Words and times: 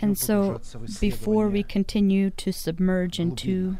And 0.00 0.18
so, 0.18 0.60
before 1.00 1.48
we 1.48 1.62
continue 1.62 2.30
to 2.30 2.52
submerge 2.52 3.18
into 3.20 3.76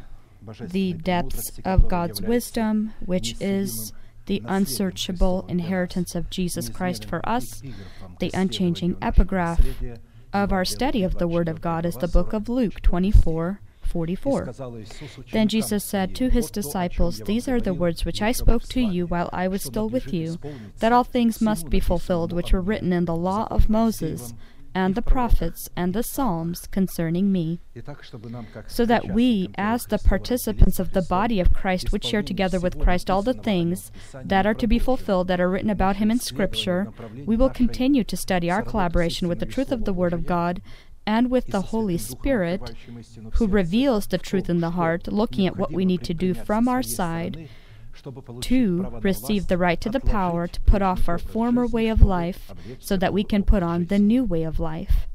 the 0.59 0.93
depths 0.93 1.59
of 1.65 1.87
God's 1.87 2.21
wisdom, 2.21 2.93
which 3.05 3.35
is 3.39 3.93
the 4.25 4.41
unsearchable 4.45 5.45
inheritance 5.49 6.15
of 6.15 6.29
Jesus 6.29 6.69
Christ 6.69 7.05
for 7.05 7.27
us, 7.27 7.61
the 8.19 8.31
unchanging 8.33 8.97
epigraph 9.01 9.61
of 10.31 10.51
our 10.51 10.65
study 10.65 11.03
of 11.03 11.17
the 11.17 11.27
Word 11.27 11.47
of 11.47 11.61
God 11.61 11.85
is 11.85 11.95
the 11.95 12.07
book 12.07 12.33
of 12.33 12.49
Luke 12.49 12.81
24. 12.81 13.59
44. 13.93 14.51
Then 15.31 15.47
Jesus 15.47 15.83
said 15.83 16.15
to 16.15 16.29
his 16.29 16.49
disciples, 16.49 17.19
These 17.19 17.47
are 17.47 17.61
the 17.61 17.75
words 17.75 18.03
which 18.03 18.23
I 18.23 18.31
spoke 18.31 18.63
to 18.69 18.81
you 18.81 19.05
while 19.05 19.29
I 19.31 19.47
was 19.47 19.63
still 19.63 19.87
with 19.87 20.11
you, 20.11 20.39
that 20.79 20.91
all 20.91 21.03
things 21.03 21.39
must 21.39 21.69
be 21.69 21.79
fulfilled 21.79 22.33
which 22.33 22.51
were 22.51 22.61
written 22.61 22.91
in 22.91 23.05
the 23.05 23.15
law 23.15 23.47
of 23.51 23.69
Moses 23.69 24.33
and 24.75 24.95
the 24.95 25.03
prophets 25.03 25.69
and 25.75 25.93
the 25.93 26.01
Psalms 26.01 26.67
concerning 26.71 27.31
me, 27.31 27.59
so 28.65 28.85
that 28.85 29.11
we, 29.11 29.51
as 29.55 29.85
the 29.85 29.99
participants 29.99 30.79
of 30.79 30.93
the 30.93 31.03
body 31.03 31.39
of 31.39 31.53
Christ, 31.53 31.91
would 31.91 32.03
share 32.03 32.23
together 32.23 32.59
with 32.59 32.79
Christ 32.79 33.11
all 33.11 33.21
the 33.21 33.35
things 33.35 33.91
that 34.15 34.47
are 34.47 34.55
to 34.55 34.65
be 34.65 34.79
fulfilled 34.79 35.27
that 35.27 35.39
are 35.39 35.49
written 35.49 35.69
about 35.69 35.97
him 35.97 36.09
in 36.09 36.19
Scripture, 36.19 36.91
we 37.27 37.35
will 37.35 37.51
continue 37.51 38.03
to 38.03 38.17
study 38.17 38.49
our 38.49 38.63
collaboration 38.63 39.27
with 39.27 39.39
the 39.39 39.45
truth 39.45 39.71
of 39.71 39.85
the 39.85 39.93
Word 39.93 40.13
of 40.13 40.25
God 40.25 40.61
and 41.05 41.29
with 41.29 41.47
the 41.47 41.61
Holy 41.61 41.97
Spirit, 41.97 42.73
who 43.33 43.47
reveals 43.47 44.07
the 44.07 44.17
truth 44.17 44.49
in 44.49 44.61
the 44.61 44.71
heart, 44.71 45.07
looking 45.07 45.45
at 45.47 45.57
what 45.57 45.71
we 45.71 45.85
need 45.85 46.03
to 46.03 46.13
do 46.13 46.33
from 46.33 46.67
our 46.67 46.83
side 46.83 47.49
to 48.41 48.99
receive 49.01 49.47
the 49.47 49.57
right 49.57 49.79
to 49.81 49.89
the 49.89 49.99
power 49.99 50.47
to 50.47 50.61
put 50.61 50.81
off 50.81 51.07
our 51.07 51.19
former 51.19 51.67
way 51.67 51.87
of 51.87 52.01
life 52.01 52.51
so 52.79 52.97
that 52.97 53.13
we 53.13 53.23
can 53.23 53.43
put 53.43 53.61
on 53.61 53.85
the 53.85 53.99
new 53.99 54.23
way 54.23 54.43
of 54.43 54.59
life. 54.59 55.07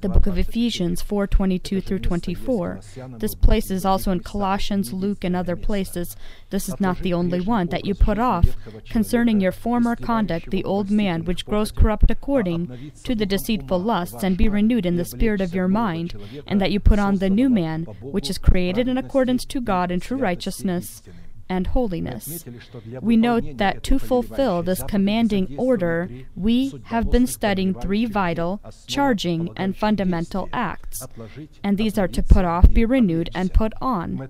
The 0.00 0.08
book 0.08 0.26
of 0.26 0.38
Ephesians 0.38 1.02
4:22 1.02 1.80
through 1.80 1.98
24. 1.98 2.80
This 3.18 3.34
place 3.34 3.70
is 3.70 3.84
also 3.84 4.12
in 4.12 4.20
Colossians, 4.20 4.92
Luke, 4.92 5.24
and 5.24 5.34
other 5.34 5.56
places. 5.56 6.16
This 6.50 6.68
is 6.68 6.80
not 6.80 7.00
the 7.00 7.12
only 7.12 7.40
one 7.40 7.68
that 7.68 7.84
you 7.84 7.94
put 7.94 8.18
off 8.18 8.56
concerning 8.88 9.40
your 9.40 9.52
former 9.52 9.96
conduct, 9.96 10.50
the 10.50 10.64
old 10.64 10.90
man, 10.90 11.24
which 11.24 11.46
grows 11.46 11.72
corrupt 11.72 12.10
according 12.10 12.92
to 13.04 13.14
the 13.14 13.26
deceitful 13.26 13.80
lusts, 13.80 14.22
and 14.22 14.36
be 14.36 14.48
renewed 14.48 14.86
in 14.86 14.96
the 14.96 15.04
spirit 15.04 15.40
of 15.40 15.54
your 15.54 15.68
mind, 15.68 16.14
and 16.46 16.60
that 16.60 16.72
you 16.72 16.80
put 16.80 16.98
on 16.98 17.16
the 17.16 17.30
new 17.30 17.48
man, 17.48 17.84
which 18.00 18.30
is 18.30 18.38
created 18.38 18.88
in 18.88 18.98
accordance 18.98 19.44
to 19.46 19.60
God 19.60 19.90
in 19.90 20.00
true 20.00 20.18
righteousness 20.18 21.02
and 21.48 21.68
holiness. 21.68 22.44
We 23.00 23.16
note 23.16 23.58
that 23.58 23.82
to 23.84 23.98
fulfill 23.98 24.62
this 24.62 24.82
commanding 24.84 25.54
order, 25.58 26.08
we 26.36 26.80
have 26.84 27.10
been 27.10 27.26
studying 27.26 27.74
three 27.74 28.06
vital, 28.06 28.60
charging, 28.86 29.50
and 29.56 29.76
fundamental 29.76 30.48
acts, 30.52 31.06
and 31.62 31.78
these 31.78 31.98
are 31.98 32.08
to 32.08 32.22
put 32.22 32.44
off, 32.44 32.72
be 32.72 32.84
renewed, 32.84 33.30
and 33.34 33.52
put 33.52 33.72
on. 33.80 34.28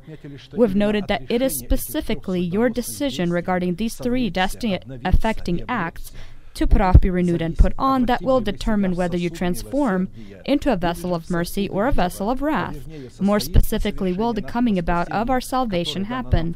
We've 0.53 0.75
noted 0.75 1.09
that 1.09 1.31
it 1.31 1.43
is 1.43 1.59
specifically 1.59 2.41
your 2.41 2.69
decision 2.69 3.31
regarding 3.31 3.77
these 3.77 3.97
three 3.97 4.31
destiny 4.31 4.79
affecting 5.05 5.65
acts 5.69 6.13
to 6.59 6.67
put 6.67 6.81
off, 6.81 7.01
be 7.01 7.11
renewed, 7.11 7.41
and 7.41 7.57
put 7.57 7.73
on 7.79 8.07
that 8.07 8.23
will 8.23 8.41
determine 8.41 8.95
whether 8.97 9.17
you 9.17 9.31
transform 9.31 10.09
into 10.45 10.73
a 10.73 10.77
vessel 10.77 11.15
of 11.15 11.31
mercy 11.31 11.69
or 11.69 11.87
a 11.87 11.93
vessel 11.93 12.31
of 12.31 12.43
wrath. 12.43 12.79
More 13.21 13.41
specifically, 13.41 14.13
will 14.13 14.33
the 14.33 14.43
coming 14.43 14.77
about 14.79 15.11
of 15.11 15.31
our 15.31 15.41
salvation 15.41 16.05
happen, 16.05 16.55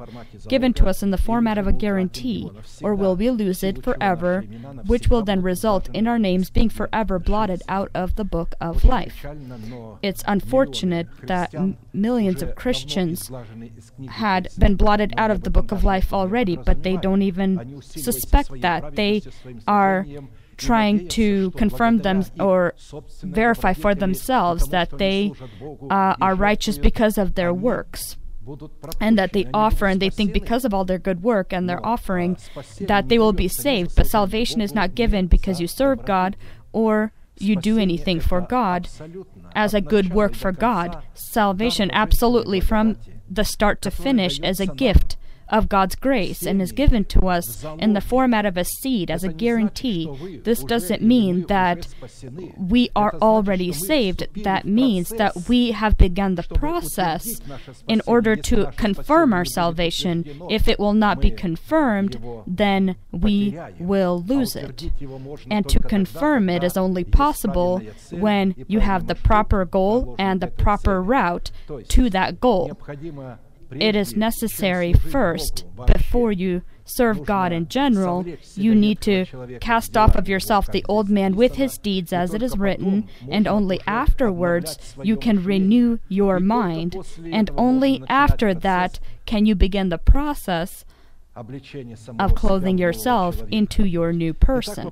given 0.48 0.72
to 0.74 0.86
us 0.86 1.02
in 1.04 1.10
the 1.10 1.24
format 1.28 1.56
of 1.58 1.66
a 1.66 1.72
guarantee, 1.84 2.50
or 2.82 2.94
will 2.94 3.16
we 3.16 3.30
lose 3.30 3.62
it 3.62 3.82
forever, 3.84 4.42
which 4.86 5.08
will 5.08 5.22
then 5.22 5.40
result 5.42 5.88
in 5.92 6.06
our 6.06 6.18
names 6.18 6.50
being 6.50 6.68
forever 6.68 7.18
blotted 7.18 7.62
out 7.68 7.90
of 7.94 8.16
the 8.16 8.24
book 8.24 8.54
of 8.60 8.84
life? 8.84 9.24
It's 10.02 10.24
unfortunate 10.26 11.06
that 11.32 11.54
m- 11.54 11.76
millions 11.92 12.40
of 12.42 12.54
Christians 12.62 13.30
had 14.08 14.48
been 14.58 14.74
blotted 14.82 15.12
out 15.16 15.30
of 15.30 15.42
the 15.44 15.50
book 15.56 15.70
of 15.70 15.84
life 15.84 16.12
already, 16.12 16.56
but 16.56 16.82
they 16.82 16.96
don't 16.96 17.22
even 17.22 17.80
suspect 17.82 18.50
that. 18.66 18.96
They 18.96 19.22
are 19.66 19.91
are 19.92 20.06
trying 20.56 21.08
to 21.08 21.50
confirm 21.52 21.98
them 21.98 22.24
or 22.38 22.74
verify 23.22 23.72
for 23.72 23.94
themselves 23.94 24.68
that 24.68 24.98
they 24.98 25.32
uh, 25.90 26.14
are 26.20 26.34
righteous 26.34 26.78
because 26.78 27.18
of 27.18 27.34
their 27.34 27.52
works 27.52 28.16
and 29.00 29.18
that 29.18 29.32
they 29.32 29.46
offer 29.54 29.86
and 29.86 30.00
they 30.00 30.10
think 30.10 30.32
because 30.32 30.64
of 30.64 30.74
all 30.74 30.84
their 30.84 30.98
good 30.98 31.22
work 31.22 31.52
and 31.52 31.68
their 31.68 31.84
offering 31.86 32.36
that 32.80 33.08
they 33.08 33.18
will 33.18 33.32
be 33.32 33.48
saved. 33.48 33.94
But 33.96 34.08
salvation 34.08 34.60
is 34.60 34.74
not 34.74 34.94
given 34.94 35.26
because 35.26 35.60
you 35.60 35.66
serve 35.66 36.04
god 36.04 36.36
or 36.72 37.12
you 37.38 37.56
do 37.56 37.78
anything 37.78 38.20
for 38.20 38.40
god 38.40 38.88
as 39.54 39.74
a 39.74 39.80
good 39.80 40.12
work 40.12 40.34
for 40.34 40.52
god. 40.52 41.02
Salvation 41.14 41.90
absolutely 41.92 42.60
from 42.60 42.98
the 43.30 43.44
start 43.44 43.80
to 43.82 43.90
finish 43.90 44.38
as 44.40 44.60
a 44.60 44.66
gift 44.66 45.16
of 45.52 45.68
God's 45.68 45.94
grace 45.94 46.42
and 46.44 46.60
is 46.62 46.72
given 46.72 47.04
to 47.04 47.28
us 47.28 47.64
in 47.78 47.92
the 47.92 48.00
format 48.00 48.46
of 48.46 48.56
a 48.56 48.64
seed 48.64 49.10
as 49.10 49.22
a 49.22 49.32
guarantee. 49.32 50.40
This 50.42 50.64
doesn't 50.64 51.02
mean 51.02 51.46
that 51.46 51.86
we 52.56 52.88
are 52.96 53.14
already 53.20 53.72
saved. 53.72 54.26
That 54.42 54.64
means 54.64 55.10
that 55.10 55.48
we 55.48 55.72
have 55.72 55.98
begun 55.98 56.36
the 56.36 56.42
process 56.42 57.40
in 57.86 58.00
order 58.06 58.34
to 58.34 58.72
confirm 58.76 59.34
our 59.34 59.44
salvation. 59.44 60.42
If 60.48 60.66
it 60.66 60.78
will 60.78 60.94
not 60.94 61.20
be 61.20 61.30
confirmed, 61.30 62.18
then 62.46 62.96
we 63.12 63.58
will 63.78 64.24
lose 64.26 64.56
it. 64.56 64.90
And 65.50 65.68
to 65.68 65.78
confirm 65.80 66.48
it 66.48 66.64
is 66.64 66.78
only 66.78 67.04
possible 67.04 67.82
when 68.10 68.54
you 68.66 68.80
have 68.80 69.06
the 69.06 69.14
proper 69.14 69.66
goal 69.66 70.16
and 70.18 70.40
the 70.40 70.46
proper 70.46 71.02
route 71.02 71.50
to 71.88 72.08
that 72.08 72.40
goal 72.40 72.78
it 73.80 73.96
is 73.96 74.16
necessary 74.16 74.92
first, 74.92 75.64
before 75.86 76.32
you 76.32 76.62
serve 76.84 77.24
God 77.24 77.52
in 77.52 77.68
general, 77.68 78.24
you 78.54 78.74
need 78.74 79.00
to 79.02 79.26
cast 79.60 79.96
off 79.96 80.16
of 80.16 80.28
yourself 80.28 80.70
the 80.70 80.84
old 80.88 81.08
man 81.08 81.36
with 81.36 81.54
his 81.54 81.78
deeds 81.78 82.12
as 82.12 82.34
it 82.34 82.42
is 82.42 82.58
written, 82.58 83.08
and 83.28 83.46
only 83.46 83.80
afterwards 83.86 84.94
you 85.02 85.16
can 85.16 85.44
renew 85.44 85.98
your 86.08 86.40
mind, 86.40 86.96
and 87.24 87.50
only 87.56 88.02
after 88.08 88.52
that 88.52 88.98
can 89.26 89.46
you 89.46 89.54
begin 89.54 89.88
the 89.88 89.98
process 89.98 90.84
of 91.34 92.34
clothing 92.34 92.76
yourself 92.78 93.42
into 93.50 93.84
your 93.84 94.12
new 94.12 94.34
person. 94.34 94.90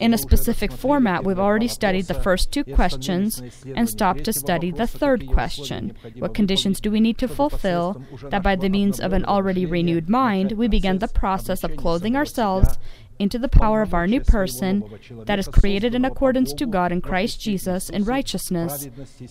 In 0.00 0.12
a 0.12 0.18
specific 0.18 0.72
format, 0.72 1.24
we've 1.24 1.38
already 1.38 1.68
studied 1.68 2.06
the 2.06 2.14
first 2.14 2.50
two 2.50 2.64
questions 2.64 3.42
and 3.74 3.88
stopped 3.88 4.24
to 4.24 4.32
study 4.32 4.70
the 4.70 4.86
third 4.86 5.26
question. 5.28 5.94
What 6.16 6.34
conditions 6.34 6.80
do 6.80 6.90
we 6.90 7.00
need 7.00 7.18
to 7.18 7.28
fulfill 7.28 8.02
that 8.24 8.42
by 8.42 8.56
the 8.56 8.68
means 8.68 8.98
of 8.98 9.12
an 9.12 9.24
already 9.24 9.66
renewed 9.66 10.08
mind, 10.08 10.52
we 10.52 10.68
begin 10.68 10.98
the 10.98 11.08
process 11.08 11.62
of 11.62 11.76
clothing 11.76 12.16
ourselves 12.16 12.78
into 13.18 13.38
the 13.38 13.48
power 13.48 13.82
of 13.82 13.94
our 13.94 14.06
new 14.06 14.20
person 14.20 14.84
that 15.24 15.38
is 15.38 15.48
created 15.48 15.94
in 15.94 16.04
accordance 16.04 16.52
to 16.54 16.66
God 16.66 16.92
in 16.92 17.00
Christ 17.00 17.40
Jesus 17.40 17.88
in 17.88 18.04
righteousness 18.04 18.88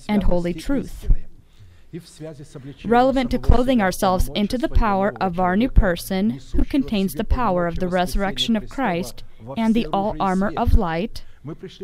and 0.08 0.24
holy 0.24 0.54
truth? 0.54 1.08
Relevant 2.85 3.31
to 3.31 3.39
clothing 3.39 3.81
ourselves 3.81 4.29
into 4.35 4.57
the 4.57 4.69
power 4.69 5.13
of 5.19 5.39
our 5.39 5.56
new 5.56 5.69
person, 5.69 6.39
who 6.56 6.66
contains 6.66 7.13
the 7.13 7.23
power 7.23 7.67
of 7.67 7.79
the 7.79 7.88
resurrection 7.88 8.56
of 8.56 8.69
Christ 8.69 9.23
and 9.57 9.73
the 9.73 9.88
all 9.88 10.16
armor 10.19 10.51
of 10.57 10.75
light, 10.75 11.23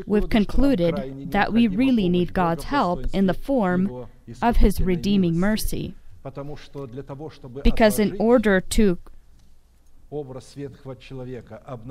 we've 0.06 0.30
concluded 0.30 1.32
that 1.32 1.54
we 1.54 1.68
really 1.68 2.10
need 2.10 2.34
God's 2.34 2.66
help 2.66 3.06
in 3.14 3.28
the 3.28 3.34
form 3.34 4.08
of 4.42 4.58
His 4.58 4.82
redeeming 4.82 5.38
mercy. 5.38 5.96
Because 7.64 7.98
in 7.98 8.16
order 8.20 8.62
to 8.62 9.00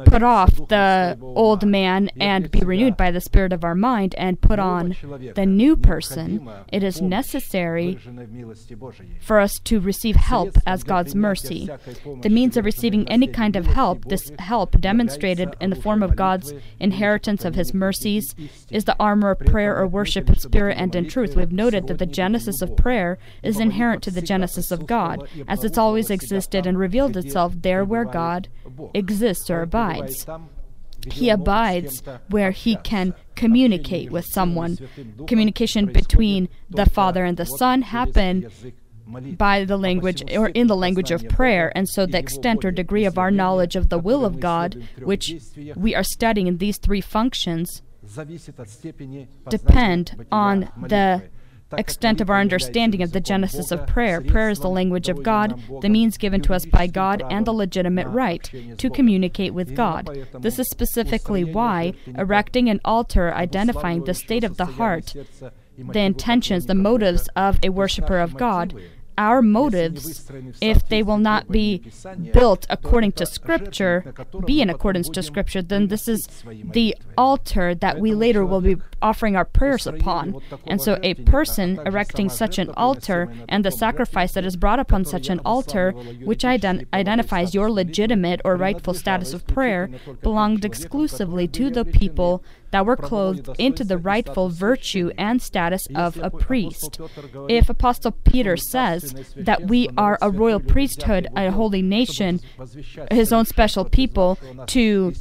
put 0.04 0.22
off 0.22 0.54
the 0.68 1.16
old 1.22 1.66
man 1.66 2.10
and 2.20 2.50
be 2.50 2.60
renewed 2.60 2.96
by 2.96 3.10
the 3.10 3.20
spirit 3.20 3.52
of 3.52 3.64
our 3.64 3.74
mind 3.74 4.14
and 4.18 4.40
put 4.40 4.58
on 4.58 4.94
the 5.34 5.46
new 5.46 5.74
person, 5.74 6.46
it 6.70 6.82
is 6.82 7.00
necessary 7.00 7.98
for 9.20 9.40
us 9.40 9.58
to 9.64 9.80
receive 9.80 10.16
help 10.16 10.56
as 10.66 10.84
God's 10.84 11.14
mercy. 11.14 11.68
The 12.20 12.28
means 12.28 12.58
of 12.58 12.66
receiving 12.66 13.08
any 13.08 13.26
kind 13.26 13.56
of 13.56 13.66
help, 13.66 14.04
this 14.04 14.30
help 14.38 14.78
demonstrated 14.80 15.56
in 15.60 15.70
the 15.70 15.76
form 15.76 16.02
of 16.02 16.14
God's 16.14 16.52
inheritance 16.78 17.44
of 17.46 17.54
His 17.54 17.72
mercies, 17.72 18.34
is 18.70 18.84
the 18.84 18.96
armor 19.00 19.30
of 19.30 19.38
prayer 19.40 19.76
or 19.76 19.86
worship 19.86 20.28
in 20.28 20.38
spirit 20.38 20.76
and 20.78 20.94
in 20.94 21.08
truth. 21.08 21.36
We've 21.36 21.52
noted 21.52 21.86
that 21.86 21.98
the 21.98 22.06
genesis 22.06 22.60
of 22.60 22.76
prayer 22.76 23.18
is 23.42 23.58
inherent 23.58 24.02
to 24.02 24.10
the 24.10 24.20
genesis 24.20 24.70
of 24.70 24.86
God, 24.86 25.26
as 25.48 25.64
it's 25.64 25.78
always 25.78 26.10
existed 26.10 26.66
and 26.66 26.78
revealed 26.78 27.16
itself 27.16 27.54
there 27.56 27.82
where 27.82 28.09
God 28.12 28.48
exists 28.94 29.50
or 29.50 29.62
abides. 29.62 30.26
He 31.10 31.30
abides 31.30 32.02
where 32.28 32.50
he 32.50 32.76
can 32.76 33.14
communicate 33.34 34.10
with 34.10 34.26
someone. 34.26 34.78
Communication 35.26 35.86
between 35.86 36.48
the 36.68 36.86
Father 36.86 37.24
and 37.24 37.36
the 37.36 37.46
Son 37.46 37.82
happen 37.82 38.50
by 39.36 39.64
the 39.64 39.76
language 39.76 40.22
or 40.36 40.48
in 40.50 40.66
the 40.66 40.76
language 40.76 41.10
of 41.10 41.28
prayer. 41.28 41.72
And 41.74 41.88
so 41.88 42.06
the 42.06 42.18
extent 42.18 42.64
or 42.64 42.70
degree 42.70 43.04
of 43.04 43.18
our 43.18 43.30
knowledge 43.30 43.76
of 43.76 43.88
the 43.88 43.98
will 43.98 44.24
of 44.24 44.40
God, 44.40 44.82
which 45.02 45.34
we 45.74 45.94
are 45.94 46.04
studying 46.04 46.46
in 46.46 46.58
these 46.58 46.78
three 46.78 47.00
functions, 47.00 47.82
depend 49.48 50.26
on 50.30 50.70
the 50.86 51.22
extent 51.76 52.20
of 52.20 52.30
our 52.30 52.40
understanding 52.40 53.02
of 53.02 53.12
the 53.12 53.20
genesis 53.20 53.70
of 53.70 53.86
prayer. 53.86 54.20
Prayer 54.20 54.50
is 54.50 54.60
the 54.60 54.68
language 54.68 55.08
of 55.08 55.22
God, 55.22 55.60
the 55.82 55.88
means 55.88 56.16
given 56.16 56.40
to 56.42 56.54
us 56.54 56.66
by 56.66 56.86
God, 56.86 57.22
and 57.30 57.46
the 57.46 57.52
legitimate 57.52 58.08
right 58.08 58.50
to 58.78 58.90
communicate 58.90 59.54
with 59.54 59.74
God. 59.74 60.26
This 60.40 60.58
is 60.58 60.68
specifically 60.68 61.44
why 61.44 61.94
erecting 62.16 62.68
an 62.68 62.80
altar 62.84 63.32
identifying 63.34 64.04
the 64.04 64.14
state 64.14 64.44
of 64.44 64.56
the 64.56 64.66
heart, 64.66 65.14
the 65.78 66.00
intentions, 66.00 66.66
the 66.66 66.74
motives 66.74 67.28
of 67.36 67.58
a 67.62 67.70
worshiper 67.70 68.18
of 68.18 68.36
God, 68.36 68.74
our 69.18 69.42
motives, 69.42 70.30
if 70.60 70.88
they 70.88 71.02
will 71.02 71.18
not 71.18 71.48
be 71.48 71.82
built 72.32 72.66
according 72.70 73.12
to 73.12 73.26
Scripture, 73.26 74.14
be 74.44 74.60
in 74.60 74.70
accordance 74.70 75.08
to 75.10 75.22
Scripture, 75.22 75.62
then 75.62 75.88
this 75.88 76.08
is 76.08 76.44
the 76.72 76.96
altar 77.16 77.74
that 77.74 77.98
we 77.98 78.14
later 78.14 78.44
will 78.44 78.60
be 78.60 78.76
offering 79.02 79.36
our 79.36 79.44
prayers 79.44 79.86
upon. 79.86 80.40
And 80.66 80.80
so, 80.80 80.98
a 81.02 81.14
person 81.14 81.80
erecting 81.84 82.28
such 82.28 82.58
an 82.58 82.70
altar 82.70 83.32
and 83.48 83.64
the 83.64 83.70
sacrifice 83.70 84.32
that 84.32 84.44
is 84.44 84.56
brought 84.56 84.80
upon 84.80 85.04
such 85.04 85.28
an 85.28 85.40
altar, 85.44 85.92
which 86.24 86.42
ident- 86.42 86.86
identifies 86.92 87.54
your 87.54 87.70
legitimate 87.70 88.40
or 88.44 88.56
rightful 88.56 88.94
status 88.94 89.32
of 89.32 89.46
prayer, 89.46 89.88
belonged 90.22 90.64
exclusively 90.64 91.46
to 91.48 91.70
the 91.70 91.84
people 91.84 92.42
that 92.70 92.86
were 92.86 92.96
clothed 92.96 93.48
into 93.58 93.84
the 93.84 93.98
rightful 93.98 94.48
virtue 94.48 95.10
and 95.18 95.42
status 95.42 95.86
of 95.94 96.18
a 96.18 96.30
priest. 96.30 97.00
If 97.48 97.68
Apostle 97.68 98.12
Peter 98.12 98.56
says 98.56 99.14
that 99.36 99.62
we 99.62 99.88
are 99.96 100.18
a 100.22 100.30
royal 100.30 100.60
priesthood, 100.60 101.28
a 101.36 101.50
holy 101.50 101.82
nation, 101.82 102.40
his 103.10 103.32
own 103.32 103.44
special 103.46 103.84
people, 103.84 104.38
uh, 104.58 104.66
to 104.66 105.12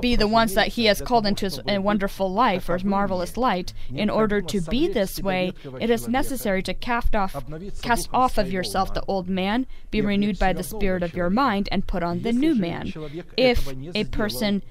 be 0.00 0.16
the 0.16 0.28
ones 0.28 0.54
that 0.54 0.68
he 0.68 0.86
has 0.86 1.00
called 1.00 1.26
into 1.26 1.46
his 1.46 1.60
wonderful 1.66 2.32
life 2.32 2.68
or 2.68 2.74
his 2.74 2.84
marvelous 2.84 3.36
light, 3.36 3.72
in 3.94 4.10
order 4.10 4.40
to 4.40 4.60
be 4.62 4.88
this 4.88 5.20
way, 5.20 5.52
it 5.80 5.90
is 5.90 6.08
necessary 6.08 6.62
to 6.62 6.74
cast 6.74 7.14
off, 7.14 7.44
cast 7.82 8.08
off 8.12 8.38
of 8.38 8.52
yourself 8.52 8.92
the 8.94 9.04
old 9.06 9.28
man, 9.28 9.66
be 9.90 10.00
renewed 10.00 10.38
by 10.38 10.52
the 10.52 10.62
spirit 10.62 11.02
of 11.02 11.14
your 11.14 11.30
mind, 11.30 11.68
and 11.70 11.86
put 11.86 12.02
on 12.02 12.22
the 12.22 12.32
new 12.32 12.54
man. 12.54 12.92
If 13.36 13.68
a 13.94 14.04
person 14.04 14.62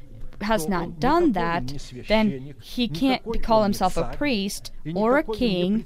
has 0.43 0.67
not 0.67 0.99
done 0.99 1.31
that, 1.33 1.73
then 2.07 2.55
he 2.61 2.87
can't 2.87 3.41
call 3.43 3.63
himself 3.63 3.97
a 3.97 4.15
priest 4.15 4.71
or 4.95 5.17
a 5.17 5.23
king 5.23 5.85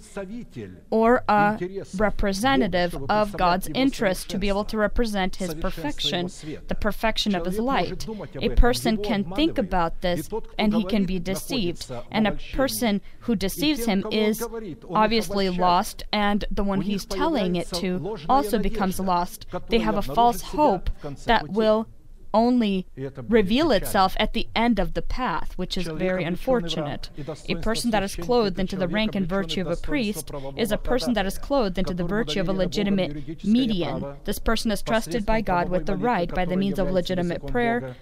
or 0.90 1.24
a 1.28 1.60
representative 1.98 2.98
of 3.10 3.38
God's 3.38 3.70
interest 3.74 4.30
to 4.30 4.38
be 4.38 4.50
able 4.50 4.66
to 4.66 4.78
represent 4.78 5.38
his 5.38 5.54
perfection, 5.56 6.30
the 6.68 6.76
perfection 6.76 7.36
of 7.36 7.46
his 7.46 7.60
light. 7.60 8.08
A 8.42 8.50
person 8.50 8.98
can 8.98 9.24
think 9.36 9.58
about 9.58 10.02
this 10.02 10.30
and 10.58 10.74
he 10.74 10.84
can 10.84 11.06
be 11.06 11.20
deceived. 11.20 11.90
And 12.12 12.28
a 12.28 12.38
person 12.54 13.02
who 13.22 13.36
deceives 13.36 13.86
him 13.86 14.06
is 14.12 14.44
obviously 14.90 15.50
lost, 15.50 16.04
and 16.12 16.46
the 16.52 16.64
one 16.64 16.82
he's 16.82 17.06
telling 17.06 17.56
it 17.56 17.68
to 17.74 18.18
also 18.30 18.60
becomes 18.60 19.00
lost. 19.00 19.46
They 19.70 19.80
have 19.80 19.98
a 19.98 20.02
false 20.02 20.42
hope 20.42 20.90
that 21.26 21.50
will 21.50 21.88
only 22.34 22.86
reveal 23.28 23.72
itself 23.72 24.16
at 24.20 24.34
the 24.34 24.48
end 24.56 24.80
of 24.80 24.94
the 24.94 25.02
path, 25.02 25.54
which 25.58 25.78
is 25.78 25.88
very 25.88 26.24
unfortunate. 26.24 27.10
A 27.50 27.56
person 27.56 27.92
that 27.92 28.04
is 28.04 28.16
clothed 28.16 28.60
into 28.60 28.76
the 28.76 28.88
rank 28.88 29.16
and 29.16 29.28
virtue 29.28 29.62
of 29.62 29.68
a 29.68 29.76
priest 29.76 30.32
is 30.56 30.72
a 30.72 30.78
person 30.78 31.14
that 31.14 31.26
is 31.26 31.38
clothed 31.38 31.78
into 31.78 31.94
the 31.94 32.04
virtue 32.04 32.40
of 32.40 32.50
a 32.50 32.54
legitimate 32.54 33.44
median. 33.44 34.06
This 34.26 34.40
person 34.40 34.72
is 34.72 34.82
trusted 34.82 35.26
by 35.26 35.42
God 35.42 35.70
with 35.70 35.86
the 35.86 35.96
right 35.96 36.34
by 36.34 36.46
the 36.46 36.58
means 36.58 36.80
of 36.80 36.92
legitimate 36.92 37.46
prayer, 37.48 37.96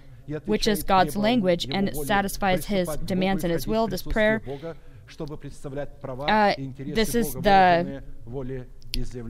which 0.45 0.68
is 0.68 0.83
God's 0.83 1.16
language, 1.16 1.68
and 1.69 1.95
satisfies 1.95 2.66
His 2.66 2.89
demands 3.06 3.44
and 3.44 3.51
His 3.54 3.68
will. 3.68 3.88
This 3.88 4.01
prayer, 4.01 4.42
uh, 6.27 6.54
this 6.80 7.13
is 7.13 7.33
the 7.33 8.01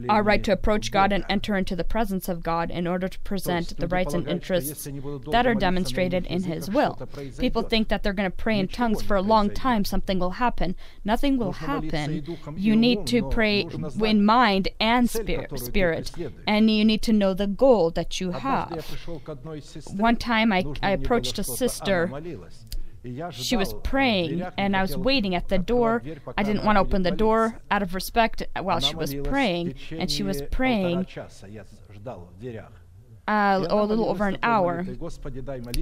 our 0.08 0.22
right 0.22 0.42
to 0.44 0.52
approach 0.52 0.90
God 0.90 1.12
and 1.12 1.24
enter 1.28 1.56
into 1.56 1.76
the 1.76 1.84
presence 1.84 2.28
of 2.28 2.42
God 2.42 2.70
in 2.70 2.86
order 2.86 3.08
to 3.08 3.18
present 3.20 3.76
the 3.78 3.86
rights 3.86 4.14
and 4.14 4.28
interests 4.28 4.88
that 5.30 5.46
are 5.46 5.54
demonstrated 5.54 6.26
in 6.26 6.44
His 6.44 6.70
will. 6.70 6.94
People 7.38 7.62
think 7.62 7.88
that 7.88 8.02
they're 8.02 8.12
going 8.12 8.30
to 8.30 8.36
pray 8.36 8.58
in 8.58 8.68
tongues 8.68 9.02
for 9.02 9.16
a 9.16 9.22
long 9.22 9.50
time, 9.50 9.84
something 9.84 10.18
will 10.18 10.32
happen. 10.32 10.76
Nothing 11.04 11.36
will 11.36 11.52
happen. 11.52 12.24
You 12.56 12.76
need 12.76 13.06
to 13.08 13.28
pray 13.30 13.66
in 14.00 14.24
mind 14.24 14.68
and 14.80 15.08
spirit, 15.08 15.58
spirit, 15.58 16.12
and 16.46 16.70
you 16.70 16.84
need 16.84 17.02
to 17.02 17.12
know 17.12 17.34
the 17.34 17.46
goal 17.46 17.90
that 17.90 18.20
you 18.20 18.32
have. 18.32 18.84
One 19.94 20.16
time 20.16 20.52
I, 20.52 20.64
I 20.82 20.90
approached 20.90 21.38
a 21.38 21.44
sister 21.44 22.10
she 23.30 23.56
was 23.56 23.74
praying, 23.82 24.42
and 24.56 24.76
I 24.76 24.82
was 24.82 24.96
waiting 24.96 25.34
at 25.34 25.48
the 25.48 25.58
door. 25.58 26.02
I 26.36 26.42
didn't 26.42 26.64
want 26.64 26.76
to 26.76 26.80
open 26.80 27.02
the 27.02 27.10
door 27.10 27.60
out 27.70 27.82
of 27.82 27.94
respect 27.94 28.42
while 28.60 28.80
she 28.80 28.94
was 28.94 29.14
praying, 29.14 29.74
and 29.90 30.10
she 30.10 30.22
was 30.22 30.42
praying. 30.50 31.06
Uh, 33.28 33.66
a 33.68 33.84
little 33.84 34.08
over 34.08 34.28
an 34.28 34.38
hour. 34.44 34.86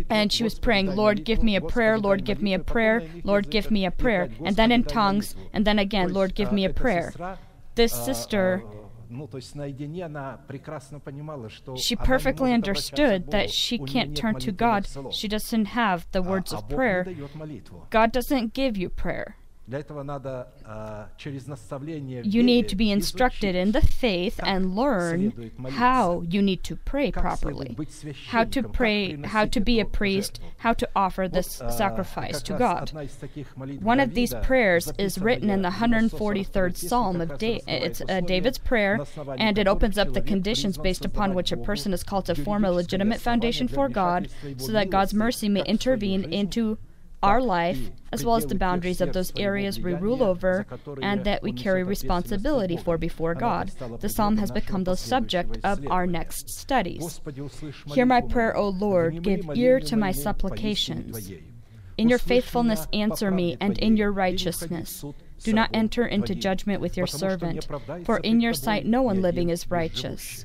And 0.09 0.33
she 0.33 0.43
was 0.43 0.59
praying, 0.59 0.97
Lord, 0.97 1.25
give 1.25 1.43
me 1.43 1.57
a 1.57 1.61
prayer, 1.61 1.99
Lord, 1.99 2.25
give 2.25 2.41
me 2.41 2.55
a 2.55 2.59
prayer, 2.59 3.07
Lord, 3.23 3.51
give 3.51 3.71
me 3.71 3.85
a 3.85 3.91
prayer. 3.91 4.31
And 4.43 4.57
then 4.57 4.73
in 4.73 4.85
tongues, 4.85 5.37
and 5.53 5.67
then 5.67 5.79
again, 5.79 6.13
Lord, 6.15 6.35
give 6.35 6.53
me 6.53 6.65
a 6.65 6.73
prayer. 6.73 7.13
This 7.75 7.93
sister 7.93 8.63
she 11.77 11.97
perfectly 11.97 12.53
understood 12.53 13.31
that 13.31 13.51
she 13.51 13.79
can't 13.79 14.17
turn 14.17 14.35
to 14.41 14.53
God. 14.53 14.87
She 15.11 15.29
doesn't 15.29 15.67
have 15.67 16.07
the 16.13 16.23
words 16.23 16.53
of 16.53 16.69
prayer. 16.69 17.05
God 17.91 18.13
doesn't 18.13 18.53
give 18.55 18.77
you 18.77 18.89
prayer. 18.89 19.37
You 22.27 22.43
need 22.43 22.69
to 22.69 22.77
be 22.77 22.91
instructed 22.91 23.55
in 23.55 23.73
the 23.73 23.81
faith 23.81 24.39
and 24.45 24.77
learn 24.77 25.51
how 25.71 26.23
you 26.29 26.43
need 26.43 26.63
to 26.65 26.77
pray 26.77 27.11
properly, 27.11 27.77
how 28.27 28.45
to 28.45 28.63
pray, 28.63 29.17
how 29.25 29.47
to 29.47 29.61
be 29.61 29.81
a 29.81 29.85
priest, 29.87 30.39
how 30.59 30.75
to 30.75 30.89
offer 30.95 31.29
this 31.29 31.63
sacrifice 31.71 32.43
to 32.43 32.53
God. 32.59 32.93
One 33.81 34.01
of 34.01 34.13
these 34.15 34.35
prayers 34.43 34.93
is 34.99 35.19
written 35.19 35.49
in 35.49 35.63
the 35.63 35.71
143rd 35.71 36.77
Psalm 36.77 37.21
of 37.23 37.39
da- 37.39 37.63
it's 37.67 38.03
uh, 38.09 38.21
David's 38.21 38.59
prayer, 38.59 39.01
and 39.39 39.57
it 39.59 39.67
opens 39.67 39.97
up 39.99 40.13
the 40.13 40.21
conditions 40.21 40.77
based 40.77 41.05
upon 41.05 41.35
which 41.35 41.53
a 41.53 41.57
person 41.57 41.93
is 41.93 42.03
called 42.03 42.27
to 42.27 42.35
form 42.35 42.65
a 42.65 42.71
legitimate 42.71 43.21
foundation 43.21 43.69
for 43.69 43.89
God, 43.89 44.29
so 44.59 44.73
that 44.73 44.91
God's 44.91 45.15
mercy 45.15 45.49
may 45.49 45.63
intervene 45.65 46.25
into 46.33 46.77
our 47.25 47.41
life, 47.41 47.91
as 48.13 48.25
well 48.25 48.37
as 48.37 48.47
the 48.47 48.55
boundaries 48.55 49.01
of 49.01 49.13
those 49.13 49.33
areas 49.37 49.81
we 49.81 49.95
rule 49.95 50.23
over 50.23 50.67
and 51.03 51.25
that 51.25 51.43
we 51.43 51.53
carry 51.53 51.83
responsibility 51.83 52.77
for 52.77 52.99
before 52.99 53.35
God. 53.35 53.73
The 54.01 54.09
psalm 54.09 54.37
has 54.37 54.51
become 54.51 54.85
the 54.85 54.95
subject 54.95 55.59
of 55.65 55.87
our 55.91 56.07
next 56.07 56.51
studies. 56.51 57.21
Hear 57.87 58.07
my 58.07 58.21
prayer, 58.21 58.57
O 58.57 58.69
Lord, 58.69 59.23
give 59.23 59.49
ear 59.55 59.81
to 59.81 59.97
my 59.97 60.13
supplications. 60.13 61.33
In 61.97 62.09
your 62.09 62.19
faithfulness, 62.19 62.87
answer 62.93 63.31
me, 63.31 63.57
and 63.61 63.79
in 63.79 63.97
your 63.97 64.13
righteousness. 64.13 65.05
Do 65.43 65.53
not 65.53 65.71
enter 65.73 66.07
into 66.07 66.35
judgment 66.35 66.81
with 66.81 66.97
your 66.97 67.07
servant, 67.07 67.67
for 68.05 68.19
in 68.19 68.41
your 68.41 68.55
sight 68.55 68.85
no 68.87 69.03
one 69.03 69.23
living 69.23 69.51
is 69.51 69.71
righteous. 69.71 70.45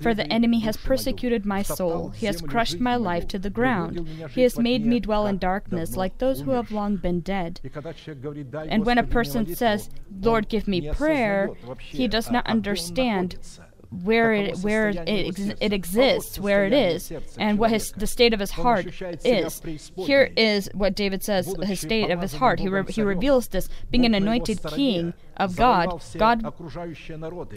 For 0.00 0.14
the 0.14 0.26
enemy 0.32 0.60
has 0.60 0.78
persecuted 0.78 1.44
my 1.44 1.60
soul. 1.60 2.08
He 2.08 2.24
has 2.24 2.40
crushed 2.40 2.80
my 2.80 2.96
life 2.96 3.28
to 3.28 3.38
the 3.38 3.50
ground. 3.50 4.08
He 4.30 4.42
has 4.42 4.58
made 4.58 4.86
me 4.86 4.98
dwell 4.98 5.26
in 5.26 5.36
darkness 5.36 5.94
like 5.94 6.18
those 6.18 6.40
who 6.40 6.52
have 6.52 6.72
long 6.72 6.96
been 6.96 7.20
dead. 7.20 7.60
And 8.68 8.86
when 8.86 8.96
a 8.96 9.02
person 9.02 9.54
says, 9.54 9.90
Lord, 10.22 10.48
give 10.48 10.66
me 10.66 10.90
prayer, 10.90 11.50
he 11.80 12.08
does 12.08 12.30
not 12.30 12.46
understand 12.46 13.38
where 14.02 14.32
it 14.32 14.58
where 14.58 14.88
it, 14.88 15.56
it 15.60 15.72
exists, 15.72 16.38
where 16.38 16.64
it 16.66 16.72
is, 16.72 17.12
and 17.38 17.58
what 17.58 17.70
his 17.70 17.92
the 17.92 18.06
state 18.06 18.32
of 18.34 18.40
his 18.40 18.50
heart 18.50 18.86
is. 19.24 19.62
Here 19.96 20.30
is 20.36 20.68
what 20.74 20.94
David 20.94 21.22
says: 21.22 21.54
his 21.62 21.80
state 21.80 22.10
of 22.10 22.20
his 22.20 22.34
heart. 22.34 22.60
He 22.60 22.68
re, 22.68 22.84
he 22.88 23.02
reveals 23.02 23.48
this, 23.48 23.68
being 23.90 24.04
an 24.04 24.14
anointed 24.14 24.62
king 24.62 25.14
of 25.36 25.56
God. 25.56 26.02
God, 26.16 26.44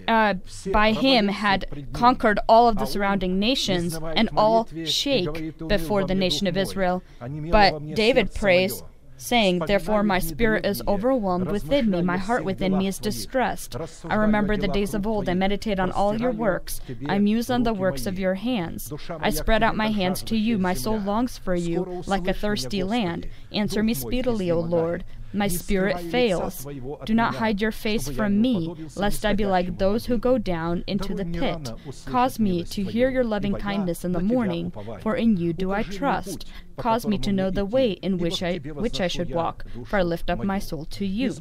uh, 0.07 0.33
by 0.71 0.91
him, 0.91 1.27
had 1.29 1.87
conquered 1.93 2.39
all 2.47 2.67
of 2.67 2.77
the 2.77 2.85
surrounding 2.85 3.39
nations, 3.39 3.97
and 4.15 4.29
all 4.35 4.67
shake 4.85 5.57
before 5.67 6.05
the 6.05 6.15
nation 6.15 6.47
of 6.47 6.57
Israel. 6.57 7.03
But 7.51 7.95
David 7.95 8.33
prays 8.33 8.83
saying, 9.19 9.59
Therefore 9.59 10.01
my 10.01 10.19
spirit 10.19 10.65
is 10.65 10.81
overwhelmed 10.87 11.51
within 11.51 11.89
me, 11.91 12.01
my 12.01 12.17
heart 12.17 12.43
within 12.43 12.77
me 12.77 12.87
is 12.87 12.97
distressed. 12.97 13.75
I 14.05 14.15
remember 14.15 14.57
the 14.57 14.67
days 14.67 14.93
of 14.93 15.05
old, 15.05 15.29
I 15.29 15.33
meditate 15.33 15.79
on 15.79 15.91
all 15.91 16.17
your 16.17 16.31
works, 16.31 16.81
I 17.07 17.19
muse 17.19 17.49
on 17.49 17.63
the 17.63 17.73
works 17.73 18.05
of 18.05 18.17
your 18.17 18.35
hands. 18.35 18.91
I 19.19 19.29
spread 19.29 19.61
out 19.61 19.75
my 19.75 19.89
hands 19.89 20.23
to 20.23 20.37
you, 20.37 20.57
my 20.57 20.73
soul 20.73 20.99
longs 20.99 21.37
for 21.37 21.55
you, 21.55 22.03
like 22.07 22.27
a 22.27 22.33
thirsty 22.33 22.83
land. 22.83 23.27
Answer 23.51 23.83
me 23.83 23.93
speedily, 23.93 24.49
O 24.49 24.59
Lord. 24.59 25.03
My 25.33 25.47
spirit 25.47 25.99
fails. 25.99 26.65
Do 27.05 27.13
not 27.13 27.35
hide 27.35 27.61
your 27.61 27.71
face 27.71 28.09
from 28.09 28.41
me, 28.41 28.73
lest 28.95 29.25
I 29.25 29.33
be 29.33 29.45
like 29.45 29.77
those 29.77 30.05
who 30.07 30.17
go 30.17 30.37
down 30.37 30.83
into 30.87 31.13
the 31.13 31.25
pit. 31.25 31.71
Cause 32.05 32.39
me 32.39 32.63
to 32.63 32.83
hear 32.83 33.09
your 33.09 33.23
loving 33.23 33.55
kindness 33.55 34.03
in 34.03 34.11
the 34.11 34.19
morning, 34.21 34.71
for 35.01 35.15
in 35.15 35.37
you 35.37 35.53
do 35.53 35.71
I 35.71 35.83
trust. 35.83 36.45
Cause 36.77 37.05
me 37.05 37.17
to 37.19 37.31
know 37.33 37.49
the 37.49 37.65
way 37.65 37.91
in 37.91 38.17
which 38.17 38.41
I 38.41 38.57
which 38.57 39.01
I 39.01 39.07
should 39.07 39.31
walk, 39.33 39.65
for 39.85 39.99
I 39.99 40.03
lift 40.03 40.29
up 40.29 40.43
my 40.43 40.59
soul 40.59 40.85
to 40.85 41.05
you. 41.05 41.35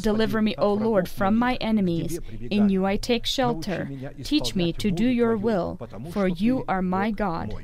Deliver 0.00 0.40
me, 0.40 0.54
O 0.56 0.72
Lord, 0.72 1.08
from 1.08 1.36
my 1.36 1.56
enemies. 1.56 2.20
In 2.50 2.68
you 2.68 2.86
I 2.86 2.96
take 2.96 3.26
shelter. 3.26 3.90
Teach 4.22 4.54
me 4.54 4.72
to 4.74 4.90
do 4.90 5.06
your 5.06 5.36
will, 5.36 5.78
for 6.12 6.28
you 6.28 6.64
are 6.68 6.82
my 6.82 7.10
God. 7.10 7.54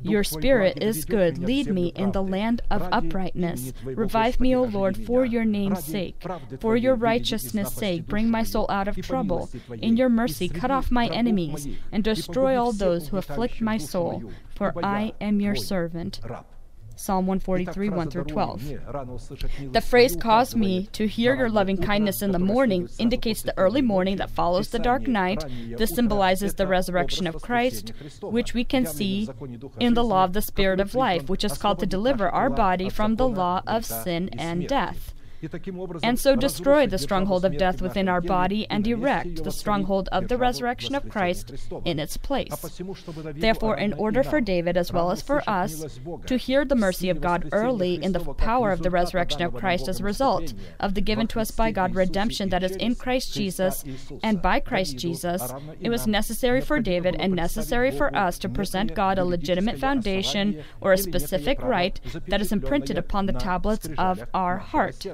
Your 0.00 0.24
spirit 0.24 0.82
is 0.82 1.04
good. 1.04 1.38
Lead 1.38 1.68
me 1.68 1.88
in 1.94 2.12
the 2.12 2.22
land 2.22 2.62
of 2.70 2.88
uprightness. 2.92 3.72
Revive 3.84 4.40
me, 4.40 4.54
O 4.54 4.62
Lord, 4.62 4.96
for 4.96 5.24
your 5.24 5.44
name's 5.44 5.84
sake. 5.84 6.24
For 6.60 6.76
your 6.76 6.94
righteousness' 6.94 7.74
sake, 7.74 8.06
bring 8.06 8.30
my 8.30 8.42
soul 8.42 8.66
out 8.68 8.88
of 8.88 8.96
trouble. 8.96 9.50
In 9.80 9.96
your 9.96 10.08
mercy, 10.08 10.48
cut 10.48 10.70
off 10.70 10.90
my 10.90 11.08
enemies, 11.08 11.68
and 11.90 12.04
destroy 12.04 12.56
all 12.56 12.72
those 12.72 13.08
who 13.08 13.16
afflict 13.16 13.60
my 13.60 13.78
soul, 13.78 14.32
for 14.54 14.72
I 14.84 15.12
am 15.20 15.40
your 15.40 15.56
servant. 15.56 16.20
Psalm 16.98 17.26
143, 17.28 17.90
1 17.90 18.10
through 18.10 18.24
12. 18.24 18.62
The 19.72 19.80
phrase 19.80 20.16
cause 20.16 20.56
me 20.56 20.88
to 20.92 21.06
hear 21.06 21.36
your 21.36 21.48
loving 21.48 21.78
kindness 21.78 22.22
in 22.22 22.32
the 22.32 22.38
morning 22.40 22.88
indicates 22.98 23.42
the 23.42 23.56
early 23.56 23.82
morning 23.82 24.16
that 24.16 24.30
follows 24.30 24.70
the 24.70 24.80
dark 24.80 25.06
night. 25.06 25.44
This 25.76 25.94
symbolizes 25.94 26.54
the 26.54 26.66
resurrection 26.66 27.28
of 27.28 27.40
Christ, 27.40 27.92
which 28.20 28.52
we 28.52 28.64
can 28.64 28.84
see 28.84 29.28
in 29.78 29.94
the 29.94 30.04
law 30.04 30.24
of 30.24 30.32
the 30.32 30.42
Spirit 30.42 30.80
of 30.80 30.96
life, 30.96 31.28
which 31.28 31.44
is 31.44 31.56
called 31.56 31.78
to 31.78 31.86
deliver 31.86 32.28
our 32.28 32.50
body 32.50 32.88
from 32.88 33.14
the 33.14 33.28
law 33.28 33.62
of 33.66 33.84
sin 33.84 34.30
and 34.36 34.66
death 34.66 35.14
and 36.02 36.18
so 36.18 36.34
destroy 36.34 36.86
the 36.86 36.98
stronghold 36.98 37.44
of 37.44 37.56
death 37.56 37.80
within 37.80 38.08
our 38.08 38.20
body 38.20 38.66
and 38.68 38.86
erect 38.86 39.44
the 39.44 39.52
stronghold 39.52 40.08
of 40.10 40.28
the 40.28 40.36
resurrection 40.36 40.94
of 40.94 41.08
Christ 41.08 41.52
in 41.84 41.98
its 41.98 42.16
place. 42.16 42.54
Therefore, 43.34 43.76
in 43.76 43.92
order 43.92 44.22
for 44.22 44.40
David 44.40 44.76
as 44.76 44.92
well 44.92 45.10
as 45.10 45.22
for 45.22 45.48
us 45.48 46.00
to 46.26 46.36
hear 46.36 46.64
the 46.64 46.74
mercy 46.74 47.08
of 47.08 47.20
God 47.20 47.48
early 47.52 48.02
in 48.02 48.12
the 48.12 48.20
power 48.34 48.72
of 48.72 48.82
the 48.82 48.90
resurrection 48.90 49.42
of 49.42 49.54
Christ 49.54 49.88
as 49.88 50.00
a 50.00 50.04
result 50.04 50.54
of 50.80 50.94
the 50.94 51.00
given 51.00 51.26
to 51.28 51.40
us 51.40 51.50
by 51.50 51.70
God 51.70 51.94
redemption 51.94 52.48
that 52.48 52.62
is 52.62 52.76
in 52.76 52.94
Christ 52.94 53.32
Jesus 53.32 53.84
and 54.22 54.42
by 54.42 54.60
Christ 54.60 54.98
Jesus, 54.98 55.52
it 55.80 55.90
was 55.90 56.06
necessary 56.06 56.60
for 56.60 56.80
David 56.80 57.16
and 57.18 57.32
necessary 57.32 57.90
for 57.90 58.14
us 58.14 58.38
to 58.38 58.48
present 58.48 58.94
God 58.94 59.18
a 59.18 59.24
legitimate 59.24 59.78
foundation 59.78 60.64
or 60.80 60.92
a 60.92 60.98
specific 60.98 61.62
right 61.62 62.00
that 62.26 62.40
is 62.40 62.52
imprinted 62.52 62.98
upon 62.98 63.26
the 63.26 63.32
tablets 63.32 63.88
of 63.96 64.24
our 64.34 64.58
heart. 64.58 65.06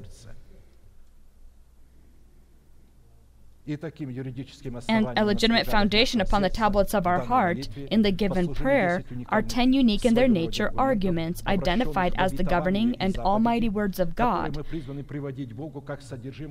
And 3.67 5.09
a 5.17 5.25
legitimate 5.25 5.67
foundation 5.67 6.21
upon 6.21 6.43
the 6.43 6.51
tablets 6.51 6.95
of 6.95 7.07
our 7.07 7.21
heart 7.21 7.69
in 7.91 8.03
the 8.03 8.13
given 8.13 8.55
prayer 8.55 9.03
are 9.29 9.43
ten 9.43 9.73
unique 9.73 10.05
in 10.05 10.15
their 10.15 10.29
nature 10.29 10.71
arguments 10.77 11.43
identified 11.47 12.15
as 12.17 12.35
the 12.35 12.45
governing 12.45 12.97
and 13.01 13.17
almighty 13.19 13.69
words 13.69 13.99
of 13.99 14.15
God 14.15 14.65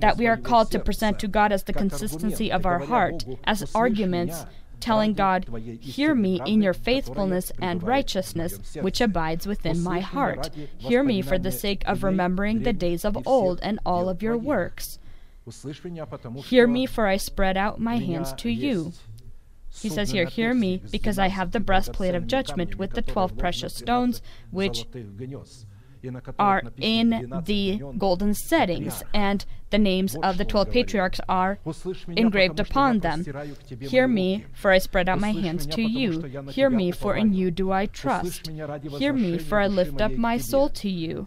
that 0.00 0.16
we 0.18 0.26
are 0.26 0.36
called 0.36 0.70
to 0.70 0.78
present 0.78 1.18
to 1.20 1.28
God 1.28 1.52
as 1.52 1.64
the 1.64 1.72
consistency 1.72 2.50
of 2.50 2.66
our 2.66 2.80
heart, 2.80 3.24
as 3.44 3.72
arguments 3.74 4.44
telling 4.80 5.14
God, 5.14 5.46
Hear 5.80 6.14
me 6.14 6.40
in 6.44 6.60
your 6.60 6.74
faithfulness 6.74 7.52
and 7.60 7.82
righteousness, 7.82 8.58
which 8.80 9.00
abides 9.00 9.46
within 9.46 9.82
my 9.82 10.00
heart. 10.00 10.50
Hear 10.76 11.02
me 11.02 11.22
for 11.22 11.38
the 11.38 11.52
sake 11.52 11.82
of 11.86 12.02
remembering 12.02 12.62
the 12.62 12.72
days 12.72 13.04
of 13.04 13.26
old 13.26 13.60
and 13.62 13.78
all 13.86 14.08
of 14.08 14.22
your 14.22 14.36
works. 14.36 14.98
Hear 16.44 16.66
me, 16.66 16.86
for 16.86 17.06
I 17.06 17.16
spread 17.16 17.56
out 17.56 17.80
my 17.80 17.96
hands 17.98 18.32
to 18.34 18.50
you. 18.50 18.92
He 19.80 19.88
says 19.88 20.10
here, 20.10 20.24
Hear 20.26 20.54
me, 20.54 20.80
because 20.90 21.18
I 21.18 21.28
have 21.28 21.50
the 21.50 21.60
breastplate 21.60 22.14
of 22.14 22.26
judgment 22.26 22.76
with 22.76 22.92
the 22.92 23.02
twelve 23.02 23.36
precious 23.36 23.74
stones, 23.74 24.22
which 24.50 24.86
are 26.38 26.62
in 26.76 27.42
the 27.44 27.80
golden 27.98 28.34
settings, 28.34 29.02
and 29.12 29.44
the 29.70 29.78
names 29.78 30.14
of 30.22 30.38
the 30.38 30.44
twelve 30.44 30.70
patriarchs 30.70 31.20
are 31.28 31.58
engraved 32.08 32.60
upon 32.60 33.00
them. 33.00 33.24
Hear 33.80 34.06
me, 34.06 34.44
for 34.54 34.70
I 34.70 34.78
spread 34.78 35.08
out 35.08 35.18
my 35.18 35.32
hands 35.32 35.66
to 35.66 35.82
you. 35.82 36.20
Hear 36.50 36.70
me, 36.70 36.90
for 36.90 37.16
in 37.16 37.32
you 37.32 37.50
do 37.50 37.72
I 37.72 37.86
trust. 37.86 38.48
Hear 38.98 39.12
me, 39.12 39.38
for 39.38 39.58
I 39.58 39.66
lift 39.66 40.00
up 40.00 40.12
my 40.12 40.38
soul 40.38 40.68
to 40.70 40.88
you. 40.88 41.26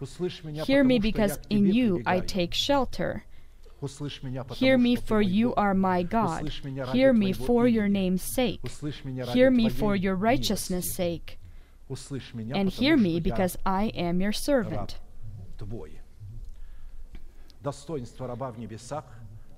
Hear 0.64 0.82
me, 0.82 0.98
because 0.98 1.38
in 1.50 1.66
you 1.66 2.02
I 2.06 2.20
take 2.20 2.54
shelter. 2.54 3.24
Hear 4.54 4.76
me, 4.78 4.96
for 4.96 5.22
you 5.22 5.54
are 5.54 5.74
my 5.74 6.02
God. 6.02 6.50
Hear 6.92 7.12
me 7.12 7.32
for 7.32 7.68
your 7.68 7.88
name's 7.88 8.22
sake. 8.22 8.60
Hear 9.32 9.50
me 9.50 9.68
for 9.68 9.94
your 9.96 10.14
righteousness' 10.16 10.94
sake. 10.94 11.38
And 12.54 12.68
hear 12.68 12.96
me 12.96 13.20
because 13.20 13.56
I 13.64 13.84
am 13.94 14.20
your 14.20 14.32
servant. 14.32 14.98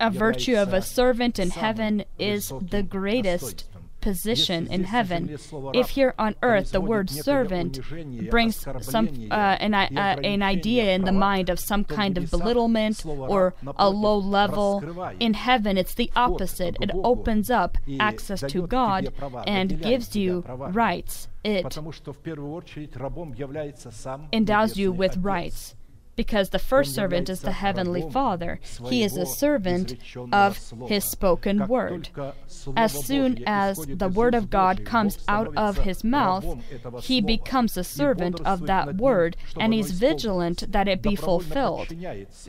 A 0.03 0.11
virtue 0.11 0.57
of 0.57 0.73
a 0.73 0.81
servant 0.83 1.39
in 1.39 1.51
heaven 1.51 2.05
is 2.19 2.49
the 2.49 2.83
greatest 2.83 3.65
position 4.01 4.67
in 4.67 4.85
heaven. 4.85 5.37
If 5.75 5.91
here 5.91 6.15
on 6.19 6.35
earth 6.43 6.73
the 6.73 6.81
word 6.81 7.11
servant 7.11 7.81
brings 8.31 8.67
some 8.81 9.29
uh, 9.31 9.35
an, 9.35 9.75
uh, 9.75 10.17
an 10.23 10.43
idea 10.43 10.93
in 10.95 11.05
the 11.05 11.13
mind 11.13 11.49
of 11.49 11.59
some 11.59 11.85
kind 11.85 12.17
of 12.19 12.31
belittlement 12.31 13.05
or 13.05 13.55
a 13.77 13.91
low 13.91 14.19
level, 14.19 14.83
in 15.21 15.35
heaven 15.35 15.77
it's 15.77 15.95
the 15.95 16.11
opposite. 16.17 16.77
It 16.81 16.91
opens 16.95 17.51
up 17.51 17.79
access 17.99 18.41
to 18.53 18.67
God 18.67 19.13
and 19.47 19.81
gives 19.81 20.17
you 20.17 20.45
rights. 20.47 21.29
It 21.43 21.79
endows 24.33 24.77
you 24.77 24.93
with 24.93 25.17
rights 25.17 25.75
because 26.21 26.51
the 26.51 26.59
first 26.59 26.95
servant 26.95 27.31
is 27.31 27.41
the 27.41 27.53
heavenly 27.53 28.05
Father. 28.11 28.61
He 28.91 29.03
is 29.03 29.17
a 29.17 29.25
servant 29.25 29.97
of 30.31 30.59
his 30.87 31.03
spoken 31.03 31.67
word. 31.67 32.11
As 32.77 32.93
soon 33.07 33.43
as 33.47 33.79
the 33.89 34.11
word 34.11 34.35
of 34.35 34.51
God 34.51 34.85
comes 34.85 35.17
out 35.27 35.51
of 35.57 35.79
his 35.79 36.05
mouth, 36.05 36.45
he 37.03 37.23
becomes 37.23 37.75
a 37.79 37.85
servant 37.85 38.39
of 38.43 38.67
that 38.67 38.97
word 38.97 39.39
and 39.59 39.73
he's 39.73 39.93
vigilant 39.93 40.71
that 40.73 40.89
it 40.89 41.01
be 41.01 41.17
fulfilled. 41.17 41.89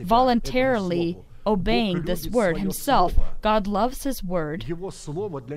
Voluntarily, 0.00 1.16
obeying 1.46 2.02
this 2.02 2.28
word 2.28 2.58
himself. 2.58 3.14
God 3.40 3.66
loves 3.66 4.04
his 4.04 4.22
word. 4.22 4.64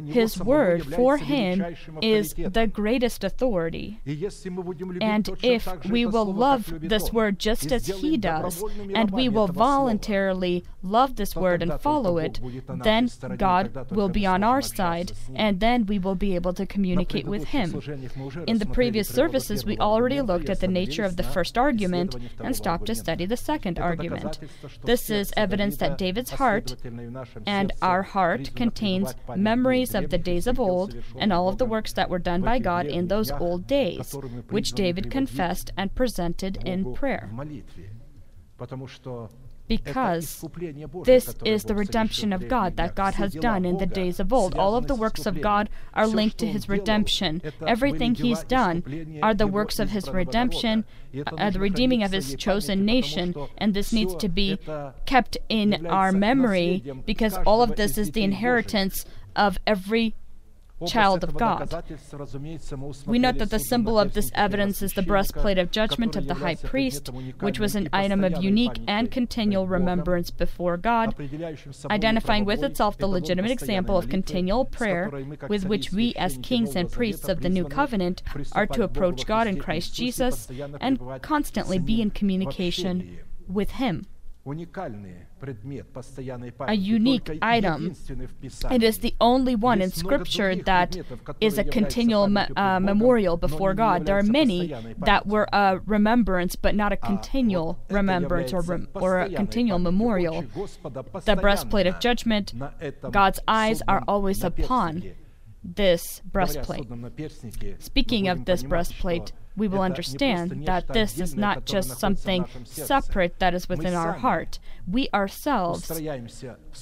His 0.08 0.40
word 0.40 0.86
for 0.96 1.18
him 1.18 1.76
is 2.02 2.34
the 2.34 2.68
greatest 2.68 3.24
authority. 3.24 4.00
And 5.02 5.30
if 5.42 5.68
we 5.86 6.06
will 6.06 6.32
love 6.32 6.74
this 6.82 7.12
word 7.12 7.40
just 7.40 7.72
as 7.72 7.88
he 7.88 8.18
does, 8.18 8.64
and 8.94 9.12
we 9.12 9.30
will 9.30 9.48
voluntarily 9.48 10.64
love 10.82 11.16
this 11.16 11.36
word 11.36 11.62
and 11.62 11.80
follow 11.82 12.18
it, 12.18 12.40
then 12.84 13.10
God 13.38 13.92
will 13.92 14.10
be 14.10 14.26
on 14.26 14.44
our 14.44 14.62
side, 14.62 15.12
and 15.34 15.60
then 15.60 15.86
we 15.86 16.00
will 16.00 16.16
be 16.16 16.36
able 16.36 16.54
to 16.54 16.66
communicate 16.66 17.26
with 17.26 17.46
him. 17.46 17.82
In 18.48 18.60
the 18.60 18.66
previous 18.66 19.08
services, 19.08 19.66
we 19.66 19.78
already 19.78 20.22
looked 20.22 20.50
at 20.50 20.60
the 20.60 20.68
nature 20.68 21.04
of 21.04 21.18
the 21.18 21.24
first 21.24 21.58
argument 21.58 22.16
and 22.40 22.56
stopped 22.56 22.86
to 22.88 22.96
study 22.96 23.26
the 23.26 23.38
second 23.38 23.80
argument. 23.80 24.40
This 24.84 25.10
is 25.10 25.34
evidence 25.36 25.75
that 25.78 25.98
David's 25.98 26.32
heart 26.32 26.76
and 27.46 27.72
our 27.82 28.04
heart 28.04 28.56
contains 28.56 29.14
memories 29.36 29.94
of 29.96 30.10
the 30.10 30.18
days 30.18 30.48
of 30.48 30.60
old 30.60 30.96
and 31.18 31.32
all 31.34 31.50
of 31.50 31.58
the 31.58 31.66
works 31.66 31.94
that 31.94 32.10
were 32.10 32.20
done 32.20 32.42
by 32.42 32.60
God 32.60 32.86
in 32.86 33.08
those 33.08 33.32
old 33.32 33.68
days, 33.68 34.16
which 34.50 34.74
David 34.74 35.12
confessed 35.12 35.72
and 35.78 35.94
presented 35.96 36.58
in 36.66 36.94
prayer 36.94 37.30
because 39.68 40.46
this 41.04 41.36
is 41.44 41.64
the 41.64 41.76
redemption 41.76 42.32
of 42.32 42.48
God 42.48 42.78
that 42.78 42.96
God 42.96 43.16
has 43.16 43.34
done 43.34 43.66
in 43.66 43.78
the 43.78 43.86
days 43.86 44.20
of 44.20 44.32
old. 44.32 44.56
All 44.56 44.76
of 44.76 44.88
the 44.88 44.96
works 44.96 45.26
of 45.26 45.42
God 45.42 45.70
are 45.94 46.08
linked 46.08 46.38
to 46.40 46.48
his 46.48 46.70
redemption. 46.70 47.42
Everything 47.66 48.16
he's 48.16 48.44
done 48.44 49.20
are 49.24 49.34
the 49.34 49.48
works 49.48 49.80
of 49.80 49.90
his 49.90 50.08
redemption, 50.10 50.86
uh, 51.38 51.50
the 51.50 51.60
redeeming 51.60 52.04
of 52.04 52.12
his 52.12 52.36
chosen 52.36 52.86
nation, 52.86 53.34
and 53.58 53.74
this 53.74 53.92
needs 53.92 54.16
to 54.16 54.30
be 54.30 54.60
kept 55.06 55.38
in 55.50 55.86
our 55.88 56.12
memory 56.12 56.84
because 57.06 57.38
all 57.46 57.62
of 57.62 57.76
this 57.76 57.98
is 57.98 58.12
the 58.12 58.24
inheritance 58.24 59.06
of 59.36 59.58
every 59.68 60.16
child 60.88 61.24
of 61.24 61.36
God. 61.36 61.72
We 63.06 63.20
note 63.20 63.38
that 63.38 63.50
the 63.50 63.60
symbol 63.60 63.98
of 63.98 64.14
this 64.14 64.30
evidence 64.34 64.82
is 64.82 64.94
the 64.94 65.02
breastplate 65.02 65.58
of 65.58 65.72
judgment 65.72 66.16
of 66.16 66.28
the 66.28 66.36
high 66.36 66.56
priest, 66.56 67.10
which 67.40 67.60
was 67.60 67.76
an 67.76 67.90
item 67.94 68.24
of 68.24 68.44
unique 68.44 68.80
and 68.88 69.10
continual 69.10 69.68
remembrance 69.68 70.32
before 70.32 70.78
God, 70.78 71.16
identifying 71.90 72.46
with 72.46 72.64
itself 72.64 72.98
the 72.98 73.08
legitimate 73.08 73.52
example 73.52 73.98
of 73.98 74.10
continual 74.10 74.66
prayer 74.66 75.10
with 75.48 75.66
which 75.66 75.92
we, 75.92 76.14
as 76.16 76.38
kings 76.44 76.76
and 76.76 76.92
priests 76.92 77.30
of 77.30 77.42
the 77.42 77.50
new 77.50 77.66
covenant, 77.66 78.22
are 78.52 78.68
to 78.68 78.84
approach 78.84 79.26
God 79.26 79.48
in 79.48 79.60
Christ 79.60 79.94
Jesus 79.96 80.50
and 80.82 81.00
constantly 81.22 81.80
be 81.80 82.02
in 82.02 82.12
communication 82.12 83.20
with 83.48 83.72
Him. 83.72 84.08
A 86.70 86.74
unique 86.76 87.26
item. 87.42 87.88
It 88.72 88.84
is 88.84 89.00
the 89.00 89.16
only 89.20 89.56
one 89.56 89.82
in 89.82 89.90
Scripture 89.92 90.50
that 90.66 90.96
is 91.42 91.58
a 91.58 91.64
continual 91.72 92.28
me- 92.28 92.42
uh, 92.56 92.80
memorial 92.80 93.38
before 93.38 93.74
God. 93.74 94.06
There 94.06 94.18
are 94.18 94.24
many 94.24 94.68
that 95.00 95.26
were 95.28 95.48
a 95.52 95.80
remembrance, 95.86 96.56
but 96.56 96.76
not 96.76 96.92
a 96.92 96.98
continual 96.98 97.80
remembrance 97.90 98.54
or, 98.54 98.62
rem- 98.62 98.88
or 98.94 99.20
a 99.22 99.30
continual 99.38 99.80
memorial. 99.80 100.44
The 101.26 101.36
breastplate 101.42 101.88
of 101.88 102.00
judgment, 102.00 102.54
God's 103.12 103.40
eyes 103.48 103.82
are 103.88 104.04
always 104.08 104.44
upon 104.44 105.04
this 105.74 106.22
breastplate. 106.32 106.88
Speaking 107.80 108.28
of 108.28 108.46
this 108.46 108.64
breastplate, 108.64 109.32
we 109.58 109.68
will 109.68 109.82
understand 109.82 110.66
that 110.66 110.88
this 110.90 111.20
is 111.20 111.36
not 111.36 111.66
just 111.66 111.98
something 111.98 112.46
separate 112.66 113.40
that 113.40 113.54
is 113.54 113.70
within 113.70 113.94
our 113.94 114.14
heart. 114.14 114.60
We 114.86 115.08
ourselves 115.14 115.90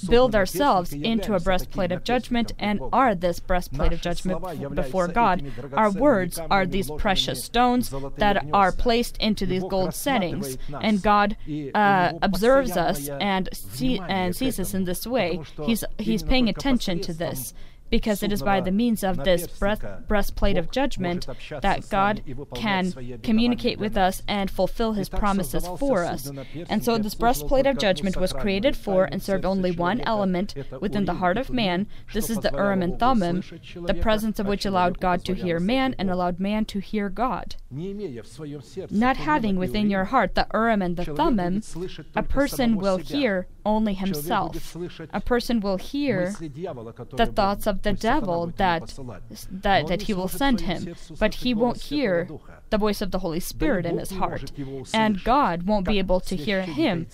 build 0.08 0.34
ourselves 0.34 0.92
into 0.92 1.34
a 1.34 1.40
breastplate 1.40 1.92
of 1.92 2.04
judgment 2.04 2.52
and 2.58 2.80
are 2.92 3.14
this 3.14 3.40
breastplate 3.40 3.92
of 3.92 4.00
judgment 4.00 4.74
before 4.74 5.08
God. 5.08 5.44
Our 5.72 5.90
words 5.90 6.38
are 6.38 6.66
these 6.66 6.90
precious 6.90 7.44
stones 7.44 7.94
that 8.16 8.44
are 8.52 8.72
placed 8.72 9.16
into 9.18 9.46
these 9.46 9.62
gold 9.64 9.94
settings, 9.94 10.58
and 10.80 11.00
God 11.00 11.36
uh, 11.74 12.12
observes 12.22 12.76
us 12.76 13.08
and, 13.08 13.48
see, 13.52 14.00
and 14.00 14.34
sees 14.34 14.58
us 14.58 14.74
in 14.74 14.84
this 14.84 15.06
way. 15.06 15.40
He's, 15.64 15.84
he's 15.98 16.22
paying 16.22 16.48
attention 16.48 17.00
to 17.02 17.12
this 17.12 17.54
because 17.94 18.24
it 18.24 18.32
is 18.32 18.42
by 18.42 18.60
the 18.60 18.72
means 18.72 19.04
of 19.04 19.22
this 19.22 19.46
breath, 19.46 19.84
breastplate 20.08 20.56
of 20.56 20.72
judgment 20.72 21.28
that 21.62 21.88
God 21.88 22.24
can 22.52 22.92
communicate 23.22 23.78
with 23.78 23.96
us 23.96 24.20
and 24.26 24.50
fulfill 24.50 24.94
his 24.94 25.08
promises 25.08 25.64
for 25.78 26.02
us. 26.02 26.28
And 26.68 26.84
so 26.84 26.98
this 26.98 27.14
breastplate 27.14 27.68
of 27.68 27.78
judgment 27.78 28.16
was 28.16 28.32
created 28.32 28.76
for 28.76 29.04
and 29.04 29.22
served 29.22 29.44
only 29.44 29.70
one 29.70 30.00
element 30.00 30.56
within 30.80 31.04
the 31.04 31.14
heart 31.14 31.38
of 31.38 31.50
man. 31.50 31.86
This 32.12 32.30
is 32.30 32.38
the 32.38 32.50
Urim 32.50 32.82
and 32.82 32.98
Thummim, 32.98 33.44
the 33.76 33.94
presence 33.94 34.40
of 34.40 34.48
which 34.48 34.66
allowed 34.66 34.98
God 34.98 35.24
to 35.26 35.32
hear 35.32 35.60
man 35.60 35.94
and 35.96 36.10
allowed 36.10 36.40
man 36.40 36.64
to 36.64 36.80
hear 36.80 37.08
God. 37.08 37.54
Not 38.90 39.18
having 39.18 39.54
within 39.54 39.88
your 39.88 40.06
heart 40.06 40.34
the 40.34 40.48
Urim 40.52 40.82
and 40.82 40.96
the 40.96 41.04
Thummim, 41.04 41.62
a 42.16 42.24
person 42.24 42.76
will 42.76 42.96
hear 42.96 43.46
only 43.64 43.94
himself. 43.94 44.76
A 45.12 45.20
person 45.20 45.60
will 45.60 45.76
hear 45.76 46.34
the 46.40 47.32
thoughts 47.34 47.66
of 47.66 47.82
the 47.84 47.92
devil 47.92 48.52
that, 48.56 48.82
that, 49.52 49.86
that 49.86 50.02
he 50.02 50.12
will 50.14 50.28
send 50.28 50.62
him, 50.62 50.94
but 51.20 51.34
he 51.36 51.54
won't 51.54 51.80
hear 51.82 52.28
the 52.70 52.78
voice 52.78 53.00
of 53.00 53.12
the 53.12 53.20
Holy 53.20 53.38
Spirit 53.40 53.86
in 53.86 53.98
his 53.98 54.10
heart. 54.10 54.50
And 54.92 55.22
God 55.22 55.62
won't 55.64 55.86
be 55.86 55.98
able 56.00 56.18
to 56.20 56.34
hear 56.36 56.62
him 56.62 57.06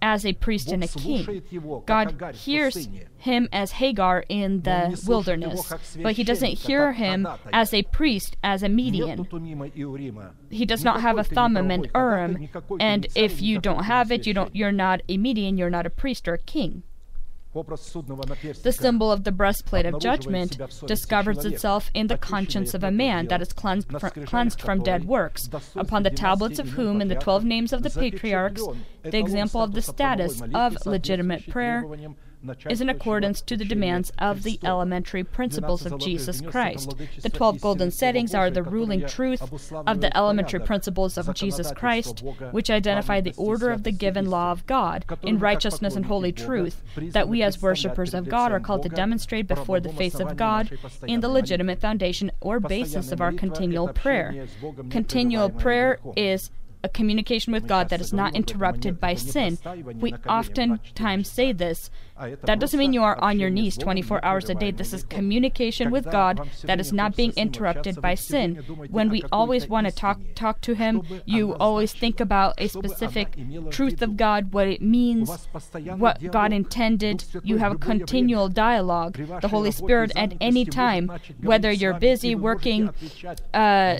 as 0.00 0.24
a 0.24 0.32
priest 0.32 0.72
and 0.72 0.82
a 0.82 0.88
king. 0.88 1.42
God 1.84 2.34
hears 2.34 2.88
him 3.18 3.48
as 3.52 3.72
Hagar 3.72 4.24
in 4.28 4.62
the 4.62 5.02
wilderness, 5.06 5.72
but 6.02 6.14
he 6.14 6.24
doesn't 6.24 6.58
hear 6.58 6.92
him 6.92 7.26
as 7.52 7.74
a 7.74 7.82
priest, 7.82 8.36
as 8.42 8.62
a 8.62 8.68
median. 8.68 9.26
He 10.50 10.64
does 10.64 10.82
not 10.84 11.00
have 11.02 11.18
a 11.18 11.24
Thummim 11.24 11.70
and 11.70 11.90
Urim, 11.94 12.48
and 12.80 13.06
if 13.14 13.42
you 13.42 13.58
don't 13.58 13.84
have 13.84 14.10
it, 14.12 14.26
you 14.26 14.34
don't, 14.34 14.54
you're 14.56 14.72
not 14.72 15.02
a 15.08 15.16
median, 15.18 15.58
you're 15.58 15.70
not 15.70 15.86
a 15.86 15.90
priest 15.90 16.26
or 16.28 16.34
a 16.34 16.38
king. 16.38 16.82
The 17.54 18.72
symbol 18.72 19.12
of 19.12 19.24
the 19.24 19.32
breastplate 19.32 19.84
of 19.84 20.00
judgment 20.00 20.58
discovers 20.86 21.44
itself 21.44 21.90
in 21.92 22.06
the 22.06 22.16
conscience 22.16 22.72
of 22.72 22.82
a 22.82 22.90
man 22.90 23.28
that 23.28 23.42
is 23.42 23.52
cleansed, 23.52 23.88
fr- 24.00 24.08
cleansed 24.08 24.60
from 24.62 24.82
dead 24.82 25.04
works, 25.04 25.50
upon 25.76 26.02
the 26.02 26.10
tablets 26.10 26.58
of 26.58 26.70
whom, 26.70 27.02
in 27.02 27.08
the 27.08 27.14
twelve 27.14 27.44
names 27.44 27.72
of 27.74 27.82
the 27.82 27.90
patriarchs, 27.90 28.62
the 29.02 29.18
example 29.18 29.62
of 29.62 29.74
the 29.74 29.82
status 29.82 30.42
of 30.54 30.86
legitimate 30.86 31.46
prayer 31.50 31.84
is 32.68 32.80
in 32.80 32.88
accordance 32.88 33.40
to 33.42 33.56
the 33.56 33.64
demands 33.64 34.12
of 34.18 34.42
the 34.42 34.58
elementary 34.64 35.24
principles 35.24 35.86
of 35.86 35.98
Jesus 35.98 36.40
Christ. 36.40 36.94
The 37.20 37.28
12 37.28 37.60
golden 37.60 37.90
settings 37.90 38.34
are 38.34 38.50
the 38.50 38.62
ruling 38.62 39.06
truth 39.06 39.72
of 39.72 40.00
the 40.00 40.16
elementary 40.16 40.60
principles 40.60 41.16
of 41.16 41.32
Jesus 41.34 41.72
Christ, 41.72 42.22
which 42.50 42.70
identify 42.70 43.20
the 43.20 43.34
order 43.36 43.70
of 43.70 43.82
the 43.82 43.92
given 43.92 44.30
law 44.30 44.50
of 44.52 44.66
God 44.66 45.04
in 45.22 45.38
righteousness 45.38 45.96
and 45.96 46.06
holy 46.06 46.32
truth 46.32 46.82
that 46.96 47.28
we 47.28 47.42
as 47.42 47.60
worshippers 47.60 48.14
of 48.14 48.28
God 48.28 48.52
are 48.52 48.60
called 48.60 48.82
to 48.82 48.88
demonstrate 48.88 49.46
before 49.46 49.80
the 49.80 49.92
face 49.92 50.20
of 50.20 50.36
God 50.36 50.70
in 51.06 51.20
the 51.20 51.28
legitimate 51.28 51.80
foundation 51.80 52.30
or 52.40 52.60
basis 52.60 53.12
of 53.12 53.20
our 53.20 53.32
continual 53.32 53.88
prayer. 53.88 54.46
Continual 54.90 55.50
prayer 55.50 55.98
is 56.16 56.50
a 56.84 56.88
communication 56.88 57.52
with 57.52 57.66
God 57.66 57.88
that 57.90 58.00
is 58.00 58.12
not 58.12 58.34
interrupted 58.34 59.00
by 59.00 59.14
sin. 59.14 59.58
We 60.00 60.14
oftentimes 60.28 61.30
say 61.30 61.52
this. 61.52 61.90
That 62.18 62.60
doesn't 62.60 62.78
mean 62.78 62.92
you 62.92 63.02
are 63.02 63.18
on 63.20 63.40
your 63.40 63.50
knees 63.50 63.76
24 63.76 64.24
hours 64.24 64.48
a 64.48 64.54
day. 64.54 64.70
This 64.70 64.92
is 64.92 65.02
communication 65.04 65.90
with 65.90 66.10
God 66.10 66.48
that 66.64 66.78
is 66.78 66.92
not 66.92 67.16
being 67.16 67.32
interrupted 67.36 68.00
by 68.00 68.14
sin. 68.14 68.56
When 68.90 69.08
we 69.08 69.22
always 69.32 69.68
want 69.68 69.86
to 69.86 69.92
talk 69.92 70.20
talk 70.34 70.60
to 70.62 70.74
Him, 70.74 71.02
you 71.24 71.54
always 71.54 71.92
think 71.92 72.20
about 72.20 72.54
a 72.58 72.68
specific 72.68 73.36
truth 73.70 74.02
of 74.02 74.16
God, 74.16 74.52
what 74.52 74.68
it 74.68 74.82
means, 74.82 75.48
what 75.96 76.30
God 76.30 76.52
intended. 76.52 77.24
You 77.42 77.58
have 77.58 77.72
a 77.72 77.78
continual 77.78 78.48
dialogue. 78.48 79.18
The 79.40 79.48
Holy 79.48 79.70
Spirit 79.70 80.12
at 80.14 80.34
any 80.40 80.64
time, 80.64 81.10
whether 81.40 81.72
you're 81.72 81.94
busy 81.94 82.34
working, 82.34 82.90
uh, 83.54 83.98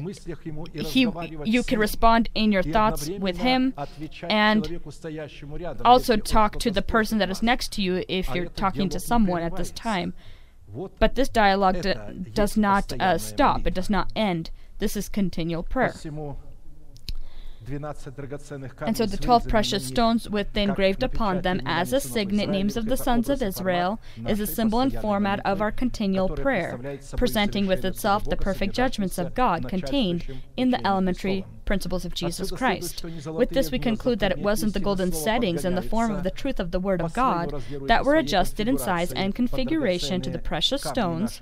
he, 0.74 1.08
you 1.44 1.62
can 1.62 1.78
respond 1.78 2.28
in 2.34 2.52
your 2.52 2.62
thoughts 2.62 3.08
with 3.08 3.38
Him, 3.38 3.74
and 4.28 4.80
also 5.84 6.16
talk 6.16 6.58
to 6.60 6.70
the 6.70 6.82
person 6.82 7.18
that 7.18 7.30
is 7.30 7.42
next 7.42 7.72
to 7.72 7.82
you 7.82 8.04
if 8.18 8.34
you're 8.34 8.46
talking 8.46 8.88
to 8.90 9.00
someone 9.00 9.42
at 9.42 9.56
this 9.56 9.70
time. 9.70 10.14
But 10.98 11.16
this 11.16 11.28
dialogue 11.28 11.82
d- 11.82 11.94
does 12.32 12.56
not 12.56 12.92
uh, 12.98 13.18
stop, 13.18 13.66
it 13.66 13.74
does 13.74 13.90
not 13.90 14.10
end. 14.16 14.50
This 14.78 14.96
is 14.96 15.08
continual 15.08 15.62
prayer. 15.62 15.94
And 17.68 18.96
so 18.96 19.06
the 19.06 19.18
twelve 19.20 19.46
precious 19.46 19.86
stones 19.86 20.28
with 20.28 20.52
the 20.52 20.62
engraved 20.62 21.04
upon 21.04 21.42
them 21.42 21.60
as 21.64 21.92
a 21.92 22.00
signet 22.00 22.48
names 22.48 22.76
of 22.76 22.86
the 22.86 22.96
sons 22.96 23.28
of 23.28 23.40
Israel 23.40 24.00
is 24.26 24.40
a 24.40 24.46
symbol 24.48 24.80
and 24.80 24.92
format 24.92 25.38
of 25.44 25.60
our 25.60 25.70
continual 25.70 26.28
prayer, 26.28 26.98
presenting 27.16 27.66
with 27.68 27.84
itself 27.84 28.24
the 28.24 28.36
perfect 28.36 28.74
judgments 28.74 29.16
of 29.16 29.34
God 29.34 29.68
contained 29.68 30.40
in 30.56 30.70
the 30.70 30.84
elementary 30.84 31.44
principles 31.72 32.04
of 32.04 32.12
Jesus 32.12 32.50
Christ. 32.50 33.02
With 33.02 33.48
this, 33.48 33.70
we 33.70 33.78
conclude 33.78 34.18
that 34.18 34.30
it 34.30 34.38
wasn't 34.38 34.74
the 34.74 34.80
golden 34.80 35.10
settings 35.10 35.64
in 35.64 35.74
the 35.74 35.80
form 35.80 36.10
of 36.10 36.22
the 36.22 36.30
truth 36.30 36.60
of 36.60 36.70
the 36.70 36.78
Word 36.78 37.00
of 37.00 37.14
God 37.14 37.62
that 37.86 38.04
were 38.04 38.16
adjusted 38.16 38.68
in 38.68 38.76
size 38.76 39.10
and 39.12 39.34
configuration 39.34 40.20
to 40.20 40.28
the 40.28 40.38
precious 40.38 40.82
stones 40.82 41.40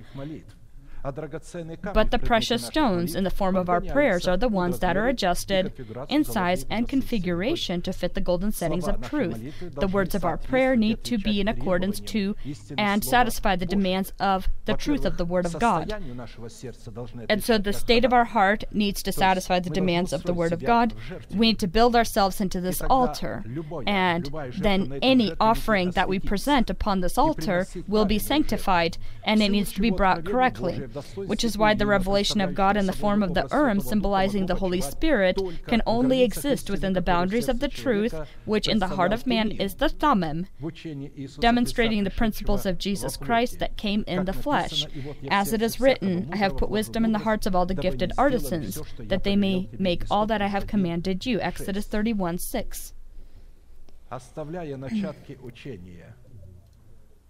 but 1.02 2.10
the 2.10 2.18
precious 2.18 2.66
stones 2.66 3.14
in 3.14 3.24
the 3.24 3.30
form 3.30 3.56
of 3.56 3.68
our 3.68 3.80
prayers 3.80 4.28
are 4.28 4.36
the 4.36 4.48
ones 4.48 4.80
that 4.80 4.96
are 4.96 5.08
adjusted 5.08 5.72
in 6.08 6.24
size 6.24 6.66
and 6.70 6.88
configuration 6.88 7.82
to 7.82 7.92
fit 7.92 8.14
the 8.14 8.20
golden 8.20 8.52
settings 8.52 8.86
of 8.86 9.00
truth. 9.00 9.54
The 9.60 9.88
words 9.88 10.14
of 10.14 10.24
our 10.24 10.36
prayer 10.36 10.76
need 10.76 11.04
to 11.04 11.18
be 11.18 11.40
in 11.40 11.48
accordance 11.48 12.00
to 12.00 12.36
and 12.76 13.04
satisfy 13.04 13.56
the 13.56 13.66
demands 13.66 14.12
of 14.18 14.48
the 14.64 14.74
truth 14.74 15.04
of 15.04 15.16
the 15.16 15.24
Word 15.24 15.46
of 15.46 15.58
God. 15.58 15.94
And 17.28 17.42
so 17.42 17.58
the 17.58 17.72
state 17.72 18.04
of 18.04 18.12
our 18.12 18.26
heart 18.26 18.64
needs 18.72 19.02
to 19.02 19.12
satisfy 19.12 19.60
the 19.60 19.70
demands 19.70 20.12
of 20.12 20.24
the 20.24 20.34
Word 20.34 20.52
of 20.52 20.62
God. 20.62 20.94
We 21.30 21.48
need 21.48 21.58
to 21.60 21.66
build 21.68 21.96
ourselves 21.96 22.40
into 22.40 22.60
this 22.60 22.80
altar. 22.82 23.44
And 23.86 24.30
then 24.58 24.98
any 25.02 25.32
offering 25.40 25.92
that 25.92 26.08
we 26.08 26.18
present 26.18 26.70
upon 26.70 27.00
this 27.00 27.16
altar 27.18 27.66
will 27.88 28.04
be 28.04 28.18
sanctified 28.18 28.98
and 29.24 29.42
it 29.42 29.50
needs 29.50 29.72
to 29.72 29.80
be 29.80 29.90
brought 29.90 30.24
correctly 30.24 30.82
which 31.15 31.43
is 31.43 31.57
why 31.57 31.73
the 31.73 31.85
revelation 31.85 32.41
of 32.41 32.55
God 32.55 32.77
in 32.77 32.85
the 32.85 32.93
form 32.93 33.23
of 33.23 33.33
the 33.33 33.47
Urim, 33.51 33.79
symbolizing 33.79 34.45
the 34.45 34.55
Holy 34.55 34.81
Spirit, 34.81 35.39
can 35.67 35.81
only 35.85 36.21
exist 36.21 36.69
within 36.69 36.93
the 36.93 37.01
boundaries 37.01 37.49
of 37.49 37.59
the 37.59 37.67
truth, 37.67 38.15
which 38.45 38.67
in 38.67 38.79
the 38.79 38.87
heart 38.87 39.13
of 39.13 39.27
man 39.27 39.51
is 39.51 39.75
the 39.75 39.89
Thummim, 39.89 40.47
demonstrating 41.39 42.03
the 42.03 42.09
principles 42.09 42.65
of 42.65 42.77
Jesus 42.77 43.17
Christ 43.17 43.59
that 43.59 43.77
came 43.77 44.03
in 44.07 44.25
the 44.25 44.33
flesh. 44.33 44.85
As 45.29 45.53
it 45.53 45.61
is 45.61 45.79
written, 45.79 46.29
I 46.31 46.37
have 46.37 46.57
put 46.57 46.69
wisdom 46.69 47.05
in 47.05 47.11
the 47.11 47.19
hearts 47.19 47.45
of 47.45 47.55
all 47.55 47.65
the 47.65 47.73
gifted 47.73 48.11
artisans, 48.17 48.81
that 48.97 49.23
they 49.23 49.35
may 49.35 49.69
make 49.77 50.03
all 50.09 50.25
that 50.27 50.41
I 50.41 50.47
have 50.47 50.67
commanded 50.67 51.25
you. 51.25 51.39
Exodus 51.39 51.85
31 51.85 52.37
6. 52.37 52.93
Оставляя 54.09 54.77
начатки 54.77 55.37
учения, 55.41 56.15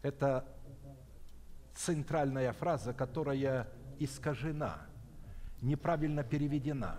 это 0.01 0.45
центральная 1.79 2.53
фраза, 2.53 2.93
которая 2.93 3.67
искажена. 3.99 4.77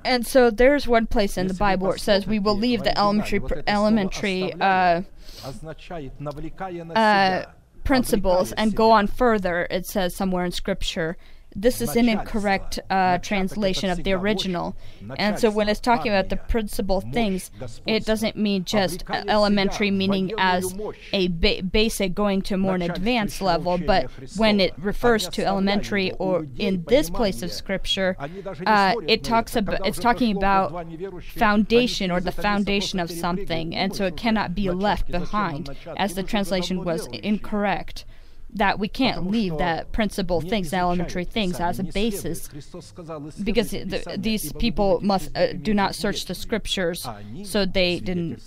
And 0.05 0.27
so 0.27 0.51
there's 0.51 0.89
one 0.89 1.07
place 1.07 1.39
in 1.39 1.47
the 1.47 1.55
Bible 1.55 1.87
where 1.89 1.97
it 1.97 2.01
says 2.01 2.27
we 2.27 2.39
will 2.41 2.57
leave 2.57 2.83
the 2.83 2.99
elementary 2.99 3.41
elementary 3.67 4.53
uh, 4.55 5.03
uh, 6.95 7.45
principles 7.85 8.53
and 8.53 8.75
go 8.75 8.91
on 8.91 9.07
further. 9.07 9.69
It 9.71 9.87
says 9.87 10.17
somewhere 10.17 10.45
in 10.45 10.51
Scripture, 10.53 11.17
this 11.56 11.82
is 11.82 11.96
an 11.96 12.08
incorrect 12.08 12.80
uh, 12.90 13.18
translation 13.18 13.90
of 13.90 14.04
the 14.04 14.14
original. 14.14 14.76
And 15.18 15.38
so 15.40 15.50
when 15.50 15.68
it's 15.68 15.80
talking 15.80 16.12
about 16.12 16.30
the 16.30 16.38
principal 16.38 17.02
things, 17.02 17.52
it 17.86 18.06
doesn't 18.06 18.36
mean 18.36 18.64
just 18.64 19.04
elementary, 19.10 19.92
meaning 19.92 20.32
as 20.38 20.74
a 21.12 21.28
ba- 21.28 21.64
basic 21.64 22.14
going 22.14 22.42
to 22.44 22.58
more 22.58 22.76
an 22.76 22.82
advanced 22.82 23.42
level, 23.42 23.78
but 23.78 24.10
when 24.38 24.60
it 24.60 24.74
refers 24.78 25.28
to 25.30 25.46
elementary 25.46 26.12
or 26.14 26.48
in 26.58 26.84
this 26.88 27.10
place 27.10 27.42
of 27.42 27.52
scripture, 27.52 28.16
uh, 28.66 28.94
it 29.08 29.24
talks 29.24 29.56
about 29.56 29.86
it's 29.86 30.00
talking 30.00 30.36
about 30.36 30.88
foundation 31.24 32.12
or 32.12 32.20
the 32.20 32.32
foundation 32.32 33.00
of 33.00 33.12
something, 33.12 33.76
and 33.76 33.96
so 33.96 34.06
it 34.06 34.16
cannot 34.16 34.56
be 34.56 34.70
left 34.70 35.12
behind, 35.12 35.70
as 35.98 36.16
the 36.16 36.24
translation 36.24 36.84
was 36.84 37.08
incorrect 37.08 38.06
that 38.54 38.80
we 38.80 38.88
can't 38.88 39.30
leave 39.30 39.58
that 39.58 39.92
principal 39.92 40.42
things, 40.42 40.74
elementary 40.74 41.26
things, 41.26 41.60
as 41.60 41.80
a 41.80 41.84
basis, 41.84 42.48
because 43.44 43.72
the, 43.72 44.16
these 44.18 44.52
people 44.54 45.00
must 45.02 45.36
uh, 45.38 45.54
do 45.54 45.74
not 45.74 45.96
search 45.96 46.26
the 46.26 46.36
scriptures, 46.36 47.08
so 47.44 47.66
they 47.66 48.00
didn't 48.00 48.42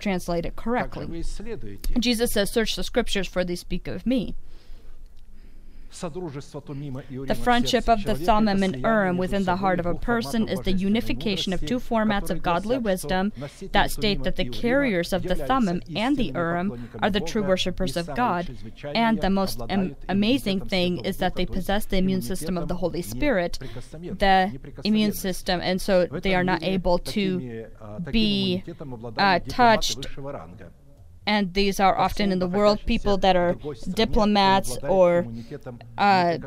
translate 0.00 0.46
it 0.46 0.56
correctly. 0.56 1.24
Jesus 1.98 2.32
says, 2.32 2.50
"Search 2.50 2.76
the 2.76 2.84
scriptures, 2.84 3.28
for 3.28 3.44
they 3.44 3.56
speak 3.56 3.86
of 3.86 4.04
me." 4.06 4.34
The 5.90 7.38
friendship 7.42 7.88
of 7.88 8.04
the 8.04 8.14
Thummim 8.14 8.62
and 8.62 8.76
Urim 8.82 9.16
within 9.16 9.44
the 9.44 9.56
heart 9.56 9.80
of 9.80 9.86
a 9.86 9.94
person 9.94 10.48
is 10.48 10.60
the 10.60 10.72
unification 10.72 11.52
of 11.52 11.64
two 11.64 11.78
formats 11.78 12.28
of 12.30 12.42
godly 12.42 12.78
wisdom 12.78 13.32
that 13.72 13.90
state 13.90 14.22
that 14.24 14.36
the 14.36 14.48
carriers 14.48 15.12
of 15.12 15.22
the 15.22 15.34
Thummim 15.34 15.82
and 15.94 16.16
the 16.16 16.32
Urim 16.34 16.90
are 17.02 17.10
the 17.10 17.20
true 17.20 17.42
worshippers 17.42 17.96
of 17.96 18.14
God. 18.14 18.56
And 18.94 19.20
the 19.20 19.30
most 19.30 19.60
am- 19.68 19.96
amazing 20.08 20.66
thing 20.66 21.04
is 21.04 21.18
that 21.18 21.36
they 21.36 21.46
possess 21.46 21.86
the 21.86 21.98
immune 21.98 22.22
system 22.22 22.58
of 22.58 22.68
the 22.68 22.76
Holy 22.76 23.02
Spirit, 23.02 23.58
the 23.92 24.58
immune 24.84 25.12
system, 25.12 25.60
and 25.60 25.80
so 25.80 26.06
they 26.06 26.34
are 26.34 26.44
not 26.44 26.62
able 26.62 26.98
to 26.98 27.66
be 28.10 28.62
uh, 29.18 29.38
touched 29.48 30.06
and 31.26 31.52
these 31.54 31.80
are 31.80 31.98
often 31.98 32.30
in 32.30 32.38
the 32.38 32.46
world 32.46 32.80
people 32.86 33.16
that 33.18 33.34
are 33.34 33.56
diplomats 33.92 34.78
or 34.82 35.26
uh, 35.98 36.38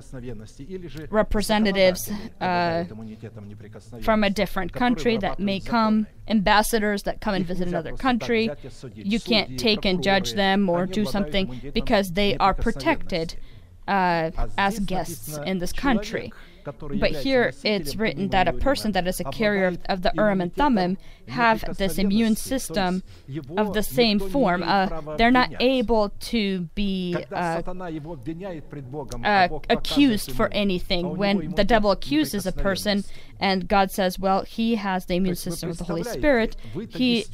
representatives 1.10 2.10
uh, 2.40 2.86
from 4.02 4.24
a 4.24 4.30
different 4.30 4.72
country 4.72 5.18
that 5.18 5.40
may 5.40 5.60
come, 5.60 6.08
ambassadors 6.28 7.04
that 7.04 7.20
come 7.20 7.36
and 7.36 7.46
visit 7.46 7.68
another 7.68 7.96
country. 7.96 8.50
You 8.94 9.20
can't 9.20 9.60
take 9.60 9.84
and 9.86 10.02
judge 10.02 10.34
them 10.34 10.70
or 10.70 10.86
do 10.86 11.06
something 11.06 11.72
because 11.74 12.12
they 12.12 12.38
are 12.38 12.54
protected 12.54 13.36
uh, 13.88 14.32
as 14.58 14.80
guests 14.80 15.38
in 15.46 15.60
this 15.60 15.74
country. 15.74 16.32
But 16.64 17.12
here 17.12 17.54
it's 17.64 17.96
written 17.96 18.30
that 18.30 18.48
a 18.48 18.54
person 18.54 18.92
that 18.94 19.08
is 19.08 19.20
a 19.20 19.24
carrier 19.26 19.68
of, 19.68 19.80
of 19.88 20.02
the 20.02 20.12
Urim 20.16 20.42
and 20.42 20.54
Thummim 20.54 20.98
have 21.28 21.78
this 21.78 21.98
immune 21.98 22.36
system 22.36 23.04
of 23.58 23.74
the 23.74 23.84
same 23.84 24.20
form. 24.20 24.64
Uh, 24.64 25.16
they're 25.18 25.32
not 25.32 25.52
able 25.60 26.10
to 26.20 26.62
be 26.76 27.16
uh, 27.32 27.62
uh, 29.24 29.48
accused 29.70 30.32
for 30.32 30.50
anything. 30.52 31.18
When 31.18 31.52
the 31.56 31.64
devil 31.64 31.92
accuses 31.92 32.46
a 32.46 32.52
person 32.52 33.04
and 33.40 33.68
God 33.68 33.92
says, 33.92 34.20
well, 34.20 34.44
he 34.44 34.76
has 34.76 35.06
the 35.06 35.16
immune 35.16 35.36
system 35.36 35.70
of 35.70 35.78
the 35.78 35.86
Holy 35.86 36.04
Spirit, 36.04 36.56
he 36.90 37.26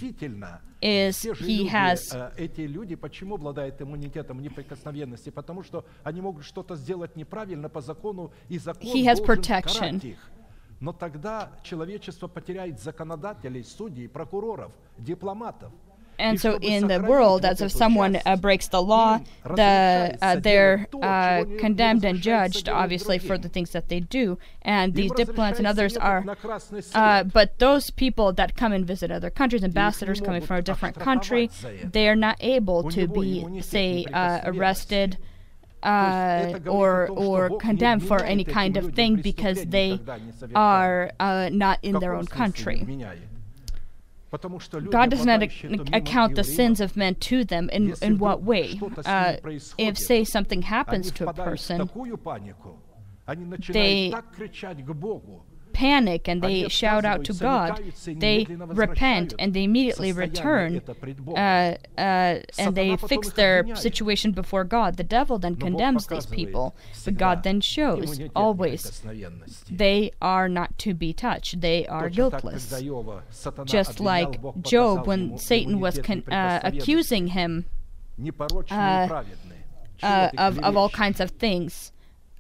is 0.81 1.23
he 1.40 1.69
has 1.69 2.14
э, 2.14 2.33
эти 2.37 2.62
люди 2.62 2.97
почему 2.97 3.35
обладают 3.35 3.81
иммунитетом 3.83 4.40
неприкосновенности? 4.40 5.31
Потому 5.31 5.62
что 5.62 5.85
они 6.03 6.21
могут 6.21 6.45
что-то 6.45 6.77
сделать 6.77 7.16
неправильно 7.16 7.69
по 7.69 7.81
закону, 7.81 8.33
и 8.49 8.59
закон 8.59 8.95
he 8.95 9.05
has 9.05 9.23
protection. 9.25 10.07
их. 10.07 10.31
Но 10.81 10.95
тогда 10.95 11.53
человечество 11.62 12.27
потеряет 12.27 12.81
законодателей, 12.81 13.62
судей, 13.64 14.09
прокуроров, 14.09 14.73
дипломатов. 14.97 15.73
And 16.17 16.39
so, 16.39 16.58
in 16.62 16.88
the 16.88 17.01
world, 17.01 17.45
as 17.45 17.62
if 17.62 17.71
someone 17.71 18.19
uh, 18.25 18.36
breaks 18.38 18.67
the 18.67 18.82
law, 18.82 19.19
the 19.43 20.17
uh, 20.21 20.36
they're 20.38 20.88
uh, 21.01 21.45
condemned 21.60 22.04
and 22.06 22.21
judged, 22.21 22.69
obviously, 22.69 23.19
for 23.19 23.38
the 23.38 23.49
things 23.49 23.71
that 23.71 23.89
they 23.89 23.99
do. 23.99 24.38
And 24.62 24.93
these 24.93 25.12
diplomats 25.12 25.58
and 25.60 25.67
others 25.67 25.97
are, 25.97 26.23
uh, 26.93 27.23
but 27.23 27.60
those 27.60 27.89
people 27.91 28.34
that 28.34 28.56
come 28.56 28.71
and 28.73 28.86
visit 28.86 29.12
other 29.12 29.30
countries, 29.30 29.63
ambassadors 29.63 30.21
coming 30.21 30.41
from 30.41 30.58
a 30.58 30.62
different 30.62 30.99
country, 30.99 31.49
they 31.84 32.08
are 32.08 32.15
not 32.15 32.38
able 32.39 32.89
to 32.91 33.08
be, 33.08 33.62
say, 33.62 34.06
uh, 34.13 34.39
arrested. 34.45 35.17
Uh, 35.84 36.58
or 36.65 37.08
or 37.10 37.60
condemned 37.60 38.01
for 38.08 38.23
any 38.23 38.43
kind 38.43 38.75
of 38.75 38.95
thing 38.95 39.17
because 39.17 39.65
they 39.65 39.99
are 40.56 41.12
uh, 41.19 41.47
not 41.51 41.78
in 41.84 41.99
their 41.99 42.15
own 42.15 42.25
country. 42.25 43.06
God 44.89 45.10
does 45.10 45.26
not 45.26 45.43
account 45.93 46.36
the 46.36 46.43
sins 46.43 46.82
of 46.82 46.95
men 46.98 47.15
to 47.15 47.43
them. 47.43 47.69
In, 47.69 47.93
in 48.02 48.17
what 48.17 48.41
way? 48.41 48.80
Uh, 49.06 49.38
if, 49.78 49.98
say, 49.98 50.24
something 50.24 50.62
happens 50.62 51.12
to 51.12 51.30
a 51.30 51.34
person, 51.34 51.89
they 53.69 54.13
panic 55.76 56.28
and 56.30 56.42
they 56.42 56.68
shout 56.70 57.04
out 57.06 57.26
to 57.26 57.34
God. 57.34 57.82
They 58.06 58.48
repent 58.50 59.34
and 59.38 59.54
they 59.54 59.64
immediately 59.66 60.12
return 60.14 60.82
uh, 61.28 61.76
uh, 61.98 62.40
and 62.58 62.76
they 62.76 62.96
fix 62.96 63.32
their 63.34 63.76
situation 63.76 64.32
before 64.32 64.64
God. 64.64 64.96
The 64.96 65.04
devil 65.04 65.38
then 65.38 65.56
condemns 65.56 66.08
these 66.08 66.26
people, 66.26 66.76
but 67.04 67.18
God 67.18 67.44
then 67.44 67.60
shows 67.62 68.20
always 68.36 69.02
they 69.70 70.12
are 70.22 70.48
not 70.48 70.78
to 70.80 70.94
be 70.94 71.12
touched. 71.14 71.60
They 71.62 71.86
are 71.88 72.10
guiltless. 72.10 72.72
Just 73.66 74.00
like 74.00 74.40
Job, 74.62 75.08
when 75.08 75.38
Satan 75.38 75.80
was 75.80 76.00
con- 76.00 76.24
uh, 76.32 76.60
accusing 76.64 77.28
him 77.28 77.66
of, 80.38 80.60
of 80.60 80.78
all 80.78 80.90
kinds 80.90 81.20
of 81.20 81.32
things 81.32 81.92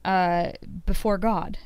uh, 0.05 0.51
before 0.85 1.17
God. 1.17 1.57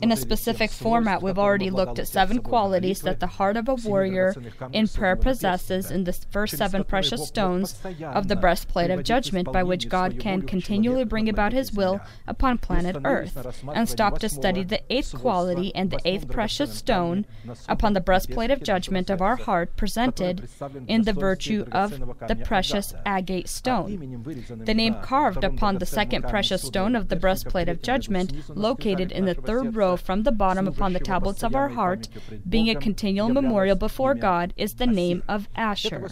In 0.00 0.12
a 0.12 0.16
specific 0.16 0.70
format, 0.70 1.22
we've 1.22 1.38
already 1.38 1.70
looked 1.70 1.98
at 1.98 2.08
seven 2.08 2.40
qualities 2.40 3.02
that 3.02 3.20
the 3.20 3.26
heart 3.26 3.56
of 3.56 3.68
a 3.68 3.74
warrior 3.74 4.34
in 4.72 4.88
prayer 4.88 5.16
possesses 5.16 5.90
in 5.90 6.04
the 6.04 6.12
first 6.12 6.56
seven 6.56 6.84
precious 6.84 7.26
stones 7.26 7.80
of 8.02 8.28
the 8.28 8.36
breastplate 8.36 8.90
of 8.90 9.04
judgment 9.04 9.52
by 9.52 9.62
which 9.62 9.88
God 9.88 10.18
can 10.18 10.42
continually 10.42 11.04
bring 11.04 11.28
about 11.28 11.52
his 11.52 11.72
will 11.72 12.00
upon 12.26 12.58
planet 12.58 12.96
Earth, 13.04 13.64
and 13.72 13.88
stop 13.88 14.18
to 14.18 14.28
study 14.28 14.64
the 14.64 14.82
eighth 14.92 15.14
quality 15.14 15.74
and 15.74 15.90
the 15.90 16.00
eighth 16.04 16.28
precious 16.28 16.74
stone 16.74 17.26
upon 17.68 17.92
the 17.92 18.00
breastplate 18.00 18.50
of 18.50 18.62
judgment 18.62 19.10
of 19.10 19.22
our 19.22 19.36
heart 19.36 19.76
presented 19.76 20.48
in 20.88 21.02
the 21.02 21.12
virtue 21.12 21.64
of 21.70 21.90
the 22.28 22.36
precious 22.36 22.94
agate 23.06 23.48
stone. 23.48 24.24
The 24.64 24.74
name 24.74 24.96
carved 25.02 25.44
upon 25.44 25.78
the 25.78 25.86
second 25.86 26.22
precious 26.22 26.62
stone 26.62 26.96
of 26.96 27.08
the 27.08 27.16
breastplate 27.16 27.68
of 27.68 27.82
judgment 27.82 28.31
located 28.48 29.12
in 29.12 29.24
the 29.24 29.34
third 29.34 29.76
row 29.76 29.96
from 29.96 30.22
the 30.22 30.32
bottom 30.32 30.66
upon 30.66 30.92
the 30.92 31.00
tablets 31.00 31.42
of 31.42 31.54
our 31.54 31.70
heart, 31.70 32.08
being 32.48 32.68
a 32.68 32.74
continual 32.74 33.28
memorial 33.28 33.76
before 33.76 34.14
God, 34.14 34.52
is 34.56 34.74
the 34.74 34.86
name 34.86 35.22
of 35.28 35.48
Asher. 35.56 36.08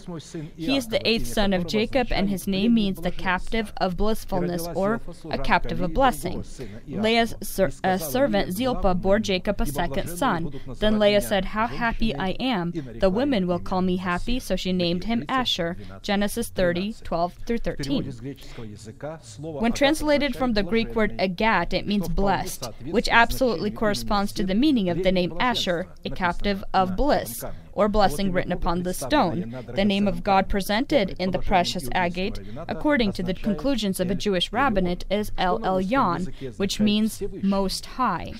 He 0.55 0.77
is 0.77 0.87
the 0.87 1.07
eighth 1.07 1.27
son 1.27 1.53
of 1.53 1.67
Jacob, 1.67 2.07
and 2.11 2.29
his 2.29 2.47
name 2.47 2.73
means 2.73 3.01
the 3.01 3.11
captive 3.11 3.73
of 3.77 3.97
blissfulness 3.97 4.67
or 4.75 5.01
a 5.29 5.37
captive 5.37 5.81
of 5.81 5.93
blessing. 5.93 6.43
Leah's 6.87 7.35
ser- 7.41 7.71
servant 7.99 8.53
Zilpah 8.53 8.95
bore 8.95 9.19
Jacob 9.19 9.61
a 9.61 9.65
second 9.65 10.07
son. 10.07 10.51
Then 10.79 10.99
Leah 10.99 11.21
said, 11.21 11.45
How 11.45 11.67
happy 11.67 12.15
I 12.15 12.29
am! 12.39 12.73
The 12.99 13.09
women 13.09 13.47
will 13.47 13.59
call 13.59 13.81
me 13.81 13.97
happy, 13.97 14.39
so 14.39 14.55
she 14.55 14.73
named 14.73 15.05
him 15.05 15.25
Asher. 15.27 15.77
Genesis 16.01 16.49
30, 16.49 16.95
12 17.03 17.33
through 17.45 17.57
13. 17.59 18.13
When 19.39 19.73
translated 19.73 20.35
from 20.35 20.53
the 20.53 20.63
Greek 20.63 20.95
word 20.95 21.17
agat, 21.17 21.73
it 21.73 21.87
means 21.87 22.07
blessed, 22.15 22.65
which 22.85 23.09
absolutely 23.09 23.71
corresponds 23.71 24.31
to 24.33 24.43
the 24.43 24.55
meaning 24.55 24.89
of 24.89 25.03
the 25.03 25.11
name 25.11 25.33
Asher, 25.39 25.87
a 26.05 26.09
captive 26.09 26.63
of 26.73 26.95
bliss 26.95 27.43
or 27.73 27.87
blessing 27.87 28.31
written 28.31 28.51
upon 28.51 28.83
the 28.83 28.93
stone, 28.93 29.55
the 29.75 29.85
name 29.85 30.07
of 30.07 30.23
God 30.23 30.49
presented 30.49 31.15
in 31.19 31.31
the 31.31 31.39
precious 31.39 31.87
agate, 31.93 32.39
according 32.67 33.11
to 33.13 33.23
the 33.23 33.33
conclusions 33.33 33.99
of 33.99 34.09
a 34.11 34.15
Jewish 34.15 34.51
rabbinate, 34.51 35.05
is 35.09 35.31
El 35.37 35.59
Elyon, 35.59 36.57
which 36.57 36.79
means 36.79 37.21
Most 37.41 37.85
High. 37.85 38.33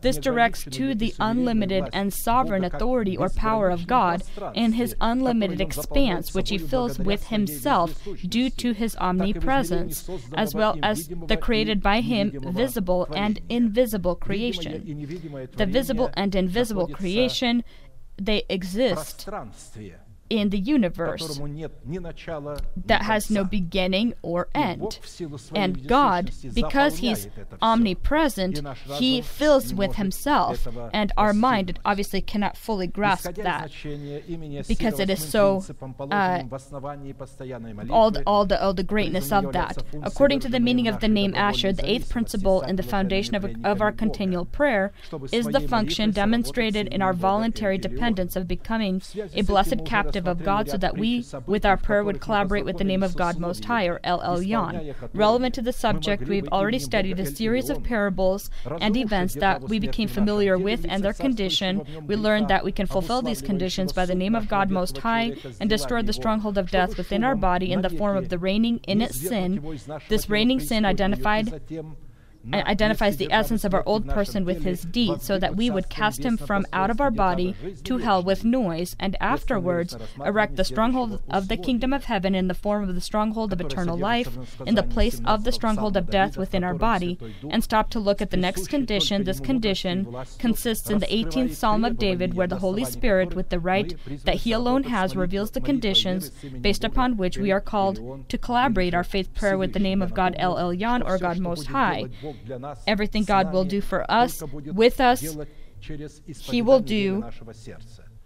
This 0.00 0.18
directs 0.18 0.64
to 0.70 0.94
the 0.94 1.14
unlimited 1.18 1.88
and 1.92 2.12
sovereign 2.12 2.64
authority 2.64 3.16
or 3.16 3.28
power 3.28 3.70
of 3.70 3.86
God 3.86 4.22
in 4.54 4.72
His 4.72 4.94
unlimited 5.00 5.60
expanse, 5.60 6.34
which 6.34 6.50
He 6.50 6.58
fills 6.58 6.98
with 6.98 7.28
Himself 7.28 7.98
due 8.28 8.50
to 8.50 8.72
His 8.72 8.96
omnipresence, 8.96 10.08
as 10.34 10.54
well 10.54 10.78
as 10.82 11.08
the 11.26 11.36
created 11.36 11.82
by 11.82 12.00
Him 12.00 12.32
visible 12.52 13.06
and 13.14 13.40
invisible 13.48 14.16
creation. 14.16 15.48
The 15.56 15.66
visible 15.66 16.10
and 16.14 16.34
invisible 16.34 16.88
creation 16.88 17.64
they 18.16 18.44
exist 18.48 19.28
in 20.32 20.48
the 20.48 20.58
universe 20.58 21.38
that 22.86 23.02
has 23.02 23.30
no 23.30 23.44
beginning 23.44 24.14
or 24.22 24.48
end. 24.54 24.98
And 25.54 25.86
God, 25.86 26.32
because 26.54 26.98
He's 26.98 27.28
omnipresent, 27.60 28.62
He 28.94 29.20
fills 29.20 29.74
with 29.74 29.96
Himself. 29.96 30.66
And 30.94 31.12
our 31.18 31.34
mind 31.34 31.78
obviously 31.84 32.22
cannot 32.22 32.56
fully 32.56 32.86
grasp 32.86 33.34
that 33.34 33.70
because 34.68 34.98
it 35.00 35.10
is 35.10 35.22
so 35.22 35.62
uh, 36.10 36.42
all, 37.90 38.10
the, 38.10 38.22
all, 38.26 38.46
the, 38.46 38.62
all 38.62 38.72
the 38.72 38.82
greatness 38.82 39.30
of 39.32 39.52
that. 39.52 39.82
According 40.02 40.40
to 40.40 40.48
the 40.48 40.60
meaning 40.60 40.88
of 40.88 41.00
the 41.00 41.08
name 41.08 41.34
Asher, 41.34 41.74
the 41.74 41.88
eighth 41.88 42.08
principle 42.08 42.62
in 42.62 42.76
the 42.76 42.82
foundation 42.82 43.34
of, 43.34 43.44
of 43.64 43.82
our 43.82 43.92
continual 43.92 44.46
prayer 44.46 44.92
is 45.30 45.46
the 45.46 45.60
function 45.60 46.10
demonstrated 46.10 46.86
in 46.86 47.02
our 47.02 47.12
voluntary 47.12 47.76
dependence 47.76 48.34
of 48.34 48.48
becoming 48.48 49.02
a 49.34 49.42
blessed 49.42 49.84
captive 49.84 50.21
of 50.26 50.44
God 50.44 50.68
so 50.68 50.76
that 50.76 50.96
we, 50.96 51.24
with 51.46 51.64
our 51.64 51.76
prayer, 51.76 52.04
would 52.04 52.20
collaborate 52.20 52.64
with 52.64 52.78
the 52.78 52.84
name 52.84 53.02
of 53.02 53.16
God 53.16 53.38
Most 53.38 53.64
High, 53.64 53.86
or 53.86 54.00
El 54.04 54.20
Elyon. 54.20 54.94
Relevant 55.14 55.54
to 55.54 55.62
the 55.62 55.72
subject, 55.72 56.24
we've 56.28 56.48
already 56.48 56.78
studied 56.78 57.18
a 57.18 57.26
series 57.26 57.70
of 57.70 57.82
parables 57.82 58.50
and 58.80 58.96
events 58.96 59.34
that 59.34 59.62
we 59.62 59.78
became 59.78 60.08
familiar 60.08 60.58
with 60.58 60.86
and 60.88 61.02
their 61.02 61.12
condition. 61.12 62.04
We 62.06 62.16
learned 62.16 62.48
that 62.48 62.64
we 62.64 62.72
can 62.72 62.86
fulfill 62.86 63.22
these 63.22 63.42
conditions 63.42 63.92
by 63.92 64.06
the 64.06 64.14
name 64.14 64.34
of 64.34 64.48
God 64.48 64.70
Most 64.70 64.98
High 64.98 65.34
and 65.60 65.68
destroy 65.68 66.02
the 66.02 66.12
stronghold 66.12 66.58
of 66.58 66.70
death 66.70 66.96
within 66.96 67.24
our 67.24 67.36
body 67.36 67.72
in 67.72 67.82
the 67.82 67.90
form 67.90 68.16
of 68.16 68.28
the 68.28 68.38
reigning 68.38 68.80
innate 68.88 69.14
sin. 69.14 69.78
This 70.08 70.28
reigning 70.28 70.60
sin 70.60 70.84
identified 70.84 71.62
identifies 72.52 73.16
the 73.16 73.30
essence 73.30 73.64
of 73.64 73.74
our 73.74 73.82
old 73.86 74.08
person 74.08 74.44
with 74.44 74.64
his 74.64 74.82
deeds, 74.82 75.24
so 75.24 75.38
that 75.38 75.56
we 75.56 75.70
would 75.70 75.88
cast 75.88 76.24
him 76.24 76.36
from 76.36 76.66
out 76.72 76.90
of 76.90 77.00
our 77.00 77.10
body 77.10 77.54
to 77.84 77.98
hell 77.98 78.22
with 78.22 78.44
noise, 78.44 78.96
and 78.98 79.16
afterwards 79.20 79.96
erect 80.24 80.56
the 80.56 80.64
stronghold 80.64 81.22
of 81.30 81.48
the 81.48 81.56
kingdom 81.56 81.92
of 81.92 82.04
heaven 82.04 82.34
in 82.34 82.48
the 82.48 82.54
form 82.54 82.88
of 82.88 82.94
the 82.94 83.00
stronghold 83.00 83.52
of 83.52 83.60
eternal 83.60 83.96
life, 83.96 84.36
in 84.66 84.74
the 84.74 84.82
place 84.82 85.20
of 85.24 85.44
the 85.44 85.52
stronghold 85.52 85.96
of 85.96 86.10
death 86.10 86.36
within 86.36 86.64
our 86.64 86.74
body, 86.74 87.18
and 87.48 87.62
stop 87.62 87.90
to 87.90 88.00
look 88.00 88.20
at 88.20 88.30
the 88.30 88.36
next 88.36 88.68
condition. 88.68 89.24
This 89.24 89.40
condition 89.40 90.14
consists 90.38 90.90
in 90.90 90.98
the 90.98 91.06
18th 91.06 91.54
Psalm 91.54 91.84
of 91.84 91.98
David, 91.98 92.34
where 92.34 92.46
the 92.46 92.58
Holy 92.58 92.84
Spirit, 92.84 93.34
with 93.34 93.50
the 93.50 93.60
right 93.60 93.94
that 94.24 94.36
he 94.36 94.52
alone 94.52 94.84
has, 94.84 95.14
reveals 95.14 95.52
the 95.52 95.60
conditions 95.60 96.30
based 96.60 96.84
upon 96.84 97.16
which 97.16 97.38
we 97.38 97.52
are 97.52 97.60
called 97.60 98.28
to 98.28 98.38
collaborate 98.38 98.94
our 98.94 99.04
faith 99.04 99.32
prayer 99.34 99.56
with 99.56 99.72
the 99.72 99.78
name 99.78 100.02
of 100.02 100.14
God 100.14 100.34
El 100.38 100.56
Elyon 100.56 101.04
or 101.04 101.18
God 101.18 101.38
Most 101.38 101.66
High. 101.68 102.08
Everything 102.86 103.24
God 103.24 103.52
will 103.52 103.64
do 103.64 103.80
for 103.80 104.10
us, 104.10 104.42
with 104.52 105.00
us, 105.00 105.24
He 106.40 106.62
will 106.62 106.80
do 106.80 107.24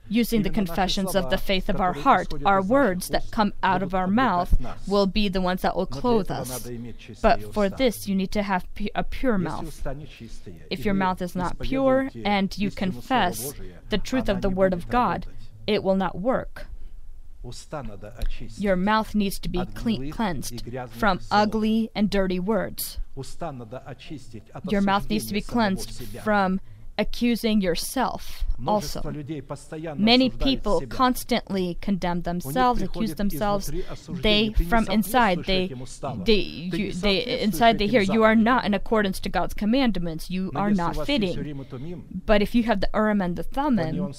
using 0.09 0.43
the 0.43 0.51
confessions 0.51 1.17
of 1.17 1.31
the 1.31 1.39
faith 1.39 1.69
of 1.69 1.81
our 1.81 1.93
heart. 1.93 2.33
Our 2.45 2.63
words 2.63 3.09
that 3.09 3.31
come 3.31 3.53
out 3.63 3.83
of 3.83 3.95
our 3.95 4.07
mouth 4.07 4.57
will 4.87 5.07
be 5.07 5.29
the 5.29 5.41
ones 5.41 5.63
that 5.63 5.77
will 5.77 5.87
clothe 5.87 6.31
us. 6.31 6.69
But 7.23 7.53
for 7.53 7.69
this, 7.69 8.07
you 8.07 8.15
need 8.15 8.31
to 8.33 8.43
have 8.43 8.67
a 8.95 9.03
pure 9.03 9.39
mouth. 9.39 9.87
If 10.71 10.85
your 10.85 10.95
mouth 10.95 11.23
is 11.23 11.35
not 11.35 11.59
pure 11.59 12.11
and 12.25 12.57
you 12.57 12.71
confess 12.71 13.55
the 13.91 13.99
truth 13.99 14.29
of 14.29 14.43
the 14.43 14.51
Word 14.51 14.73
of 14.73 14.89
God, 14.89 15.27
it 15.67 15.83
will 15.83 15.97
not 15.97 16.19
work. 16.19 16.67
Your 18.59 18.77
mouth 18.77 19.15
needs 19.15 19.39
to 19.41 19.49
be 19.49 19.65
clean, 19.75 20.11
cleansed 20.11 20.63
from 20.91 21.21
ugly 21.31 21.91
and 21.95 22.11
dirty 22.11 22.41
words. 22.41 22.99
Your 24.69 24.81
mouth 24.81 25.09
needs 25.09 25.27
to 25.27 25.33
be 25.35 25.41
cleansed 25.41 25.91
from 26.23 26.61
accusing 26.99 27.61
yourself 27.61 28.45
also. 28.67 29.03
Many 29.97 30.31
people 30.31 30.83
constantly 30.89 31.77
condemn 31.81 32.23
themselves, 32.23 32.81
accuse 32.83 33.15
themselves. 33.17 33.71
They, 34.09 34.53
from 34.69 34.89
inside, 34.89 35.45
they, 35.45 35.73
they, 36.25 36.35
you, 36.35 36.93
they, 36.93 37.41
inside 37.43 37.79
they 37.79 37.87
hear, 37.87 38.01
you 38.01 38.23
are 38.23 38.35
not 38.35 38.65
in 38.65 38.73
accordance 38.73 39.21
to 39.21 39.29
God's 39.29 39.55
commandments. 39.55 40.31
You 40.31 40.53
are 40.55 40.71
not 40.71 41.07
fitting. 41.07 41.67
But 42.25 42.41
if 42.41 42.55
you 42.55 42.63
have 42.65 42.81
the 42.81 42.89
Urim 42.95 43.21
and 43.21 43.37
the 43.37 43.43
Thummim, 43.43 44.15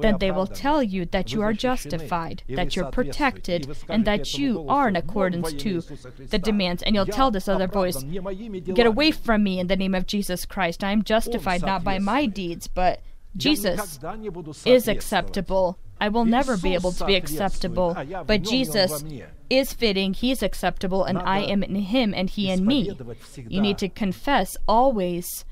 then 0.00 0.18
they 0.18 0.30
will 0.30 0.46
tell 0.46 0.82
you 0.82 1.06
that 1.06 1.32
you 1.32 1.42
are 1.42 1.52
justified, 1.52 2.42
that 2.48 2.74
you're 2.74 2.90
protected, 2.90 3.76
and 3.88 4.04
that 4.04 4.36
you 4.36 4.66
are 4.68 4.88
in 4.88 4.96
accordance 4.96 5.52
to 5.52 5.80
the 6.18 6.38
demands. 6.38 6.82
And 6.82 6.94
you'll 6.94 7.06
tell 7.06 7.30
this 7.30 7.48
other 7.48 7.68
voice, 7.68 8.02
get 8.02 8.86
away 8.86 9.12
from 9.12 9.44
me 9.44 9.60
in 9.60 9.68
the 9.68 9.76
name 9.76 9.94
of 9.94 10.06
Jesus 10.06 10.44
Christ. 10.44 10.82
I 10.82 10.90
am 10.90 11.04
justified 11.04 11.62
not 11.62 11.84
by 11.84 11.99
my 12.00 12.26
deeds, 12.26 12.68
but 12.68 13.00
Jesus 13.36 13.98
is 14.66 14.88
acceptable. 14.88 15.78
I 16.00 16.08
will 16.08 16.24
never 16.24 16.56
be 16.56 16.74
able 16.74 16.92
to 16.92 17.04
be 17.04 17.14
acceptable, 17.14 17.94
but 18.26 18.42
Jesus 18.42 19.04
is 19.50 19.72
fitting, 19.72 20.14
He's 20.14 20.42
acceptable, 20.42 21.04
and 21.04 21.18
I 21.18 21.40
am 21.40 21.62
in 21.62 21.74
Him 21.74 22.14
and 22.14 22.30
He 22.30 22.50
in 22.50 22.66
me. 22.66 22.90
You 23.36 23.60
need 23.60 23.78
to 23.78 23.88
confess 23.88 24.56
always 24.66 25.44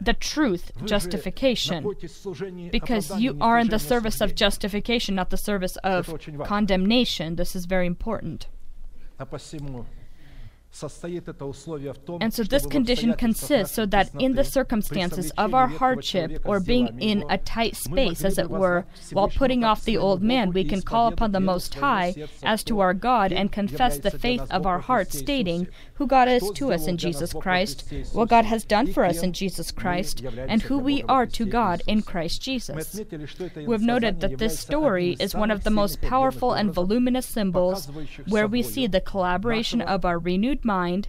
the 0.00 0.14
truth, 0.18 0.72
justification, 0.84 1.88
because 2.70 3.18
you 3.18 3.36
are 3.40 3.58
in 3.58 3.68
the 3.68 3.78
service 3.78 4.20
of 4.20 4.34
justification, 4.34 5.14
not 5.14 5.30
the 5.30 5.38
service 5.38 5.76
of 5.84 6.12
condemnation. 6.44 7.36
This 7.36 7.54
is 7.56 7.64
very 7.66 7.86
important. 7.86 8.48
And 12.20 12.34
so 12.34 12.42
this 12.42 12.66
condition 12.66 13.14
consists 13.14 13.74
so 13.74 13.86
that 13.86 14.10
in 14.18 14.34
the 14.34 14.42
circumstances 14.42 15.30
of 15.38 15.54
our 15.54 15.68
hardship 15.68 16.42
or 16.44 16.58
being 16.58 17.00
in 17.00 17.24
a 17.30 17.38
tight 17.38 17.76
space, 17.76 18.24
as 18.24 18.38
it 18.38 18.50
were, 18.50 18.84
while 19.12 19.28
putting 19.28 19.62
off 19.62 19.84
the 19.84 19.96
old 19.96 20.22
man, 20.22 20.52
we 20.52 20.64
can 20.64 20.82
call 20.82 21.06
upon 21.08 21.30
the 21.32 21.40
Most 21.40 21.74
High 21.74 22.14
as 22.42 22.64
to 22.64 22.80
our 22.80 22.92
God 22.94 23.32
and 23.32 23.52
confess 23.52 23.98
the 23.98 24.10
faith 24.10 24.42
of 24.50 24.66
our 24.66 24.80
heart, 24.80 25.12
stating 25.12 25.68
who 25.94 26.06
God 26.06 26.28
is 26.28 26.50
to 26.54 26.72
us 26.72 26.86
in 26.86 26.96
Jesus 26.96 27.32
Christ, 27.32 27.92
what 28.12 28.28
God 28.28 28.44
has 28.44 28.64
done 28.64 28.92
for 28.92 29.04
us 29.04 29.22
in 29.22 29.32
Jesus 29.32 29.70
Christ, 29.70 30.24
and 30.24 30.62
who 30.62 30.78
we 30.78 31.02
are 31.04 31.26
to 31.26 31.46
God 31.46 31.82
in 31.86 32.02
Christ 32.02 32.42
Jesus. 32.42 33.00
We've 33.66 33.80
noted 33.80 34.20
that 34.20 34.38
this 34.38 34.58
story 34.58 35.16
is 35.20 35.34
one 35.34 35.50
of 35.50 35.64
the 35.64 35.70
most 35.70 36.02
powerful 36.02 36.52
and 36.52 36.72
voluminous 36.72 37.26
symbols 37.26 37.88
where 38.26 38.46
we 38.46 38.62
see 38.62 38.86
the 38.86 39.00
collaboration 39.00 39.80
of 39.80 40.04
our 40.04 40.18
renewed 40.18 40.64
mind 40.64 41.08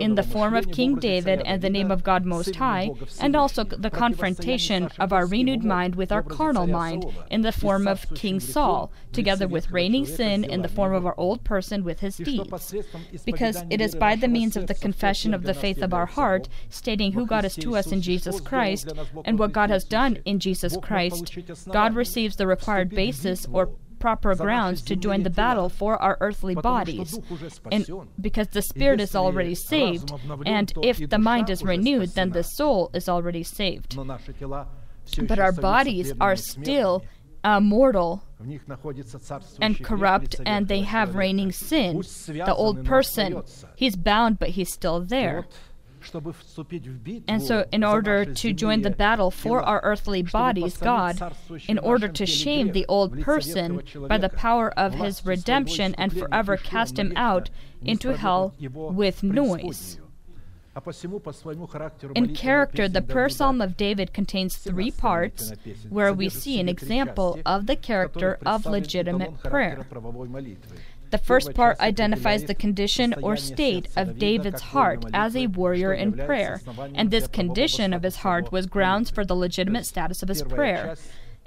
in 0.00 0.14
the 0.14 0.22
form 0.22 0.54
of 0.54 0.70
King 0.70 0.96
David 0.96 1.42
and 1.44 1.62
the 1.62 1.70
name 1.70 1.90
of 1.90 2.02
God 2.02 2.24
Most 2.24 2.56
High, 2.56 2.90
and 3.20 3.36
also 3.36 3.64
the 3.64 3.90
confrontation 3.90 4.90
of 4.98 5.12
our 5.12 5.26
renewed 5.26 5.64
mind 5.64 5.94
with 5.94 6.10
our 6.10 6.22
carnal 6.22 6.66
mind 6.66 7.06
in 7.30 7.42
the 7.42 7.52
form 7.52 7.86
of 7.86 8.12
King 8.14 8.40
Saul, 8.40 8.92
together 9.12 9.46
with 9.46 9.70
reigning 9.70 10.06
sin 10.06 10.44
in 10.44 10.62
the 10.62 10.68
form 10.68 10.94
of 10.94 11.06
our 11.06 11.14
old 11.16 11.44
person 11.44 11.84
with 11.84 12.00
his 12.00 12.16
deeds. 12.16 12.74
Because 13.24 13.62
it 13.70 13.80
is 13.80 13.94
by 13.94 14.16
the 14.16 14.28
means 14.28 14.56
of 14.56 14.66
the 14.66 14.74
confession 14.74 15.34
of 15.34 15.44
the 15.44 15.54
faith 15.54 15.82
of 15.82 15.94
our 15.94 16.06
heart, 16.06 16.48
stating 16.68 17.12
who 17.12 17.26
God 17.26 17.44
is 17.44 17.54
to 17.56 17.76
us 17.76 17.92
in 17.92 18.02
Jesus 18.02 18.40
Christ 18.40 18.92
and 19.24 19.38
what 19.38 19.52
God 19.52 19.70
has 19.70 19.84
done 19.84 20.18
in 20.24 20.40
Jesus 20.40 20.76
Christ, 20.82 21.38
God 21.70 21.94
receives 21.94 22.36
the 22.36 22.46
required 22.46 22.90
basis 22.90 23.46
or 23.52 23.70
proper 24.00 24.34
grounds 24.34 24.82
to 24.82 24.96
join 24.96 25.22
the 25.22 25.30
battle 25.30 25.68
for 25.68 25.96
our 26.02 26.16
earthly 26.20 26.54
bodies. 26.56 27.18
And 27.70 27.86
because 28.20 28.48
the 28.48 28.62
spirit 28.62 29.00
is 29.00 29.14
already 29.14 29.54
saved, 29.54 30.12
and 30.44 30.72
if 30.82 31.08
the 31.08 31.18
mind 31.18 31.50
is 31.50 31.62
renewed, 31.62 32.14
then 32.14 32.30
the 32.30 32.42
soul 32.42 32.90
is 32.94 33.08
already 33.08 33.44
saved. 33.44 33.96
But 35.28 35.38
our 35.38 35.52
bodies 35.52 36.12
are 36.20 36.36
still 36.36 37.04
uh, 37.42 37.60
mortal 37.60 38.22
and 39.60 39.82
corrupt, 39.82 40.40
and 40.44 40.68
they 40.68 40.80
have 40.82 41.14
reigning 41.14 41.52
sin. 41.52 42.02
The 42.26 42.54
old 42.54 42.84
person, 42.84 43.42
he's 43.76 43.96
bound, 43.96 44.38
but 44.38 44.50
he's 44.50 44.72
still 44.72 45.00
there. 45.00 45.46
And 47.28 47.42
so, 47.42 47.66
in 47.72 47.84
order 47.84 48.24
to 48.24 48.52
join 48.52 48.82
the 48.82 48.90
battle 48.90 49.30
for 49.30 49.62
our 49.62 49.80
earthly 49.82 50.22
bodies, 50.22 50.76
God, 50.76 51.20
in 51.68 51.78
order 51.78 52.08
to 52.08 52.26
shame 52.26 52.72
the 52.72 52.86
old 52.88 53.20
person 53.20 53.82
by 54.08 54.18
the 54.18 54.28
power 54.28 54.70
of 54.78 54.94
his 54.94 55.24
redemption 55.26 55.94
and 55.98 56.12
forever 56.16 56.56
cast 56.56 56.98
him 56.98 57.12
out 57.16 57.50
into 57.82 58.16
hell 58.16 58.54
with 58.72 59.22
noise. 59.22 59.98
In 62.14 62.32
character, 62.34 62.88
the 62.88 63.02
prayer 63.02 63.28
psalm 63.28 63.60
of 63.60 63.76
David 63.76 64.12
contains 64.12 64.56
three 64.56 64.92
parts 64.92 65.52
where 65.88 66.12
we 66.12 66.28
see 66.28 66.60
an 66.60 66.68
example 66.68 67.40
of 67.44 67.66
the 67.66 67.74
character 67.74 68.38
of 68.46 68.64
legitimate 68.66 69.42
prayer. 69.42 69.84
The 71.10 71.18
first 71.18 71.54
part 71.54 71.80
identifies 71.80 72.44
the 72.44 72.54
condition 72.54 73.14
or 73.22 73.36
state 73.36 73.88
of 73.96 74.18
David's 74.18 74.62
heart 74.62 75.04
as 75.12 75.34
a 75.36 75.48
warrior 75.48 75.92
in 75.92 76.12
prayer, 76.12 76.60
and 76.94 77.10
this 77.10 77.26
condition 77.26 77.92
of 77.92 78.02
his 78.02 78.16
heart 78.16 78.52
was 78.52 78.66
grounds 78.66 79.10
for 79.10 79.24
the 79.24 79.34
legitimate 79.34 79.86
status 79.86 80.22
of 80.22 80.28
his 80.28 80.42
prayer. 80.42 80.96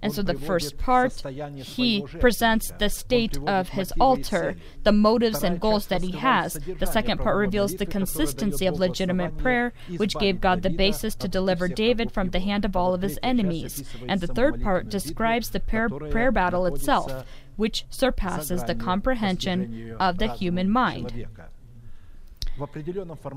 And 0.04 0.13
so 0.13 0.22
the 0.22 0.38
first 0.38 0.78
part, 0.78 1.24
he 1.56 2.02
presents 2.20 2.72
the 2.78 2.89
state 2.89 3.38
of 3.48 3.70
his 3.70 3.94
altar, 4.00 4.56
the 4.84 4.92
motives 4.92 5.44
and 5.44 5.60
goals 5.60 5.88
that 5.88 6.02
he 6.02 6.12
has. 6.12 6.60
The 6.80 6.86
second 6.86 7.20
part 7.22 7.38
reveals 7.38 7.76
the 7.76 7.86
consistency 7.86 8.66
of 8.66 8.80
legitimate 8.80 9.38
prayer, 9.38 9.74
which 9.98 10.16
gave 10.16 10.42
God 10.42 10.62
the 10.62 10.70
basis 10.70 11.16
to 11.16 11.28
deliver 11.28 11.68
David 11.70 12.12
from 12.12 12.30
the 12.32 12.42
hand 12.42 12.66
of 12.66 12.76
all 12.76 12.94
of 12.94 13.02
his 13.02 13.18
enemies. 13.24 13.84
And 14.08 14.20
the 14.20 14.28
third 14.28 14.62
part 14.62 14.89
describes 14.89 15.50
the 15.50 15.62
prayer, 15.62 15.89
prayer 15.89 16.32
battle 16.32 16.66
itself, 16.66 17.26
which 17.56 17.86
surpasses 17.89 18.63
the 18.66 18.76
comprehension 18.76 19.96
of 20.00 20.18
the 20.18 20.28
human 20.34 20.70
mind. 20.70 21.28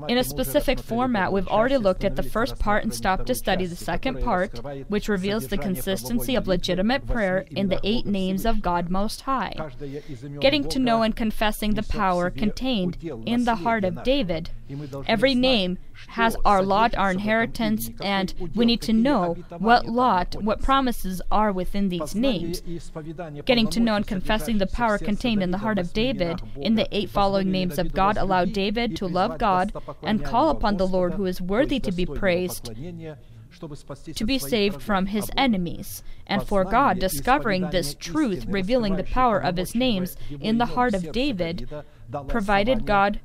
In 0.07 0.17
a 0.17 0.23
specific 0.23 0.79
format, 0.79 1.33
we've 1.33 1.47
already 1.47 1.77
looked 1.77 2.03
at 2.03 2.15
the 2.15 2.23
first 2.23 2.59
part 2.59 2.83
and 2.83 2.93
stopped 2.93 3.25
to 3.27 3.35
study 3.35 3.65
the 3.65 3.75
second 3.75 4.21
part, 4.21 4.59
which 4.89 5.09
reveals 5.09 5.47
the 5.47 5.57
consistency 5.57 6.35
of 6.35 6.47
legitimate 6.47 7.07
prayer 7.07 7.45
in 7.49 7.69
the 7.69 7.79
eight 7.83 8.05
names 8.05 8.45
of 8.45 8.61
God 8.61 8.89
Most 8.89 9.21
High. 9.21 9.55
Getting 10.39 10.69
to 10.69 10.79
know 10.79 11.01
and 11.01 11.15
confessing 11.15 11.73
the 11.73 11.83
power 11.83 12.29
contained 12.29 12.97
in 13.25 13.45
the 13.45 13.55
heart 13.55 13.83
of 13.83 14.03
David. 14.03 14.51
Every 15.07 15.33
name 15.33 15.77
has 16.07 16.35
our 16.45 16.61
lot, 16.61 16.95
our 16.95 17.11
inheritance, 17.11 17.89
and 18.01 18.33
we 18.55 18.65
need 18.65 18.81
to 18.81 18.93
know 18.93 19.33
what 19.57 19.87
lot, 19.87 20.35
what 20.41 20.61
promises 20.61 21.21
are 21.31 21.51
within 21.51 21.89
these 21.89 22.15
names. 22.15 22.61
Getting 23.45 23.67
to 23.69 23.79
know 23.79 23.95
and 23.95 24.07
confessing 24.07 24.57
the 24.57 24.67
power 24.67 24.97
contained 24.97 25.43
in 25.43 25.51
the 25.51 25.57
heart 25.59 25.79
of 25.79 25.93
David 25.93 26.41
in 26.55 26.75
the 26.75 26.87
eight 26.95 27.09
following 27.09 27.51
names 27.51 27.77
of 27.77 27.93
God 27.93 28.17
allowed 28.17 28.53
David 28.53 28.95
to 28.97 29.07
love 29.07 29.37
God 29.37 29.73
and 30.03 30.23
call 30.23 30.49
upon 30.49 30.77
the 30.77 30.87
Lord 30.87 31.15
who 31.15 31.25
is 31.25 31.41
worthy 31.41 31.79
to 31.79 31.91
be 31.91 32.05
praised 32.05 32.71
to 34.15 34.25
be 34.25 34.37
saved 34.37 34.81
from 34.81 35.07
his 35.07 35.31
enemies, 35.35 36.03
and 36.27 36.45
for 36.47 36.63
God 36.63 36.99
discovering 36.99 37.69
this 37.69 37.95
truth, 37.95 38.45
revealing 38.47 38.97
the 38.97 39.03
power 39.03 39.39
of 39.39 39.57
his 39.57 39.73
names 39.73 40.15
in 40.39 40.57
the 40.57 40.67
heart 40.67 40.93
of 40.93 41.11
David, 41.11 41.67
provided 42.27 42.85
God 42.85 43.19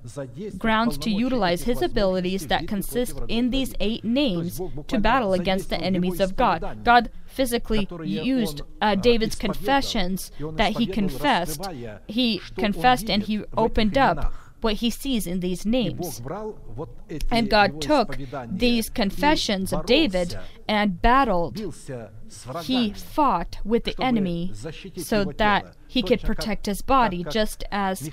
grounds 0.58 0.98
to 0.98 1.10
utilize 1.10 1.62
his 1.62 1.82
abilities 1.82 2.46
that 2.48 2.66
consist 2.66 3.20
in 3.28 3.50
these 3.50 3.74
eight 3.80 4.04
names 4.04 4.60
to 4.88 4.98
battle 4.98 5.32
against 5.32 5.70
the 5.70 5.80
enemies 5.80 6.20
of 6.20 6.36
God. 6.36 6.84
God 6.84 7.10
physically 7.26 7.88
used 8.04 8.62
uh, 8.80 8.94
David's 8.94 9.36
confessions 9.36 10.30
that 10.54 10.76
he 10.76 10.86
confessed. 10.86 11.66
He 12.06 12.40
confessed 12.56 13.08
and 13.08 13.22
he 13.22 13.44
opened 13.56 13.96
up 13.96 14.34
what 14.62 14.74
he 14.74 14.90
sees 14.90 15.26
in 15.26 15.40
these 15.40 15.66
names. 15.66 16.22
And 17.30 17.50
God 17.50 17.80
took 17.80 18.16
these 18.48 18.88
confessions 18.88 19.72
of 19.72 19.86
David 19.86 20.38
and 20.68 21.02
battled. 21.02 21.58
He 22.62 22.92
fought 22.92 23.58
with 23.64 23.84
the 23.84 23.94
enemy 24.00 24.52
so 24.96 25.24
that 25.24 25.76
he 25.86 26.02
could 26.02 26.22
protect 26.22 26.66
his 26.66 26.80
body, 26.80 27.24
just 27.28 27.64
as 27.70 28.08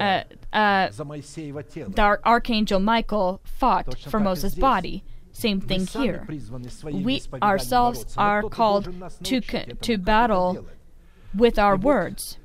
uh, 0.00 0.22
uh, 0.52 0.88
the 0.90 2.18
Archangel 2.24 2.80
Michael 2.80 3.40
fought 3.44 3.98
for 3.98 4.20
Moses' 4.20 4.54
body. 4.54 5.04
Same 5.32 5.60
thing 5.60 5.86
here. 5.86 6.26
We 6.84 7.20
ourselves 7.42 8.14
are 8.16 8.42
called 8.44 8.88
to, 9.24 9.40
to 9.74 9.98
battle 9.98 10.66
with 11.34 11.58
our 11.58 11.76
words. 11.76 12.38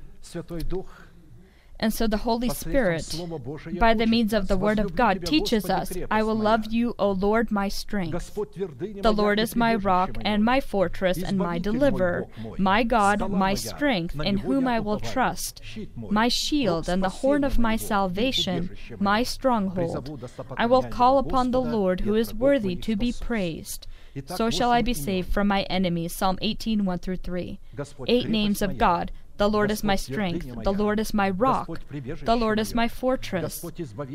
And 1.82 1.94
so 1.94 2.06
the 2.06 2.18
Holy 2.18 2.50
Spirit, 2.50 3.18
by 3.78 3.94
the 3.94 4.06
means 4.06 4.34
of 4.34 4.48
the 4.48 4.58
Word 4.58 4.78
of 4.78 4.94
God, 4.94 5.24
teaches 5.24 5.70
us, 5.70 5.90
I 6.10 6.22
will 6.22 6.36
love 6.36 6.66
you, 6.66 6.94
O 6.98 7.10
Lord, 7.10 7.50
my 7.50 7.68
strength. 7.68 8.34
The 8.34 9.12
Lord 9.16 9.40
is 9.40 9.56
my 9.56 9.74
rock 9.74 10.10
and 10.20 10.44
my 10.44 10.60
fortress 10.60 11.22
and 11.22 11.38
my 11.38 11.58
deliverer, 11.58 12.26
my 12.58 12.82
God, 12.82 13.30
my 13.30 13.54
strength, 13.54 14.20
in 14.20 14.38
whom 14.38 14.68
I 14.68 14.78
will 14.78 15.00
trust, 15.00 15.62
my 15.96 16.28
shield 16.28 16.86
and 16.88 17.02
the 17.02 17.08
horn 17.08 17.44
of 17.44 17.58
my 17.58 17.76
salvation, 17.76 18.76
my 18.98 19.22
stronghold. 19.22 20.20
I 20.58 20.66
will 20.66 20.82
call 20.82 21.16
upon 21.16 21.50
the 21.50 21.62
Lord 21.62 22.00
who 22.00 22.14
is 22.14 22.34
worthy 22.34 22.76
to 22.76 22.94
be 22.94 23.14
praised. 23.18 23.86
So 24.26 24.50
shall 24.50 24.70
I 24.70 24.82
be 24.82 24.92
saved 24.92 25.32
from 25.32 25.46
my 25.46 25.62
enemies. 25.62 26.12
Psalm 26.12 26.36
18, 26.42 26.84
1 26.84 26.98
through 26.98 27.16
3. 27.16 27.60
Eight 28.08 28.28
names 28.28 28.60
of 28.60 28.76
God 28.76 29.12
the 29.40 29.48
Lord 29.48 29.70
is 29.70 29.82
my 29.82 29.96
strength. 29.96 30.46
The 30.64 30.72
Lord 30.82 31.00
is 31.00 31.14
my 31.14 31.30
rock. 31.30 31.66
The 32.30 32.36
Lord 32.36 32.58
is 32.58 32.74
my 32.74 32.88
fortress. 32.88 33.64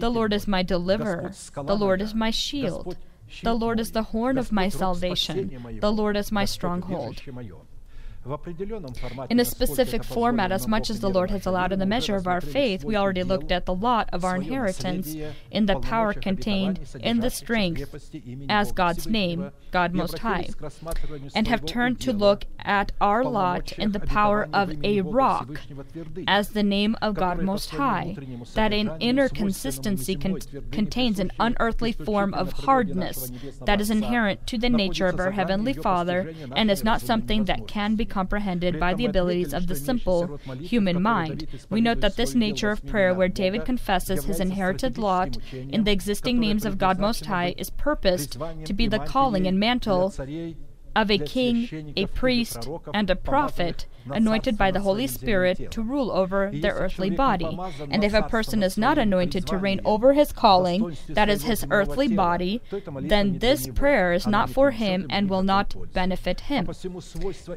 The 0.05 0.09
Lord 0.17 0.31
is 0.33 0.47
my 0.47 0.61
deliverer. 0.61 1.31
The 1.55 1.75
Lord 1.75 1.99
is 1.99 2.13
my 2.13 2.29
shield. 2.29 2.95
The 3.41 3.55
Lord 3.55 3.79
is 3.79 3.91
the 3.91 4.03
horn 4.03 4.37
of 4.37 4.51
my 4.51 4.69
salvation. 4.69 5.79
The 5.81 5.91
Lord 5.91 6.15
is 6.15 6.31
my 6.31 6.45
stronghold. 6.45 7.23
In 9.29 9.39
a 9.39 9.45
specific 9.45 10.03
format, 10.03 10.51
as 10.51 10.67
much 10.67 10.89
as 10.89 10.99
the 10.99 11.09
Lord 11.09 11.29
has 11.29 11.45
allowed 11.45 11.71
in 11.71 11.79
the 11.79 11.85
measure 11.85 12.15
of 12.15 12.27
our 12.27 12.41
faith, 12.41 12.83
we 12.83 12.95
already 12.95 13.23
looked 13.23 13.51
at 13.51 13.65
the 13.65 13.73
lot 13.75 14.09
of 14.11 14.25
our 14.25 14.35
inheritance 14.37 15.15
in 15.51 15.67
the 15.67 15.79
power 15.79 16.11
contained 16.13 16.79
in 16.99 17.19
the 17.19 17.29
strength 17.29 17.93
as 18.49 18.71
God's 18.71 19.05
name, 19.05 19.51
God 19.71 19.93
Most 19.93 20.19
High, 20.19 20.49
and 21.35 21.47
have 21.47 21.65
turned 21.65 21.99
to 22.01 22.13
look 22.13 22.45
at 22.59 22.91
our 22.99 23.23
lot 23.23 23.73
in 23.73 23.91
the 23.91 23.99
power 23.99 24.47
of 24.51 24.73
a 24.83 25.01
rock 25.01 25.59
as 26.27 26.49
the 26.49 26.63
name 26.63 26.97
of 27.03 27.13
God 27.13 27.41
Most 27.41 27.69
High, 27.69 28.17
that 28.55 28.73
in 28.73 28.91
inner 28.99 29.29
consistency 29.29 30.15
con- 30.15 30.39
contains 30.71 31.19
an 31.19 31.31
unearthly 31.39 31.91
form 31.91 32.33
of 32.33 32.53
hardness 32.53 33.31
that 33.65 33.79
is 33.79 33.91
inherent 33.91 34.47
to 34.47 34.57
the 34.57 34.69
nature 34.69 35.05
of 35.05 35.19
our 35.19 35.31
Heavenly 35.31 35.73
Father 35.73 36.33
and 36.55 36.71
is 36.71 36.83
not 36.83 37.01
something 37.01 37.45
that 37.45 37.67
can 37.67 37.95
be 37.95 38.05
comprehended 38.15 38.79
by 38.79 38.93
the 38.93 39.05
abilities 39.05 39.53
of 39.53 39.67
the 39.67 39.75
simple 39.75 40.39
human 40.61 41.01
mind. 41.01 41.45
We 41.69 41.81
note 41.81 41.99
that 41.99 42.15
this 42.15 42.33
nature 42.33 42.71
of 42.71 42.85
prayer, 42.85 43.13
where 43.13 43.27
David 43.27 43.65
confesses 43.65 44.23
his 44.23 44.39
inherited 44.39 44.97
lot 44.97 45.37
in 45.51 45.83
the 45.83 45.91
existing 45.91 46.39
names 46.39 46.63
of 46.63 46.77
God 46.77 46.97
Most 46.97 47.25
High, 47.25 47.53
is 47.57 47.69
purposed 47.69 48.37
to 48.63 48.73
be 48.73 48.87
the 48.87 48.99
calling 48.99 49.45
and 49.47 49.59
mantle 49.59 50.13
of 50.95 51.11
a 51.11 51.17
king, 51.17 51.93
a 51.97 52.05
priest, 52.05 52.69
and 52.93 53.09
a 53.09 53.17
prophet 53.17 53.85
anointed 54.11 54.57
by 54.57 54.71
the 54.71 54.81
Holy 54.81 55.07
Spirit 55.07 55.71
to 55.71 55.81
rule 55.81 56.11
over 56.11 56.51
their 56.53 56.73
earthly 56.73 57.09
body. 57.09 57.57
And 57.89 58.03
if 58.03 58.13
a 58.13 58.23
person 58.23 58.63
is 58.63 58.77
not 58.77 58.97
anointed 58.97 59.47
to 59.47 59.57
reign 59.57 59.81
over 59.85 60.13
his 60.13 60.31
calling, 60.31 60.97
that 61.07 61.29
is 61.29 61.43
his 61.43 61.65
earthly 61.71 62.07
body, 62.07 62.61
then 62.99 63.39
this 63.39 63.67
prayer 63.67 64.13
is 64.13 64.27
not 64.27 64.49
for 64.49 64.71
him 64.71 65.07
and 65.09 65.29
will 65.29 65.43
not 65.43 65.75
benefit 65.93 66.41
him. 66.41 66.65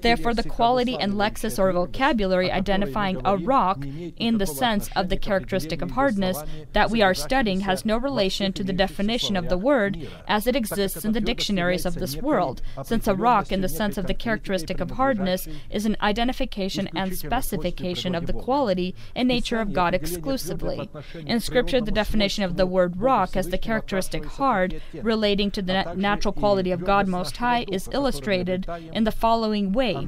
Therefore, 0.01 0.35
the 0.35 0.49
quality 0.49 0.97
and 0.97 1.15
lexis 1.15 1.59
or 1.59 1.73
vocabulary 1.73 2.51
identifying 2.51 3.21
a 3.25 3.37
rock 3.37 3.85
in 4.17 4.39
the 4.39 4.47
sense 4.47 4.89
of 4.97 5.09
the 5.09 5.17
characteristic 5.17 5.83
of 5.83 5.93
hardness 5.93 6.39
that 6.73 6.91
we 6.91 7.03
are 7.03 7.15
studying 7.15 7.61
has 7.61 7.85
no 7.85 7.97
relation 7.97 8.53
to 8.53 8.65
the 8.65 8.73
definition 8.73 9.37
of 9.37 9.49
the 9.49 9.59
word 9.59 10.09
as 10.27 10.47
it 10.47 10.57
exists 10.57 11.05
in 11.05 11.13
the 11.13 11.21
dictionaries 11.21 11.85
of 11.85 11.95
this 11.97 12.17
world, 12.17 12.63
since 12.85 13.07
a 13.07 13.15
rock 13.15 13.53
in 13.53 13.61
the 13.61 13.69
sense 13.69 13.99
of 13.99 14.07
the 14.07 14.15
characteristic 14.15 14.81
of 14.81 14.93
hardness 14.93 15.49
is 15.71 15.85
an 15.85 15.97
identification 16.01 16.38
identification 16.39 16.89
and 16.95 17.17
specification 17.17 18.15
of 18.15 18.27
the 18.27 18.33
quality 18.33 18.95
and 19.15 19.29
nature 19.29 19.61
of 19.61 19.73
God 19.73 19.95
exclusively. 19.95 20.89
In 21.27 21.41
Scripture, 21.41 21.81
the 21.81 21.91
definition 21.91 22.45
of 22.45 22.57
the 22.57 22.67
word 22.67 23.01
rock 23.01 23.37
as 23.37 23.49
the 23.49 23.59
characteristic 23.59 24.25
hard 24.25 24.81
relating 25.03 25.51
to 25.53 25.63
the 25.63 25.73
na- 25.73 25.95
natural 25.95 26.33
quality 26.33 26.71
of 26.71 26.85
God 26.85 27.09
Most 27.09 27.39
High 27.39 27.65
is 27.71 27.89
illustrated 27.93 28.67
in 28.93 29.05
the 29.05 29.13
following 29.13 29.73
way. 29.73 30.07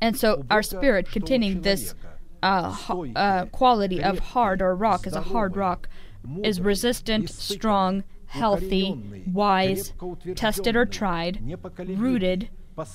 And 0.00 0.16
so, 0.16 0.44
our 0.50 0.62
spirit 0.62 1.10
containing 1.10 1.62
this 1.62 1.94
uh, 2.42 2.76
uh, 3.16 3.46
quality 3.46 4.02
of 4.02 4.18
hard 4.18 4.62
or 4.62 4.74
rock 4.76 5.06
as 5.06 5.14
a 5.14 5.22
hard 5.22 5.56
rock 5.56 5.88
is 6.44 6.60
resistant, 6.60 7.30
strong, 7.30 8.04
healthy, 8.26 9.24
wise, 9.26 9.92
tested 10.36 10.76
or 10.76 10.84
tried, 10.86 11.40
rooted, 11.78 12.48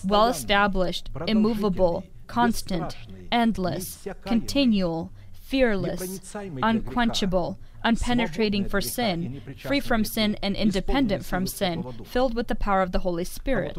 well 0.05 0.27
established, 0.27 1.09
immovable, 1.27 2.03
constant, 2.27 2.95
endless, 3.31 4.07
continual, 4.25 5.11
fearless, 5.31 6.35
unquenchable, 6.63 7.59
unpenetrating 7.85 8.67
for 8.69 8.81
sin, 8.81 9.41
free 9.59 9.79
from 9.79 10.05
sin 10.05 10.37
and 10.41 10.55
independent 10.55 11.25
from 11.25 11.45
sin, 11.45 11.83
filled 12.05 12.35
with 12.35 12.47
the 12.47 12.55
power 12.55 12.81
of 12.81 12.91
the 12.91 12.99
Holy 12.99 13.25
Spirit. 13.25 13.77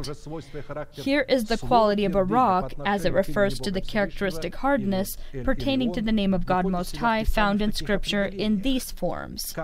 Here 0.93 1.25
is 1.29 1.45
the 1.45 1.59
quality 1.59 2.05
of 2.05 2.15
a 2.15 2.23
rock 2.23 2.75
as 2.85 3.05
it 3.05 3.13
refers 3.13 3.59
to 3.61 3.71
the 3.71 3.81
characteristic 3.81 4.57
hardness 4.57 5.17
pertaining 5.43 5.93
to 5.95 6.03
the 6.03 6.13
name 6.13 6.35
of 6.35 6.47
God 6.47 6.67
Most 6.67 6.99
High 6.99 7.25
found 7.25 7.63
in 7.63 7.73
Scripture 7.73 8.25
in 8.25 8.61
these 8.61 8.91
forms. 8.91 9.55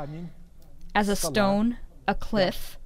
As 0.94 1.08
a 1.08 1.16
stone, 1.16 1.76
a 2.08 2.14
cliff, 2.14 2.78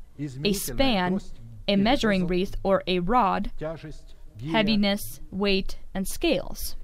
a 0.45 0.53
span, 0.53 1.21
a 1.69 1.77
measuring 1.77 2.27
wreath 2.27 2.57
or 2.63 2.83
a 2.87 2.99
rod, 3.01 3.51
heaviness, 4.51 5.21
weight, 5.31 5.79
and 5.95 6.07
scales. 6.09 6.77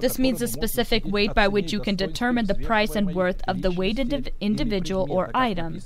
This 0.00 0.18
means 0.18 0.40
a 0.40 0.48
specific 0.48 1.04
weight 1.04 1.34
by 1.34 1.48
which 1.48 1.72
you 1.72 1.80
can 1.80 1.96
determine 1.96 2.46
the 2.46 2.54
price 2.54 2.96
and 2.96 3.14
worth 3.14 3.42
of 3.46 3.62
the 3.62 3.70
weighted 3.70 4.32
individual 4.40 5.06
or 5.10 5.30
item. 5.34 5.80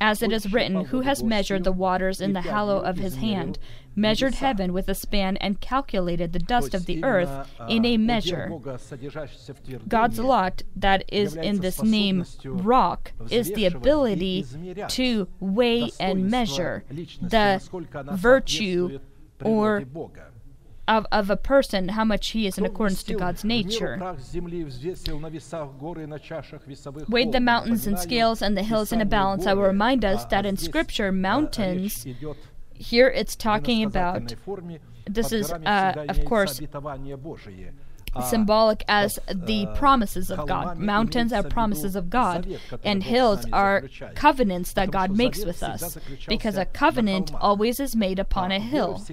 As 0.00 0.22
it 0.22 0.32
is 0.32 0.52
written, 0.52 0.84
Who 0.86 1.00
has 1.00 1.22
measured 1.22 1.64
the 1.64 1.72
waters 1.72 2.20
in 2.20 2.32
the 2.34 2.42
hollow 2.42 2.78
of 2.78 2.98
his 2.98 3.16
hand, 3.16 3.58
measured 3.98 4.34
heaven 4.34 4.72
with 4.72 4.88
a 4.88 4.94
span, 4.94 5.36
and 5.38 5.60
calculated 5.60 6.32
the 6.32 6.38
dust 6.38 6.74
of 6.74 6.86
the 6.86 7.02
earth 7.04 7.50
in 7.68 7.84
a 7.84 7.96
measure? 7.96 8.52
God's 9.88 10.18
lot 10.18 10.62
that 10.76 11.04
is 11.08 11.36
in 11.36 11.60
this 11.60 11.82
name, 11.82 12.24
rock, 12.44 13.12
is 13.30 13.52
the 13.52 13.66
ability 13.66 14.46
to 14.88 15.28
weigh 15.40 15.90
and 15.98 16.30
measure 16.30 16.84
the 17.20 17.60
virtue 18.12 19.00
or 19.44 19.84
of, 20.88 21.06
of 21.12 21.28
a 21.28 21.36
person, 21.36 21.90
how 21.90 22.04
much 22.04 22.28
he 22.28 22.46
is 22.46 22.56
in 22.56 22.64
accordance 22.64 23.02
to 23.02 23.14
God's 23.14 23.44
nature. 23.44 24.16
Weighed 27.08 27.32
the 27.32 27.40
mountains 27.40 27.86
in 27.86 27.96
scales 27.98 28.40
and 28.40 28.56
the 28.56 28.62
hills 28.62 28.90
in 28.90 29.00
a 29.02 29.04
balance. 29.04 29.46
I 29.46 29.52
will 29.52 29.64
remind 29.64 30.04
us 30.04 30.24
that 30.26 30.46
in 30.46 30.56
Scripture, 30.56 31.12
mountains, 31.12 32.06
here 32.78 33.08
it's 33.08 33.36
talking 33.36 33.84
about, 33.84 34.34
this 35.06 35.32
is, 35.32 35.52
uh, 35.52 36.06
of 36.08 36.24
course, 36.24 36.60
symbolic 38.24 38.84
as 38.88 39.18
the 39.28 39.66
promises 39.74 40.30
of 40.30 40.46
God. 40.48 40.78
Mountains 40.78 41.32
are 41.32 41.42
promises 41.42 41.94
of 41.94 42.08
God, 42.08 42.58
and 42.82 43.02
hills 43.02 43.44
are 43.52 43.84
covenants 44.14 44.72
that 44.72 44.90
God 44.90 45.10
makes 45.16 45.44
with 45.44 45.62
us, 45.62 45.98
because 46.26 46.56
a 46.56 46.64
covenant 46.64 47.32
always 47.34 47.80
is 47.80 47.94
made 47.94 48.18
upon 48.18 48.50
a 48.50 48.60
hill. 48.60 49.04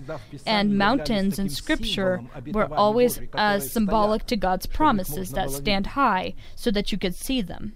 And 0.46 0.78
mountains 0.78 1.40
in 1.40 1.50
Scripture 1.50 2.22
were 2.52 2.74
always 2.74 3.20
uh, 3.34 3.60
symbolic 3.60 4.26
to 4.28 4.38
God's 4.38 4.66
promises 4.66 5.32
that 5.32 5.52
stand 5.52 5.88
high 5.88 6.34
so 6.56 6.72
that 6.72 6.92
you 6.92 6.98
could 6.98 7.16
see 7.16 7.42
them 7.42 7.74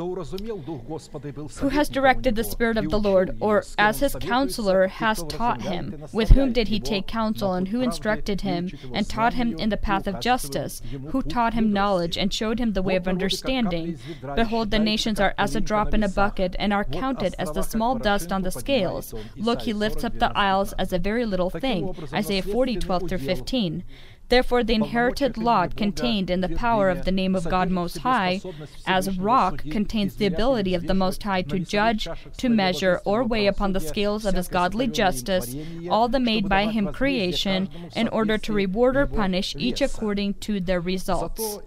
who 0.00 1.68
has 1.68 1.88
directed 1.88 2.34
the 2.34 2.44
Spirit 2.44 2.76
of 2.76 2.88
the 2.90 2.98
Lord, 2.98 3.36
or 3.40 3.64
as 3.76 4.00
his 4.00 4.16
counselor 4.20 4.86
has 4.86 5.22
taught 5.24 5.62
him? 5.62 6.04
With 6.12 6.30
whom 6.30 6.52
did 6.52 6.68
he 6.68 6.80
take 6.80 7.06
counsel, 7.06 7.52
and 7.52 7.68
who 7.68 7.80
instructed 7.80 8.40
him, 8.40 8.70
and 8.94 9.08
taught 9.08 9.34
him 9.34 9.54
in 9.58 9.68
the 9.68 9.76
path 9.76 10.06
of 10.06 10.20
justice? 10.20 10.80
Who 11.10 11.22
taught 11.22 11.54
him 11.54 11.72
knowledge, 11.72 12.16
and 12.16 12.32
showed 12.32 12.58
him 12.58 12.72
the 12.72 12.82
way 12.82 12.96
of 12.96 13.06
understanding? 13.06 13.98
Behold, 14.34 14.70
the 14.70 14.78
nations 14.78 15.20
are 15.20 15.34
as 15.36 15.54
a 15.54 15.60
drop 15.60 15.92
in 15.92 16.02
a 16.02 16.08
bucket, 16.08 16.56
and 16.58 16.72
are 16.72 16.84
counted 16.84 17.34
as 17.38 17.52
the 17.52 17.62
small 17.62 17.96
dust 17.98 18.32
on 18.32 18.42
the 18.42 18.50
scales. 18.50 19.14
Look, 19.36 19.62
he 19.62 19.72
lifts 19.72 20.04
up 20.04 20.18
the 20.18 20.36
isles 20.36 20.72
as 20.74 20.92
a 20.92 20.98
very 20.98 21.26
little 21.26 21.50
thing. 21.50 21.94
Isaiah 22.12 22.42
40, 22.42 22.76
12 22.76 23.08
through 23.08 23.18
15. 23.18 23.84
Therefore, 24.30 24.62
the 24.62 24.74
inherited 24.74 25.36
lot 25.36 25.76
contained 25.76 26.30
in 26.30 26.40
the 26.40 26.48
power 26.48 26.88
of 26.88 27.04
the 27.04 27.10
name 27.10 27.34
of 27.34 27.48
God 27.48 27.68
Most 27.68 27.98
High, 27.98 28.40
as 28.86 29.18
rock 29.18 29.64
contains 29.70 30.14
the 30.14 30.26
ability 30.26 30.72
of 30.72 30.86
the 30.86 30.94
Most 30.94 31.24
High 31.24 31.42
to 31.42 31.58
judge, 31.58 32.08
to 32.38 32.48
measure, 32.48 33.00
or 33.04 33.24
weigh 33.24 33.48
upon 33.48 33.72
the 33.72 33.80
scales 33.80 34.24
of 34.24 34.34
His 34.34 34.48
godly 34.48 34.86
justice 34.86 35.54
all 35.90 36.08
the 36.08 36.20
made 36.20 36.48
by 36.48 36.66
Him 36.66 36.92
creation, 36.92 37.68
in 37.94 38.06
order 38.08 38.38
to 38.38 38.52
reward 38.52 38.96
or 38.96 39.06
punish 39.06 39.54
each 39.58 39.80
according 39.80 40.34
to 40.34 40.60
their 40.60 40.80
results. 40.80 41.58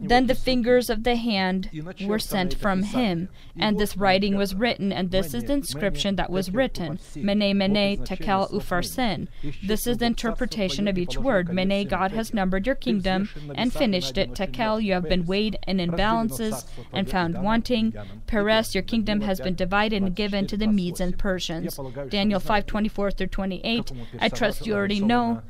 Then 0.00 0.26
the 0.26 0.34
fingers 0.34 0.88
of 0.88 1.04
the 1.04 1.16
hand 1.16 1.70
were 2.06 2.18
sent 2.18 2.54
from 2.54 2.82
Him, 2.82 3.28
and 3.56 3.78
this 3.78 3.96
writing 3.96 4.36
was 4.36 4.54
written, 4.54 4.92
and 4.92 5.10
this 5.10 5.34
is 5.34 5.44
the 5.44 5.52
inscription 5.52 6.16
that 6.16 6.30
was 6.30 6.50
written 6.52 6.98
Mene, 7.16 7.56
Mene, 7.56 7.98
Tekel, 8.04 8.48
Upharsin. 8.50 9.28
This 9.62 9.86
is 9.86 9.98
the 9.98 10.06
interpretation 10.06 10.88
of 10.88 10.98
each 10.98 11.18
word. 11.18 11.52
Mene, 11.52 11.86
God 11.86 12.12
has 12.12 12.32
numbered 12.32 12.66
your 12.66 12.74
kingdom 12.74 13.28
and 13.54 13.72
finished 13.72 14.16
it. 14.16 14.34
Tekel, 14.34 14.80
you 14.80 14.92
have 14.94 15.08
been 15.08 15.26
weighed 15.26 15.58
in 15.66 15.78
imbalances 15.78 16.66
and 16.92 17.10
found 17.10 17.42
wanting. 17.42 17.94
Peres, 18.26 18.74
your 18.74 18.82
kingdom 18.82 19.20
has 19.22 19.40
been 19.40 19.54
divided 19.54 20.02
and 20.02 20.14
given 20.14 20.46
to 20.46 20.56
the 20.56 20.66
Medes 20.66 21.00
and 21.00 21.18
Persians. 21.18 21.78
Daniel 22.08 22.40
5:24 22.40 23.10
through 23.10 23.26
28. 23.26 23.92
I 24.18 24.28
trust 24.28 24.66
you 24.66 24.74
already 24.74 25.00
know 25.00 25.42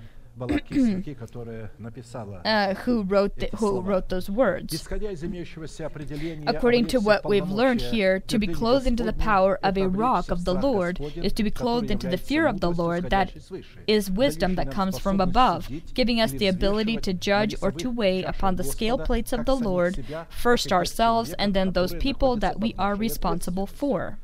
uh, 2.45 2.75
who 2.75 3.03
wrote 3.03 3.37
the, 3.37 3.49
who 3.57 3.81
wrote 3.81 4.09
those 4.09 4.31
words. 4.31 4.87
According 6.47 6.87
to 6.89 6.99
what 6.99 7.25
we've 7.29 7.51
learned 7.51 7.81
here, 7.81 8.21
to 8.21 8.39
be 8.39 8.47
clothed 8.47 8.87
into 8.87 9.03
the 9.03 9.13
power 9.13 9.59
of 9.63 9.77
a 9.77 9.89
rock 9.89 10.31
of 10.31 10.45
the 10.45 10.55
Lord 10.55 11.01
is 11.17 11.33
to 11.35 11.43
be 11.43 11.51
clothed 11.51 11.91
into 11.91 12.09
the 12.09 12.17
fear 12.17 12.47
of 12.47 12.61
the 12.61 12.71
Lord 12.71 13.11
that 13.11 13.33
is 13.87 14.11
wisdom 14.11 14.55
that 14.55 14.71
comes 14.71 14.99
from 14.99 15.21
above, 15.21 15.69
giving 15.95 16.21
us 16.21 16.33
the 16.33 16.47
ability 16.47 16.97
to 16.99 17.13
judge 17.13 17.55
or 17.63 17.71
to 17.73 17.91
weigh 17.91 18.23
upon 18.23 18.57
the 18.57 18.65
scale 18.65 18.99
plates 18.99 19.33
of 19.33 19.45
the 19.45 19.57
Lord, 19.57 20.05
first 20.29 20.73
ourselves 20.73 21.33
and 21.35 21.55
then 21.55 21.73
those 21.73 21.95
people 21.95 22.37
that 22.37 22.61
we 22.61 22.75
are 22.79 22.95
responsible 22.95 23.67
for. 23.67 24.19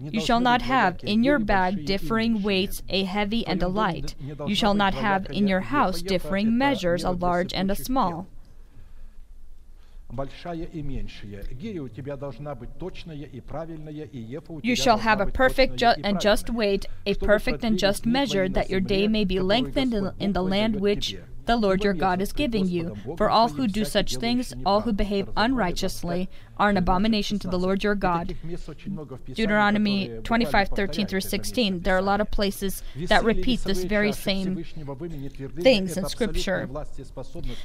You 0.00 0.20
shall 0.20 0.40
not 0.40 0.62
have 0.62 0.98
in 1.02 1.22
your 1.22 1.38
bag 1.38 1.84
differing 1.86 2.42
weights, 2.42 2.82
a 2.88 3.04
heavy 3.04 3.46
and 3.46 3.62
a 3.62 3.68
light. 3.68 4.14
You 4.46 4.54
shall 4.54 4.74
not 4.74 4.94
have 4.94 5.26
in 5.30 5.46
your 5.46 5.60
house 5.60 6.02
differing 6.02 6.58
measures, 6.58 7.04
a 7.04 7.10
large 7.10 7.52
and 7.52 7.70
a 7.70 7.76
small. 7.76 8.26
You 14.62 14.76
shall 14.76 14.98
have 14.98 15.20
a 15.20 15.26
perfect 15.26 15.76
ju- 15.76 15.94
and 16.04 16.20
just 16.20 16.50
weight, 16.50 16.86
a 17.06 17.14
perfect 17.14 17.64
and 17.64 17.78
just 17.78 18.04
measure, 18.04 18.48
that 18.48 18.68
your 18.70 18.80
day 18.80 19.08
may 19.08 19.24
be 19.24 19.40
lengthened 19.40 19.94
in, 19.94 20.10
in 20.18 20.32
the 20.32 20.42
land 20.42 20.80
which 20.80 21.16
the 21.44 21.56
Lord 21.56 21.82
your 21.84 21.92
God 21.92 22.20
is 22.20 22.32
giving 22.32 22.66
you. 22.68 22.96
For 23.16 23.30
all 23.30 23.48
who 23.48 23.66
do 23.66 23.84
such 23.84 24.16
things, 24.16 24.54
all 24.64 24.82
who 24.82 24.92
behave 24.92 25.28
unrighteously, 25.36 26.28
are 26.56 26.70
an 26.70 26.76
abomination 26.76 27.38
to 27.40 27.48
the 27.48 27.58
Lord 27.58 27.82
your 27.82 27.94
God. 27.94 28.36
Deuteronomy 29.34 30.08
25, 30.22 30.68
13 30.68 31.06
through 31.06 31.20
16. 31.20 31.80
There 31.80 31.94
are 31.94 31.98
a 31.98 32.02
lot 32.02 32.20
of 32.20 32.30
places 32.30 32.82
that 33.06 33.24
repeat 33.24 33.64
this 33.64 33.84
very 33.84 34.12
same 34.12 34.64
things 35.60 35.96
in 35.96 36.08
Scripture. 36.08 36.68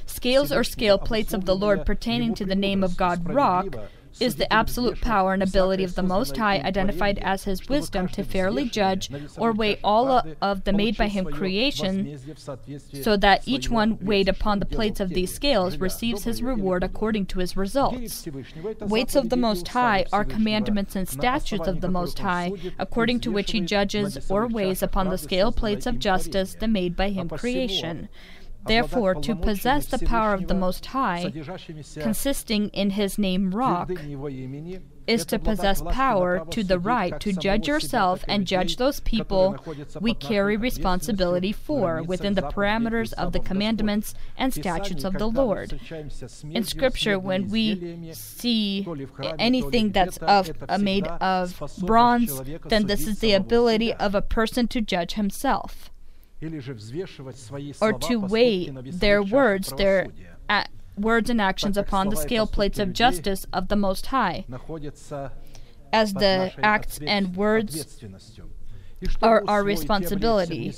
Scales 0.06 0.50
or 0.50 0.64
scale 0.64 0.98
plates 0.98 1.32
of 1.32 1.44
the 1.44 1.56
Lord 1.56 1.86
pertaining 1.86 2.34
to 2.34 2.44
the 2.44 2.56
name 2.56 2.82
of 2.82 2.96
God, 2.96 3.28
rock, 3.28 3.76
is 4.20 4.36
the 4.36 4.52
absolute 4.52 5.00
power 5.00 5.32
and 5.32 5.42
ability 5.42 5.84
of 5.84 5.94
the 5.94 6.02
Most 6.02 6.36
High, 6.36 6.58
identified 6.58 7.18
as 7.18 7.44
His 7.44 7.68
wisdom 7.68 8.08
to 8.08 8.24
fairly 8.24 8.68
judge 8.68 9.10
or 9.36 9.52
weigh 9.52 9.78
all 9.82 10.22
of 10.40 10.64
the 10.64 10.72
made 10.72 10.96
by 10.96 11.08
Him 11.08 11.26
creation, 11.26 12.18
so 13.02 13.16
that 13.16 13.46
each 13.46 13.70
one 13.70 13.98
weighed 14.00 14.28
upon 14.28 14.58
the 14.58 14.66
plates 14.66 15.00
of 15.00 15.10
these 15.10 15.32
scales 15.32 15.78
receives 15.78 16.24
his 16.24 16.42
reward 16.42 16.82
according 16.82 17.26
to 17.26 17.38
his 17.38 17.56
results. 17.56 18.26
Weights 18.80 19.14
of 19.14 19.28
the 19.28 19.36
Most 19.36 19.68
High 19.68 20.04
are 20.12 20.24
commandments 20.24 20.96
and 20.96 21.08
statutes 21.08 21.66
of 21.66 21.80
the 21.80 21.88
Most 21.88 22.18
High, 22.18 22.52
according 22.78 23.20
to 23.20 23.30
which 23.30 23.52
He 23.52 23.60
judges 23.60 24.30
or 24.30 24.46
weighs 24.46 24.82
upon 24.82 25.08
the 25.08 25.18
scale 25.18 25.52
plates 25.52 25.86
of 25.86 25.98
justice 25.98 26.56
the 26.58 26.68
made 26.68 26.96
by 26.96 27.10
Him 27.10 27.28
creation. 27.28 28.08
Therefore, 28.68 29.14
to 29.14 29.34
possess 29.34 29.86
the 29.86 29.98
power 29.98 30.34
of 30.34 30.46
the 30.46 30.54
Most 30.54 30.86
High, 30.86 31.32
consisting 31.94 32.68
in 32.68 32.90
His 32.90 33.18
name 33.18 33.50
Rock, 33.50 33.90
is 35.06 35.24
to 35.24 35.38
possess 35.38 35.80
power 35.90 36.44
to 36.50 36.62
the 36.62 36.78
right 36.78 37.18
to 37.20 37.32
judge 37.32 37.66
yourself 37.66 38.22
and 38.28 38.46
judge 38.46 38.76
those 38.76 39.00
people 39.00 39.56
we 40.00 40.12
carry 40.12 40.56
responsibility 40.56 41.50
for 41.50 42.02
within 42.02 42.34
the 42.34 42.42
parameters 42.42 43.14
of 43.14 43.32
the 43.32 43.40
commandments 43.40 44.14
and 44.36 44.52
statutes 44.52 45.04
of 45.04 45.14
the 45.14 45.26
Lord. 45.26 45.80
In 46.50 46.62
Scripture, 46.64 47.18
when 47.18 47.48
we 47.48 48.12
see 48.12 48.86
anything 49.38 49.92
that's 49.92 50.18
of, 50.18 50.50
uh, 50.68 50.76
made 50.78 51.06
of 51.06 51.60
bronze, 51.78 52.42
then 52.66 52.86
this 52.86 53.06
is 53.06 53.20
the 53.20 53.32
ability 53.32 53.94
of 53.94 54.14
a 54.14 54.22
person 54.22 54.68
to 54.68 54.80
judge 54.80 55.14
himself 55.14 55.90
or 57.80 57.92
to 58.08 58.16
weigh 58.20 58.66
their 59.00 59.22
words, 59.22 59.72
their 59.76 60.06
a- 60.48 60.66
words 60.96 61.30
and 61.30 61.40
actions 61.40 61.76
upon 61.76 62.08
the 62.08 62.16
scale 62.22 62.46
plates 62.46 62.78
of 62.78 62.92
justice 62.92 63.46
of 63.52 63.68
the 63.68 63.76
Most 63.76 64.06
High, 64.06 64.44
as 65.92 66.12
the 66.14 66.52
acts 66.62 66.98
and 67.06 67.36
words 67.36 67.74
are 69.22 69.44
our 69.46 69.62
responsibility, 69.62 70.72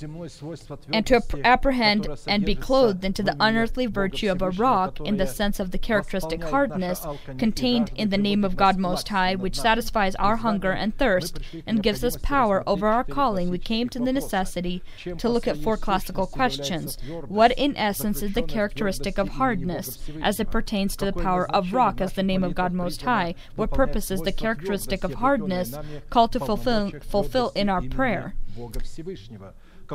and 0.93 1.07
to 1.07 1.17
ap- 1.17 1.35
apprehend 1.45 2.09
and 2.27 2.45
be 2.45 2.55
clothed 2.55 3.05
into 3.05 3.23
the 3.23 3.37
unearthly 3.41 3.87
virtue 3.87 4.31
of 4.31 4.43
a 4.43 4.51
rock 4.51 5.01
in 5.01 5.17
the 5.17 5.27
sense 5.27 5.59
of 5.59 5.71
the 5.71 5.79
characteristic 5.79 6.43
hardness 6.45 7.07
contained 7.39 7.91
in 7.95 8.11
the 8.11 8.19
name 8.19 8.45
of 8.45 8.57
God 8.57 8.77
Most 8.77 9.09
High, 9.09 9.35
which 9.35 9.59
satisfies 9.59 10.15
our 10.17 10.37
hunger 10.37 10.73
and 10.73 10.97
thirst 10.97 11.39
and 11.67 11.83
gives 11.83 12.05
us 12.05 12.17
power 12.17 12.63
over 12.67 12.89
our 12.89 13.05
calling, 13.05 13.49
we 13.49 13.59
came 13.59 13.89
to 13.89 13.99
the 13.99 14.13
necessity 14.13 14.83
to 15.19 15.29
look 15.29 15.49
at 15.49 15.57
four 15.57 15.77
classical 15.77 16.27
questions. 16.27 16.99
What, 17.29 17.53
in 17.53 17.77
essence, 17.77 18.23
is 18.23 18.35
the 18.35 18.43
characteristic 18.43 19.19
of 19.19 19.31
hardness 19.31 19.99
as 20.23 20.41
it 20.41 20.51
pertains 20.51 20.97
to 20.97 21.07
the 21.07 21.13
power 21.13 21.51
of 21.51 21.73
rock 21.73 22.01
as 22.01 22.13
the 22.13 22.23
name 22.23 22.45
of 22.45 22.55
God 22.55 22.73
Most 22.73 23.03
High? 23.03 23.35
What 23.57 23.71
purpose 23.71 24.11
is 24.11 24.21
the 24.21 24.33
characteristic 24.33 25.05
of 25.05 25.15
hardness 25.15 25.75
called 26.11 26.33
to 26.33 26.41
fulfill, 26.41 26.91
fulfill 27.01 27.53
in 27.55 27.69
our 27.69 27.83
prayer? 27.83 28.10
prayer. 28.15 28.35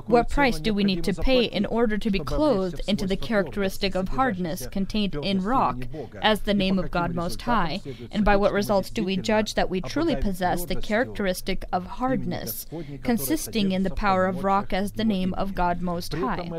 What 0.06 0.30
price 0.30 0.60
do 0.60 0.74
we 0.74 0.84
need 0.84 1.04
to 1.06 1.14
pay 1.14 1.46
in 1.46 1.66
order 1.66 1.98
to 1.98 2.12
be 2.12 2.20
clothed 2.20 2.82
into 2.88 3.08
the 3.08 3.16
characteristic 3.16 3.96
of 3.96 4.10
hardness 4.10 4.68
contained 4.68 5.16
in 5.16 5.42
rock 5.42 5.86
as 6.22 6.42
the 6.42 6.54
name 6.54 6.78
of 6.78 6.92
God 6.92 7.16
Most 7.16 7.42
High? 7.44 7.82
And 8.12 8.26
by 8.26 8.36
what 8.36 8.52
results 8.52 8.90
do 8.90 9.04
we 9.04 9.16
judge 9.18 9.54
that. 9.56 9.70
we 9.70 9.82
truly 9.82 10.16
possess 10.16 10.66
the 10.66 10.76
characteristic 10.76 11.64
of 11.72 11.86
hardness, 11.86 12.66
consisting 13.04 13.72
in 13.72 13.84
the 13.84 13.90
power 13.90 14.26
of 14.26 14.44
rock 14.44 14.74
as 14.74 14.94
the 14.94 15.06
name 15.06 15.34
of 15.36 15.56
God 15.56 15.82
Most 15.82 16.14
High? 16.14 16.52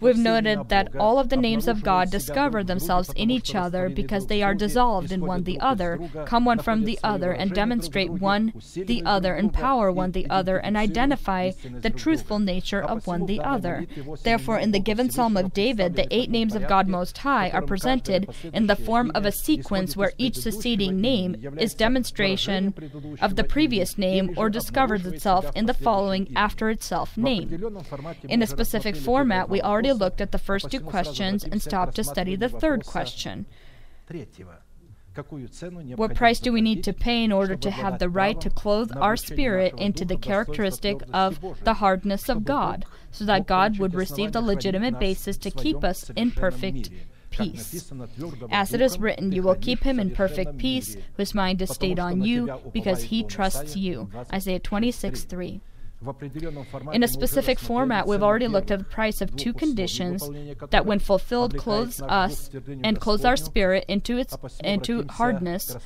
We've 0.00 0.16
noted 0.16 0.68
that 0.68 0.96
all 0.96 1.18
of 1.18 1.28
the 1.28 1.36
names 1.36 1.68
of 1.68 1.82
God 1.82 2.10
discover 2.10 2.64
themselves 2.64 3.10
in 3.14 3.30
each 3.30 3.54
other 3.54 3.88
because 3.88 4.26
they 4.26 4.42
are 4.42 4.54
dissolved 4.54 5.12
in 5.12 5.26
one 5.26 5.44
the 5.44 5.60
other, 5.60 6.00
come 6.24 6.44
one 6.44 6.60
from 6.60 6.84
the 6.84 6.98
other, 7.02 7.32
and 7.32 7.52
demonstrate 7.52 8.10
one 8.10 8.52
the 8.74 9.02
other, 9.04 9.36
empower 9.36 9.92
one 9.92 10.12
the 10.12 10.28
other, 10.30 10.56
and 10.56 10.76
identify 10.76 11.50
the 11.82 11.90
truthful 11.90 12.38
nature 12.38 12.69
nature 12.70 12.82
of 12.86 13.06
one 13.06 13.26
the 13.26 13.40
other. 13.40 13.86
Therefore, 14.22 14.58
in 14.58 14.70
the 14.72 14.80
given 14.80 15.10
Psalm 15.10 15.36
of 15.36 15.52
David, 15.52 15.96
the 15.96 16.06
eight 16.14 16.30
names 16.30 16.54
of 16.54 16.68
God 16.68 16.88
Most 16.88 17.18
High 17.18 17.50
are 17.50 17.62
presented 17.62 18.28
in 18.52 18.66
the 18.66 18.76
form 18.76 19.10
of 19.14 19.26
a 19.26 19.32
sequence 19.32 19.96
where 19.96 20.12
each 20.18 20.36
succeeding 20.36 21.00
name 21.00 21.36
is 21.58 21.74
demonstration 21.74 22.74
of 23.20 23.36
the 23.36 23.44
previous 23.44 23.98
name 23.98 24.34
or 24.36 24.50
discovers 24.50 25.06
itself 25.06 25.50
in 25.54 25.66
the 25.66 25.74
following 25.74 26.32
after 26.36 26.70
itself 26.70 27.16
name. 27.16 27.62
In 28.28 28.42
a 28.42 28.46
specific 28.46 28.96
format, 28.96 29.48
we 29.48 29.60
already 29.60 29.92
looked 29.92 30.20
at 30.20 30.32
the 30.32 30.38
first 30.38 30.70
two 30.70 30.80
questions 30.80 31.44
and 31.44 31.60
stopped 31.60 31.96
to 31.96 32.04
study 32.04 32.36
the 32.36 32.48
third 32.48 32.86
question. 32.86 33.46
What 35.96 36.14
price 36.14 36.38
do 36.38 36.52
we 36.52 36.60
need 36.60 36.84
to 36.84 36.92
pay 36.92 37.24
in 37.24 37.32
order 37.32 37.56
to 37.56 37.70
have 37.70 37.98
the 37.98 38.08
right 38.08 38.40
to 38.40 38.48
clothe 38.48 38.92
our 38.96 39.16
spirit 39.16 39.74
into 39.76 40.04
the 40.04 40.16
characteristic 40.16 41.02
of 41.12 41.40
the 41.64 41.74
hardness 41.74 42.28
of 42.28 42.44
God, 42.44 42.84
so 43.10 43.24
that 43.24 43.46
God 43.46 43.78
would 43.78 43.94
receive 43.94 44.32
the 44.32 44.40
legitimate 44.40 44.98
basis 45.00 45.36
to 45.38 45.50
keep 45.50 45.82
us 45.82 46.10
in 46.10 46.30
perfect 46.30 46.90
peace. 47.30 47.92
As 48.50 48.72
it 48.72 48.80
is 48.80 48.98
written, 48.98 49.32
you 49.32 49.42
will 49.42 49.56
keep 49.56 49.82
him 49.82 49.98
in 49.98 50.10
perfect 50.10 50.58
peace, 50.58 50.96
whose 51.16 51.34
mind 51.34 51.60
is 51.62 51.70
stayed 51.70 51.98
on 51.98 52.22
you, 52.22 52.60
because 52.72 53.04
he 53.04 53.24
trusts 53.24 53.76
you. 53.76 54.10
Isaiah 54.32 54.60
26 54.60 55.24
3. 55.24 55.60
In 56.92 57.02
a 57.02 57.08
specific 57.08 57.58
format, 57.58 58.06
we've 58.06 58.22
already 58.22 58.48
looked 58.48 58.70
at 58.70 58.78
the 58.78 58.84
price 58.86 59.20
of 59.20 59.36
two 59.36 59.52
conditions 59.52 60.30
that, 60.70 60.86
when 60.86 60.98
fulfilled, 60.98 61.58
clothes 61.58 62.00
us 62.00 62.48
and 62.82 62.98
clothes 62.98 63.24
our 63.24 63.36
spirit 63.36 63.84
into 63.86 64.16
its 64.16 64.34
into 64.64 65.04
hardness 65.08 65.76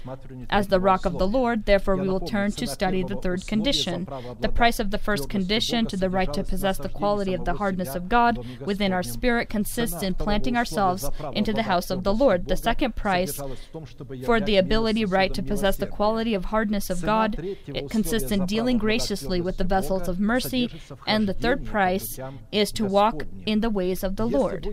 as 0.51 0.69
the 0.69 0.79
rock 0.79 1.05
of 1.05 1.19
the 1.19 1.27
Lord. 1.27 1.65
Therefore, 1.65 1.97
we 1.97 2.09
will 2.09 2.21
turn 2.21 2.53
to 2.53 2.67
study 2.67 3.03
the 3.03 3.17
third 3.17 3.49
condition. 3.49 4.07
The 4.39 4.49
price 4.49 4.79
of 4.79 4.93
the 4.93 4.99
first 4.99 5.29
condition, 5.29 5.87
to 5.87 5.97
the 5.97 6.11
right 6.11 6.33
to 6.33 6.45
possess 6.45 6.79
the 6.79 6.89
quality 6.89 7.35
of 7.35 7.45
the 7.45 7.55
hardness 7.55 7.97
of 7.97 8.09
God 8.09 8.39
within 8.61 8.93
our 8.93 9.03
spirit, 9.03 9.49
consists 9.49 10.03
in 10.05 10.15
planting 10.15 10.57
ourselves 10.57 11.11
into 11.33 11.53
the 11.53 11.65
house 11.65 11.91
of 11.91 12.05
the 12.05 12.15
Lord. 12.15 12.47
The 12.47 12.57
second 12.57 12.95
price 12.95 13.41
for 14.25 14.41
the 14.41 14.59
ability 14.59 15.05
right 15.05 15.35
to 15.35 15.43
possess 15.43 15.77
the 15.77 15.89
quality 15.89 16.35
of 16.35 16.47
hardness 16.47 16.89
of 16.89 17.03
God 17.03 17.37
it 17.67 17.91
consists 17.91 18.31
in 18.31 18.47
dealing 18.47 18.79
graciously 18.79 19.41
with 19.41 19.57
the 19.57 19.65
vessels 19.65 20.04
of 20.09 20.21
mercy, 20.21 20.71
and 21.07 21.29
the 21.29 21.35
third 21.35 21.65
price 21.65 22.19
is 22.53 22.73
to 22.73 22.85
walk 22.85 23.27
in 23.47 23.61
the 23.61 23.71
ways 23.71 24.03
of 24.03 24.17
the 24.17 24.27
Lord. 24.27 24.69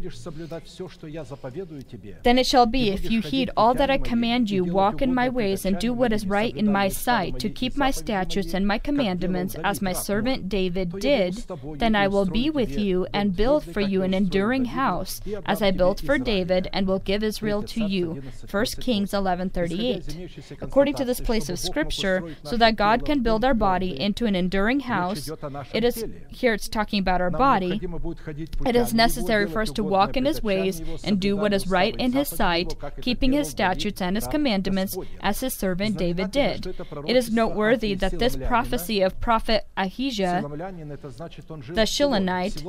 Then 2.24 2.38
it 2.38 2.48
shall 2.48 2.66
be, 2.66 2.90
if 2.90 3.10
you 3.10 3.22
heed 3.22 3.50
all 3.56 3.74
that 3.74 3.90
I 3.90 3.98
command 3.98 4.50
you, 4.50 4.64
walk 4.64 5.02
in 5.02 5.14
my 5.14 5.30
ways, 5.30 5.66
and 5.66 5.80
do 5.80 5.94
what 5.94 6.14
is 6.14 6.26
right 6.26 6.56
in 6.56 6.72
my 6.72 6.88
sight, 6.88 7.40
to 7.40 7.50
keep 7.50 7.76
my 7.76 7.92
statutes 7.92 8.54
and 8.54 8.68
my 8.68 8.78
commandments, 8.78 9.56
as 9.64 9.82
my 9.82 9.94
servant 9.94 10.50
David 10.50 11.00
did, 11.00 11.46
then 11.76 11.96
I 11.96 12.08
will 12.08 12.26
be 12.26 12.50
with 12.50 12.78
you 12.78 13.08
and 13.14 13.36
build 13.36 13.64
for 13.64 13.82
you 13.82 14.04
an 14.04 14.14
enduring 14.14 14.66
house, 14.66 15.22
as 15.46 15.62
I 15.62 15.72
built 15.72 16.00
for 16.02 16.18
David, 16.18 16.70
and 16.74 16.88
will 16.88 17.00
give 17.00 17.24
Israel 17.24 17.64
to 17.64 17.84
you. 17.84 18.22
1 18.50 18.66
Kings 18.80 19.12
11:38. 19.12 20.62
According 20.62 20.96
to 20.96 21.06
this 21.06 21.20
place 21.20 21.50
of 21.50 21.60
Scripture, 21.60 22.24
so 22.44 22.58
that 22.58 22.76
God 22.76 23.06
can 23.06 23.22
build 23.22 23.44
our 23.44 23.54
body 23.54 24.00
into 24.00 24.26
an 24.26 24.36
enduring 24.36 24.82
house 24.82 25.21
it 25.74 25.84
is 25.84 26.06
here 26.30 26.54
it's 26.54 26.68
talking 26.68 27.00
about 27.00 27.22
our 27.22 27.30
body. 27.30 27.80
It 28.66 28.76
is 28.76 28.94
necessary 28.94 29.48
for 29.48 29.62
us 29.62 29.72
to 29.72 29.84
walk 29.84 30.18
in 30.18 30.26
his 30.26 30.44
ways 30.44 30.82
and 31.04 31.20
do 31.20 31.36
what 31.36 31.54
is 31.54 31.68
right 31.68 31.96
in 31.96 32.14
his 32.14 32.28
sight, 32.28 32.76
keeping 33.02 33.34
his 33.34 33.50
statutes 33.50 34.02
and 34.02 34.16
his 34.16 34.28
commandments 34.28 34.98
as 35.22 35.40
his 35.40 35.54
servant 35.54 35.98
David 35.98 36.32
did. 36.32 36.68
It 37.08 37.16
is 37.16 37.32
noteworthy 37.32 37.94
that 37.96 38.20
this 38.20 38.36
prophecy 38.36 39.02
of 39.02 39.20
prophet 39.20 39.68
Ahijah, 39.78 40.42
the 40.44 41.86
Shilonite, 41.86 42.64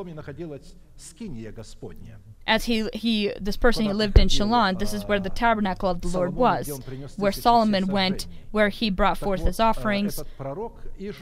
as 2.46 2.64
he 2.64 2.88
he 2.92 3.32
this 3.40 3.56
person 3.56 3.84
he 3.84 3.92
lived 3.92 4.18
in 4.18 4.28
Shilon, 4.28 4.78
this 4.78 4.92
is 4.92 5.04
where 5.04 5.20
the 5.20 5.30
tabernacle 5.30 5.88
of 5.88 6.00
the 6.00 6.08
Lord 6.08 6.34
was, 6.34 6.80
where 7.16 7.32
Solomon 7.32 7.86
went, 7.86 8.26
where 8.50 8.68
he 8.68 8.90
brought 8.90 9.18
forth 9.18 9.42
his 9.42 9.60
offerings. 9.60 10.22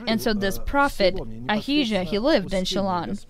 And 0.07 0.21
so 0.21 0.33
this 0.33 0.59
prophet 0.59 1.19
Ahijah, 1.49 2.05
he 2.05 2.19
lived 2.19 2.55
in 2.55 2.65
Shilon. 2.65 3.25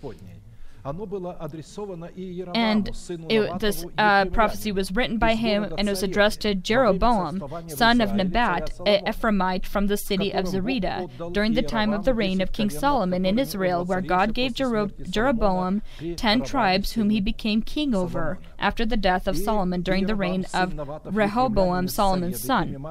And 2.55 2.89
it, 3.29 3.59
this 3.59 3.85
uh, 3.97 4.25
prophecy 4.25 4.71
was 4.71 4.91
written 4.91 5.17
by 5.17 5.35
him 5.35 5.63
and 5.77 5.87
it 5.87 5.91
was 5.91 6.03
addressed 6.03 6.41
to 6.41 6.55
Jeroboam, 6.55 7.43
son 7.67 8.01
of 8.01 8.13
Nebat, 8.15 8.71
an 8.85 9.05
Ephraimite 9.05 9.65
from 9.65 9.87
the 9.87 9.97
city 9.97 10.31
of 10.33 10.45
Zereda, 10.45 11.07
during 11.33 11.53
the 11.53 11.61
time 11.61 11.93
of 11.93 12.05
the 12.05 12.13
reign 12.13 12.41
of 12.41 12.51
King 12.51 12.69
Solomon 12.69 13.25
in 13.25 13.37
Israel, 13.39 13.85
where 13.85 14.01
God 14.01 14.33
gave 14.33 14.53
Jeroboam 14.55 15.81
ten 16.15 16.41
tribes 16.43 16.93
whom 16.93 17.09
he 17.09 17.21
became 17.21 17.61
king 17.61 17.93
over 17.95 18.39
after 18.59 18.85
the 18.85 18.97
death 18.97 19.27
of 19.27 19.37
Solomon 19.37 19.81
during 19.81 20.05
the 20.07 20.15
reign 20.15 20.45
of 20.53 20.73
Rehoboam, 21.05 21.87
Solomon's 21.87 22.41
son. 22.41 22.85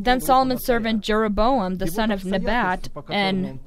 Then 0.00 0.20
Solomon's 0.20 0.64
servant 0.64 1.02
Jeroboam, 1.02 1.76
the 1.76 1.86
son 1.86 2.10
of 2.10 2.24
Nebat, 2.24 2.88
an 3.08 3.60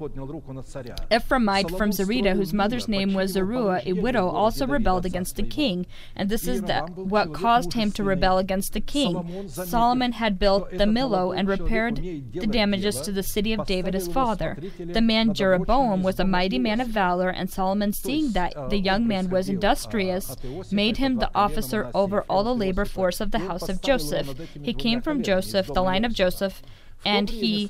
Ephraimite 1.10 1.76
from 1.76 1.90
Zereda, 1.90 2.34
whose 2.34 2.52
mother's 2.52 2.88
name 2.88 3.14
was 3.14 3.32
Zeruah, 3.32 3.82
a 3.84 3.92
widow, 3.92 4.28
also 4.28 4.66
rebelled 4.66 5.06
against 5.06 5.36
the 5.36 5.42
king. 5.42 5.86
And 6.14 6.28
this 6.28 6.46
is 6.46 6.62
the, 6.62 6.82
what 6.94 7.32
caused 7.32 7.72
him 7.72 7.92
to 7.92 8.04
rebel 8.04 8.38
against 8.38 8.72
the 8.72 8.80
king. 8.80 9.48
Solomon 9.48 10.12
had 10.12 10.38
built 10.38 10.70
the 10.70 10.84
Millo 10.84 11.36
and 11.36 11.48
repaired 11.48 11.96
the 11.96 12.46
damages 12.46 13.00
to 13.02 13.12
the 13.12 13.22
city 13.22 13.52
of 13.52 13.66
David 13.66 13.94
his 13.94 14.08
father. 14.08 14.56
The 14.78 15.00
man 15.00 15.34
Jeroboam 15.34 16.02
was 16.02 16.20
a 16.20 16.24
mighty 16.24 16.58
man 16.58 16.80
of 16.80 16.88
valor, 16.88 17.28
and 17.28 17.50
Solomon, 17.50 17.92
seeing 17.92 18.32
that 18.32 18.54
the 18.70 18.78
young 18.78 19.06
man 19.06 19.30
was 19.30 19.48
industrious, 19.48 20.36
made 20.70 20.98
him 20.98 21.16
the 21.16 21.30
officer 21.34 21.90
over 21.94 22.22
all 22.22 22.44
the 22.44 22.54
labor 22.54 22.84
force 22.84 23.20
of 23.20 23.30
the 23.30 23.40
house 23.40 23.68
of 23.68 23.82
Joseph. 23.82 24.34
He 24.62 24.74
came 24.74 25.00
from 25.00 25.15
Joseph, 25.22 25.66
the 25.66 25.82
line 25.82 26.04
of 26.04 26.12
Joseph, 26.12 26.62
and 27.04 27.30
he 27.30 27.68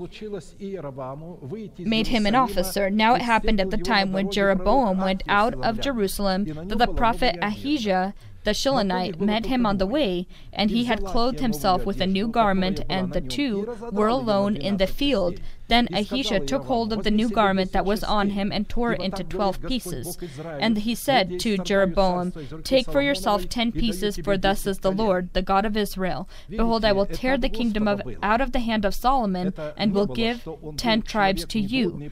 made 1.79 2.07
him 2.09 2.27
an 2.27 2.35
officer. 2.35 2.91
Now 2.91 3.15
it 3.15 3.23
happened 3.23 3.61
at 3.61 3.71
the 3.71 3.77
time 3.77 4.13
when 4.13 4.31
Jeroboam 4.31 4.99
went 4.99 5.23
out 5.29 5.55
of 5.63 5.81
Jerusalem 5.81 6.45
that 6.69 6.79
the 6.79 6.87
prophet 6.87 7.37
Ahijah 7.43 8.15
the 8.47 8.53
Shilonite 8.53 9.21
met 9.21 9.47
him 9.47 9.67
on 9.67 9.79
the 9.79 9.87
way, 9.87 10.29
and 10.53 10.71
he 10.71 10.85
had 10.85 11.05
clothed 11.05 11.41
himself 11.41 11.85
with 11.85 12.01
a 12.01 12.07
new 12.07 12.29
garment, 12.29 12.81
and 12.89 13.13
the 13.13 13.21
two 13.21 13.77
were 13.91 14.07
alone 14.07 14.57
in 14.57 14.77
the 14.77 14.87
field. 14.87 15.41
Then 15.69 15.89
Ahijah 15.93 16.41
took 16.41 16.65
hold 16.65 16.93
of 16.93 17.03
the 17.05 17.11
new 17.11 17.29
garment 17.29 17.73
that 17.73 17.85
was 17.85 18.05
on 18.05 18.31
him 18.31 18.53
and 18.53 18.69
tore 18.69 18.93
it 18.93 19.03
into 19.03 19.25
twelve 19.25 19.61
pieces. 19.63 20.19
And 20.61 20.79
he 20.79 20.95
said 20.95 21.41
to 21.41 21.59
Jeroboam, 21.59 22.33
Take 22.63 22.91
for 22.91 23.03
yourself 23.03 23.49
ten 23.49 23.73
pieces, 23.73 24.17
for 24.23 24.37
thus 24.37 24.61
says 24.63 24.81
the 24.81 24.93
Lord, 24.93 25.33
the 25.33 25.43
God 25.43 25.65
of 25.65 25.77
Israel 25.77 26.29
Behold, 26.49 26.85
I 26.85 26.93
will 26.93 27.07
tear 27.07 27.37
the 27.37 27.49
kingdom 27.49 27.89
of, 27.89 28.03
out 28.23 28.41
of 28.41 28.53
the 28.53 28.61
hand 28.61 28.85
of 28.85 28.95
Solomon, 28.95 29.53
and 29.77 29.93
will 29.93 30.07
give 30.07 30.49
ten 30.77 31.03
tribes 31.03 31.45
to 31.47 31.61
you. 31.61 32.11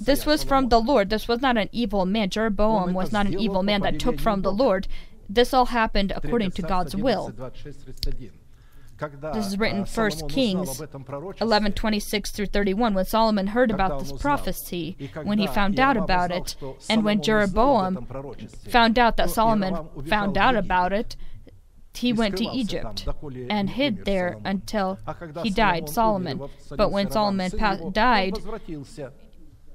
This 0.00 0.24
was 0.26 0.44
from 0.44 0.68
the 0.68 0.80
Lord. 0.80 1.10
This 1.10 1.28
was 1.28 1.40
not 1.40 1.56
an 1.56 1.68
evil 1.72 2.06
man. 2.06 2.30
Jeroboam 2.30 2.94
was 2.94 3.12
not 3.12 3.26
an 3.26 3.38
evil 3.38 3.62
man 3.62 3.80
that 3.82 3.98
took 3.98 4.20
from 4.20 4.42
the 4.42 4.52
Lord. 4.52 4.86
This 5.28 5.52
all 5.52 5.66
happened 5.66 6.12
according 6.14 6.52
to 6.52 6.62
God's 6.62 6.96
will. 6.96 7.32
This 9.32 9.46
is 9.46 9.58
written 9.58 9.84
1 9.84 10.10
Kings 10.28 10.82
11 11.40 11.72
26 11.72 12.30
through 12.30 12.46
31. 12.46 12.94
When 12.94 13.04
Solomon 13.04 13.48
heard 13.48 13.70
about 13.70 14.00
this 14.00 14.12
prophecy, 14.12 14.96
when 15.22 15.38
he 15.38 15.46
found 15.46 15.78
out 15.78 15.96
about 15.96 16.32
it, 16.32 16.56
and 16.88 17.04
when 17.04 17.22
Jeroboam 17.22 18.06
found 18.68 18.98
out 18.98 19.16
that 19.16 19.30
Solomon 19.30 19.88
found 20.06 20.36
out 20.36 20.56
about 20.56 20.92
it, 20.92 21.16
he 21.94 22.12
went 22.12 22.36
to 22.38 22.44
Egypt 22.44 23.06
and 23.48 23.70
hid 23.70 24.04
there 24.04 24.36
until 24.44 24.98
he 25.42 25.50
died, 25.50 25.88
Solomon. 25.88 26.40
But 26.70 26.92
when 26.92 27.10
Solomon 27.10 27.50
died, 27.92 28.38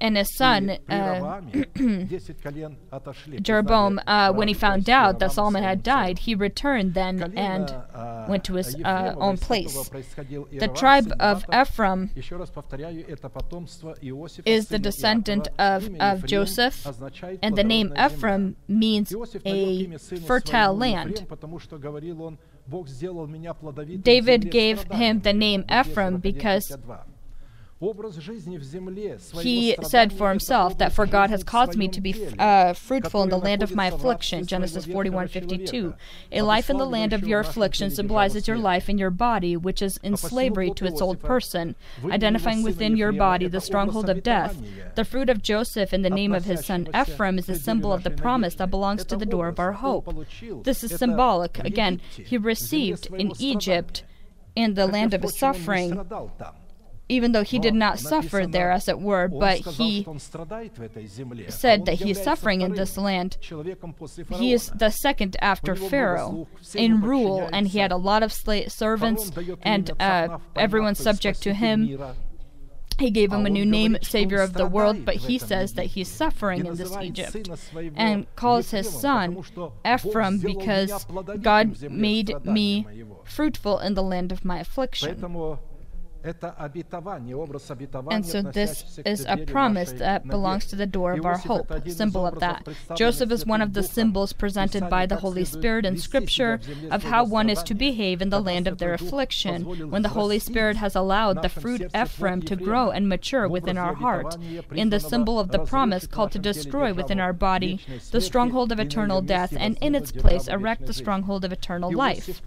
and 0.04 0.18
his 0.18 0.36
son 0.36 0.78
uh, 0.90 1.42
Jeroboam, 3.42 4.02
uh, 4.06 4.34
when 4.34 4.50
he 4.50 4.54
found 4.54 4.90
out 4.90 5.20
that 5.20 5.32
Solomon 5.32 5.64
had 5.64 5.82
died, 5.82 6.20
he 6.20 6.36
returned 6.36 6.94
then 6.94 7.34
and 7.38 7.74
went 8.28 8.44
to 8.44 8.56
his 8.56 8.76
uh, 8.84 9.16
own 9.18 9.38
place. 9.38 9.74
The 9.90 10.72
tribe 10.76 11.14
of 11.20 11.46
Ephraim 11.54 12.12
is 14.46 14.68
the 14.68 14.80
descendant 14.80 15.48
of, 15.58 15.90
of 16.02 16.26
Joseph, 16.26 16.86
and 17.42 17.56
the 17.56 17.64
name 17.64 17.94
Ephraim 17.98 18.58
means 18.68 19.16
a 19.46 19.88
fertile 20.28 20.76
land. 20.76 21.26
David 24.02 24.52
gave 24.52 24.84
him 24.92 25.22
the 25.22 25.34
name 25.34 25.66
Ephraim 25.70 26.18
because 26.18 26.78
he 29.42 29.76
said 29.84 30.14
for 30.14 30.30
himself 30.30 30.78
that 30.78 30.94
for 30.94 31.06
God 31.06 31.30
has 31.30 31.44
caused 31.44 31.76
me 31.76 31.88
to 31.90 32.00
be 32.00 32.14
uh, 32.40 32.74
fruitful 32.74 33.24
in 33.24 33.30
the 33.30 33.38
land 33.38 33.62
of 33.62 33.76
my 33.76 33.88
affliction. 33.88 34.46
Genesis 34.46 34.86
41:52. 34.86 35.94
A 36.32 36.42
life 36.44 36.70
in 36.70 36.78
the 36.78 36.86
land 36.86 37.14
of 37.14 37.28
your 37.28 37.42
affliction 37.42 37.92
symbolizes 37.92 38.48
your 38.48 38.58
life 38.58 38.90
in 38.90 38.98
your 38.98 39.10
body, 39.10 39.58
which 39.58 39.82
is 39.82 39.98
in 39.98 40.16
slavery 40.16 40.72
to 40.72 40.86
its 40.86 41.02
old 41.02 41.20
person, 41.22 41.76
identifying 42.06 42.64
within 42.64 42.96
your 42.96 43.12
body 43.12 43.48
the 43.48 43.62
stronghold 43.62 44.10
of 44.10 44.24
death. 44.24 44.62
The 44.96 45.06
fruit 45.06 45.30
of 45.30 45.42
Joseph 45.42 45.94
in 45.94 46.04
the 46.04 46.10
name 46.10 46.34
of 46.34 46.46
his 46.46 46.66
son 46.66 46.88
Ephraim 46.96 47.38
is 47.38 47.50
a 47.50 47.56
symbol 47.56 47.92
of 47.92 48.04
the 48.04 48.12
promise 48.12 48.56
that 48.56 48.70
belongs 48.70 49.04
to 49.06 49.18
the 49.18 49.26
door 49.26 49.48
of 49.48 49.60
our 49.60 49.74
hope. 49.74 50.08
This 50.64 50.84
is 50.84 50.96
symbolic. 50.98 51.60
Again, 51.60 52.00
he 52.12 52.38
received 52.38 53.08
in 53.14 53.34
Egypt 53.40 54.04
in 54.56 54.76
the 54.76 54.88
land 54.88 55.14
of 55.14 55.24
his 55.24 55.38
suffering 55.38 56.00
even 57.14 57.32
though 57.32 57.44
he 57.44 57.60
did 57.60 57.74
not 57.74 58.00
suffer 58.00 58.46
there, 58.48 58.72
as 58.72 58.88
it 58.88 59.00
were, 59.00 59.28
but 59.28 59.58
he 59.60 60.06
said 61.50 61.86
that 61.86 61.96
he 61.96 62.12
is 62.12 62.22
suffering 62.22 62.62
in 62.62 62.74
this 62.74 62.98
land. 62.98 63.38
He 64.32 64.54
is 64.54 64.72
the 64.76 64.90
second 64.90 65.38
after 65.42 65.76
Pharaoh 65.76 66.48
in 66.76 67.02
rule, 67.02 67.50
and 67.54 67.68
he 67.68 67.80
had 67.80 67.92
a 67.92 67.98
lot 67.98 68.24
of 68.24 68.32
sla- 68.32 68.70
servants, 68.72 69.32
and 69.62 69.92
uh, 70.00 70.38
everyone 70.56 70.96
subject 70.96 71.42
to 71.44 71.54
him. 71.54 72.00
He 73.00 73.10
gave 73.10 73.34
him 73.34 73.46
a 73.48 73.50
new 73.50 73.66
name, 73.66 73.98
Savior 74.04 74.40
of 74.42 74.54
the 74.54 74.68
world, 74.68 75.04
but 75.04 75.16
he 75.16 75.40
says 75.40 75.74
that 75.74 75.88
he's 75.88 76.08
suffering 76.08 76.66
in 76.66 76.76
this 76.76 76.96
Egypt 77.02 77.50
and 77.96 78.28
calls 78.36 78.70
his 78.70 78.88
son 78.88 79.44
Ephraim 79.84 80.38
because 80.38 81.06
God 81.42 81.82
made 81.90 82.46
me 82.46 82.86
fruitful 83.26 83.80
in 83.80 83.96
the 83.96 84.04
land 84.04 84.32
of 84.32 84.46
my 84.46 84.60
affliction. 84.60 85.60
And 86.24 88.26
so 88.26 88.42
this 88.42 89.00
is 89.06 89.26
a 89.28 89.38
promise 89.38 89.92
that 89.94 90.26
belongs 90.26 90.66
to 90.68 90.78
the 90.78 90.86
door 90.86 91.14
of 91.14 91.26
our 91.26 91.38
hope, 91.38 91.72
symbol 91.90 92.26
of 92.26 92.40
that. 92.40 92.66
Joseph 92.96 93.32
is 93.32 93.46
one 93.46 93.62
of 93.62 93.74
the 93.74 93.84
symbols 93.84 94.32
presented 94.32 94.90
by 94.90 95.06
the 95.06 95.18
Holy 95.18 95.44
Spirit 95.44 95.86
in 95.86 95.98
Scripture 95.98 96.62
of 96.90 97.04
how 97.04 97.26
one 97.26 97.50
is 97.50 97.62
to 97.64 97.74
behave 97.74 98.22
in 98.22 98.30
the 98.30 98.40
land 98.40 98.68
of 98.68 98.78
their 98.78 98.94
affliction, 98.94 99.90
when 99.90 100.02
the 100.02 100.10
Holy 100.10 100.40
Spirit 100.40 100.78
has 100.78 100.96
allowed 100.96 101.42
the 101.42 101.50
fruit 101.50 101.92
Ephraim 101.94 102.42
to 102.44 102.56
grow 102.56 102.90
and 102.90 103.10
mature 103.10 103.50
within 103.50 103.78
our 103.78 103.96
heart, 103.96 104.38
in 104.72 104.92
the 104.92 105.02
symbol 105.02 105.40
of 105.40 105.52
the 105.52 105.60
promise 105.60 106.08
called 106.08 106.32
to 106.32 106.40
destroy 106.40 106.94
within 106.94 107.20
our 107.20 107.34
body 107.34 107.82
the 108.12 108.22
stronghold 108.22 108.72
of 108.72 108.80
eternal 108.80 109.22
death, 109.22 109.54
and 109.58 109.78
in 109.82 109.94
its 109.94 110.14
place 110.14 110.48
erect 110.48 110.86
the 110.86 110.94
stronghold 110.94 111.44
of 111.44 111.52
eternal 111.52 111.92
life. 111.92 112.42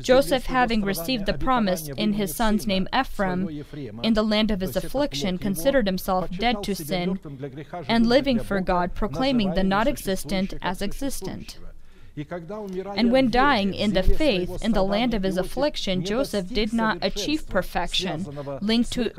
Joseph, 0.00 0.46
having 0.46 0.82
received 0.82 1.26
the 1.26 1.34
promise 1.34 1.88
in 1.96 2.14
his 2.14 2.34
son's 2.34 2.66
name 2.66 2.88
Ephraim, 2.92 3.19
Ephraim, 3.24 4.00
in 4.02 4.14
the 4.14 4.22
land 4.22 4.50
of 4.50 4.60
his 4.60 4.76
affliction, 4.76 5.38
considered 5.38 5.86
himself 5.86 6.30
dead 6.30 6.62
to 6.62 6.74
sin 6.74 7.18
and 7.88 8.06
living 8.06 8.38
for 8.40 8.60
God, 8.60 8.94
proclaiming 8.94 9.54
the 9.54 9.64
not 9.64 9.86
existent 9.86 10.54
as 10.62 10.82
existent. 10.82 11.58
And 12.96 13.12
when 13.12 13.30
dying 13.30 13.74
in 13.74 13.92
the 13.92 14.02
faith 14.02 14.62
in 14.62 14.72
the 14.72 14.82
land 14.82 15.14
of 15.14 15.22
his 15.22 15.36
affliction, 15.36 16.04
Joseph 16.04 16.48
did 16.48 16.72
not 16.72 16.98
achieve 17.02 17.48
perfection. 17.48 18.26
Linked 18.60 18.92
to 18.92 19.12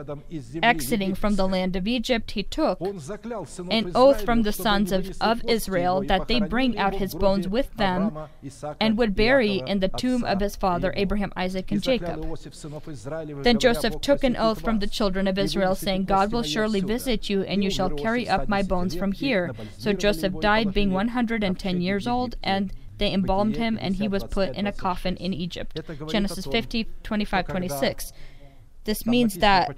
exiting 0.62 1.16
from 1.16 1.36
the 1.36 1.48
land 1.48 1.76
of 1.76 1.88
Egypt, 1.88 2.32
he 2.32 2.44
took 2.44 2.80
an 2.82 3.92
oath 3.96 4.24
from 4.24 4.44
the 4.44 4.52
sons 4.52 4.92
of, 4.92 5.12
of 5.22 5.44
Israel 5.48 6.02
that 6.08 6.28
they 6.28 6.40
bring 6.40 6.78
out 6.78 6.96
his 6.96 7.14
bones 7.14 7.48
with 7.48 7.74
them 7.76 8.18
and 8.80 8.98
would 8.98 9.16
bury 9.16 9.64
in 9.66 9.80
the 9.80 9.88
tomb 9.90 10.24
of 10.24 10.40
his 10.40 10.56
father 10.56 10.94
Abraham, 10.96 11.32
Isaac, 11.36 11.72
and 11.72 11.82
Jacob. 11.82 12.26
Then 13.44 13.60
Joseph 13.60 14.02
took 14.02 14.24
an 14.24 14.38
oath 14.38 14.62
from 14.62 14.80
the 14.80 14.88
children 14.88 15.28
of 15.28 15.38
Israel, 15.38 15.76
saying, 15.76 16.06
God 16.06 16.32
will 16.32 16.44
surely 16.44 16.82
visit 16.82 17.30
you, 17.30 17.44
and 17.44 17.64
you 17.64 17.70
shall 17.70 17.90
carry 17.90 18.28
up 18.28 18.48
my 18.48 18.62
bones 18.64 18.96
from 18.96 19.12
here. 19.12 19.52
So 19.78 19.94
Joseph 19.94 20.40
died, 20.40 20.74
being 20.74 20.92
110 20.92 21.82
years 21.82 22.08
old, 22.08 22.36
and 22.44 22.72
they 23.02 23.12
embalmed 23.12 23.58
him, 23.58 23.80
and 23.82 23.96
he 23.96 24.08
was 24.08 24.24
put 24.26 24.54
in 24.54 24.68
a 24.68 24.72
coffin 24.72 25.16
in 25.16 25.34
Egypt. 25.34 25.80
Genesis 26.08 26.46
50, 26.46 26.88
25, 27.02 27.48
26. 27.48 28.14
This 28.84 29.08
means 29.08 29.40
that 29.40 29.76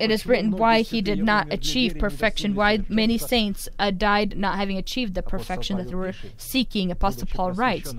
it 0.00 0.10
is 0.10 0.26
written 0.26 0.50
why 0.50 0.80
he 0.82 1.00
did 1.00 1.22
not 1.22 1.52
achieve 1.52 1.96
perfection, 1.96 2.56
why 2.56 2.84
many 2.88 3.18
saints 3.18 3.68
uh, 3.78 3.92
died 3.92 4.36
not 4.36 4.56
having 4.56 4.78
achieved 4.78 5.14
the 5.14 5.22
perfection 5.22 5.76
that 5.78 5.86
they 5.86 5.94
were 5.94 6.14
seeking. 6.36 6.90
Apostle 6.90 7.28
Paul 7.32 7.52
writes, 7.52 7.94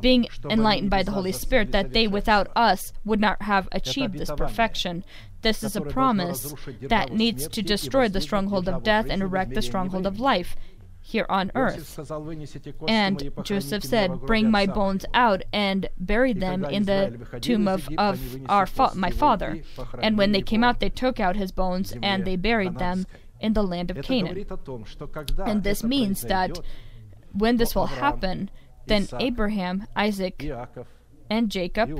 being 0.00 0.26
enlightened 0.48 0.90
by 0.90 1.02
the 1.02 1.12
Holy 1.12 1.32
Spirit, 1.32 1.70
that 1.72 1.92
they 1.92 2.08
without 2.08 2.48
us 2.56 2.94
would 3.04 3.20
not 3.20 3.42
have 3.42 3.68
achieved 3.72 4.16
this 4.16 4.30
perfection. 4.30 5.04
This 5.42 5.62
is 5.62 5.76
a 5.76 5.82
promise 5.82 6.54
that 6.80 7.12
needs 7.12 7.46
to 7.48 7.60
destroy 7.60 8.08
the 8.08 8.22
stronghold 8.22 8.70
of 8.70 8.82
death 8.82 9.08
and 9.10 9.20
erect 9.20 9.52
the 9.52 9.60
stronghold 9.60 10.06
of 10.06 10.18
life 10.18 10.56
here 11.06 11.26
on 11.28 11.52
earth. 11.54 12.00
And 12.88 13.30
Joseph 13.42 13.84
said, 13.84 14.20
Bring 14.22 14.50
my 14.50 14.66
bones 14.66 15.04
out 15.12 15.42
and 15.52 15.88
bury 15.98 16.32
them 16.32 16.64
in 16.64 16.84
the 16.84 17.18
tomb 17.42 17.68
of, 17.68 17.88
of 17.98 18.18
our 18.48 18.66
fa- 18.66 18.92
my 18.94 19.10
father. 19.10 19.62
And 20.00 20.16
when 20.16 20.32
they 20.32 20.40
came 20.40 20.64
out, 20.64 20.80
they 20.80 20.88
took 20.88 21.20
out 21.20 21.36
his 21.36 21.52
bones 21.52 21.92
and 22.02 22.24
they 22.24 22.36
buried 22.36 22.78
them 22.78 23.06
in 23.38 23.52
the 23.52 23.62
land 23.62 23.90
of 23.90 24.02
Canaan. 24.02 24.46
And 25.44 25.62
this 25.62 25.84
means 25.84 26.22
that 26.22 26.58
when 27.32 27.58
this 27.58 27.74
will 27.74 27.86
happen, 27.86 28.50
then 28.86 29.06
Abraham, 29.20 29.86
Isaac, 29.94 30.42
and 31.28 31.50
Jacob, 31.50 31.90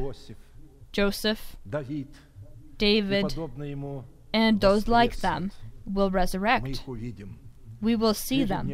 Joseph, 0.92 1.57
David, 2.78 3.36
and 4.32 4.61
those 4.62 4.88
like 4.88 5.16
them 5.18 5.52
will 5.84 6.11
resurrect 6.11 6.82
we 7.85 7.95
will 7.95 8.14
see 8.14 8.45
them. 8.45 8.72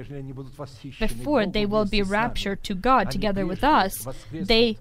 Before 0.98 1.46
they 1.46 1.66
will 1.66 1.84
be 1.84 2.02
raptured 2.02 2.62
to 2.64 2.74
God 2.74 3.10
together 3.10 3.46
with 3.46 3.64
us, 3.64 4.06
they 4.32 4.78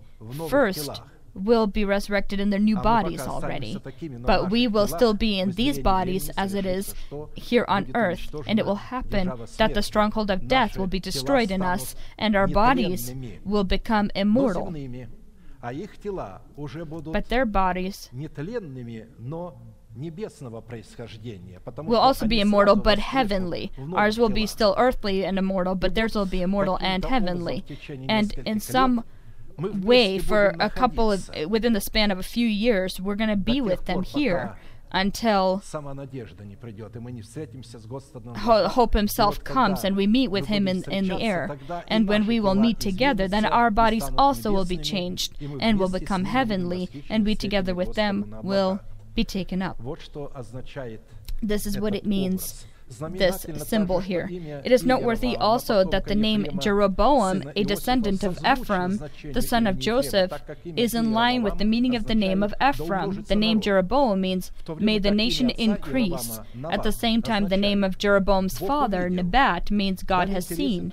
first 0.48 1.02
will 1.34 1.68
be 1.68 1.86
resurrected 1.86 2.40
in 2.40 2.50
their 2.50 2.60
new 2.60 2.76
bodies 2.78 3.22
already. 3.22 3.82
But 4.20 4.50
we 4.50 4.68
will 4.68 4.88
still 4.88 5.14
be 5.14 5.40
in 5.40 5.52
these 5.52 5.80
bodies 5.80 6.30
as 6.38 6.54
it 6.54 6.66
is 6.66 6.94
here 7.36 7.66
on 7.68 7.92
earth, 7.96 8.34
and 8.48 8.60
it 8.60 8.66
will 8.66 8.76
happen 8.76 9.32
that 9.58 9.74
the 9.74 9.82
stronghold 9.82 10.30
of 10.32 10.48
death 10.48 10.78
will 10.78 10.88
be 10.88 11.00
destroyed 11.00 11.52
in 11.52 11.62
us, 11.62 11.96
and 12.18 12.36
our 12.36 12.48
bodies 12.48 13.14
will 13.44 13.64
become 13.64 14.12
immortal. 14.16 14.74
But 17.12 17.30
their 17.30 17.46
bodies 17.46 18.10
will 21.78 22.00
also 22.00 22.28
be 22.28 22.40
immortal 22.42 22.76
but 22.76 23.00
heavenly. 23.00 23.72
Ours 23.94 24.18
will 24.18 24.30
be 24.30 24.46
still 24.46 24.76
earthly 24.78 25.26
and 25.26 25.38
immortal, 25.38 25.76
but 25.76 25.96
theirs 25.96 26.16
will 26.16 26.26
be 26.26 26.42
immortal 26.42 26.78
and 26.82 27.06
heavenly. 27.06 27.64
And 28.08 28.34
in 28.46 28.60
some 28.60 29.04
way, 29.58 30.20
for 30.20 30.56
a 30.60 30.70
couple 30.70 31.12
of, 31.12 31.30
within 31.48 31.74
the 31.74 31.82
span 31.82 32.12
of 32.12 32.20
a 32.20 32.24
few 32.24 32.48
years, 32.48 33.00
we're 33.00 33.16
going 33.16 33.30
to 33.30 33.36
be 33.36 33.62
with 33.62 33.86
them 33.86 34.04
here 34.04 34.56
until 34.92 35.62
hope 38.70 38.94
himself 38.94 39.44
comes 39.44 39.84
and 39.84 39.96
we 39.96 40.08
meet 40.08 40.30
with 40.30 40.48
him 40.48 40.68
in, 40.68 40.84
in 40.90 41.08
the 41.08 41.22
air. 41.22 41.60
And 41.88 42.08
when 42.08 42.26
we 42.26 42.40
will 42.40 42.56
meet 42.56 42.80
together, 42.80 43.28
then 43.28 43.46
our 43.46 43.70
bodies 43.70 44.10
also 44.18 44.52
will 44.52 44.66
be 44.66 44.78
changed 44.78 45.36
and 45.60 45.78
will 45.78 45.90
become 45.90 46.26
heavenly, 46.26 46.90
and 47.10 47.26
we 47.26 47.36
together 47.36 47.76
with 47.76 47.94
them 47.94 48.36
will 48.42 48.80
be 49.20 49.24
taken 49.26 49.62
up. 49.62 49.78
This 51.42 51.66
is 51.66 51.80
what 51.80 51.96
it 51.96 52.06
means 52.06 52.66
this 53.12 53.46
symbol 53.58 54.00
here. 54.00 54.30
It 54.64 54.72
is 54.72 54.86
noteworthy 54.86 55.36
also 55.38 55.84
that 55.84 56.06
the 56.06 56.16
name 56.16 56.48
Jeroboam, 56.60 57.44
a 57.56 57.64
descendant 57.64 58.24
of 58.24 58.40
Ephraim, 58.46 59.02
the 59.32 59.42
son 59.42 59.68
of 59.68 59.80
Joseph, 59.80 60.32
is 60.66 60.94
in 60.94 61.14
line 61.14 61.44
with 61.44 61.58
the 61.58 61.66
meaning 61.66 61.96
of 61.96 62.06
the 62.06 62.16
name 62.16 62.44
of 62.44 62.54
Ephraim. 62.62 63.24
The 63.28 63.36
name 63.36 63.62
Jeroboam 63.62 64.22
means, 64.22 64.52
may 64.78 65.00
the 65.00 65.12
nation 65.12 65.50
increase. 65.52 66.40
At 66.70 66.84
the 66.84 66.92
same 66.92 67.22
time, 67.22 67.48
the 67.48 67.58
name 67.58 67.84
of 67.84 67.98
Jeroboam's 67.98 68.58
father, 68.58 69.10
Nebat, 69.10 69.72
means 69.72 70.04
God 70.04 70.30
has 70.30 70.48
seen. 70.48 70.92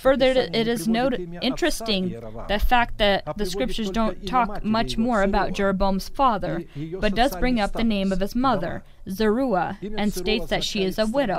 Further, 0.00 0.30
it 0.30 0.68
is 0.68 0.88
noted 0.88 1.38
interesting 1.42 2.10
the 2.48 2.58
fact 2.58 2.98
that 2.98 3.36
the 3.36 3.46
scriptures 3.46 3.90
don't 3.90 4.26
talk 4.26 4.64
much 4.64 4.96
more 4.96 5.22
about 5.22 5.52
Jeroboam's 5.52 6.08
father, 6.08 6.64
but 7.00 7.14
does 7.14 7.36
bring 7.36 7.60
up 7.60 7.72
the 7.72 7.84
name 7.84 8.12
of 8.12 8.20
his 8.20 8.34
mother. 8.34 8.82
Zeruah 9.08 9.78
and 9.98 10.14
states 10.14 10.46
that 10.46 10.64
she 10.64 10.82
is 10.82 10.98
a 10.98 11.06
widow. 11.06 11.33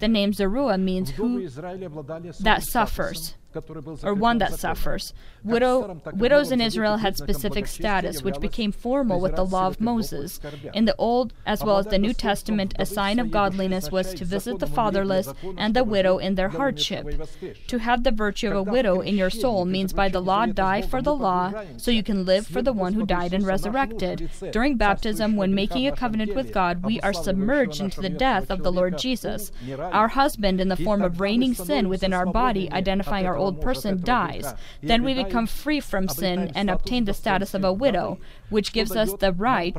The 0.00 0.08
name 0.08 0.32
Zeruah 0.32 0.78
means 0.78 1.10
who 1.10 1.48
that 2.40 2.62
suffers 2.62 3.34
or 4.02 4.14
one 4.14 4.38
that 4.38 4.54
suffers. 4.54 5.14
Widow, 5.42 6.00
widows 6.14 6.52
in 6.52 6.60
Israel 6.60 6.98
had 6.98 7.16
specific 7.16 7.66
status, 7.66 8.22
which 8.22 8.40
became 8.40 8.72
formal 8.72 9.20
with 9.20 9.36
the 9.36 9.44
law 9.44 9.66
of 9.66 9.80
Moses. 9.80 10.40
In 10.74 10.84
the 10.84 10.96
Old 10.96 11.32
as 11.46 11.64
well 11.64 11.78
as 11.78 11.86
the 11.86 11.98
New 11.98 12.12
Testament, 12.12 12.74
a 12.78 12.84
sign 12.84 13.18
of 13.18 13.30
godliness 13.30 13.90
was 13.90 14.12
to 14.14 14.24
visit 14.24 14.58
the 14.58 14.66
fatherless 14.66 15.32
and 15.56 15.74
the 15.74 15.84
widow 15.84 16.18
in 16.18 16.34
their 16.34 16.50
hardship. 16.50 17.06
To 17.68 17.78
have 17.78 18.04
the 18.04 18.10
virtue 18.10 18.48
of 18.48 18.56
a 18.56 18.62
widow 18.62 19.00
in 19.00 19.16
your 19.16 19.30
soul 19.30 19.64
means 19.64 19.92
by 19.92 20.08
the 20.08 20.20
law 20.20 20.46
die 20.46 20.82
for 20.82 21.00
the 21.00 21.14
law, 21.14 21.52
so 21.76 21.90
you 21.90 22.02
can 22.02 22.24
live 22.24 22.46
for 22.46 22.60
the 22.60 22.72
one 22.72 22.92
who 22.92 23.06
died 23.06 23.32
and 23.32 23.46
resurrected. 23.46 24.30
During 24.52 24.76
baptism, 24.76 25.36
when 25.36 25.54
making 25.54 25.86
a 25.86 25.96
covenant 25.96 26.34
with 26.34 26.52
God, 26.52 26.84
we 26.84 27.00
are 27.00 27.12
submerged 27.12 27.80
into 27.80 28.00
the 28.00 28.10
death 28.10 28.50
of 28.50 28.62
the 28.62 28.72
Lord 28.72 28.98
Jesus. 28.98 29.52
Our 29.78 30.08
husband, 30.08 30.60
in 30.60 30.68
the 30.68 30.76
form 30.76 31.00
of 31.00 31.20
reigning 31.20 31.54
sin 31.54 31.88
within 31.88 32.12
our 32.12 32.26
body, 32.26 32.70
identifying 32.72 33.26
our 33.26 33.37
old 33.38 33.60
person 33.60 34.02
dies, 34.02 34.54
then 34.82 35.02
we 35.02 35.14
become 35.14 35.46
free 35.46 35.80
from 35.80 36.08
sin 36.08 36.52
and 36.54 36.68
obtain 36.68 37.04
the 37.04 37.14
status 37.14 37.54
of 37.54 37.64
a 37.64 37.72
widow, 37.72 38.18
which 38.50 38.72
gives 38.72 38.94
us 38.96 39.12
the 39.14 39.32
right 39.32 39.78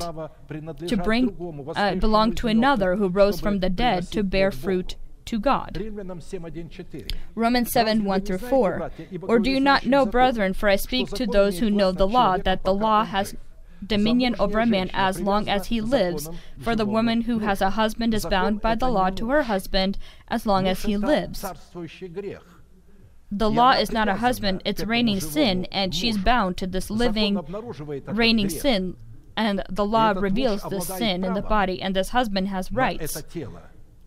to 0.88 0.97
bring 0.97 1.74
uh, 1.76 1.95
belong 1.95 2.34
to 2.36 2.47
another 2.47 2.95
who 2.95 3.07
rose 3.07 3.39
from 3.39 3.60
the 3.60 3.70
dead 3.70 4.12
to 4.12 4.24
bear 4.24 4.51
fruit 4.51 4.95
to 5.26 5.39
God. 5.39 5.78
Romans 7.36 7.72
7 7.72 8.03
1 8.03 8.22
through 8.22 8.38
4. 8.39 8.91
Or 9.22 9.39
do 9.39 9.51
you 9.51 9.60
not 9.60 9.86
know, 9.86 10.05
brethren, 10.05 10.53
for 10.53 10.70
I 10.70 10.76
speak 10.76 11.10
to 11.12 11.28
those 11.28 11.60
who 11.60 11.70
know 11.70 11.91
the 11.91 12.07
law, 12.07 12.38
that 12.38 12.64
the 12.64 12.74
law 12.74 13.05
has 13.05 13.36
dominion 13.86 14.36
over 14.39 14.60
a 14.60 14.66
man 14.66 14.89
as 14.93 15.22
long 15.22 15.47
as 15.47 15.68
he 15.68 15.82
lives. 15.82 16.30
For 16.60 16.76
the 16.76 16.86
woman 16.86 17.22
who 17.22 17.39
has 17.39 17.62
a 17.62 17.72
husband 17.72 18.14
is 18.14 18.26
bound 18.26 18.62
by 18.62 18.76
the 18.76 18.89
law 18.89 19.10
to 19.12 19.30
her 19.30 19.43
husband 19.43 19.97
as 20.28 20.45
long 20.45 20.68
as 20.68 20.84
he 20.84 20.97
lives. 20.97 21.45
The 23.32 23.50
law 23.50 23.72
is 23.72 23.92
not 23.92 24.08
a 24.08 24.16
husband, 24.16 24.62
it's 24.66 24.84
reigning 24.84 25.20
sin, 25.20 25.66
and 25.72 25.94
she's 25.94 26.18
bound 26.18 26.58
to 26.58 26.68
this 26.68 26.90
living, 26.90 27.40
reigning 28.08 28.50
sin. 28.50 28.98
And 29.38 29.64
the 29.70 29.86
law 29.86 30.12
reveals 30.12 30.64
this 30.64 30.88
sin 30.88 31.24
in 31.24 31.34
the 31.34 31.42
body, 31.42 31.82
and 31.82 31.96
this 31.96 32.10
husband 32.10 32.48
has 32.50 32.72
rights 32.72 33.22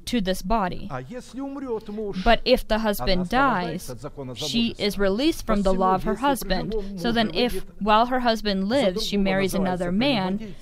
to 0.04 0.20
this 0.20 0.42
body. 0.42 0.90
But 2.24 2.40
if 2.44 2.66
the 2.66 2.78
husband 2.78 3.28
dies, 3.28 3.94
she 4.34 4.74
is 4.78 4.98
released 4.98 5.46
from 5.46 5.62
the 5.62 5.72
law 5.72 5.94
of 5.94 6.02
her 6.02 6.16
husband. 6.16 6.74
So 6.96 7.12
then, 7.12 7.30
if 7.34 7.64
while 7.78 8.06
her 8.06 8.20
husband 8.20 8.68
lives, 8.68 9.06
she 9.06 9.16
marries 9.16 9.54
another 9.54 9.92
man, 9.92 10.54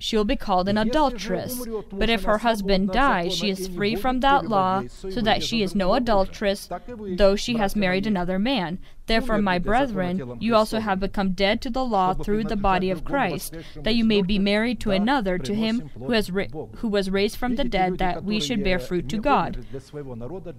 she 0.00 0.16
will 0.16 0.24
be 0.24 0.34
called 0.34 0.68
an 0.68 0.78
adulteress. 0.78 1.64
But 1.92 2.08
if 2.08 2.24
her 2.24 2.38
husband 2.38 2.90
dies, 2.90 3.34
she 3.34 3.50
is 3.50 3.68
free 3.68 3.94
from 3.94 4.20
that 4.20 4.48
law, 4.48 4.84
so 4.88 5.20
that 5.20 5.42
she 5.42 5.62
is 5.62 5.74
no 5.74 5.92
adulteress, 5.94 6.68
though 7.16 7.36
she 7.36 7.58
has 7.58 7.76
married 7.76 8.06
another 8.06 8.38
man. 8.38 8.78
Therefore, 9.10 9.42
my 9.42 9.58
brethren, 9.58 10.36
you 10.38 10.54
also 10.54 10.78
have 10.78 11.00
become 11.00 11.32
dead 11.32 11.60
to 11.62 11.70
the 11.70 11.84
law 11.84 12.14
through 12.14 12.44
the 12.44 12.54
body 12.54 12.90
of 12.90 13.04
Christ, 13.04 13.56
that 13.74 13.96
you 13.96 14.04
may 14.04 14.22
be 14.22 14.38
married 14.38 14.78
to 14.80 14.92
another, 14.92 15.36
to 15.36 15.52
him 15.52 15.90
who, 15.98 16.12
has 16.12 16.30
ra- 16.30 16.44
who 16.76 16.86
was 16.86 17.10
raised 17.10 17.36
from 17.36 17.56
the 17.56 17.64
dead, 17.64 17.98
that 17.98 18.22
we 18.22 18.38
should 18.38 18.62
bear 18.62 18.78
fruit 18.78 19.08
to 19.08 19.18
God. 19.18 19.66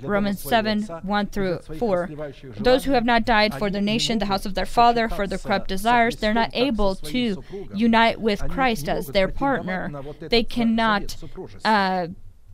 Romans 0.01 0.41
7 0.41 0.83
1 0.83 1.27
through 1.27 1.59
4. 1.59 2.09
Those 2.57 2.83
who 2.83 2.91
have 2.91 3.05
not 3.05 3.23
died 3.23 3.55
for 3.55 3.69
their 3.69 3.81
nation, 3.81 4.19
the 4.19 4.25
house 4.25 4.45
of 4.45 4.55
their 4.55 4.65
father, 4.65 5.07
for 5.07 5.25
their 5.27 5.37
corrupt 5.37 5.69
desires, 5.69 6.17
they're 6.17 6.33
not 6.33 6.51
able 6.53 6.95
to 6.95 7.41
unite 7.73 8.19
with 8.19 8.45
Christ 8.49 8.89
as 8.89 9.07
their 9.07 9.29
partner. 9.29 10.03
They 10.19 10.43
cannot. 10.43 11.15
Uh, 11.63 12.07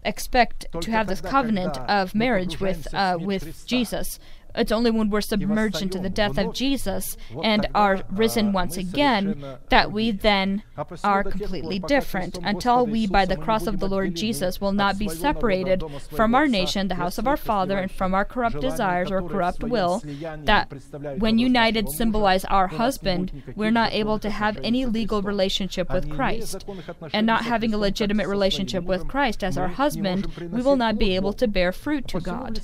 expect 0.08 0.66
to 0.80 0.91
have 0.91 1.08
this 1.08 1.22
covenant 1.22 1.78
of 1.80 2.16
marriage 2.16 2.60
with 2.60 2.88
uh, 2.93 3.18
with 3.20 3.66
Jesus. 3.68 4.20
It's 4.58 4.72
only 4.72 4.91
when 4.91 5.10
we're 5.10 5.22
submerged 5.22 5.82
into 5.82 5.99
the 5.99 6.10
death 6.10 6.38
of 6.38 6.53
Jesus 6.53 7.16
and 7.43 7.68
are 7.76 8.03
risen 8.10 8.51
once 8.53 8.78
again 8.78 9.43
that 9.70 9.91
we 9.91 10.12
then 10.12 10.64
are 11.03 11.24
completely 11.24 11.80
different. 11.80 12.39
Until 12.43 12.86
we, 12.86 13.08
by 13.08 13.26
the 13.26 13.38
cross 13.38 13.68
of 13.68 13.80
the 13.80 13.88
Lord 13.88 14.16
Jesus, 14.16 14.60
will 14.60 14.72
not 14.72 14.97
be 14.97 15.08
separated 15.08 15.84
from 16.12 16.36
our 16.36 16.47
nation, 16.47 16.88
the 16.88 16.95
house 16.95 17.18
of 17.18 17.28
our 17.28 17.38
Father, 17.38 17.78
and 17.78 17.91
from 17.91 18.14
our 18.14 18.26
corrupt 18.26 18.60
desires 18.60 19.12
or 19.12 19.22
corrupt 19.22 19.64
will, 19.64 20.01
that 20.43 20.74
when 21.20 21.38
united 21.38 21.89
symbolize 21.89 22.45
our 22.45 22.68
husband, 22.68 23.43
we're 23.55 23.72
not 23.72 23.93
able 23.93 24.20
to 24.20 24.30
have 24.30 24.58
any 24.64 24.86
legal 24.86 25.22
relationship 25.22 25.91
with 25.91 26.10
Christ. 26.10 26.66
And 27.14 27.28
not 27.28 27.45
having 27.45 27.74
a 27.74 27.78
legitimate 27.78 28.28
relationship 28.28 28.84
with 28.84 29.08
Christ 29.08 29.43
as 29.43 29.58
our 29.58 29.68
husband, 29.68 30.28
we 30.51 30.62
will 30.62 30.76
not 30.76 30.97
be 30.97 31.16
able 31.16 31.34
to 31.34 31.47
bear 31.47 31.72
fruit 31.72 32.08
to 32.10 32.20
God. 32.20 32.62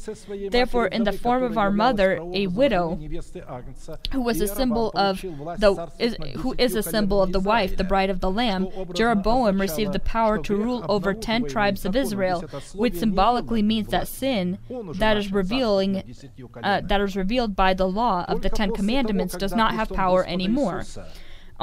Therefore, 0.49 0.87
in 0.87 1.03
the 1.03 1.11
form 1.11 1.43
of 1.43 1.57
our 1.57 1.71
mother, 1.83 2.09
a 2.33 2.47
widow, 2.47 2.85
who 4.11 4.21
was 4.21 4.41
a 4.41 4.47
symbol 4.47 4.91
of 4.95 5.21
the 5.21 5.71
is, 5.99 6.15
who 6.37 6.55
is 6.57 6.75
a 6.75 6.83
symbol 6.83 7.21
of 7.21 7.31
the 7.31 7.39
wife, 7.39 7.71
the 7.77 7.83
bride 7.83 8.09
of 8.09 8.19
the 8.19 8.31
Lamb. 8.31 8.61
Jeroboam 8.93 9.59
received 9.59 9.93
the 9.93 9.99
power 10.15 10.37
to 10.47 10.55
rule 10.55 10.85
over 10.89 11.13
ten 11.13 11.41
tribes 11.47 11.85
of 11.85 11.95
Israel, 11.95 12.39
which 12.73 12.95
symbolically 12.95 13.61
means 13.61 13.87
that 13.89 14.07
sin 14.07 14.57
that 15.03 15.15
is 15.17 15.31
revealing 15.31 15.91
uh, 16.63 16.81
that 16.91 17.01
is 17.01 17.15
revealed 17.15 17.55
by 17.55 17.73
the 17.73 17.87
law 17.87 18.25
of 18.27 18.41
the 18.41 18.49
Ten 18.49 18.71
Commandments 18.71 19.35
does 19.35 19.53
not 19.53 19.73
have 19.73 19.89
power 19.89 20.25
anymore. 20.25 20.83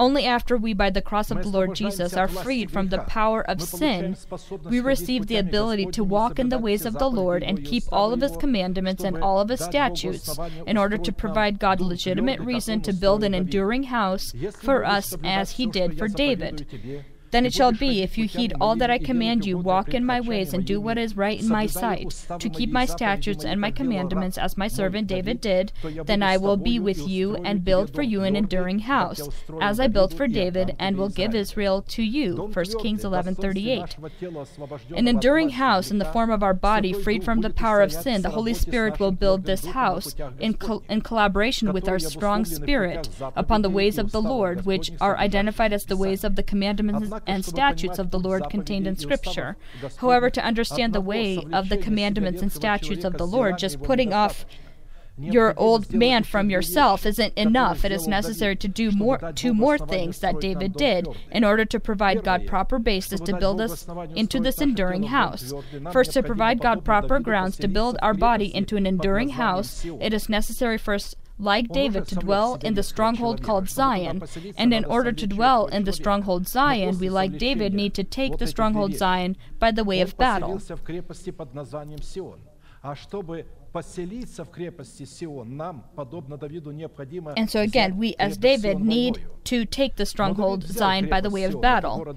Only 0.00 0.24
after 0.24 0.56
we, 0.56 0.72
by 0.72 0.88
the 0.88 1.02
cross 1.02 1.30
of 1.30 1.42
the 1.42 1.50
Lord 1.50 1.74
Jesus, 1.74 2.14
are 2.14 2.26
freed 2.26 2.70
from 2.70 2.88
the 2.88 3.00
power 3.00 3.42
of 3.42 3.60
sin, 3.60 4.16
we 4.64 4.80
receive 4.80 5.26
the 5.26 5.36
ability 5.36 5.84
to 5.92 6.02
walk 6.02 6.38
in 6.38 6.48
the 6.48 6.58
ways 6.58 6.86
of 6.86 6.94
the 6.94 7.10
Lord 7.10 7.42
and 7.42 7.66
keep 7.66 7.84
all 7.92 8.14
of 8.14 8.22
His 8.22 8.34
commandments 8.38 9.04
and 9.04 9.18
all 9.22 9.40
of 9.40 9.50
His 9.50 9.60
statutes 9.62 10.38
in 10.66 10.78
order 10.78 10.96
to 10.96 11.12
provide 11.12 11.58
God 11.58 11.82
legitimate 11.82 12.40
reason 12.40 12.80
to 12.80 12.94
build 12.94 13.22
an 13.22 13.34
enduring 13.34 13.82
house 13.84 14.32
for 14.58 14.86
us 14.86 15.14
as 15.22 15.50
He 15.52 15.66
did 15.66 15.98
for 15.98 16.08
David. 16.08 16.66
Then 17.30 17.46
it 17.46 17.54
shall 17.54 17.72
be, 17.72 18.02
if 18.02 18.18
you 18.18 18.26
heed 18.26 18.52
all 18.60 18.76
that 18.76 18.90
I 18.90 18.98
command 18.98 19.46
you, 19.46 19.56
walk 19.56 19.94
in 19.94 20.04
my 20.04 20.20
ways, 20.20 20.52
and 20.52 20.64
do 20.64 20.80
what 20.80 20.98
is 20.98 21.16
right 21.16 21.40
in 21.40 21.48
my 21.48 21.66
sight, 21.66 22.26
to 22.38 22.48
keep 22.48 22.70
my 22.70 22.84
statutes 22.86 23.44
and 23.44 23.60
my 23.60 23.70
commandments, 23.70 24.36
as 24.38 24.58
my 24.58 24.68
servant 24.68 25.06
David 25.06 25.40
did, 25.40 25.72
then 26.04 26.22
I 26.22 26.36
will 26.36 26.56
be 26.56 26.78
with 26.78 27.06
you 27.08 27.36
and 27.36 27.64
build 27.64 27.94
for 27.94 28.02
you 28.02 28.22
an 28.22 28.36
enduring 28.36 28.80
house, 28.80 29.28
as 29.60 29.78
I 29.78 29.86
built 29.86 30.14
for 30.14 30.26
David, 30.26 30.74
and 30.78 30.96
will 30.96 31.08
give 31.08 31.34
Israel. 31.34 31.82
To 31.88 32.02
you. 32.02 32.50
1 32.52 32.64
Kings 32.82 33.04
11:38. 33.04 33.96
An 34.96 35.08
enduring 35.08 35.50
house 35.50 35.90
in 35.90 35.98
the 35.98 36.04
form 36.04 36.30
of 36.30 36.42
our 36.42 36.54
body, 36.54 36.92
freed 36.92 37.24
from 37.24 37.40
the 37.40 37.50
power 37.50 37.80
of 37.80 37.92
sin, 37.92 38.22
the 38.22 38.30
Holy 38.30 38.54
Spirit 38.54 38.98
will 38.98 39.12
build 39.12 39.44
this 39.44 39.66
house 39.66 40.14
in, 40.38 40.54
co- 40.54 40.82
in 40.88 41.00
collaboration 41.00 41.72
with 41.72 41.88
our 41.88 41.98
strong 41.98 42.44
spirit 42.44 43.08
upon 43.36 43.62
the 43.62 43.70
ways 43.70 43.98
of 43.98 44.12
the 44.12 44.22
Lord, 44.22 44.66
which 44.66 44.92
are 45.00 45.16
identified 45.18 45.72
as 45.72 45.84
the 45.84 45.96
ways 45.96 46.24
of 46.24 46.36
the 46.36 46.42
commandments 46.42 47.10
and 47.26 47.44
statutes 47.44 47.98
of 47.98 48.10
the 48.10 48.18
Lord 48.18 48.48
contained 48.50 48.86
in 48.86 48.96
Scripture. 48.96 49.56
However, 49.98 50.30
to 50.30 50.44
understand 50.44 50.92
the 50.92 51.00
way 51.00 51.44
of 51.52 51.68
the 51.68 51.76
commandments 51.76 52.42
and 52.42 52.52
statutes 52.52 53.04
of 53.04 53.14
the 53.14 53.26
Lord, 53.26 53.58
just 53.58 53.82
putting 53.82 54.12
off 54.12 54.44
your 55.22 55.54
old 55.58 55.92
man 55.92 56.24
from 56.24 56.50
yourself 56.50 57.04
isn't 57.04 57.36
enough. 57.36 57.84
It 57.84 57.92
is 57.92 58.08
necessary 58.08 58.56
to 58.56 58.68
do 58.68 58.90
more 58.90 59.18
two 59.34 59.52
more 59.52 59.78
things 59.78 60.20
that 60.20 60.40
David 60.40 60.74
did 60.74 61.06
in 61.30 61.44
order 61.44 61.64
to 61.66 61.80
provide 61.80 62.24
God 62.24 62.46
proper 62.46 62.78
basis 62.78 63.20
to 63.20 63.36
build 63.36 63.60
us 63.60 63.86
into 64.14 64.40
this 64.40 64.60
enduring 64.60 65.04
house. 65.04 65.52
First, 65.92 66.12
to 66.12 66.22
provide 66.22 66.60
God 66.60 66.84
proper 66.84 67.18
grounds 67.18 67.56
to 67.58 67.68
build 67.68 67.98
our 68.00 68.14
body 68.14 68.54
into 68.54 68.76
an 68.76 68.86
enduring 68.86 69.30
house, 69.30 69.84
it 69.84 70.14
is 70.14 70.28
necessary 70.28 70.78
first 70.78 71.16
like 71.40 71.68
David, 71.68 72.06
to 72.08 72.14
dwell 72.16 72.58
in 72.62 72.74
the 72.74 72.82
stronghold 72.82 73.42
called 73.42 73.68
Zion. 73.68 74.22
And 74.56 74.74
in 74.74 74.84
order 74.84 75.12
to 75.12 75.26
dwell 75.26 75.66
in 75.66 75.84
the 75.84 75.92
stronghold 75.92 76.46
Zion, 76.46 76.98
we, 76.98 77.08
like 77.08 77.38
David, 77.38 77.74
need 77.74 77.94
to 77.94 78.04
take 78.04 78.38
the 78.38 78.46
stronghold 78.46 78.94
Zion 78.94 79.36
by 79.58 79.70
the 79.70 79.84
way 79.84 80.00
of 80.00 80.16
battle. 80.16 80.60
And 87.36 87.50
so 87.50 87.60
again, 87.60 87.96
we 87.96 88.14
as 88.18 88.36
David 88.36 88.80
need 88.80 89.22
to 89.44 89.64
take 89.64 89.96
the 89.96 90.06
stronghold 90.06 90.64
Zion 90.64 91.08
by 91.08 91.20
the 91.20 91.30
way 91.30 91.44
of 91.44 91.60
battle. 91.60 92.16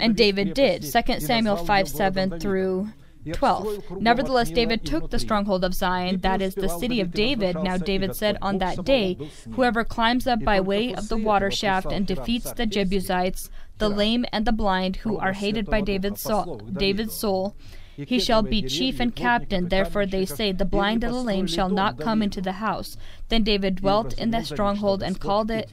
And 0.00 0.16
David 0.16 0.54
did. 0.54 0.82
2 0.82 1.20
Samuel 1.20 1.56
5 1.56 1.88
7 1.88 2.40
through 2.40 2.88
12. 3.30 4.00
Nevertheless, 4.00 4.50
David 4.50 4.84
took 4.84 5.10
the 5.10 5.18
stronghold 5.18 5.64
of 5.64 5.74
Zion, 5.74 6.18
that 6.20 6.42
is, 6.42 6.54
the 6.54 6.68
city 6.68 7.00
of 7.00 7.12
David. 7.12 7.56
Now 7.62 7.76
David 7.76 8.16
said 8.16 8.36
on 8.42 8.58
that 8.58 8.84
day, 8.84 9.16
Whoever 9.52 9.84
climbs 9.84 10.26
up 10.26 10.42
by 10.42 10.60
way 10.60 10.94
of 10.94 11.08
the 11.08 11.16
water 11.16 11.50
shaft 11.50 11.92
and 11.92 12.06
defeats 12.06 12.52
the 12.52 12.66
Jebusites, 12.66 13.50
the 13.78 13.88
lame 13.88 14.24
and 14.32 14.44
the 14.44 14.52
blind, 14.52 14.96
who 14.96 15.18
are 15.18 15.32
hated 15.32 15.66
by 15.66 15.80
David's 15.80 16.20
soul, 16.20 16.58
David's 16.58 17.14
soul 17.14 17.56
he 17.96 18.18
shall 18.18 18.42
be 18.42 18.62
chief 18.62 19.00
and 19.00 19.14
captain. 19.14 19.68
Therefore 19.68 20.06
they 20.06 20.24
say, 20.24 20.52
The 20.52 20.64
blind 20.64 21.04
and 21.04 21.14
the 21.14 21.20
lame 21.20 21.46
shall 21.46 21.68
not 21.68 21.98
come 21.98 22.22
into 22.22 22.40
the 22.40 22.52
house. 22.52 22.96
Then 23.28 23.42
David 23.42 23.76
dwelt 23.76 24.12
in 24.14 24.30
the 24.30 24.42
stronghold 24.42 25.02
and 25.02 25.20
called 25.20 25.50
it 25.50 25.70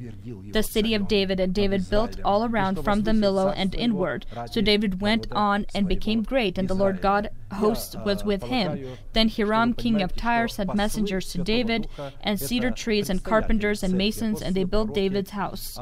the 0.51 0.63
city 0.63 0.93
of 0.93 1.07
David. 1.07 1.39
And 1.39 1.53
David 1.53 1.89
built 1.89 2.19
all 2.23 2.45
around 2.45 2.83
from 2.83 3.03
the 3.03 3.11
Millo 3.11 3.53
and 3.55 3.75
inward. 3.75 4.25
So 4.51 4.61
David 4.61 5.01
went 5.01 5.27
on 5.31 5.65
and 5.73 5.87
became 5.87 6.23
great, 6.23 6.57
and 6.57 6.67
the 6.67 6.73
Lord 6.73 7.01
God 7.01 7.29
hosts 7.51 7.95
was 8.05 8.23
with 8.23 8.43
him. 8.43 8.97
Then 9.13 9.29
Hiram, 9.29 9.73
king 9.73 10.01
of 10.01 10.15
Tyre, 10.15 10.47
sent 10.47 10.75
messengers 10.75 11.31
to 11.31 11.43
David, 11.43 11.87
and 12.21 12.39
cedar 12.39 12.71
trees, 12.71 13.09
and 13.09 13.23
carpenters, 13.23 13.83
and 13.83 13.93
masons, 13.93 14.41
and 14.41 14.55
they 14.55 14.63
built 14.63 14.93
David's 14.93 15.31
house. 15.31 15.77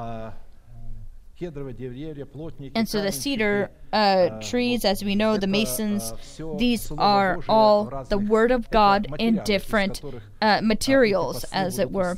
And 2.75 2.89
so 2.89 3.01
the 3.01 3.11
cedar 3.11 3.69
uh, 3.93 4.29
trees, 4.41 4.83
as 4.83 5.03
we 5.03 5.13
know, 5.15 5.37
the 5.37 5.47
masons, 5.47 6.13
these 6.57 6.91
are 6.97 7.39
all 7.47 8.05
the 8.09 8.17
Word 8.17 8.51
of 8.51 8.69
God 8.71 9.07
in 9.19 9.41
different 9.43 10.01
uh, 10.41 10.61
materials, 10.63 11.43
as 11.45 11.77
it 11.79 11.91
were, 11.91 12.15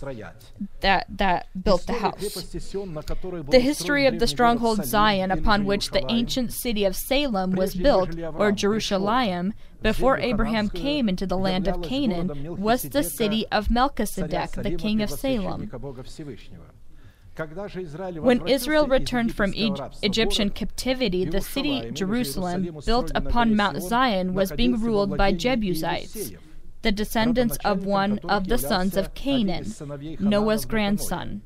that, 0.82 1.06
that 1.10 1.48
built 1.64 1.86
the 1.86 1.94
house. 1.94 2.34
The 3.50 3.60
history 3.60 4.06
of 4.06 4.20
the 4.20 4.28
stronghold 4.28 4.86
Zion, 4.86 5.32
upon 5.32 5.66
which 5.66 5.92
the 5.92 6.06
ancient 6.10 6.54
city 6.54 6.86
of 6.86 6.96
Salem 6.96 7.52
was 7.52 7.76
built, 7.76 8.18
or 8.36 8.52
Jerusalem, 8.52 9.54
before 9.82 10.18
Abraham 10.18 10.70
came 10.70 11.08
into 11.10 11.26
the 11.26 11.38
land 11.38 11.68
of 11.68 11.82
Canaan, 11.82 12.58
was 12.58 12.84
the 12.84 13.04
city 13.04 13.46
of 13.52 13.70
Melchizedek, 13.70 14.52
the 14.52 14.76
king 14.76 15.02
of 15.02 15.10
Salem. 15.12 15.70
When 17.40 18.48
Israel 18.48 18.88
returned 18.88 19.34
from 19.34 19.54
e- 19.54 19.74
Egyptian 20.02 20.50
captivity, 20.50 21.26
the 21.26 21.42
city 21.42 21.92
Jerusalem, 21.92 22.80
built 22.86 23.12
upon 23.16 23.56
Mount 23.56 23.82
Zion, 23.82 24.34
was 24.34 24.52
being 24.52 24.80
ruled 24.82 25.18
by 25.18 25.32
Jebusites, 25.32 26.32
the 26.82 26.92
descendants 26.92 27.58
of 27.64 27.86
one 27.86 28.20
of 28.20 28.48
the 28.48 28.58
sons 28.58 28.98
of 28.98 29.14
Canaan, 29.14 29.74
Noah's 30.20 30.66
grandson. 30.66 31.42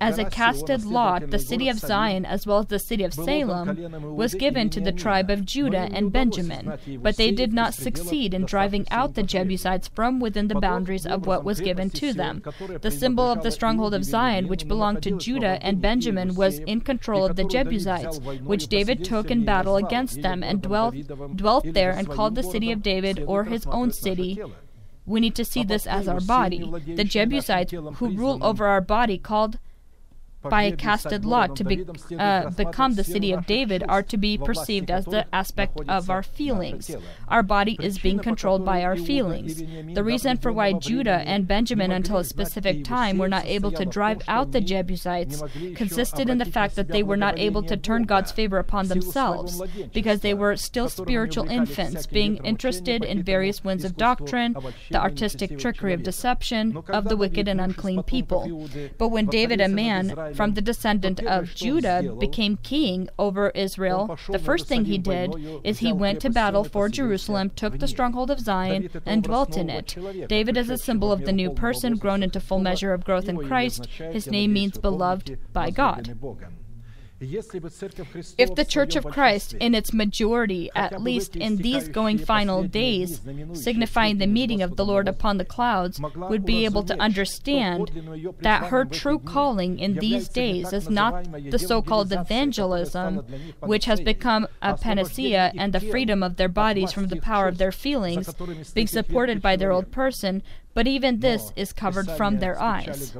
As 0.00 0.18
a 0.18 0.24
casted 0.24 0.84
lot, 0.84 1.30
the 1.30 1.38
city 1.38 1.68
of 1.68 1.78
Zion, 1.78 2.24
as 2.24 2.46
well 2.46 2.58
as 2.58 2.66
the 2.66 2.78
city 2.78 3.02
of 3.02 3.12
Salem, 3.12 4.14
was 4.14 4.34
given 4.34 4.70
to 4.70 4.80
the 4.80 4.92
tribe 4.92 5.30
of 5.30 5.44
Judah 5.44 5.88
and 5.92 6.12
Benjamin, 6.12 6.78
but 7.02 7.16
they 7.16 7.32
did 7.32 7.52
not 7.52 7.74
succeed 7.74 8.34
in 8.34 8.44
driving 8.44 8.86
out 8.90 9.14
the 9.14 9.24
Jebusites 9.24 9.88
from 9.88 10.20
within 10.20 10.46
the 10.46 10.60
boundaries 10.60 11.06
of 11.06 11.26
what 11.26 11.44
was 11.44 11.60
given 11.60 11.90
to 11.90 12.12
them. 12.12 12.42
The 12.82 12.90
symbol 12.90 13.24
of 13.24 13.42
the 13.42 13.50
stronghold 13.50 13.94
of 13.94 14.04
Zion, 14.04 14.46
which 14.46 14.68
belonged 14.68 15.02
to 15.02 15.18
Judah 15.18 15.58
and 15.60 15.80
Benjamin, 15.80 16.34
was 16.34 16.58
in 16.60 16.80
control 16.80 17.24
of 17.24 17.34
the 17.34 17.44
Jebusites, 17.44 18.20
which 18.44 18.68
David 18.68 19.04
took 19.04 19.30
in 19.30 19.44
battle 19.44 19.76
against 19.76 20.22
them 20.22 20.44
and 20.44 20.62
dwelt, 20.62 20.94
dwelt 21.34 21.72
there 21.72 21.90
and 21.90 22.08
called 22.08 22.36
the 22.36 22.42
city 22.42 22.70
of 22.70 22.82
David 22.82 23.24
or 23.26 23.44
his 23.44 23.66
own 23.66 23.90
city 23.90 24.40
we 25.06 25.20
need 25.20 25.34
to 25.34 25.44
see 25.44 25.64
this 25.64 25.86
as 25.86 26.08
our 26.08 26.20
body. 26.20 26.58
The 26.86 27.04
Jebusites 27.04 27.72
who 27.72 28.10
rule 28.10 28.42
over 28.42 28.66
our 28.66 28.80
body, 28.80 29.18
called 29.18 29.58
by 30.48 30.62
a 30.64 30.76
casted 30.76 31.24
lot 31.24 31.56
to 31.56 31.64
be, 31.64 31.84
uh, 32.18 32.50
become 32.50 32.94
the 32.94 33.04
city 33.04 33.32
of 33.32 33.46
David 33.46 33.82
are 33.88 34.02
to 34.02 34.16
be 34.16 34.36
perceived 34.38 34.90
as 34.90 35.04
the 35.04 35.26
aspect 35.34 35.78
of 35.88 36.10
our 36.10 36.22
feelings. 36.22 36.90
Our 37.28 37.42
body 37.42 37.76
is 37.80 37.98
being 37.98 38.18
controlled 38.18 38.64
by 38.64 38.82
our 38.82 38.96
feelings. 38.96 39.62
The 39.94 40.04
reason 40.04 40.36
for 40.36 40.52
why 40.52 40.72
Judah 40.72 41.22
and 41.26 41.48
Benjamin, 41.48 41.90
until 41.90 42.18
a 42.18 42.24
specific 42.24 42.84
time, 42.84 43.18
were 43.18 43.28
not 43.28 43.46
able 43.46 43.72
to 43.72 43.84
drive 43.84 44.22
out 44.28 44.52
the 44.52 44.60
Jebusites 44.60 45.42
consisted 45.74 46.28
in 46.28 46.38
the 46.38 46.44
fact 46.44 46.76
that 46.76 46.88
they 46.88 47.02
were 47.02 47.16
not 47.16 47.38
able 47.38 47.62
to 47.62 47.76
turn 47.76 48.04
God's 48.04 48.32
favor 48.32 48.58
upon 48.58 48.88
themselves, 48.88 49.62
because 49.92 50.20
they 50.20 50.34
were 50.34 50.56
still 50.56 50.88
spiritual 50.88 51.48
infants, 51.48 52.06
being 52.06 52.36
interested 52.44 53.04
in 53.04 53.22
various 53.22 53.64
winds 53.64 53.84
of 53.84 53.96
doctrine, 53.96 54.56
the 54.90 55.00
artistic 55.00 55.58
trickery 55.58 55.92
of 55.92 56.02
deception, 56.02 56.82
of 56.88 57.08
the 57.08 57.16
wicked 57.16 57.48
and 57.48 57.60
unclean 57.60 58.02
people. 58.02 58.68
But 58.98 59.08
when 59.08 59.26
David, 59.26 59.60
a 59.60 59.68
man, 59.68 60.33
from 60.34 60.54
the 60.54 60.60
descendant 60.60 61.20
of 61.20 61.54
Judah 61.54 62.14
became 62.18 62.56
king 62.58 63.08
over 63.18 63.50
Israel, 63.50 64.18
the 64.28 64.38
first 64.38 64.66
thing 64.66 64.84
he 64.84 64.98
did 64.98 65.34
is 65.64 65.78
he 65.78 65.92
went 65.92 66.20
to 66.20 66.30
battle 66.30 66.64
for 66.64 66.88
Jerusalem, 66.88 67.50
took 67.50 67.78
the 67.78 67.88
stronghold 67.88 68.30
of 68.30 68.40
Zion, 68.40 68.90
and 69.06 69.22
dwelt 69.22 69.56
in 69.56 69.70
it. 69.70 69.96
David 70.28 70.56
is 70.56 70.70
a 70.70 70.78
symbol 70.78 71.12
of 71.12 71.24
the 71.24 71.32
new 71.32 71.50
person 71.50 71.96
grown 71.96 72.22
into 72.22 72.40
full 72.40 72.58
measure 72.58 72.92
of 72.92 73.04
growth 73.04 73.28
in 73.28 73.38
Christ. 73.46 73.86
His 73.86 74.26
name 74.26 74.52
means 74.52 74.78
beloved 74.78 75.38
by 75.52 75.70
God. 75.70 76.16
If 78.38 78.54
the 78.54 78.66
Church 78.68 78.96
of 78.96 79.04
Christ, 79.04 79.54
in 79.54 79.74
its 79.74 79.92
majority, 79.92 80.70
at 80.74 81.00
least 81.00 81.36
in 81.36 81.56
these 81.56 81.88
going 81.88 82.18
final 82.18 82.62
days, 82.64 83.20
signifying 83.52 84.18
the 84.18 84.26
meeting 84.26 84.62
of 84.62 84.76
the 84.76 84.84
Lord 84.84 85.08
upon 85.08 85.38
the 85.38 85.44
clouds, 85.44 86.00
would 86.16 86.44
be 86.44 86.64
able 86.64 86.82
to 86.84 87.00
understand 87.00 87.90
that 88.40 88.64
her 88.64 88.84
true 88.84 89.18
calling 89.18 89.78
in 89.78 89.94
these 89.94 90.28
days 90.28 90.72
is 90.72 90.88
not 90.90 91.26
the 91.50 91.58
so 91.58 91.82
called 91.82 92.12
evangelism, 92.12 93.16
which 93.60 93.86
has 93.86 94.00
become 94.00 94.46
a 94.62 94.76
panacea 94.76 95.52
and 95.56 95.72
the 95.72 95.80
freedom 95.80 96.22
of 96.22 96.36
their 96.36 96.48
bodies 96.48 96.92
from 96.92 97.08
the 97.08 97.20
power 97.20 97.48
of 97.48 97.58
their 97.58 97.72
feelings, 97.72 98.32
being 98.74 98.86
supported 98.86 99.40
by 99.40 99.56
their 99.56 99.72
old 99.72 99.90
person, 99.90 100.42
but 100.74 100.86
even 100.86 101.20
this 101.20 101.52
is 101.56 101.72
covered 101.72 102.10
from 102.10 102.40
their 102.40 102.60
eyes. 102.60 103.14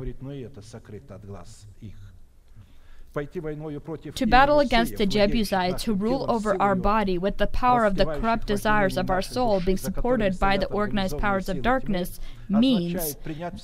To 3.15 4.27
battle 4.27 4.59
against 4.59 4.97
the 4.97 5.07
Jebusites 5.07 5.85
who 5.85 5.95
rule 5.95 6.27
over 6.29 6.61
our 6.61 6.75
body 6.75 7.17
with 7.17 7.39
the 7.39 7.47
power 7.47 7.85
of 7.85 7.95
the 7.95 8.07
corrupt 8.07 8.49
desires 8.49 8.97
of 8.97 9.09
our 9.09 9.23
soul 9.23 9.61
being 9.61 9.77
supported 9.77 10.39
by 10.41 10.57
the 10.57 10.67
organized 10.67 11.19
powers 11.19 11.49
of 11.49 11.63
darkness 11.63 12.19
means 12.49 13.17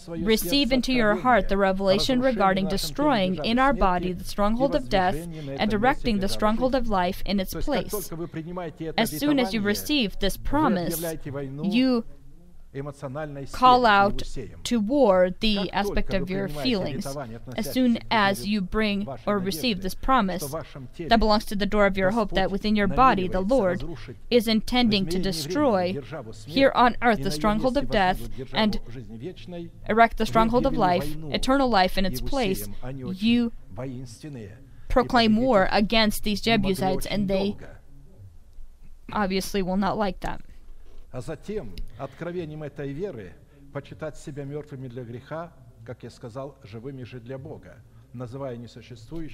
receive 0.08 0.72
into 0.72 0.92
your 0.92 1.16
heart 1.16 1.48
the 1.48 1.56
revelation 1.56 2.20
regarding 2.20 2.68
destroying 2.68 3.44
in 3.44 3.58
our 3.58 3.72
body 3.72 4.12
the 4.12 4.24
stronghold 4.24 4.74
of 4.74 4.88
death 4.88 5.16
and 5.58 5.72
erecting 5.72 6.20
the 6.20 6.28
stronghold 6.28 6.74
of 6.74 6.88
life 6.88 7.22
in 7.26 7.40
its 7.40 7.54
place. 7.54 8.12
As 8.96 9.10
soon 9.10 9.40
as 9.40 9.52
you 9.52 9.60
receive 9.60 10.18
this 10.20 10.36
promise, 10.36 11.04
you 11.62 12.04
call 13.52 13.84
out 13.84 14.22
to 14.62 14.78
war 14.78 15.30
the 15.40 15.70
aspect 15.72 16.14
of 16.14 16.30
your 16.30 16.48
feelings. 16.48 17.04
As 17.56 17.72
soon 17.72 17.98
as 18.10 18.46
you 18.46 18.60
bring 18.60 19.08
or 19.26 19.38
receive 19.38 19.82
this 19.82 19.94
promise 19.94 20.54
that 20.98 21.18
belongs 21.18 21.44
to 21.46 21.56
the 21.56 21.66
door 21.66 21.86
of 21.86 21.96
your 21.96 22.12
hope, 22.12 22.30
that 22.32 22.50
within 22.50 22.76
your 22.76 22.86
body 22.86 23.26
the 23.26 23.40
Lord 23.40 23.84
is 24.30 24.46
intending 24.46 25.06
to 25.06 25.18
destroy 25.18 26.00
here 26.46 26.70
on 26.74 26.96
earth 27.02 27.22
the 27.22 27.30
stronghold 27.30 27.76
of 27.76 27.90
death 27.90 28.28
and 28.52 28.78
erect 29.88 30.16
the 30.18 30.26
stronghold 30.26 30.64
of 30.64 30.76
life, 30.76 31.16
eternal 31.30 31.68
life 31.68 31.98
in 31.98 32.06
its 32.06 32.20
place, 32.20 32.68
you 33.14 33.52
proclaim 34.88 35.36
war 35.36 35.68
against 35.72 36.22
these 36.22 36.40
Jebusites, 36.40 37.06
and 37.06 37.26
they 37.28 37.56
obviously 39.12 39.60
will 39.60 39.76
not 39.76 39.98
like 39.98 40.20
that. 40.20 40.40
А 41.10 41.20
затем 41.20 41.74
откровением 41.98 42.62
этой 42.62 42.92
веры 42.92 43.34
почитать 43.72 44.16
себя 44.16 44.44
мертвыми 44.44 44.88
для 44.88 45.04
греха, 45.04 45.52
как 45.84 46.02
я 46.02 46.10
сказал, 46.10 46.58
живыми 46.62 47.02
же 47.02 47.20
для 47.20 47.38
Бога. 47.38 47.76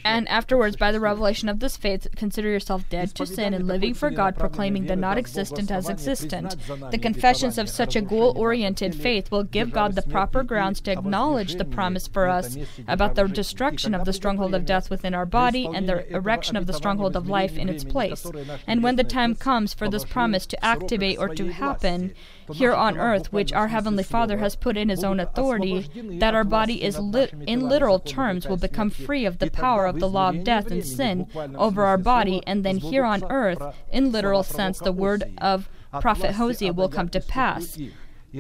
And 0.05 0.29
afterwards, 0.29 0.77
by 0.77 0.93
the 0.93 1.01
revelation 1.01 1.49
of 1.49 1.61
this 1.61 1.77
faith, 1.77 2.07
consider 2.17 2.49
yourself 2.49 2.89
dead 2.89 3.15
to 3.15 3.27
sin 3.27 3.55
and 3.55 3.67
living 3.67 3.95
for 3.95 4.11
God, 4.11 4.37
proclaiming 4.37 4.87
the 4.87 4.97
not 4.97 5.19
existent 5.19 5.71
as 5.71 5.89
existent. 5.89 6.57
The 6.91 6.99
confessions 6.99 7.59
of 7.59 7.69
such 7.69 7.97
a 7.97 8.03
goal 8.03 8.35
oriented 8.37 8.95
faith 8.95 9.31
will 9.31 9.45
give 9.45 9.73
God 9.73 9.95
the 9.95 10.03
proper 10.03 10.43
grounds 10.43 10.81
to 10.83 10.93
acknowledge 10.93 11.55
the 11.55 11.65
promise 11.65 12.07
for 12.07 12.29
us 12.29 12.57
about 12.87 13.15
the 13.15 13.27
destruction 13.27 13.95
of 13.95 14.05
the 14.05 14.13
stronghold 14.13 14.55
of 14.55 14.67
death 14.67 14.91
within 14.91 15.15
our 15.15 15.27
body 15.27 15.69
and 15.73 15.89
the 15.89 16.07
erection 16.15 16.57
of 16.57 16.67
the 16.67 16.73
stronghold 16.73 17.17
of 17.17 17.29
life 17.29 17.57
in 17.57 17.69
its 17.69 17.85
place. 17.85 18.27
And 18.67 18.83
when 18.83 18.97
the 18.97 19.05
time 19.05 19.35
comes 19.35 19.75
for 19.75 19.89
this 19.89 20.05
promise 20.05 20.47
to 20.47 20.65
activate 20.65 21.19
or 21.19 21.29
to 21.35 21.53
happen, 21.53 22.15
here 22.53 22.75
on 22.75 22.99
earth, 22.99 23.33
which 23.33 23.53
our 23.53 23.69
Heavenly 23.69 24.05
Father 24.05 24.39
has 24.39 24.57
put 24.57 24.77
in 24.77 24.89
His 24.89 25.05
own 25.05 25.21
authority, 25.21 25.89
that 26.19 26.35
our 26.35 26.45
body 26.45 26.83
is 26.83 26.99
lit 26.99 27.33
in 27.47 27.69
literal 27.69 27.99
terms 27.99 28.47
will 28.47 28.57
become 28.57 28.91
free 28.91 29.25
of 29.25 29.39
the 29.39 29.51
power 29.51 29.87
of 29.87 29.99
the 30.01 30.09
law 30.09 30.31
of 30.31 30.45
death 30.45 30.71
and 30.71 30.85
sin 30.85 31.27
over 31.57 31.85
our 31.85 31.99
body, 31.99 32.43
and 32.47 32.65
then 32.65 32.79
here 32.79 33.05
on 33.05 33.25
earth, 33.31 33.63
in 33.91 34.13
literal 34.13 34.43
sense, 34.43 34.79
the 34.79 34.93
word 34.93 35.25
of 35.39 35.69
Prophet 36.01 36.33
Hosea 36.33 36.73
will 36.73 36.89
come 36.89 37.09
to 37.11 37.21
pass. 37.21 37.79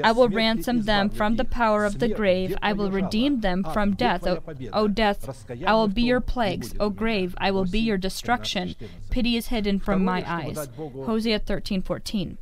I 0.02 0.12
will 0.12 0.28
ransom 0.28 0.82
them 0.82 1.08
from 1.08 1.36
the 1.36 1.44
power 1.44 1.84
of 1.84 2.00
the 2.00 2.08
grave. 2.08 2.56
I 2.60 2.72
will 2.72 2.90
redeem 2.90 3.40
them 3.40 3.64
from 3.72 3.94
death. 3.94 4.26
O, 4.26 4.42
o 4.72 4.88
death, 4.88 5.46
I 5.64 5.72
will 5.72 5.88
be 5.88 6.02
your 6.02 6.20
plagues. 6.20 6.74
O 6.78 6.90
grave, 6.90 7.34
I 7.38 7.50
will 7.50 7.64
be 7.64 7.78
your 7.78 7.96
destruction. 7.96 8.74
Pity 9.10 9.36
is 9.36 9.48
hidden 9.48 9.78
from 9.78 10.04
my 10.04 10.22
eyes. 10.30 10.68
Hosea 10.76 11.40
13:14. 11.40 12.36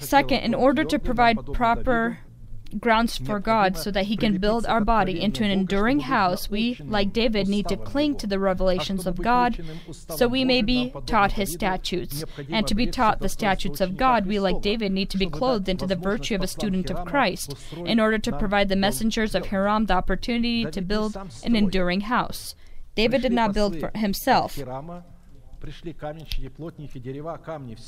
Second, 0.00 0.40
in 0.40 0.54
order 0.54 0.84
to 0.84 0.98
provide 0.98 1.38
proper 1.52 2.18
grounds 2.80 3.16
for 3.16 3.38
God 3.38 3.76
so 3.76 3.90
that 3.90 4.06
He 4.06 4.16
can 4.16 4.38
build 4.38 4.66
our 4.66 4.80
body 4.80 5.20
into 5.20 5.44
an 5.44 5.50
enduring 5.50 6.00
house, 6.00 6.50
we, 6.50 6.78
like 6.84 7.12
David, 7.12 7.48
need 7.48 7.68
to 7.68 7.76
cling 7.76 8.16
to 8.16 8.26
the 8.26 8.38
revelations 8.38 9.06
of 9.06 9.22
God 9.22 9.62
so 9.92 10.26
we 10.26 10.44
may 10.44 10.62
be 10.62 10.92
taught 11.06 11.32
His 11.32 11.52
statutes. 11.52 12.24
And 12.50 12.66
to 12.66 12.74
be 12.74 12.86
taught 12.86 13.20
the 13.20 13.28
statutes 13.28 13.80
of 13.80 13.96
God, 13.96 14.26
we, 14.26 14.38
like 14.38 14.60
David, 14.60 14.92
need 14.92 15.10
to 15.10 15.18
be 15.18 15.30
clothed 15.30 15.68
into 15.68 15.86
the 15.86 15.96
virtue 15.96 16.34
of 16.34 16.42
a 16.42 16.48
student 16.48 16.90
of 16.90 17.06
Christ 17.06 17.54
in 17.76 18.00
order 18.00 18.18
to 18.18 18.36
provide 18.36 18.68
the 18.68 18.76
messengers 18.76 19.34
of 19.34 19.46
Hiram 19.46 19.86
the 19.86 19.94
opportunity 19.94 20.64
to 20.66 20.82
build 20.82 21.16
an 21.44 21.56
enduring 21.56 22.02
house. 22.02 22.54
David 22.94 23.22
did 23.22 23.32
not 23.32 23.52
build 23.52 23.78
for 23.78 23.90
himself. 23.94 24.58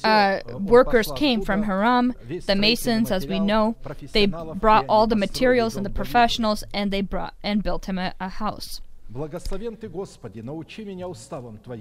Uh, 0.05 0.41
workers 0.59 1.11
came 1.17 1.43
from 1.43 1.63
Haram, 1.65 2.15
the 2.47 2.55
masons, 2.57 3.11
as 3.11 3.27
we 3.27 3.39
know. 3.41 3.77
They 4.13 4.27
brought 4.27 4.85
all 4.89 5.07
the 5.07 5.17
materials 5.17 5.77
and 5.77 5.85
the 5.87 5.91
professionals, 5.91 6.65
and 6.75 6.91
they 6.91 7.01
brought 7.03 7.35
and 7.43 7.63
built 7.63 7.87
him 7.87 7.99
a, 7.99 8.15
a 8.21 8.29
house. 8.29 8.81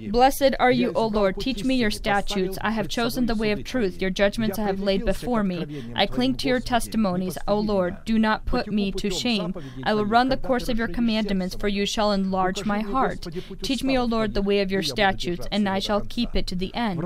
Blessed 0.09 0.55
are 0.59 0.71
you, 0.71 0.93
O 0.93 1.07
Lord, 1.07 1.39
teach 1.39 1.63
me 1.65 1.75
your 1.75 1.91
statutes. 1.91 2.57
I 2.61 2.71
have 2.71 2.87
chosen 2.87 3.25
the 3.25 3.35
way 3.35 3.51
of 3.51 3.65
truth. 3.65 3.99
Your 4.01 4.09
judgments 4.09 4.57
I 4.57 4.63
have 4.63 4.79
laid 4.79 5.03
before 5.03 5.43
me. 5.43 5.83
I 5.93 6.05
cling 6.05 6.35
to 6.35 6.47
your 6.47 6.61
testimonies, 6.61 7.37
O 7.45 7.59
Lord. 7.59 7.97
Do 8.05 8.17
not 8.17 8.45
put 8.45 8.71
me 8.71 8.93
to 8.93 9.09
shame. 9.09 9.53
I 9.83 9.93
will 9.93 10.05
run 10.05 10.29
the 10.29 10.37
course 10.37 10.69
of 10.69 10.77
your 10.77 10.87
commandments, 10.87 11.53
for 11.55 11.67
you 11.67 11.85
shall 11.85 12.13
enlarge 12.13 12.63
my 12.63 12.79
heart. 12.79 13.27
Teach 13.61 13.83
me, 13.83 13.97
O 13.97 14.05
Lord, 14.05 14.33
the 14.33 14.41
way 14.41 14.61
of 14.61 14.71
your 14.71 14.83
statutes, 14.83 15.45
and 15.51 15.67
I 15.67 15.79
shall 15.79 16.01
keep 16.01 16.33
it 16.33 16.47
to 16.47 16.55
the 16.55 16.73
end. 16.73 17.03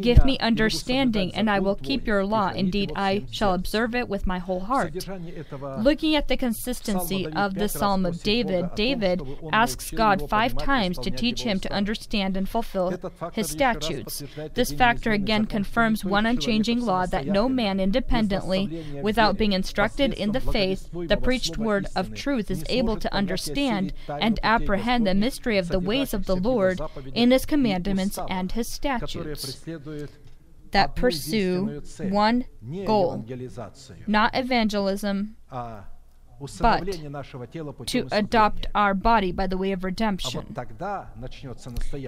Give 0.00 0.24
me 0.24 0.38
understanding, 0.38 1.34
and 1.34 1.50
I 1.50 1.58
will 1.58 1.76
keep 1.76 2.06
your 2.06 2.24
law. 2.24 2.50
Indeed, 2.50 2.92
I 2.94 3.26
shall 3.32 3.54
observe 3.54 3.96
it 3.96 4.08
with 4.08 4.24
my 4.24 4.38
whole 4.38 4.60
heart. 4.60 4.94
Looking 5.78 6.14
at 6.14 6.28
the 6.28 6.36
consistency 6.36 7.26
of 7.26 7.54
the 7.54 7.68
Psalm 7.68 8.06
of 8.06 8.22
David, 8.22 8.76
David 8.76 9.20
asks 9.64 9.90
God 9.90 10.28
five 10.28 10.56
times 10.56 10.98
to 10.98 11.10
teach 11.10 11.42
him 11.42 11.58
to 11.60 11.72
understand 11.72 12.36
and 12.36 12.48
fulfill 12.48 12.98
his 13.32 13.48
statutes. 13.48 14.22
This 14.54 14.72
factor 14.72 15.12
again 15.12 15.46
confirms 15.46 16.04
one 16.04 16.26
unchanging 16.26 16.80
law 16.80 17.06
that 17.06 17.26
no 17.26 17.48
man 17.48 17.80
independently, 17.80 18.84
without 19.02 19.38
being 19.38 19.52
instructed 19.52 20.12
in 20.12 20.32
the 20.32 20.40
faith, 20.40 20.90
the 20.92 21.16
preached 21.16 21.56
word 21.56 21.86
of 21.96 22.14
truth, 22.14 22.50
is 22.50 22.64
able 22.68 22.96
to 22.98 23.12
understand 23.14 23.92
and 24.08 24.38
apprehend 24.42 25.06
the 25.06 25.14
mystery 25.14 25.56
of 25.56 25.68
the 25.68 25.80
ways 25.80 26.12
of 26.12 26.26
the 26.26 26.36
Lord 26.36 26.80
in 27.14 27.30
his 27.30 27.46
commandments 27.46 28.18
and 28.28 28.52
his 28.52 28.68
statutes 28.68 29.64
that 30.72 30.96
pursue 30.96 31.82
one 32.00 32.44
goal, 32.84 33.24
not 34.06 34.34
evangelism, 34.34 35.36
but 36.59 36.85
to 37.87 38.07
adopt 38.11 38.67
our 38.73 38.93
body 38.93 39.31
by 39.31 39.45
the 39.47 39.57
way 39.57 39.71
of 39.71 39.83
redemption. 39.83 40.55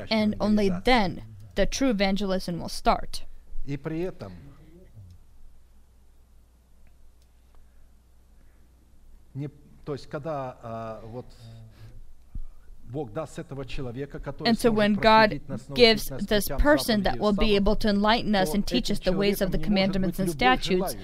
And 0.09 0.35
only 0.39 0.69
then 0.69 1.23
the 1.55 1.65
true 1.65 1.89
evangelism 1.89 2.59
will 2.59 2.69
start. 2.69 3.23
то 9.83 9.93
есть 9.93 10.07
когда 10.07 10.57
а, 10.61 11.01
вот 11.05 11.25
and 14.44 14.56
so 14.58 14.70
when 14.70 14.94
God 14.94 15.40
gives 15.74 16.08
this 16.08 16.48
person 16.58 17.02
that 17.02 17.18
will 17.18 17.32
be 17.32 17.56
able 17.56 17.74
to 17.76 17.88
enlighten 17.88 18.34
us 18.34 18.54
and 18.54 18.66
teach 18.66 18.90
us 18.90 19.00
the 19.00 19.12
ways 19.12 19.40
of 19.40 19.50
the 19.50 19.58
commandments 19.58 20.18
and 20.18 20.30
statutes, 20.30 20.96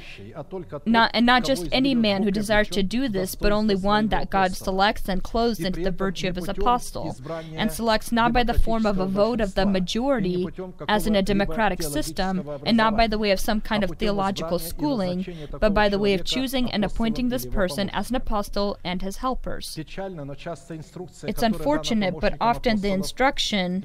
not, 0.87 1.11
and 1.13 1.27
not 1.27 1.45
just 1.45 1.69
any 1.73 1.95
man 1.95 2.23
who 2.23 2.31
desires 2.31 2.69
to 2.69 2.83
do 2.83 3.09
this, 3.09 3.35
but 3.35 3.53
only 3.53 3.75
one 3.75 4.09
that 4.09 4.31
God 4.31 4.53
selects 4.53 5.09
and 5.09 5.23
clothes 5.23 5.61
into 5.61 5.83
the 5.83 5.91
virtue 5.91 6.29
of 6.29 6.37
his 6.37 6.49
apostle, 6.49 7.17
and 7.55 7.73
selects 7.73 8.13
not 8.13 8.33
by 8.33 8.45
the 8.45 8.55
form 8.55 8.87
of 8.87 8.99
a 8.99 9.07
vote 9.07 9.41
of 9.41 9.55
the 9.55 9.67
majority, 9.67 10.47
as 10.89 11.07
in 11.07 11.17
a 11.17 11.23
democratic 11.23 11.83
system, 11.83 12.49
and 12.65 12.77
not 12.77 12.97
by 12.97 13.09
the 13.09 13.19
way 13.19 13.33
of 13.33 13.41
some 13.41 13.61
kind 13.61 13.83
of 13.83 13.91
theological 13.99 14.59
schooling, 14.59 15.27
but 15.59 15.75
by 15.75 15.89
the 15.89 15.99
way 15.99 16.15
of 16.15 16.25
choosing 16.25 16.71
and 16.71 16.85
appointing 16.85 17.29
this 17.29 17.45
person 17.45 17.91
as 17.91 18.11
an 18.11 18.17
apostle 18.17 18.79
and 18.85 19.03
his 19.03 19.17
helpers. 19.17 19.77
It's 19.77 21.43
unfortunate 21.43 21.72
unfortunate, 21.73 22.21
but 22.21 22.35
often 22.41 22.81
the 22.81 22.91
instruction 22.91 23.81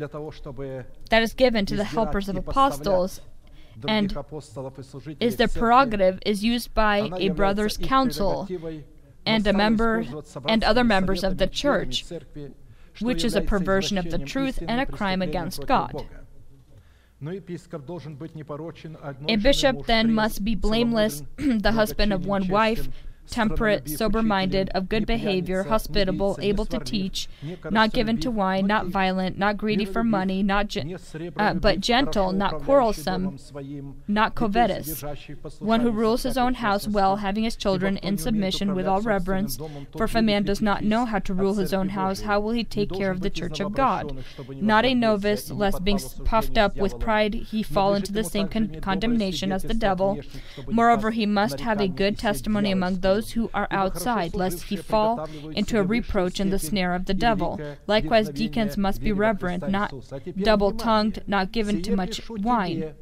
that 1.09 1.21
is 1.23 1.33
given 1.33 1.65
to 1.65 1.75
the 1.75 1.83
helpers 1.83 2.29
of 2.29 2.35
apostles 2.35 3.21
and 3.87 4.15
is 5.19 5.37
the 5.37 5.47
prerogative 5.47 6.19
is 6.25 6.43
used 6.43 6.73
by 6.73 7.09
a 7.17 7.29
brother's 7.29 7.77
council 7.77 8.47
and 9.25 9.45
a 9.45 9.53
member 9.53 10.05
and 10.47 10.63
other 10.63 10.83
members 10.83 11.23
of 11.23 11.37
the 11.37 11.47
church, 11.47 12.05
which 12.99 13.23
is 13.23 13.35
a 13.35 13.41
perversion 13.41 13.97
of 13.97 14.09
the 14.09 14.19
truth 14.19 14.59
and 14.67 14.81
a 14.81 14.85
crime 14.85 15.21
against 15.21 15.65
God. 15.67 16.07
A 19.27 19.35
bishop 19.37 19.85
then 19.87 20.13
must 20.13 20.43
be 20.43 20.53
blameless, 20.53 21.23
the 21.37 21.71
husband 21.71 22.13
of 22.13 22.25
one 22.27 22.47
wife, 22.47 22.89
temperate, 23.29 23.89
sober 23.89 24.21
minded, 24.23 24.69
of 24.69 24.89
good 24.89 25.05
behavior, 25.05 25.63
hospitable, 25.63 26.37
able 26.41 26.65
to 26.65 26.79
teach, 26.79 27.27
not 27.69 27.91
given 27.91 28.17
to 28.19 28.31
wine, 28.31 28.67
not 28.67 28.87
violent, 28.87 29.37
not 29.37 29.57
greedy 29.57 29.85
for 29.85 30.03
money, 30.03 30.41
not 30.43 30.67
gen- 30.67 30.97
uh, 31.37 31.53
but 31.53 31.79
gentle, 31.79 32.31
not 32.31 32.61
quarrelsome, 32.63 33.37
not 34.07 34.35
covetous, 34.35 35.03
one 35.59 35.81
who 35.81 35.91
rules 35.91 36.23
his 36.23 36.37
own 36.37 36.55
house 36.55 36.87
well, 36.87 37.17
having 37.17 37.43
his 37.43 37.55
children 37.55 37.97
in 37.97 38.17
submission 38.17 38.75
with 38.75 38.87
all 38.87 39.01
reverence. 39.01 39.57
For 39.95 40.05
if 40.05 40.15
a 40.15 40.21
man 40.21 40.43
does 40.43 40.61
not 40.61 40.83
know 40.83 41.05
how 41.05 41.19
to 41.19 41.33
rule 41.33 41.55
his 41.55 41.73
own 41.73 41.89
house, 41.89 42.21
how 42.21 42.39
will 42.39 42.51
he 42.51 42.63
take 42.63 42.91
care 42.91 43.11
of 43.11 43.21
the 43.21 43.29
church 43.29 43.59
of 43.59 43.73
God? 43.73 44.23
Not 44.49 44.85
a 44.85 44.93
novice, 44.93 45.51
lest 45.51 45.83
being 45.83 45.99
puffed 46.25 46.57
up 46.57 46.77
with 46.77 46.99
pride 46.99 47.33
he 47.33 47.63
fall 47.63 47.95
into 47.95 48.11
the 48.11 48.23
same 48.23 48.47
con- 48.47 48.79
condemnation 48.81 49.51
as 49.51 49.63
the 49.63 49.73
devil. 49.73 50.19
Moreover, 50.69 51.11
he 51.11 51.25
must 51.25 51.59
have 51.61 51.81
a 51.81 51.87
good 51.87 52.17
testimony 52.17 52.71
among 52.71 52.99
those 52.99 53.16
those 53.17 53.31
who 53.31 53.49
are 53.51 53.67
outside, 53.71 54.35
lest 54.35 54.65
he 54.65 54.75
fall 54.75 55.27
into 55.55 55.79
a 55.79 55.83
reproach 55.83 56.39
in 56.39 56.51
the 56.51 56.59
snare 56.59 56.93
of 56.93 57.05
the 57.05 57.15
devil. 57.15 57.59
Likewise, 57.87 58.29
deacons 58.29 58.77
must 58.77 59.01
be 59.01 59.11
reverent, 59.11 59.67
not 59.67 59.91
double 60.37 60.71
tongued, 60.71 61.23
not 61.25 61.51
given 61.51 61.81
to 61.81 61.95
much 61.95 62.29
wine 62.29 62.93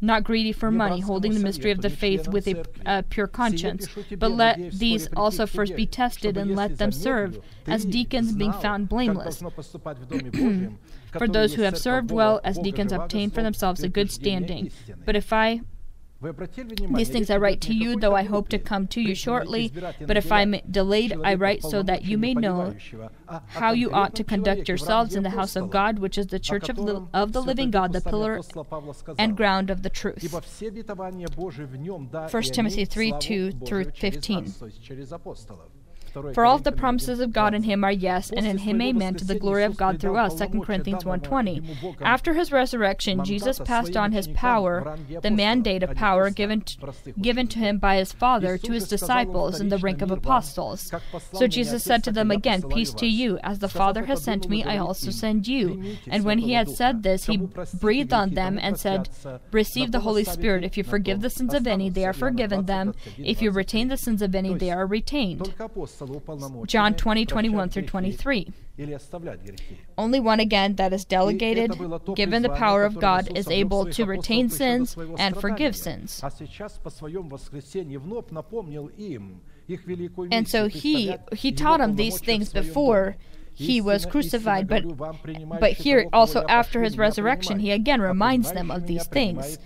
not 0.00 0.22
greedy 0.22 0.52
for 0.52 0.70
money, 0.70 1.00
holding 1.00 1.32
the 1.32 1.40
mystery 1.40 1.70
of 1.70 1.80
the 1.80 1.88
faith 1.88 2.28
with 2.28 2.46
a 2.46 2.62
uh, 2.84 3.00
pure 3.08 3.26
conscience. 3.26 3.88
But 4.18 4.32
let 4.32 4.72
these 4.72 5.08
also 5.16 5.46
first 5.46 5.74
be 5.74 5.86
tested, 5.86 6.36
and 6.36 6.54
let 6.54 6.76
them 6.76 6.92
serve 6.92 7.38
as 7.66 7.86
deacons, 7.86 8.32
being 8.32 8.52
found 8.52 8.90
blameless. 8.90 9.42
for 11.18 11.28
those 11.28 11.54
who 11.54 11.62
have 11.62 11.78
served 11.78 12.10
well 12.10 12.38
as 12.44 12.58
deacons 12.58 12.92
obtain 12.92 13.30
for 13.30 13.42
themselves 13.42 13.82
a 13.82 13.88
good 13.88 14.10
standing. 14.10 14.70
But 15.06 15.16
if 15.16 15.32
I 15.32 15.62
these 16.96 17.08
things 17.08 17.30
I 17.30 17.36
write 17.36 17.60
to 17.62 17.74
you, 17.74 17.96
though 17.96 18.14
I 18.14 18.22
hope 18.22 18.48
to 18.50 18.58
come 18.58 18.86
to 18.88 19.00
you 19.00 19.14
shortly. 19.14 19.72
But 20.06 20.16
if 20.16 20.30
I 20.32 20.42
am 20.42 20.56
delayed, 20.70 21.16
I 21.22 21.34
write 21.34 21.62
so 21.62 21.82
that 21.82 22.04
you 22.04 22.16
may 22.18 22.34
know 22.34 22.74
how 23.48 23.72
you 23.72 23.90
ought 23.90 24.14
to 24.16 24.24
conduct 24.24 24.68
yourselves 24.68 25.14
in 25.14 25.22
the 25.22 25.30
house 25.30 25.56
of 25.56 25.70
God, 25.70 25.98
which 25.98 26.16
is 26.18 26.28
the 26.28 26.38
church 26.38 26.68
of, 26.68 26.78
li- 26.78 27.06
of 27.12 27.32
the 27.32 27.42
living 27.42 27.70
God, 27.70 27.92
the 27.92 28.00
pillar 28.00 28.40
and 29.18 29.36
ground 29.36 29.70
of 29.70 29.82
the 29.82 29.90
truth. 29.90 30.22
1 32.30 32.42
Timothy 32.52 32.84
3 32.84 33.12
2 33.20 33.52
through 33.66 33.84
15. 33.94 34.52
For 36.32 36.44
all 36.44 36.56
of 36.56 36.64
the 36.64 36.72
promises 36.72 37.20
of 37.20 37.32
God 37.32 37.54
in 37.54 37.64
him 37.64 37.82
are 37.84 37.92
yes, 37.92 38.30
and 38.30 38.46
in 38.46 38.58
him 38.58 38.80
amen, 38.80 39.14
to 39.16 39.24
the 39.24 39.38
glory 39.38 39.64
of 39.64 39.76
God 39.76 40.00
through 40.00 40.16
us. 40.16 40.34
2 40.38 40.60
Corinthians 40.60 41.04
1.20. 41.04 42.00
After 42.00 42.34
his 42.34 42.52
resurrection, 42.52 43.24
Jesus 43.24 43.58
passed 43.58 43.96
on 43.96 44.12
his 44.12 44.28
power, 44.28 44.96
the 45.22 45.30
mandate 45.30 45.82
of 45.82 45.94
power 45.94 46.30
given 46.30 46.60
to, 46.62 46.94
given 47.20 47.46
to 47.48 47.58
him 47.58 47.78
by 47.78 47.96
his 47.96 48.12
Father, 48.12 48.58
to 48.58 48.72
his 48.72 48.88
disciples 48.88 49.60
in 49.60 49.68
the 49.68 49.78
rank 49.78 50.02
of 50.02 50.10
apostles. 50.10 50.92
So 51.32 51.46
Jesus 51.46 51.82
said 51.82 52.04
to 52.04 52.12
them 52.12 52.30
again, 52.30 52.62
Peace 52.62 52.92
to 52.94 53.06
you. 53.06 53.38
As 53.42 53.58
the 53.58 53.68
Father 53.68 54.04
has 54.04 54.22
sent 54.22 54.48
me, 54.48 54.62
I 54.62 54.78
also 54.78 55.10
send 55.10 55.48
you. 55.48 55.96
And 56.08 56.24
when 56.24 56.38
he 56.38 56.52
had 56.52 56.70
said 56.70 57.02
this, 57.02 57.26
he 57.26 57.36
breathed 57.74 58.12
on 58.12 58.34
them 58.34 58.58
and 58.60 58.78
said, 58.78 59.08
Receive 59.50 59.92
the 59.92 60.00
Holy 60.00 60.24
Spirit. 60.24 60.64
If 60.64 60.76
you 60.76 60.84
forgive 60.84 61.20
the 61.20 61.30
sins 61.30 61.54
of 61.54 61.66
any, 61.66 61.90
they 61.90 62.04
are 62.04 62.12
forgiven 62.12 62.66
them. 62.66 62.94
If 63.18 63.42
you 63.42 63.50
retain 63.50 63.88
the 63.88 63.96
sins 63.96 64.22
of 64.22 64.34
any, 64.34 64.54
they 64.54 64.70
are 64.70 64.86
retained. 64.86 65.54
John 66.66 66.94
20, 66.94 67.26
21 67.26 67.68
through 67.68 67.82
23. 67.86 68.52
Only 69.96 70.20
one 70.20 70.40
again 70.40 70.74
that 70.76 70.92
is 70.92 71.04
delegated, 71.04 71.72
given 72.16 72.42
the 72.42 72.48
power 72.48 72.84
of 72.84 72.98
God, 72.98 73.36
is 73.36 73.48
able 73.48 73.86
to 73.86 74.04
retain 74.04 74.48
sins 74.48 74.96
and 75.18 75.36
forgive 75.40 75.76
sins. 75.76 76.22
And 80.30 80.48
so 80.48 80.66
he 80.68 81.16
he 81.32 81.52
taught 81.52 81.78
them 81.78 81.96
these 81.96 82.20
things 82.20 82.52
before 82.52 83.16
he 83.54 83.80
was 83.80 84.04
crucified, 84.04 84.66
but, 84.66 84.82
but 85.60 85.72
here 85.72 86.08
also 86.12 86.44
after 86.48 86.82
his 86.82 86.98
resurrection, 86.98 87.60
he 87.60 87.70
again 87.70 88.00
reminds 88.00 88.52
them 88.52 88.70
of 88.70 88.88
these 88.88 89.06
things. 89.06 89.58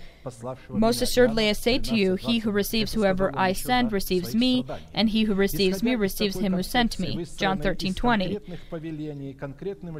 Most 0.69 1.01
assuredly 1.01 1.49
I 1.49 1.53
say 1.53 1.79
to 1.79 1.95
you, 1.95 2.15
he 2.15 2.39
who 2.39 2.51
receives 2.51 2.93
whoever 2.93 3.31
I 3.37 3.53
send 3.53 3.91
receives 3.91 4.35
me, 4.35 4.65
and 4.93 5.09
he 5.09 5.23
who 5.23 5.33
receives 5.33 5.81
me 5.81 5.95
receives 5.95 6.37
him 6.37 6.53
who 6.53 6.63
sent 6.63 6.99
me. 6.99 7.25
John 7.37 7.59
13 7.61 7.93
20. 7.93 8.39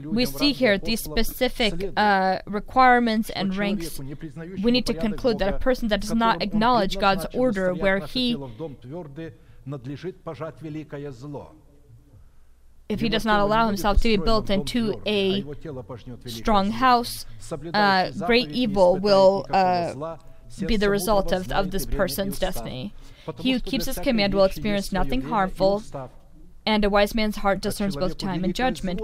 We 0.05 0.25
see 0.25 0.51
here 0.51 0.77
these 0.77 1.01
specific 1.01 1.91
uh, 1.97 2.39
requirements 2.45 3.29
and 3.29 3.55
ranks. 3.55 3.99
We 3.99 4.71
need 4.71 4.85
to 4.87 4.93
conclude 4.93 5.39
that 5.39 5.53
a 5.53 5.59
person 5.59 5.87
that 5.89 6.01
does 6.01 6.13
not 6.13 6.41
acknowledge 6.41 6.99
God's 6.99 7.25
order, 7.33 7.73
where 7.73 7.99
he 7.99 8.35
if 12.89 12.99
he 12.99 13.07
does 13.07 13.23
not 13.23 13.39
allow 13.39 13.67
himself 13.67 13.97
to 13.97 14.03
be 14.03 14.17
built 14.17 14.49
into 14.49 14.99
a 15.05 15.45
strong 16.25 16.71
house, 16.71 17.25
uh, 17.73 18.09
great 18.25 18.49
evil 18.49 18.97
will 18.97 19.45
uh, 19.51 20.17
be 20.65 20.75
the 20.75 20.89
result 20.89 21.31
of, 21.31 21.51
of 21.51 21.69
this 21.69 21.85
person's 21.85 22.39
destiny. 22.39 22.91
He 23.37 23.51
who 23.51 23.59
keeps 23.59 23.85
his 23.85 23.99
command 23.99 24.33
will 24.33 24.43
experience 24.43 24.91
nothing 24.91 25.21
harmful, 25.21 25.83
and 26.65 26.83
a 26.83 26.89
wise 26.89 27.13
man's 27.13 27.37
heart 27.37 27.61
discerns 27.61 27.95
both 27.95 28.17
time 28.17 28.43
and 28.43 28.55
judgment. 28.55 28.99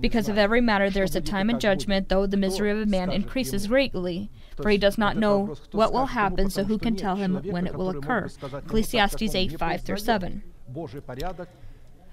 Because 0.00 0.28
of 0.28 0.36
every 0.36 0.60
matter 0.60 0.90
there 0.90 1.04
is 1.04 1.16
a 1.16 1.22
time 1.22 1.48
and 1.48 1.58
judgment, 1.58 2.10
though 2.10 2.26
the 2.26 2.36
misery 2.36 2.70
of 2.70 2.78
a 2.78 2.86
man 2.86 3.10
increases 3.10 3.66
greatly. 3.68 4.30
For 4.62 4.68
he 4.70 4.78
does 4.78 4.98
not 4.98 5.16
know 5.16 5.56
what 5.72 5.92
will 5.92 6.06
happen, 6.06 6.50
so 6.50 6.64
who 6.64 6.78
can 6.78 6.96
tell 6.96 7.16
him 7.16 7.36
when 7.44 7.66
it 7.66 7.74
will 7.74 7.88
occur? 7.88 8.28
Ecclesiastes 8.42 9.34
8 9.34 9.58
5 9.58 9.82
through 9.82 9.98
7. 9.98 10.42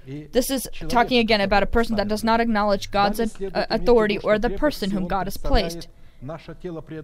This 0.06 0.49
is 0.49 0.68
talking 0.89 1.18
again 1.20 1.41
about 1.41 1.64
a 1.64 1.68
person 1.68 1.95
that 1.95 2.08
does 2.08 2.24
not 2.24 2.39
acknowledge 2.41 2.91
God's 2.91 3.20
authority 3.20 4.18
or 4.20 4.38
the 4.39 4.49
person 4.49 4.91
whom 4.91 5.08
God 5.08 5.28
has 5.28 5.38
placed. 5.38 5.88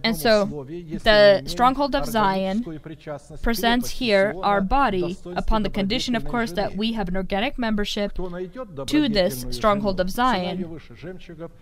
And 0.02 0.16
so, 0.16 0.66
the 1.02 1.42
stronghold 1.46 1.94
of 1.94 2.06
Zion 2.06 2.64
presents 3.42 3.90
here 3.90 4.34
our 4.42 4.60
body 4.60 5.18
upon 5.36 5.62
the 5.62 5.70
condition, 5.70 6.14
of 6.16 6.24
course, 6.26 6.52
that 6.52 6.76
we 6.76 6.92
have 6.92 7.08
an 7.08 7.16
organic 7.16 7.58
membership 7.58 8.14
to 8.14 9.08
this 9.08 9.46
stronghold 9.50 10.00
of 10.00 10.10
Zion, 10.10 10.80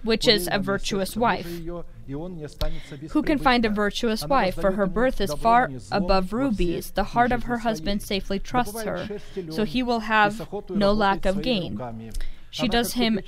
which 0.03 0.29
is 0.29 0.49
a 0.51 0.59
virtuous 0.59 1.17
wife. 1.17 1.47
Who 3.11 3.23
can 3.23 3.39
find 3.39 3.65
a 3.65 3.69
virtuous 3.69 4.25
wife? 4.25 4.55
For 4.55 4.73
her 4.73 4.87
birth 4.87 5.21
is 5.21 5.33
far 5.35 5.71
above 5.91 6.33
rubies. 6.33 6.93
The 6.93 7.05
heart 7.05 7.33
of 7.33 7.45
her 7.45 7.59
husband 7.59 8.03
safely 8.03 8.39
trusts 8.39 8.83
her, 8.83 9.21
so 9.51 9.65
he 9.65 9.83
will 9.83 10.01
have 10.01 10.49
no 10.69 10.93
lack 10.93 11.27
of 11.27 11.43
gain. 11.43 11.81
She 12.51 12.69
does 12.69 12.95
him 12.95 13.21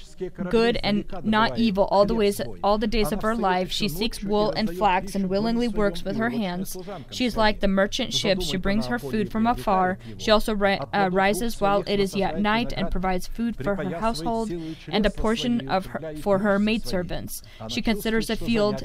good 0.49 0.79
and 0.83 1.05
not 1.23 1.59
evil 1.59 1.85
all 1.85 2.07
the 2.07 2.15
ways 2.15 2.41
all 2.65 2.79
the 2.79 2.87
days 2.87 3.13
of 3.13 3.23
her 3.23 3.37
life. 3.37 3.71
She 3.71 3.89
seeks 3.89 4.23
wool 4.23 4.51
and 4.53 4.75
flax 4.75 5.15
and 5.15 5.29
willingly 5.29 5.69
works 5.69 6.03
with 6.05 6.17
her 6.17 6.31
hands. 6.31 6.77
She 7.11 7.25
is 7.27 7.37
like 7.37 7.61
the 7.61 7.69
merchant 7.69 8.15
ships. 8.15 8.47
She 8.47 8.57
brings 8.57 8.87
her 8.87 8.99
food 8.99 9.31
from 9.31 9.47
afar. 9.47 9.99
She 10.19 10.31
also 10.31 10.55
ri- 10.55 10.81
uh, 10.93 11.11
rises 11.13 11.61
while 11.61 11.85
it 11.87 12.01
is 12.01 12.17
yet 12.17 12.41
night 12.41 12.73
and 12.77 12.91
provides 12.91 13.27
food 13.27 13.57
for 13.57 13.75
her 13.77 13.99
household 13.99 14.51
and 14.89 15.05
a 15.05 15.11
portion 15.11 15.69
of 15.69 15.87
her, 15.87 16.15
for 16.21 16.39
her 16.39 16.59
maidservants. 16.59 17.43
She 17.69 17.83
considers 17.83 18.31
a 18.31 18.37
field 18.37 18.85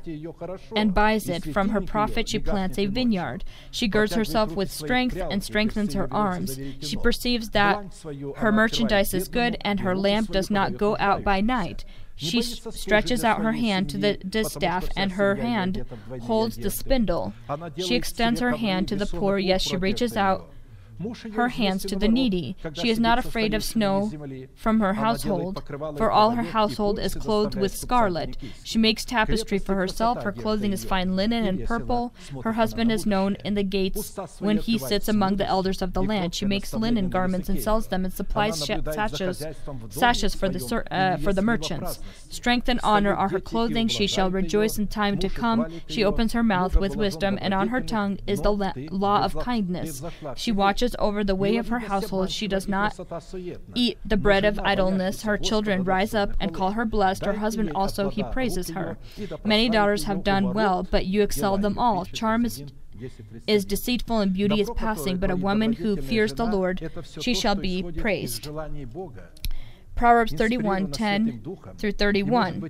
and 0.76 0.94
buys 0.94 1.30
it. 1.30 1.46
From 1.54 1.70
her 1.70 1.82
profit 1.82 2.30
she 2.30 2.40
plants 2.40 2.78
a 2.78 2.88
vineyard. 2.88 3.44
She 3.72 3.88
girds 3.88 4.16
herself 4.16 4.52
with 4.56 4.72
strength 4.72 5.18
and 5.18 5.44
strengthens 5.44 5.94
her 5.94 6.12
arms. 6.12 6.60
She 6.82 6.98
perceives 6.98 7.52
that 7.52 7.86
her 8.38 8.52
merchandise 8.52 9.14
is 9.14 9.28
good 9.28 9.58
and 9.62 9.80
her 9.80 9.96
lamp 9.96 10.25
does 10.28 10.50
not 10.50 10.78
go 10.78 10.96
out 11.00 11.24
by 11.24 11.42
night. 11.42 11.86
She 12.16 12.42
stretches 12.42 13.24
out 13.26 13.42
her 13.42 13.52
hand 13.54 13.90
to 13.90 13.98
the 13.98 14.16
distaff, 14.18 14.88
and 14.96 15.14
her 15.14 15.36
hand 15.36 15.86
holds 16.22 16.56
the 16.56 16.70
spindle. 16.70 17.34
She 17.78 17.96
extends 17.96 18.40
her 18.40 18.52
hand 18.52 18.88
to 18.88 18.96
the 18.96 19.06
poor, 19.06 19.38
yes, 19.38 19.62
she 19.62 19.76
reaches 19.76 20.16
out 20.16 20.50
her 21.34 21.50
hands 21.50 21.86
to 21.86 21.96
the 21.96 22.08
needy. 22.08 22.56
She 22.74 22.90
is 22.90 23.00
not 23.00 23.20
afraid 23.20 23.54
of 23.54 23.64
snow 23.64 24.12
from 24.56 24.80
her 24.80 24.94
household, 24.94 25.64
for 25.98 26.12
all 26.12 26.32
her 26.32 26.44
household 26.44 27.00
is 27.00 27.16
clothed 27.16 27.56
with 27.56 27.76
scarlet. 27.76 28.38
She 28.64 28.78
makes 28.78 29.06
tapestry 29.06 29.60
for 29.60 29.76
herself. 29.76 30.24
Her 30.24 30.32
clothing 30.32 30.72
is 30.72 30.86
fine 30.86 31.16
linen 31.16 31.46
and 31.46 31.66
purple. 31.66 32.14
Her 32.44 32.54
husband 32.54 32.92
is 32.92 33.06
known 33.06 33.36
in 33.44 33.56
the 33.56 33.64
gates 33.64 34.18
when 34.40 34.58
he 34.58 34.78
sits 34.78 35.08
among 35.08 35.36
the 35.36 35.48
elders 35.48 35.82
of 35.82 35.94
the 35.94 36.04
land. 36.04 36.34
She 36.36 36.46
makes 36.46 36.74
linen 36.74 37.10
garments 37.10 37.50
and 37.50 37.62
sells 37.62 37.88
them, 37.88 38.06
and 38.06 38.14
supplies 38.14 38.60
sashes, 38.60 39.44
sashes 39.90 40.36
for 40.36 40.50
the 40.50 40.84
uh, 40.92 41.18
for 41.18 41.34
the 41.34 41.42
merchants. 41.42 42.00
Strength 42.30 42.70
and 42.70 42.80
honor 42.84 43.14
are 43.14 43.30
her 43.30 43.40
clothing. 43.40 43.88
She 43.88 44.08
shall 44.08 44.32
rejoice 44.32 44.78
in 44.78 44.88
time 44.88 45.18
to 45.20 45.30
come. 45.30 45.82
She 45.88 46.04
opens 46.04 46.34
her 46.34 46.44
mouth 46.44 46.76
with 46.76 46.96
wisdom, 46.96 47.38
and 47.42 47.54
on 47.54 47.70
her 47.70 47.82
tongue 47.82 48.20
is 48.28 48.42
the 48.42 48.52
law 48.92 49.24
of 49.24 49.38
kindness. 49.40 50.02
She 50.36 50.52
watches 50.52 50.85
watches 50.86 50.96
over 51.00 51.24
the 51.24 51.36
way 51.36 51.58
of 51.58 51.70
her 51.70 51.80
household. 51.80 52.30
She 52.32 52.48
does 52.48 52.68
not 52.68 52.98
eat 53.74 53.98
the 54.06 54.18
bread 54.18 54.46
of 54.46 54.60
idleness. 54.60 55.24
Her 55.24 55.38
children 55.38 55.84
rise 55.84 56.14
up 56.14 56.32
and 56.40 56.54
call 56.54 56.72
her 56.72 56.86
blessed. 56.86 57.26
Her 57.26 57.34
husband 57.34 57.72
also, 57.76 58.10
he 58.10 58.24
praises 58.24 58.70
her. 58.72 58.98
Many 59.44 59.70
daughters 59.70 60.04
have 60.06 60.24
done 60.24 60.54
well, 60.54 60.84
but 60.90 61.06
you 61.06 61.22
excel 61.22 61.58
them 61.58 61.78
all. 61.78 62.06
Charm 62.06 62.46
is 62.46 62.64
is 63.46 63.66
deceitful 63.66 64.20
and 64.20 64.32
beauty 64.32 64.62
is 64.62 64.70
passing, 64.78 65.18
but 65.18 65.30
a 65.30 65.36
woman 65.36 65.74
who 65.74 65.98
fears 65.98 66.34
the 66.36 66.46
Lord, 66.46 66.90
she 67.20 67.34
shall 67.34 67.56
be 67.56 67.84
praised. 67.84 68.48
Proverbs 69.96 70.34
31, 70.34 70.92
10 70.92 71.42
through 71.78 71.94
31. 71.94 72.70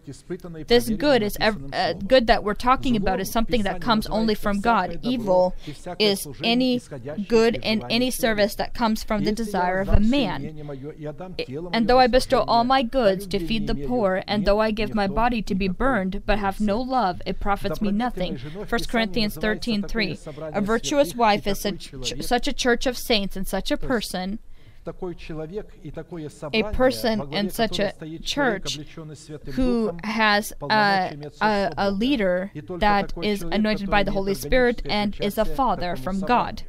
This 0.67 0.89
good 0.89 1.23
is 1.23 1.37
ev- 1.41 1.73
uh, 1.73 1.93
good 1.93 2.27
that 2.27 2.43
we're 2.43 2.53
talking 2.53 2.95
about 2.95 3.19
is 3.19 3.31
something 3.31 3.63
that 3.63 3.81
comes 3.81 4.05
only 4.07 4.35
from 4.35 4.59
God. 4.61 4.99
Evil 5.01 5.55
is 5.99 6.27
any 6.43 6.79
good 7.27 7.59
and 7.63 7.83
any 7.89 8.11
service 8.11 8.55
that 8.55 8.73
comes 8.73 9.03
from 9.03 9.23
the 9.23 9.31
desire 9.31 9.79
of 9.79 9.89
a 9.89 9.99
man. 9.99 10.67
And 11.73 11.87
though 11.87 11.99
I 11.99 12.07
bestow 12.07 12.41
all 12.47 12.63
my 12.63 12.83
goods 12.83 13.25
to 13.27 13.39
feed 13.39 13.67
the 13.67 13.75
poor, 13.75 14.23
and 14.27 14.45
though 14.45 14.59
I 14.59 14.71
give 14.71 14.93
my 14.93 15.07
body 15.07 15.41
to 15.41 15.55
be 15.55 15.67
burned, 15.67 16.23
but 16.25 16.39
have 16.39 16.61
no 16.61 16.79
love, 16.79 17.21
it 17.25 17.39
profits 17.39 17.81
me 17.81 17.91
nothing. 17.91 18.37
1 18.37 18.67
Corinthians 18.87 19.35
13, 19.35 19.83
3. 19.83 20.19
A 20.53 20.61
virtuous 20.61 21.15
wife 21.15 21.47
is 21.47 21.59
such, 21.59 21.91
such 22.21 22.47
a 22.47 22.53
church 22.53 22.85
of 22.85 22.97
saints 22.97 23.35
and 23.35 23.47
such 23.47 23.71
a 23.71 23.77
person 23.77 24.39
a 26.53 26.63
person 26.71 27.33
in 27.33 27.49
such 27.49 27.79
a 27.79 27.93
church 28.19 28.79
who 29.53 29.97
has 30.03 30.53
a, 30.61 31.17
a, 31.41 31.73
a 31.77 31.91
leader 31.91 32.51
that 32.77 33.13
is 33.21 33.41
anointed 33.41 33.89
by 33.89 34.03
the 34.03 34.11
Holy 34.11 34.35
Spirit 34.35 34.81
and 34.85 35.17
is 35.21 35.37
a 35.37 35.45
father 35.45 35.95
from 35.95 36.19
God. 36.21 36.63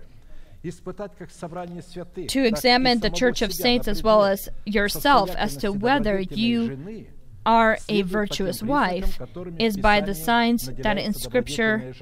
To 2.28 2.44
examine 2.44 3.00
the 3.00 3.10
church 3.10 3.42
of 3.42 3.52
saints 3.52 3.86
as 3.86 4.02
well 4.02 4.24
as 4.24 4.48
yourself 4.64 5.30
as 5.36 5.56
to 5.58 5.70
whether 5.70 6.20
you 6.20 7.06
are 7.44 7.78
a 7.88 8.02
virtuous 8.02 8.62
wife 8.62 9.20
is 9.58 9.76
by 9.76 10.00
the 10.00 10.14
signs 10.14 10.70
that 10.78 10.98
in 10.98 11.12
Scripture 11.14 11.94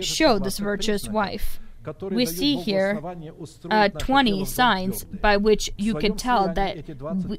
show 0.00 0.38
this 0.38 0.58
virtuous 0.58 1.08
wife 1.08 1.60
we 2.10 2.26
see 2.26 2.56
here 2.56 3.00
uh, 3.70 3.88
20 3.88 4.44
signs 4.44 5.04
by 5.04 5.36
which 5.36 5.70
you 5.76 5.94
can 5.94 6.16
tell 6.16 6.52
that 6.52 6.84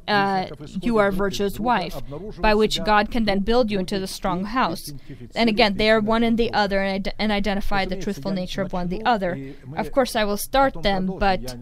uh, 0.07 0.47
you 0.81 0.97
are 0.97 1.07
a 1.07 1.11
virtuous 1.11 1.59
wife, 1.59 2.01
by 2.39 2.53
which 2.53 2.83
God 2.83 3.11
can 3.11 3.25
then 3.25 3.39
build 3.39 3.71
you 3.71 3.79
into 3.79 3.99
the 3.99 4.07
strong 4.07 4.45
house. 4.45 4.93
And 5.35 5.49
again, 5.49 5.77
they 5.77 5.89
are 5.89 5.99
one 5.99 6.23
and 6.23 6.37
the 6.37 6.53
other 6.53 6.81
and, 6.81 7.13
and 7.19 7.31
identify 7.31 7.85
the 7.85 7.97
truthful 7.97 8.31
nature 8.31 8.61
of 8.61 8.73
one 8.73 8.87
the 8.89 9.03
other. 9.03 9.53
Of 9.75 9.91
course, 9.91 10.15
I 10.15 10.23
will 10.23 10.37
start 10.37 10.83
them, 10.83 11.07
but 11.19 11.55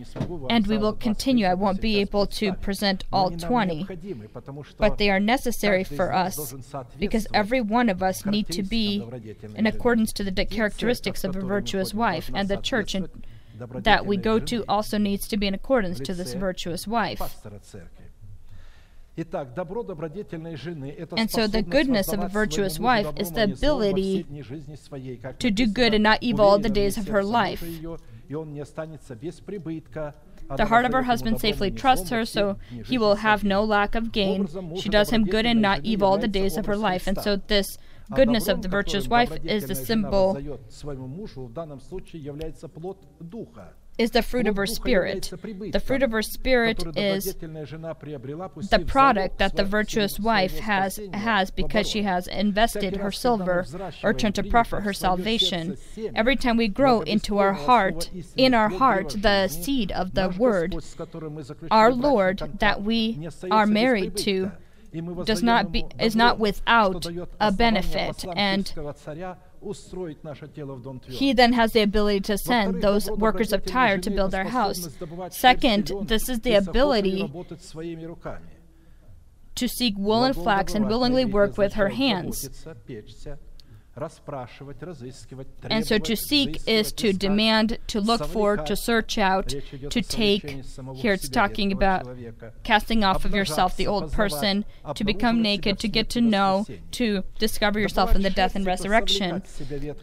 and 0.49 0.67
we 0.67 0.77
will 0.77 0.93
continue. 0.93 1.45
I 1.45 1.53
won't 1.53 1.81
be 1.81 1.99
able 1.99 2.27
to 2.27 2.53
present 2.53 3.03
all 3.11 3.31
20, 3.31 3.87
but 4.77 4.97
they 4.97 5.09
are 5.09 5.19
necessary 5.19 5.83
for 5.83 6.13
us 6.13 6.53
because 6.99 7.27
every 7.33 7.61
one 7.61 7.89
of 7.89 8.03
us 8.03 8.25
need 8.25 8.47
to 8.49 8.63
be 8.63 9.03
in 9.55 9.65
accordance 9.65 10.13
to 10.13 10.23
the 10.23 10.45
characteristics 10.45 11.23
of 11.23 11.35
a 11.35 11.41
virtuous 11.41 11.93
wife, 11.93 12.29
and 12.33 12.47
the 12.47 12.57
church 12.57 12.74
church 12.83 13.09
that 13.57 14.05
we 14.05 14.17
go 14.17 14.39
to 14.39 14.65
also 14.67 14.97
needs 14.97 15.27
to 15.29 15.37
be 15.37 15.47
in 15.47 15.53
accordance 15.53 15.99
to 15.99 16.13
this 16.13 16.33
virtuous 16.33 16.87
wife. 16.87 17.21
And 19.17 19.25
so 21.31 21.47
the 21.47 21.65
goodness 21.67 22.11
of 22.11 22.19
a 22.19 22.27
virtuous 22.27 22.79
wife 22.79 23.07
is 23.15 23.31
the 23.31 23.43
ability 23.43 24.25
to 25.39 25.51
do 25.51 25.67
good 25.67 25.93
and 25.93 26.03
not 26.03 26.21
evil 26.21 26.45
all 26.45 26.59
the 26.59 26.69
days 26.69 26.97
of 26.97 27.07
her 27.07 27.23
life. 27.23 27.63
The 30.57 30.65
heart 30.65 30.85
of 30.85 30.91
her 30.91 31.03
husband 31.03 31.39
safely 31.39 31.71
trusts 31.71 32.09
her, 32.09 32.25
so 32.25 32.57
he 32.85 32.97
will 32.97 33.15
have 33.15 33.45
no 33.45 33.63
lack 33.63 33.95
of 33.95 34.11
gain. 34.11 34.49
She 34.75 34.89
does 34.89 35.11
him 35.11 35.23
good 35.23 35.45
and 35.45 35.61
not 35.61 35.85
evil 35.85 36.09
all 36.09 36.17
the 36.17 36.27
days 36.27 36.57
of 36.57 36.65
her 36.65 36.75
life. 36.75 37.07
And 37.07 37.17
so 37.17 37.37
this 37.37 37.77
goodness 38.13 38.47
of 38.47 38.61
the 38.61 38.67
virtuous 38.67 39.07
wife 39.07 39.31
is 39.43 39.65
the 39.67 39.75
symbol 39.75 40.37
is 43.97 44.11
the 44.11 44.21
fruit 44.21 44.47
of 44.47 44.55
her 44.57 44.65
spirit. 44.65 45.31
The 45.71 45.79
fruit 45.79 46.03
of 46.03 46.11
her 46.11 46.21
spirit 46.21 46.83
is 46.97 47.35
the 47.35 48.83
product 48.85 49.37
that 49.37 49.55
the 49.55 49.63
virtuous 49.63 50.19
wife 50.19 50.59
has 50.59 50.99
has 51.13 51.51
because 51.51 51.89
she 51.89 52.03
has 52.03 52.27
invested 52.27 52.97
her 52.97 53.11
silver 53.11 53.65
or 54.03 54.13
turned 54.13 54.35
to 54.35 54.43
profit 54.43 54.83
her 54.83 54.93
salvation. 54.93 55.77
Every 56.13 56.35
time 56.35 56.57
we 56.57 56.67
grow 56.67 57.01
into 57.01 57.37
our 57.37 57.53
heart, 57.53 58.09
in 58.35 58.53
our 58.53 58.69
heart, 58.69 59.15
the 59.21 59.47
seed 59.47 59.91
of 59.91 60.13
the 60.13 60.29
word, 60.29 60.75
our 61.71 61.91
Lord 61.91 62.59
that 62.59 62.81
we 62.81 63.29
are 63.49 63.65
married 63.65 64.17
to 64.17 64.51
does 65.25 65.43
not 65.43 65.71
be 65.71 65.85
is 65.99 66.15
not 66.15 66.39
without 66.39 67.05
a 67.39 67.51
benefit 67.51 68.25
and 68.35 68.73
he 71.09 71.33
then 71.33 71.53
has 71.53 71.73
the 71.73 71.81
ability 71.81 72.19
to 72.21 72.37
send 72.37 72.81
those 72.81 73.09
workers 73.09 73.51
of 73.51 73.65
Tyre 73.65 73.97
to 73.97 74.09
build 74.09 74.35
our 74.35 74.43
house. 74.43 74.87
Second, 75.31 75.91
this 76.03 76.29
is 76.29 76.41
the 76.41 76.53
ability 76.53 77.31
to 79.55 79.67
seek 79.67 79.95
wool 79.97 80.23
and 80.23 80.35
flax 80.35 80.75
and 80.75 80.87
willingly 80.87 81.25
work 81.25 81.57
with 81.57 81.73
her 81.73 81.89
hands. 81.89 82.49
And 85.69 85.87
so 85.87 85.97
to 85.97 86.15
seek 86.17 86.59
is 86.67 86.91
to 86.93 87.13
demand, 87.13 87.77
to 87.87 88.01
look 88.01 88.25
for, 88.25 88.57
to 88.57 88.75
search 88.75 89.17
out, 89.17 89.47
to 89.47 90.01
take. 90.01 90.63
Here 90.95 91.13
it's 91.13 91.29
talking 91.29 91.71
about 91.71 92.05
casting 92.63 93.05
off 93.05 93.23
of 93.23 93.33
yourself 93.33 93.77
the 93.77 93.87
old 93.87 94.11
person, 94.11 94.65
to 94.95 95.03
become 95.05 95.41
naked, 95.41 95.79
to 95.79 95.87
get 95.87 96.09
to 96.09 96.19
know, 96.19 96.65
to 96.91 97.23
discover 97.39 97.79
yourself 97.79 98.13
in 98.15 98.21
the 98.21 98.29
death 98.29 98.53
and 98.55 98.65
resurrection. 98.65 99.43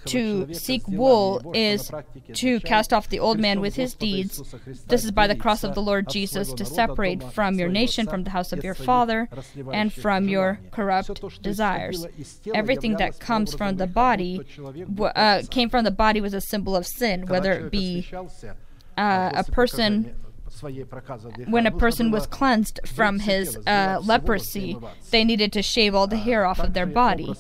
To 0.07 0.55
seek 0.55 0.89
wool 0.89 1.53
is 1.55 1.91
to 2.33 2.61
cast 2.61 2.95
off 2.95 3.11
the 3.11 3.21
old 3.21 3.39
man 3.39 3.61
with 3.61 3.75
his 3.77 3.95
deeds. 3.95 4.43
This 4.87 5.05
is 5.05 5.11
by 5.11 5.27
the 5.27 5.37
cross 5.37 5.65
of 5.65 5.75
the 5.75 5.83
Lord 5.83 6.09
Jesus 6.09 6.55
to 6.55 6.65
separate 6.65 7.23
from 7.35 7.59
your 7.59 7.69
nation, 7.69 8.07
from 8.07 8.25
the 8.25 8.31
house 8.31 8.55
of 8.55 8.65
your 8.65 8.75
father, 8.75 9.29
and 9.71 9.93
from 9.93 10.31
your 10.31 10.61
corrupt 10.71 11.43
desires. 11.43 12.07
Everything 12.55 12.97
that 12.97 13.21
comes 13.21 13.55
from 13.55 13.77
the 13.77 13.82
the 13.83 13.87
body 13.87 14.33
uh, 15.17 15.43
came 15.51 15.69
from 15.69 15.85
the 15.85 15.91
body 15.91 16.21
was 16.21 16.35
a 16.35 16.41
symbol 16.41 16.75
of 16.77 16.87
sin, 16.87 17.27
whether 17.27 17.53
it 17.53 17.71
be 17.71 18.07
uh, 18.97 19.31
a 19.35 19.45
person 19.59 20.15
when 21.49 21.67
a 21.67 21.71
person 21.71 22.11
was 22.11 22.27
cleansed 22.27 22.81
from 22.85 23.19
his 23.21 23.57
uh, 23.67 23.99
leprosy, 24.05 24.77
they 25.11 25.25
needed 25.25 25.51
to 25.55 25.63
shave 25.63 25.95
all 25.95 26.07
the 26.07 26.19
hair 26.19 26.45
off 26.45 26.61
of 26.61 26.75
their 26.75 26.87
body. 26.87 27.33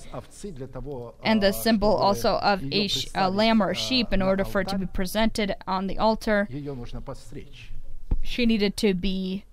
And 1.23 1.43
the 1.43 1.53
symbol 1.53 1.93
also 2.07 2.31
of 2.53 2.63
a, 2.73 2.89
sh- 2.89 3.09
a 3.15 3.29
lamb 3.31 3.63
or 3.63 3.71
a 3.71 3.75
sheep, 3.75 4.13
in 4.13 4.23
order 4.23 4.45
for 4.45 4.63
it 4.63 4.69
to 4.69 4.79
be 4.79 4.87
presented 4.87 5.55
on 5.67 5.87
the 5.89 5.99
altar, 5.99 6.49
she 8.23 8.47
needed 8.47 8.77
to 8.79 8.95
be 8.95 9.45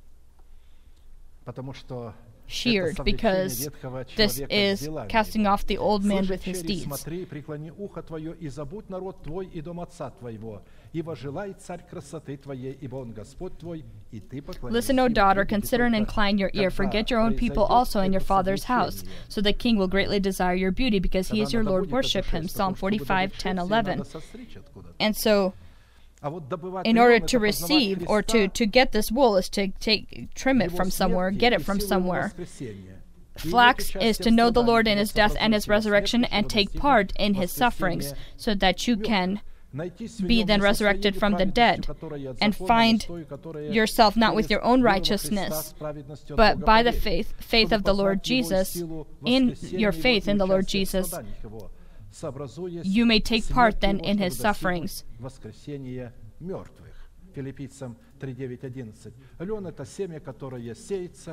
sheared 2.49 2.99
because 3.03 3.69
this 4.15 4.41
is 4.49 4.89
casting 5.07 5.45
off 5.47 5.65
the 5.67 5.77
old 5.77 6.03
man 6.03 6.27
with 6.27 6.43
his 6.43 6.63
deeds. 6.63 7.05
Listen, 14.63 14.99
O 14.99 15.07
daughter, 15.07 15.45
consider 15.45 15.85
and 15.85 15.95
incline 15.95 16.37
your 16.39 16.49
ear. 16.53 16.71
Forget 16.71 17.11
your 17.11 17.19
own 17.19 17.35
people 17.35 17.63
also 17.63 17.99
in 18.01 18.11
your 18.11 18.19
father's 18.21 18.63
house. 18.63 19.03
So 19.27 19.41
the 19.41 19.53
king 19.53 19.77
will 19.77 19.87
greatly 19.87 20.19
desire 20.19 20.55
your 20.55 20.71
beauty 20.71 20.99
because 20.99 21.29
he 21.29 21.41
is 21.41 21.53
your 21.53 21.63
Lord. 21.63 21.91
Worship 21.91 22.25
him. 22.25 22.47
Psalm 22.47 22.73
45, 22.73 23.37
10, 23.37 23.59
11. 23.59 24.03
And 24.99 25.15
so 25.15 25.53
in 26.83 26.97
order 26.97 27.19
to 27.19 27.39
receive 27.39 28.07
or 28.07 28.21
to, 28.23 28.47
to 28.49 28.65
get 28.65 28.91
this 28.91 29.11
wool 29.11 29.37
is 29.37 29.49
to 29.49 29.69
take 29.79 30.33
trim 30.35 30.61
it 30.61 30.71
from 30.71 30.91
somewhere, 30.91 31.31
get 31.31 31.53
it 31.53 31.63
from 31.63 31.79
somewhere. 31.79 32.33
Flax 33.37 33.95
is 33.95 34.17
to 34.17 34.31
know 34.31 34.49
the 34.49 34.61
Lord 34.61 34.85
in 34.85 34.97
his 34.97 35.13
death 35.13 35.35
and 35.39 35.53
his 35.53 35.69
resurrection 35.69 36.25
and 36.25 36.49
take 36.49 36.73
part 36.73 37.13
in 37.17 37.35
his 37.35 37.53
sufferings 37.53 38.13
so 38.35 38.53
that 38.53 38.85
you 38.85 38.97
can 38.97 39.41
be 40.25 40.43
then 40.43 40.61
resurrected 40.61 41.15
from 41.15 41.33
the 41.33 41.45
dead 41.45 41.87
and 42.41 42.55
find 42.55 43.07
yourself 43.69 44.17
not 44.17 44.35
with 44.35 44.49
your 44.49 44.63
own 44.65 44.81
righteousness 44.81 45.75
but 46.35 46.59
by 46.65 46.81
the 46.81 46.91
faith 46.91 47.33
faith 47.39 47.71
of 47.71 47.83
the 47.83 47.93
Lord 47.93 48.23
Jesus 48.23 48.83
in 49.23 49.55
your 49.61 49.91
faith 49.91 50.27
in 50.27 50.39
the 50.39 50.47
Lord 50.47 50.67
Jesus 50.67 51.13
you 52.83 53.05
may 53.05 53.19
take 53.19 53.47
part 53.47 53.81
then 53.81 53.99
in 53.99 54.17
his 54.17 54.37
sufferings. 54.37 55.03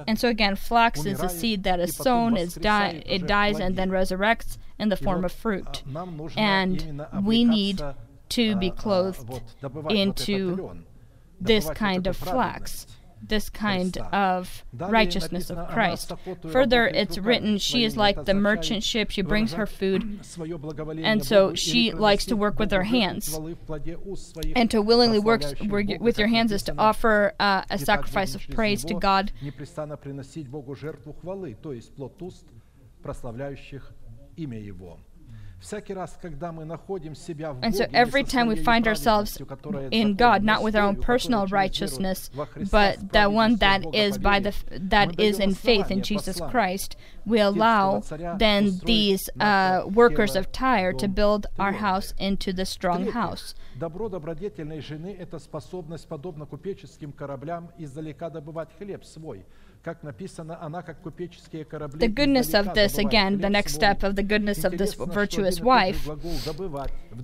And 0.07 0.19
so 0.19 0.29
again, 0.29 0.57
flax 0.57 1.05
is 1.05 1.23
a 1.23 1.29
seed 1.29 1.65
that 1.65 1.81
is 1.81 1.97
sown, 1.97 2.37
is 2.37 2.55
die, 2.55 3.03
it 3.07 3.27
dies 3.27 3.59
and 3.59 3.77
then 3.77 3.91
resurrects 3.91 4.59
in 4.79 4.89
the 4.89 4.97
form 4.97 5.25
of 5.25 5.33
fruit. 5.33 5.83
And 6.37 7.03
we 7.23 7.45
need 7.45 7.83
to 8.31 8.57
be 8.57 8.71
clothed 8.71 9.41
into 9.89 10.85
this 11.41 11.71
kind 11.71 12.07
of 12.07 12.17
flax 12.17 12.87
this 13.23 13.49
kind 13.51 13.97
of 14.13 14.65
righteousness 14.73 15.51
of 15.51 15.69
Christ. 15.69 16.13
Further, 16.51 16.87
it's 16.87 17.19
written, 17.19 17.59
she 17.59 17.85
is 17.85 17.97
like 17.97 18.25
the 18.25 18.35
merchant 18.35 18.83
ship, 18.83 19.11
she 19.11 19.23
brings 19.23 19.55
her 19.55 19.67
food, 19.79 20.21
and 20.99 21.25
so 21.25 21.55
she 21.55 21.93
likes 21.93 22.25
to 22.27 22.37
work 22.37 22.59
with 22.59 22.71
her 22.71 22.85
hands. 22.85 23.39
And 24.55 24.71
to 24.71 24.83
willingly 24.83 25.19
work 25.19 25.43
with 26.01 26.19
your 26.19 26.29
hands 26.29 26.53
is 26.53 26.63
to 26.65 26.75
offer 26.79 27.35
uh, 27.41 27.63
a 27.71 27.79
sacrifice 27.79 28.35
of 28.35 28.47
praise 28.51 28.85
to 28.85 28.95
God. 28.95 29.33
And 37.62 37.76
so 37.76 37.86
every 37.94 38.24
time 38.24 38.48
we 38.48 38.56
find 38.56 38.88
ourselves 38.88 39.40
in 39.92 40.16
God, 40.16 40.44
not 40.44 40.64
with 40.64 40.76
our 40.76 40.84
own 40.84 40.96
personal 40.96 41.46
righteousness, 41.48 42.32
but 42.72 43.14
the 43.14 43.30
one 43.30 43.58
that 43.58 43.86
is 43.94 44.18
by 44.18 44.40
the 44.40 44.56
that 44.72 45.20
is 45.20 45.40
in 45.40 45.54
faith 45.54 45.92
in 45.92 46.02
Jesus 46.02 46.42
Christ, 46.50 46.96
we 47.28 47.40
allow 47.40 48.00
then 48.38 48.80
these 48.86 49.30
uh, 49.40 49.84
workers 49.86 50.36
of 50.36 50.52
Tyre 50.52 50.94
to 50.94 51.08
build 51.08 51.46
our 51.60 51.74
house 51.74 52.16
into 52.18 52.52
the 52.52 52.66
strong 52.66 53.12
house. 53.12 53.54
Добро 53.76 54.10
добродетельной 54.10 54.82
жены – 54.82 55.20
это 55.20 55.40
способность, 55.40 56.08
подобно 56.08 56.46
купеческим 56.46 57.12
кораблям, 57.12 57.72
издалека 57.78 58.30
добывать 58.30 58.70
хлеб 58.78 59.04
свой – 59.06 59.56
the 61.99 62.09
goodness 62.09 62.55
of 62.55 62.75
this, 62.75 62.99
again, 62.99 63.39
the 63.41 63.51
next 63.51 63.75
step 63.75 64.03
of 64.03 64.17
the 64.17 64.23
goodness 64.23 64.65
of 64.65 64.77
this 64.79 64.95
virtuous 64.95 65.61
wife 65.61 66.09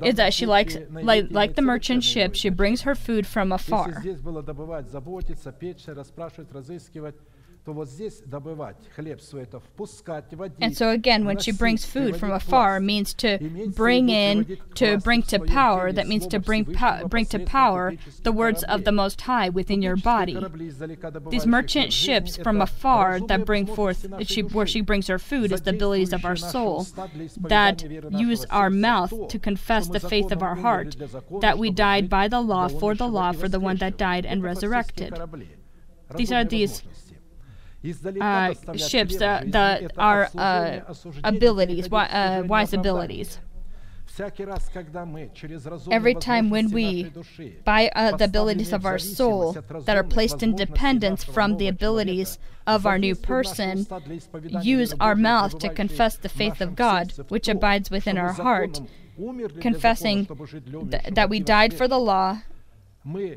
is 0.03 0.15
that 0.17 0.33
she 0.33 0.47
likes, 0.47 0.77
like, 0.91 1.27
like 1.31 1.55
the 1.55 1.63
merchant 1.63 2.05
ship, 2.05 2.35
she 2.35 2.49
brings 2.49 2.83
her 2.83 2.95
food 2.95 3.27
from 3.27 3.53
afar. 3.53 4.03
And 10.61 10.77
so 10.77 10.91
again, 10.91 11.25
when 11.25 11.39
she 11.39 11.53
brings 11.53 11.85
food 11.85 12.17
from 12.17 12.33
afar, 12.33 12.81
means 12.81 13.15
to 13.15 13.39
bring 13.75 14.09
in, 14.09 14.59
to 14.75 14.99
bring 14.99 15.23
to 15.25 15.39
power. 15.39 15.93
That 15.93 16.09
means 16.09 16.27
to 16.29 16.41
bring 16.41 16.65
po- 16.65 17.07
bring 17.07 17.27
to 17.27 17.39
power 17.39 17.95
the 18.25 18.33
words 18.33 18.65
of 18.65 18.83
the 18.85 18.91
Most 18.91 19.21
High 19.21 19.49
within 19.49 19.81
your 19.81 19.97
body. 19.97 20.37
These 21.31 21.47
merchant 21.47 21.93
ships 21.93 22.37
from 22.37 22.61
afar 22.61 23.21
that 23.21 23.45
bring 23.45 23.67
forth, 23.67 24.07
she, 24.27 24.43
where 24.43 24.67
she 24.67 24.81
brings 24.81 25.07
her 25.07 25.19
food, 25.21 25.53
is 25.53 25.63
the 25.63 25.71
abilities 25.71 26.13
of 26.13 26.25
our 26.25 26.37
soul 26.37 26.87
that 27.43 27.85
use 28.11 28.45
our 28.47 28.71
mouth 28.71 29.29
to 29.29 29.39
confess 29.39 29.87
the 29.89 30.01
faith 30.01 30.33
of 30.33 30.43
our 30.43 30.57
heart, 30.57 30.97
that 31.41 31.59
we 31.59 31.71
died 31.71 32.09
by 32.09 32.27
the 32.27 32.41
law, 32.41 32.67
for 32.69 32.95
the 32.95 33.07
law, 33.09 33.31
for 33.33 33.49
the 33.49 33.61
one 33.61 33.77
that 33.77 33.97
died 33.97 34.27
and 34.27 34.43
resurrected. 34.43 35.17
These 36.17 36.33
are 36.33 36.45
these 36.45 36.83
uh, 38.21 38.55
ships 38.77 39.21
uh, 39.21 39.43
that 39.47 39.93
are 39.99 40.29
uh, 40.37 40.81
abilities, 41.25 41.93
uh, 41.93 42.43
wise 42.47 42.73
abilities. 42.73 43.39
Every 45.91 46.15
time 46.15 46.51
when 46.51 46.71
we, 46.71 47.11
by 47.65 47.91
uh, 47.97 48.17
the 48.17 48.25
abilities 48.25 48.73
of 48.73 48.85
our 48.85 48.99
soul 48.99 49.53
that 49.87 49.97
are 49.97 50.05
placed 50.05 50.43
in 50.43 50.55
dependence 50.55 51.25
from 51.25 51.57
the 51.57 51.67
abilities 51.67 52.39
of 52.67 52.85
our 52.85 52.99
new 52.99 53.15
person, 53.15 53.87
use 54.61 54.93
our 55.01 55.15
mouth 55.15 55.59
to 55.61 55.71
confess 55.71 56.17
the 56.19 56.29
faith 56.29 56.61
of 56.61 56.77
God, 56.77 57.15
which 57.29 57.49
abides 57.49 57.91
within 57.91 58.19
our 58.19 58.33
heart, 58.33 58.83
confessing 59.61 60.27
th- 60.27 61.03
that 61.11 61.31
we 61.31 61.41
died 61.41 61.73
for 61.73 61.89
the 61.89 61.99
law, 61.99 62.43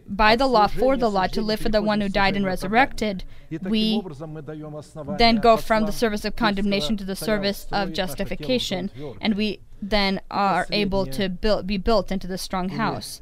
by 0.08 0.36
the 0.36 0.48
law, 0.48 0.68
for 0.68 0.96
the 0.98 1.10
law, 1.10 1.28
to 1.28 1.42
live 1.42 1.60
for 1.60 1.70
the 1.70 1.82
one 1.82 2.02
who 2.02 2.10
died 2.10 2.36
and 2.36 2.46
resurrected, 2.46 3.24
we 3.62 4.02
then 5.18 5.38
go 5.38 5.58
from 5.58 5.86
the 5.86 5.92
service 5.92 6.26
of 6.26 6.36
condemnation 6.36 6.98
to 6.98 7.04
the 7.04 7.16
service 7.16 7.68
of 7.72 7.94
justification, 7.94 8.92
and 9.22 9.36
we 9.36 9.60
then 9.82 10.22
are 10.30 10.68
able 10.72 11.06
to 11.06 11.30
build, 11.30 11.68
be 11.68 11.78
built 11.78 12.12
into 12.12 12.28
the 12.28 12.38
strong 12.38 12.70
house. 12.70 13.22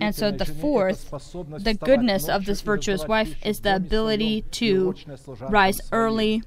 And 0.00 0.14
so 0.14 0.30
the 0.32 0.44
fourth, 0.44 1.10
the 1.10 1.74
goodness 1.74 2.28
of 2.28 2.46
this 2.46 2.60
virtuous 2.60 3.06
wife 3.06 3.36
is 3.44 3.60
the 3.60 3.76
ability 3.76 4.42
to 4.52 4.94
rise 5.40 5.80
early 5.92 6.42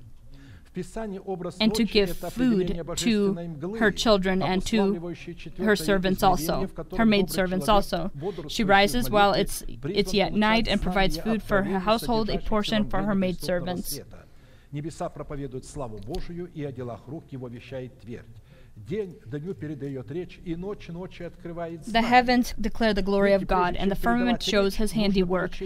and 1.60 1.74
to 1.74 1.84
give 1.84 2.16
food 2.16 2.97
to 2.97 3.74
her 3.78 3.90
children 3.90 4.40
and 4.40 4.64
to 4.66 5.14
her 5.59 5.74
servants 5.74 6.22
also, 6.22 6.68
her 6.97 7.05
maid 7.05 7.30
servants 7.30 7.68
also. 7.68 8.12
She 8.48 8.62
rises 8.62 9.10
while 9.10 9.32
it's 9.32 9.64
it's 9.84 10.14
yet 10.14 10.32
night 10.32 10.68
and 10.68 10.80
provides 10.80 11.18
food 11.18 11.42
for 11.42 11.62
her 11.64 11.80
household, 11.80 12.30
a 12.30 12.38
portion 12.38 12.88
for 12.88 13.02
her 13.02 13.14
maid 13.14 13.40
servants. 13.40 13.98
Небеса 14.72 15.09
проповедуют 15.09 15.64
славу 15.64 15.98
Божию, 15.98 16.48
и 16.55 16.62
о 16.62 16.70
делах 16.70 17.01
рук 17.09 17.24
его 17.32 17.48
вещает 17.48 17.98
твердь. 17.98 18.24
The 21.88 22.02
heavens 22.03 22.53
declare 22.60 22.93
the 22.93 23.02
glory 23.02 23.34
of 23.34 23.47
God, 23.47 23.76
and 23.76 23.89
the 23.89 23.95
firmament 23.95 24.43
shows 24.43 24.76
his 24.76 24.91
handiwork. 24.91 25.57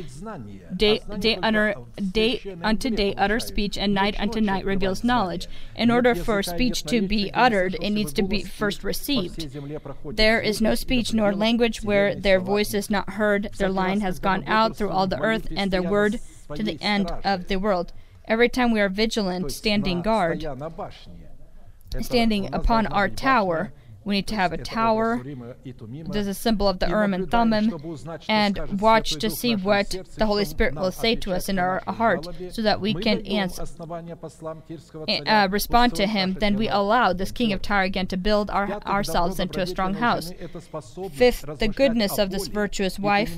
Day, 0.75 1.01
day, 1.17 1.39
utter, 1.41 1.75
day 2.11 2.57
unto 2.61 2.89
day 2.89 3.15
utter 3.15 3.39
speech, 3.39 3.77
and 3.77 3.93
night 3.93 4.19
unto 4.19 4.39
night 4.39 4.63
reveals 4.63 5.03
knowledge. 5.03 5.47
In 5.75 5.89
order 5.89 6.13
for 6.13 6.43
speech 6.43 6.83
to 6.83 7.01
be 7.01 7.31
uttered, 7.33 7.75
it 7.81 7.89
needs 7.89 8.13
to 8.13 8.23
be 8.23 8.43
first 8.43 8.83
received. 8.83 9.49
There 10.15 10.39
is 10.39 10.61
no 10.61 10.75
speech 10.75 11.13
nor 11.13 11.33
language 11.33 11.83
where 11.83 12.15
their 12.15 12.39
voice 12.39 12.73
is 12.73 12.89
not 12.89 13.11
heard. 13.11 13.49
Their 13.57 13.69
line 13.69 14.01
has 14.01 14.19
gone 14.19 14.43
out 14.45 14.77
through 14.77 14.91
all 14.91 15.07
the 15.07 15.19
earth, 15.19 15.47
and 15.55 15.71
their 15.71 15.83
word 15.83 16.19
to 16.53 16.63
the 16.63 16.77
end 16.79 17.11
of 17.23 17.47
the 17.47 17.57
world. 17.57 17.91
Every 18.25 18.49
time 18.49 18.71
we 18.71 18.79
are 18.79 18.89
vigilant, 18.89 19.51
standing 19.51 20.03
guard, 20.03 20.45
standing 22.01 22.53
upon 22.53 22.87
our 22.87 23.09
tower. 23.09 23.71
We 24.05 24.15
need 24.15 24.27
to 24.27 24.35
have 24.35 24.53
a 24.53 24.57
tower. 24.57 25.21
There's 26.09 26.27
a 26.27 26.33
symbol 26.33 26.67
of 26.67 26.79
the 26.79 26.87
Urim 26.87 27.13
and 27.13 27.29
Thummim, 27.29 27.71
and 28.27 28.81
watch 28.81 29.11
to 29.17 29.29
see 29.29 29.55
what 29.55 29.95
the 30.17 30.25
Holy 30.25 30.45
Spirit 30.45 30.73
will 30.75 30.91
say 30.91 31.15
to 31.17 31.33
us 31.33 31.49
in 31.49 31.59
our 31.59 31.83
heart, 31.85 32.25
so 32.49 32.61
that 32.61 32.79
we 32.81 32.93
can 32.93 33.23
answer, 33.27 33.65
uh, 35.27 35.47
respond 35.51 35.95
to 35.95 36.07
Him. 36.07 36.37
Then 36.39 36.55
we 36.55 36.69
allow 36.69 37.13
this 37.13 37.31
King 37.31 37.53
of 37.53 37.61
Tyre 37.61 37.83
again 37.83 38.07
to 38.07 38.17
build 38.17 38.49
our, 38.49 38.81
ourselves 38.83 39.39
into 39.39 39.61
a 39.61 39.67
strong 39.67 39.95
house. 39.95 40.31
Fifth, 41.11 41.45
the 41.59 41.67
goodness 41.67 42.17
of 42.17 42.31
this 42.31 42.47
virtuous 42.47 42.97
wife 42.97 43.37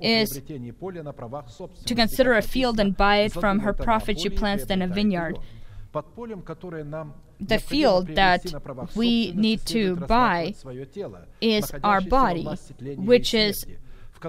is 0.00 0.40
to 1.84 1.94
consider 1.94 2.34
a 2.34 2.42
field 2.42 2.80
and 2.80 2.96
buy 2.96 3.18
it 3.18 3.32
from 3.32 3.60
her 3.60 3.72
profit 3.72 4.18
she 4.18 4.30
plants 4.30 4.64
then 4.64 4.82
a 4.82 4.88
vineyard 4.88 5.38
the 7.40 7.58
field 7.58 8.06
that 8.08 8.42
we 8.94 9.32
need 9.32 9.64
to 9.66 9.96
buy 9.96 10.54
is 11.40 11.72
our 11.82 12.00
body, 12.00 12.46
which 12.96 13.34
is 13.34 13.66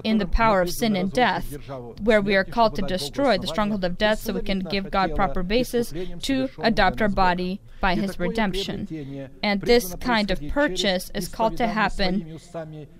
in 0.04 0.18
the 0.18 0.26
power 0.26 0.60
of 0.60 0.70
sin 0.70 0.96
and 0.96 1.12
death, 1.12 1.56
where 2.00 2.20
we 2.20 2.36
are 2.36 2.44
called 2.44 2.74
to 2.76 2.82
destroy 2.82 3.38
the 3.38 3.46
stronghold 3.46 3.84
of 3.84 3.98
death 3.98 4.20
so 4.20 4.32
we 4.32 4.42
can 4.42 4.60
give 4.60 4.90
God 4.90 5.14
proper 5.14 5.42
basis 5.42 5.92
to 6.22 6.48
adopt 6.58 7.00
our 7.02 7.08
body 7.08 7.60
by 7.80 7.94
his 7.94 8.18
redemption. 8.18 9.28
And 9.42 9.60
this 9.60 9.94
kind 10.00 10.30
of 10.30 10.40
purchase 10.48 11.10
is 11.14 11.28
called 11.28 11.56
to 11.58 11.66
happen 11.66 12.38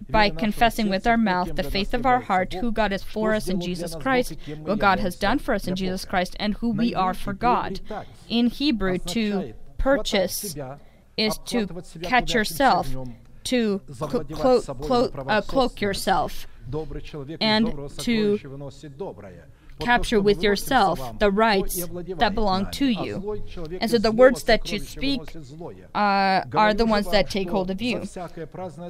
by 0.09 0.31
confessing 0.31 0.89
with 0.89 1.06
our 1.06 1.16
mouth 1.16 1.56
the 1.56 1.62
faith 1.62 1.94
of 1.94 2.06
our 2.06 2.20
heart 2.20 2.55
who 2.55 2.70
God 2.70 2.93
is 2.93 3.02
for 3.02 3.35
us 3.35 3.48
in 3.48 3.60
Jesus 3.60 3.94
Christ, 3.94 4.36
what 4.60 4.78
God 4.78 5.01
has 5.01 5.16
done 5.16 5.39
for 5.39 5.55
us 5.55 5.66
in 5.66 5.77
Jesus 5.77 6.05
Christ, 6.05 6.36
and 6.39 6.55
who 6.55 6.70
we 6.70 6.94
are 6.94 7.14
for 7.14 7.32
God. 7.32 7.81
In 8.28 8.48
Hebrew, 8.48 8.98
to 8.98 9.55
purchase 9.78 10.56
is 11.16 11.39
to 11.47 11.66
catch 12.02 12.35
yourself, 12.35 12.89
to 13.44 13.81
clo- 13.98 14.24
clo- 14.24 15.10
uh, 15.28 15.40
cloak 15.40 15.81
yourself 15.81 16.47
and 17.40 17.66
to 17.98 18.38
capture 19.78 20.20
with 20.20 20.42
yourself 20.42 21.18
the 21.18 21.30
rights 21.30 21.86
that 22.18 22.34
belong 22.34 22.70
to 22.72 22.86
you. 22.86 23.42
And 23.80 23.90
so 23.90 23.98
the 23.98 24.12
words 24.12 24.44
that 24.44 24.70
you 24.72 24.78
speak 24.78 25.20
uh, 25.94 26.42
are 26.54 26.74
the 26.74 26.86
ones 26.86 27.10
that 27.10 27.30
take 27.30 27.50
hold 27.50 27.70
of 27.70 27.82
you. 27.82 28.02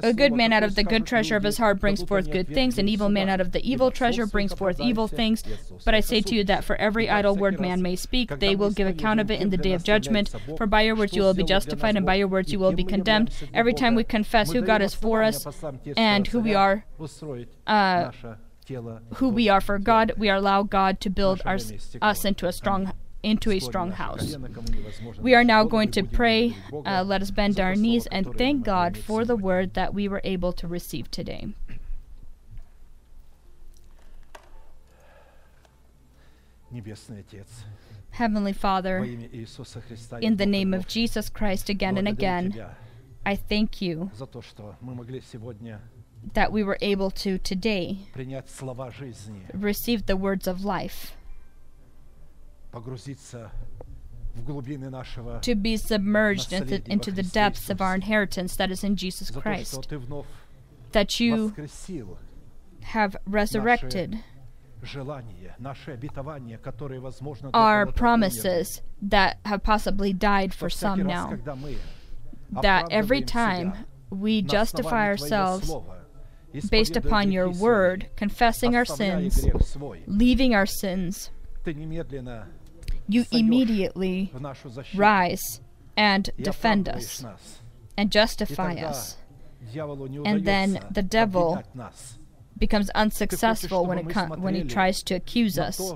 A 0.03 0.13
good 0.13 0.33
man 0.33 0.53
out 0.53 0.63
of 0.63 0.75
the 0.75 0.83
good 0.83 1.05
treasure 1.05 1.35
of 1.35 1.43
his 1.43 1.57
heart 1.57 1.79
brings 1.79 2.03
forth 2.03 2.31
good 2.31 2.47
things, 2.47 2.77
an 2.77 2.87
evil 2.87 3.09
man 3.09 3.29
out 3.29 3.41
of 3.41 3.51
the 3.51 3.69
evil 3.69 3.91
treasure 3.91 4.25
brings 4.25 4.53
forth 4.53 4.79
evil 4.79 5.07
things. 5.07 5.43
But 5.85 5.95
I 5.95 5.99
say 5.99 6.21
to 6.21 6.35
you 6.35 6.43
that 6.45 6.63
for 6.63 6.75
every 6.77 7.09
idle 7.09 7.35
word 7.35 7.59
man 7.59 7.81
may 7.81 7.95
speak, 7.95 8.39
they 8.39 8.55
will 8.55 8.71
give 8.71 8.87
account 8.87 9.19
of 9.19 9.31
it 9.31 9.41
in 9.41 9.49
the 9.49 9.57
day 9.57 9.73
of 9.73 9.83
judgment. 9.83 10.29
For 10.57 10.65
by 10.65 10.81
your 10.81 10.95
words 10.95 11.15
you 11.15 11.21
will 11.21 11.33
be 11.33 11.43
justified, 11.43 11.95
and 11.95 12.05
by 12.05 12.15
your 12.15 12.27
words 12.27 12.51
you 12.51 12.59
will 12.59 12.73
be 12.73 12.83
condemned. 12.83 13.31
Every 13.53 13.73
time 13.73 13.95
we 13.95 14.03
confess 14.03 14.51
who 14.51 14.61
God 14.61 14.81
is 14.81 14.93
for 14.93 15.23
us 15.23 15.45
and 15.95 16.27
who 16.27 16.39
we 16.39 16.53
are, 16.55 16.85
uh, 17.65 18.11
who 19.15 19.29
we 19.29 19.49
are 19.49 19.61
for 19.61 19.79
God, 19.79 20.13
we 20.17 20.29
allow 20.29 20.63
God 20.63 20.99
to 21.01 21.09
build 21.09 21.41
our, 21.45 21.57
us 22.01 22.25
into 22.25 22.47
a 22.47 22.51
strong 22.51 22.93
into 23.23 23.51
a 23.51 23.59
strong 23.59 23.91
house. 23.93 24.37
We 25.19 25.33
are 25.33 25.43
now 25.43 25.63
going 25.63 25.91
to 25.91 26.03
pray. 26.03 26.55
Uh, 26.85 27.03
let 27.03 27.21
us 27.21 27.31
bend 27.31 27.59
our 27.59 27.75
knees 27.75 28.07
and 28.07 28.25
thank 28.37 28.63
God 28.63 28.95
for 28.97 29.25
the 29.25 29.35
word 29.35 29.73
that 29.73 29.93
we 29.93 30.07
were 30.07 30.21
able 30.23 30.53
to 30.53 30.67
receive 30.67 31.09
today. 31.11 31.47
Heavenly 38.11 38.53
Father, 38.53 39.03
in 40.21 40.37
the 40.37 40.45
name 40.45 40.73
of 40.73 40.87
Jesus 40.87 41.29
Christ 41.29 41.69
again 41.69 41.97
and 41.97 42.07
again, 42.07 42.65
I 43.25 43.35
thank 43.35 43.81
you 43.81 44.11
that 46.33 46.51
we 46.51 46.63
were 46.63 46.77
able 46.81 47.09
to 47.11 47.37
today 47.37 47.99
receive 49.53 50.05
the 50.05 50.17
words 50.17 50.47
of 50.47 50.63
life, 50.65 51.13
to 55.41 55.55
be 55.55 55.77
submerged 55.77 56.53
into, 56.53 56.81
into 56.91 57.11
the 57.11 57.23
depths 57.23 57.69
of 57.69 57.81
our 57.81 57.95
inheritance 57.95 58.55
that 58.55 58.71
is 58.71 58.83
in 58.83 58.95
Jesus 58.95 59.31
Christ, 59.31 59.87
that 60.91 61.19
you 61.19 61.53
have 62.83 63.15
resurrected 63.25 64.23
our 67.53 67.85
promises 67.95 68.81
that 69.01 69.39
have 69.45 69.63
possibly 69.63 70.13
died 70.13 70.53
for 70.53 70.69
some 70.69 71.03
now. 71.03 71.37
That 72.61 72.87
every 72.91 73.21
time 73.23 73.73
we 74.09 74.41
justify 74.41 75.07
ourselves 75.07 75.73
based 76.69 76.95
upon 76.95 77.31
your 77.31 77.49
word, 77.49 78.09
confessing 78.15 78.75
our 78.75 78.85
sins, 78.85 79.45
leaving 80.05 80.53
our 80.53 80.65
sins, 80.65 81.31
you 83.07 83.25
immediately 83.31 84.31
rise 84.95 85.61
and 85.95 86.29
defend 86.41 86.89
us 86.89 87.25
and 87.97 88.11
justify 88.11 88.73
us. 88.75 89.17
And 90.25 90.45
then 90.45 90.79
the 90.91 91.03
devil 91.03 91.63
becomes 92.57 92.89
unsuccessful 92.91 93.85
when, 93.85 93.99
it 93.99 94.09
com- 94.09 94.41
when 94.41 94.55
he 94.55 94.63
tries 94.63 95.03
to 95.03 95.15
accuse 95.15 95.57
us. 95.57 95.93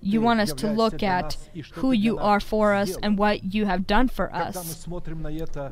You 0.00 0.20
want 0.20 0.40
us 0.40 0.52
to 0.54 0.72
look 0.72 1.02
at 1.02 1.36
who 1.72 1.92
you 1.92 2.18
are 2.18 2.40
for 2.40 2.72
us 2.72 2.96
and 3.02 3.18
what 3.18 3.54
you 3.54 3.66
have 3.66 3.86
done 3.86 4.08
for 4.08 4.34
us. 4.34 4.86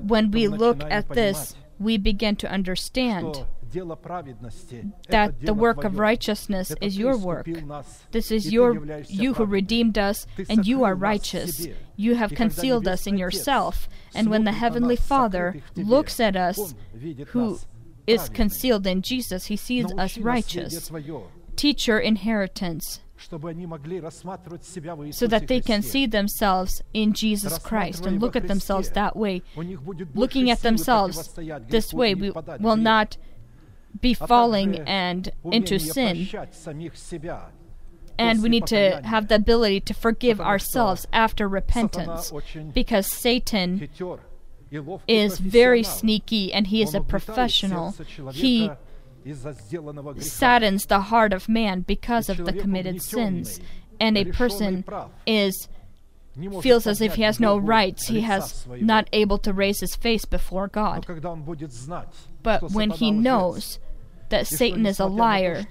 When 0.01 0.31
we 0.31 0.49
look 0.49 0.83
at 0.91 1.09
this, 1.09 1.55
we 1.79 1.97
begin 1.97 2.37
to 2.37 2.51
understand 2.51 3.47
that 5.09 5.41
the 5.41 5.55
work 5.55 5.83
of 5.85 5.99
righteousness 5.99 6.73
is 6.81 6.97
your 6.97 7.17
work. 7.17 7.49
This 8.13 8.31
is 8.31 8.53
your 8.53 9.03
you 9.09 9.35
who 9.35 9.45
redeemed 9.45 9.99
us, 9.99 10.27
and 10.49 10.67
you 10.67 10.85
are 10.85 10.95
righteous. 10.95 11.67
You 11.97 12.15
have 12.15 12.31
concealed 12.33 12.87
us 12.87 13.07
in 13.07 13.19
yourself. 13.19 13.89
And 14.15 14.31
when 14.31 14.45
the 14.45 14.53
Heavenly 14.53 14.97
Father 14.97 15.61
looks 15.75 16.21
at 16.21 16.37
us, 16.37 16.75
who 17.29 17.59
is 18.07 18.29
concealed 18.29 18.87
in 18.87 19.03
Jesus, 19.03 19.47
he 19.47 19.57
sees 19.57 19.87
us 19.93 20.19
righteous. 20.19 20.91
Teach 21.57 21.87
your 21.87 21.99
inheritance. 21.99 23.01
so 23.17 23.39
that 25.29 25.45
they 25.47 25.61
can 25.61 25.83
see 25.83 26.07
themselves 26.07 26.83
in 26.93 27.13
Jesus 27.13 27.59
Christ 27.59 28.05
and 28.05 28.21
look 28.21 28.37
at 28.37 28.49
themselves 28.49 28.91
that 28.91 29.17
way. 29.17 29.43
Looking 30.15 30.51
at 30.51 30.61
themselves 30.63 31.35
this 31.69 31.95
way, 31.95 32.15
we 32.15 32.33
will 32.61 32.77
not 32.77 33.17
be 34.01 34.15
falling 34.15 34.81
and 34.81 35.31
into 35.45 35.79
sin. 35.79 36.29
And 38.19 38.43
we 38.43 38.49
need 38.49 38.67
to 38.67 39.01
have 39.05 39.29
the 39.29 39.37
ability 39.37 39.81
to 39.81 39.95
forgive 39.95 40.41
ourselves 40.41 41.07
after 41.13 41.49
repentance 41.49 42.33
because 42.73 43.07
Satan 43.11 43.89
is 45.07 45.39
very 45.39 45.83
sneaky 45.83 46.53
and 46.53 46.67
he 46.67 46.83
is 46.83 46.95
a 46.95 47.01
professional. 47.01 47.95
He 48.33 48.71
saddens 50.19 50.87
the 50.87 51.01
heart 51.01 51.33
of 51.33 51.49
man 51.49 51.81
because 51.81 52.29
of 52.29 52.39
the 52.45 52.53
committed 52.53 53.03
sins, 53.03 53.61
and 53.99 54.19
a 54.19 54.25
person 54.27 54.85
is 55.27 55.69
feels 56.61 56.87
as 56.87 57.01
if 57.01 57.15
he 57.15 57.23
has 57.23 57.39
no 57.39 57.57
rights, 57.57 58.09
he 58.09 58.23
has 58.23 58.67
not 58.69 59.09
able 59.13 59.39
to 59.39 59.53
raise 59.53 59.81
his 59.81 59.95
face 59.95 60.25
before 60.25 60.69
God. 60.69 61.07
But 62.43 62.73
when 62.73 62.91
he 62.91 63.11
knows 63.13 63.79
that 64.31 64.47
Satan 64.47 64.85
is 64.85 64.99
a 64.99 65.07
liar 65.07 65.65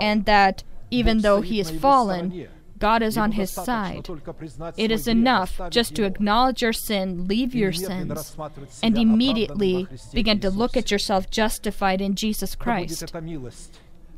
and 0.00 0.24
that 0.24 0.64
even 0.90 1.18
though 1.18 1.42
he 1.42 1.60
is 1.60 1.70
fallen, 1.70 2.48
God 2.78 3.02
is 3.02 3.16
on 3.18 3.32
his 3.32 3.50
side. 3.50 4.08
It 4.76 4.90
is 4.90 5.08
enough 5.08 5.60
just 5.70 5.94
to 5.96 6.04
acknowledge 6.04 6.62
your 6.62 6.72
sin, 6.72 7.26
leave 7.26 7.54
your 7.54 7.72
sins, 7.72 8.36
and 8.82 8.96
immediately 8.96 9.88
begin 10.12 10.40
to 10.40 10.50
look 10.50 10.76
at 10.76 10.90
yourself 10.90 11.30
justified 11.30 12.00
in 12.00 12.14
Jesus 12.14 12.54
Christ. 12.54 13.12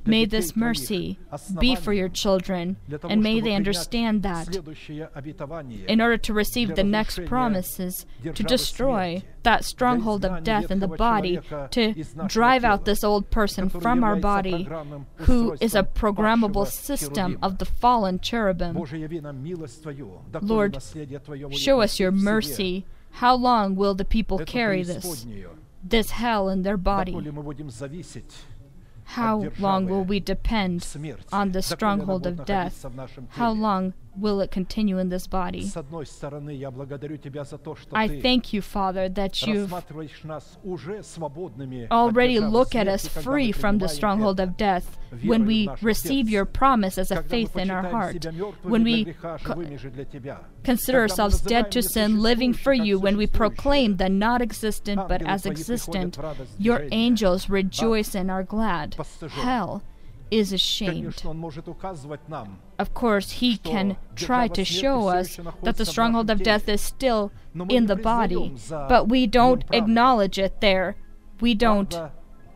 May 0.07 0.25
this 0.25 0.57
mercy 0.57 1.19
be 1.59 1.75
for 1.75 1.93
your 1.93 2.09
children, 2.09 2.77
and 3.09 3.23
may 3.23 3.41
they 3.41 3.55
understand 3.55 4.23
that 4.23 4.49
in 5.87 6.01
order 6.01 6.17
to 6.17 6.33
receive 6.33 6.75
the 6.75 6.85
next 6.85 7.25
promises, 7.27 8.07
to 8.23 8.43
destroy 8.43 9.23
that 9.43 9.65
stronghold 9.65 10.25
of 10.25 10.43
death 10.45 10.71
in 10.71 10.81
the 10.81 10.89
body, 10.89 11.41
to 11.71 11.95
drive 12.27 12.65
out 12.65 12.85
this 12.85 13.05
old 13.05 13.31
person 13.31 13.69
from 13.69 14.03
our 14.03 14.17
body, 14.17 14.69
who 15.17 15.57
is 15.61 15.75
a 15.75 15.83
programmable 15.83 16.67
system 16.67 17.39
of 17.43 17.59
the 17.59 17.65
fallen 17.65 18.19
cherubim. 18.21 18.77
Lord, 20.41 20.79
show 21.53 21.81
us 21.81 22.01
your 22.01 22.13
mercy. 22.13 22.87
How 23.15 23.35
long 23.35 23.75
will 23.75 23.95
the 23.95 24.05
people 24.05 24.39
carry 24.39 24.83
this? 24.83 25.27
This 25.83 26.11
hell 26.11 26.49
in 26.49 26.63
their 26.63 26.77
body. 26.77 27.13
How 29.11 29.51
long 29.59 29.87
will 29.87 30.05
we 30.05 30.21
depend 30.21 30.87
on 31.33 31.53
the 31.53 31.63
stronghold 31.63 32.27
of 32.27 32.45
death? 32.45 32.87
How 33.31 33.51
long 33.51 33.95
will 34.21 34.41
it 34.41 34.51
continue 34.51 34.99
in 34.99 35.09
this 35.09 35.27
body? 35.27 35.71
I 37.93 38.21
thank 38.21 38.53
you, 38.53 38.63
Father, 38.63 39.09
that 39.09 39.47
you've 39.47 39.73
already 41.91 42.41
look 42.41 42.75
at 42.75 42.89
us 42.89 43.09
free 43.09 43.53
from 43.53 43.79
the 43.79 43.89
stronghold 43.89 44.41
of 44.41 44.57
death 44.57 44.99
when 45.25 45.47
we 45.47 45.69
receive 45.83 46.29
your 46.29 46.45
promise 46.45 46.99
as 46.99 47.11
a 47.11 47.23
faith 47.23 47.57
in 47.57 47.71
our 47.71 47.83
heart, 47.83 48.25
when 48.63 48.85
we 48.85 49.15
co- 49.23 49.65
consider 50.63 51.01
ourselves 51.01 51.41
dead 51.41 51.73
to 51.73 51.83
sin, 51.83 52.21
living 52.21 52.53
for 52.53 52.73
you, 52.73 52.99
when 52.99 53.17
we 53.17 53.27
proclaim 53.27 53.97
the 53.97 54.09
not 54.09 54.43
existent 54.43 55.09
but 55.09 55.23
as 55.23 55.47
existent, 55.47 56.19
your 56.59 56.87
angels 56.93 57.49
rejoice 57.49 58.15
and 58.15 58.31
are 58.31 58.45
glad. 58.45 58.97
Hell 59.31 59.83
is 60.31 60.53
ashamed. 60.53 61.23
Of 62.79 62.95
course, 62.95 63.33
he 63.33 63.57
can 63.57 63.97
try 64.15 64.49
to 64.49 64.65
show 64.65 65.09
us 65.09 65.39
that 65.63 65.77
the 65.77 65.85
stronghold 65.87 66.31
of 66.31 66.43
death 66.43 66.69
is 66.69 66.81
still 66.81 67.33
in 67.69 67.87
the 67.87 67.97
body, 67.97 68.55
but 68.71 69.09
we 69.09 69.27
don't 69.27 69.65
acknowledge 69.73 70.39
it 70.39 70.61
there. 70.61 70.97
We 71.41 71.55
don't 71.55 71.95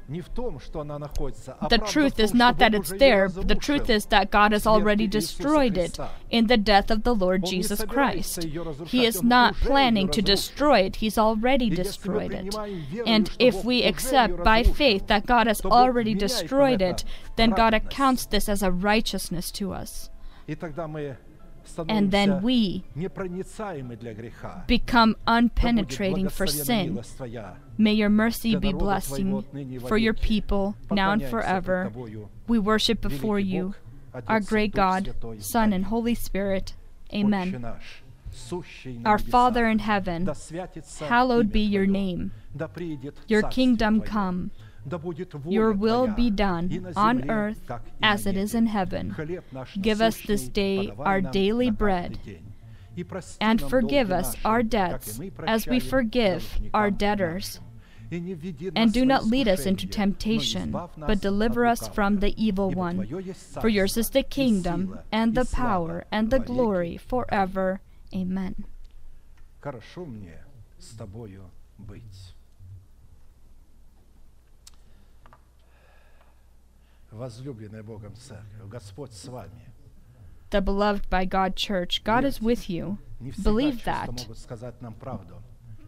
the 0.08 1.82
truth 1.86 2.20
is 2.20 2.34
not 2.34 2.58
that 2.58 2.74
it's 2.74 2.92
there, 2.92 3.28
but 3.28 3.48
the 3.48 3.54
truth 3.54 3.88
is 3.88 4.06
that 4.06 4.30
God 4.30 4.52
has 4.52 4.66
already 4.66 5.06
destroyed 5.06 5.78
it 5.78 5.98
in 6.30 6.46
the 6.46 6.56
death 6.56 6.90
of 6.90 7.04
the 7.04 7.14
Lord 7.14 7.44
Jesus 7.46 7.82
Christ. 7.84 8.44
He 8.86 9.06
is 9.06 9.22
not 9.22 9.54
planning 9.54 10.08
to 10.08 10.20
destroy 10.22 10.80
it, 10.80 10.96
He's 10.96 11.16
already 11.16 11.70
destroyed 11.70 12.32
it. 12.32 12.54
And 13.06 13.30
if 13.38 13.64
we 13.64 13.82
accept 13.82 14.42
by 14.44 14.62
faith 14.62 15.06
that 15.06 15.26
God 15.26 15.46
has 15.46 15.60
already 15.62 16.14
destroyed 16.14 16.82
it, 16.82 17.04
then 17.36 17.50
God 17.50 17.72
accounts 17.74 18.26
this 18.26 18.48
as 18.48 18.62
a 18.62 18.70
righteousness 18.70 19.50
to 19.52 19.72
us. 19.72 20.10
And 21.88 22.10
then 22.10 22.42
we 22.42 22.84
become 24.66 25.16
unpenetrating 25.26 26.30
for 26.30 26.46
sin. 26.46 27.02
May 27.76 27.92
your 27.92 28.08
mercy 28.08 28.56
be 28.56 28.72
blessing 28.72 29.44
for 29.86 29.96
your 29.96 30.14
people 30.14 30.76
now 30.90 31.12
and 31.12 31.24
forever. 31.24 31.92
We 32.46 32.58
worship 32.58 33.00
before 33.00 33.40
you, 33.40 33.74
our 34.28 34.40
great 34.40 34.72
God, 34.72 35.14
Son, 35.38 35.72
and 35.72 35.86
Holy 35.86 36.14
Spirit. 36.14 36.74
Amen. 37.12 37.64
Our 39.04 39.18
Father 39.18 39.66
in 39.66 39.78
heaven, 39.78 40.28
hallowed 41.00 41.52
be 41.52 41.60
your 41.60 41.86
name. 41.86 42.32
Your 43.28 43.42
kingdom 43.42 44.00
come. 44.00 44.50
Your 45.46 45.72
will 45.72 46.08
be 46.08 46.30
done 46.30 46.92
on 46.96 47.30
earth 47.30 47.60
as 48.02 48.26
it 48.26 48.36
is 48.36 48.54
in 48.54 48.66
heaven. 48.66 49.14
Give 49.80 50.00
us 50.00 50.20
this 50.20 50.48
day 50.48 50.92
our 50.98 51.20
daily 51.20 51.70
bread. 51.70 52.18
And 53.40 53.60
forgive 53.60 54.12
us 54.12 54.36
our 54.44 54.62
debts 54.62 55.20
as 55.46 55.66
we 55.66 55.80
forgive 55.80 56.58
our 56.72 56.90
debtors. 56.90 57.60
And 58.10 58.92
do 58.92 59.04
not 59.04 59.24
lead 59.24 59.48
us 59.48 59.66
into 59.66 59.86
temptation, 59.86 60.76
but 60.98 61.20
deliver 61.20 61.66
us 61.66 61.88
from 61.88 62.20
the 62.20 62.34
evil 62.42 62.70
one. 62.70 63.08
For 63.60 63.68
yours 63.68 63.96
is 63.96 64.10
the 64.10 64.22
kingdom, 64.22 65.00
and 65.10 65.34
the 65.34 65.46
power, 65.46 66.04
and 66.12 66.30
the 66.30 66.38
glory 66.38 66.96
forever. 66.96 67.80
Amen. 68.14 68.66
возлюбленная 77.13 77.83
Богом 77.83 78.15
церковь, 78.15 78.69
Господь 78.69 79.13
с 79.13 79.27
вами. 79.27 79.71
The 80.51 80.61
beloved 80.61 81.09
by 81.09 81.25
God 81.25 81.55
church, 81.55 82.03
God 82.03 82.25
is 82.25 82.41
with 82.41 82.69
you. 82.69 82.97
Believe 83.43 83.83
that. 83.83 84.25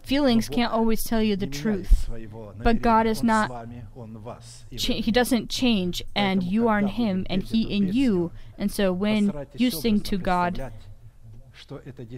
Feelings 0.03 0.49
can't 0.49 0.73
always 0.73 1.03
tell 1.03 1.21
you 1.21 1.35
the 1.35 1.47
truth, 1.47 2.09
but 2.63 2.81
God 2.81 3.07
is 3.07 3.23
not, 3.23 3.67
He 4.69 5.11
doesn't 5.11 5.49
change, 5.49 6.03
and 6.15 6.43
you 6.43 6.67
are 6.67 6.79
in 6.79 6.87
Him, 6.87 7.25
and 7.29 7.43
He 7.43 7.63
in 7.63 7.93
you. 7.93 8.31
And 8.57 8.71
so 8.71 8.91
when 8.91 9.31
you 9.55 9.71
sing 9.71 10.01
to 10.01 10.17
God, 10.17 10.71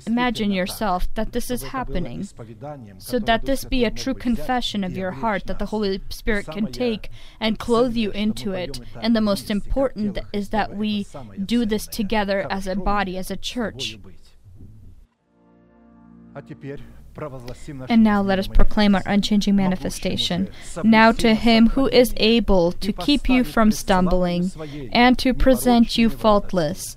Imagine 0.07 0.53
yourself 0.53 1.12
that 1.15 1.33
this 1.33 1.51
is 1.51 1.62
happening, 1.62 2.29
so 2.99 3.19
that 3.19 3.47
this 3.47 3.65
be 3.65 3.85
a 3.85 3.91
true 3.91 4.15
confession 4.15 4.85
of 4.85 4.97
your 4.97 5.11
heart 5.11 5.47
that 5.47 5.59
the 5.59 5.66
Holy 5.66 6.01
Spirit 6.11 6.47
can 6.47 6.70
take 6.70 7.11
and 7.41 7.59
clothe 7.59 7.97
you 7.97 8.11
into 8.11 8.53
it. 8.53 8.81
And 9.01 9.16
the 9.16 9.20
most 9.20 9.51
important 9.51 10.19
is 10.33 10.51
that 10.51 10.77
we 10.77 11.07
do 11.45 11.65
this 11.65 11.87
together 11.87 12.47
as 12.51 12.66
a 12.66 12.77
body, 12.77 13.16
as 13.16 13.31
a 13.31 13.37
church. 13.37 13.99
And 17.89 18.05
now 18.05 18.23
let 18.23 18.39
us 18.39 18.47
proclaim 18.47 18.95
our 18.95 19.03
unchanging 19.07 19.57
manifestation. 19.57 20.51
Now 20.85 21.11
to 21.12 21.35
him 21.35 21.70
who 21.70 21.89
is 21.89 22.15
able 22.19 22.73
to 22.73 22.93
keep 22.93 23.29
you 23.29 23.45
from 23.45 23.73
stumbling 23.73 24.53
and 24.93 25.19
to 25.19 25.35
present 25.35 25.99
you 25.99 26.11
faultless 26.11 26.97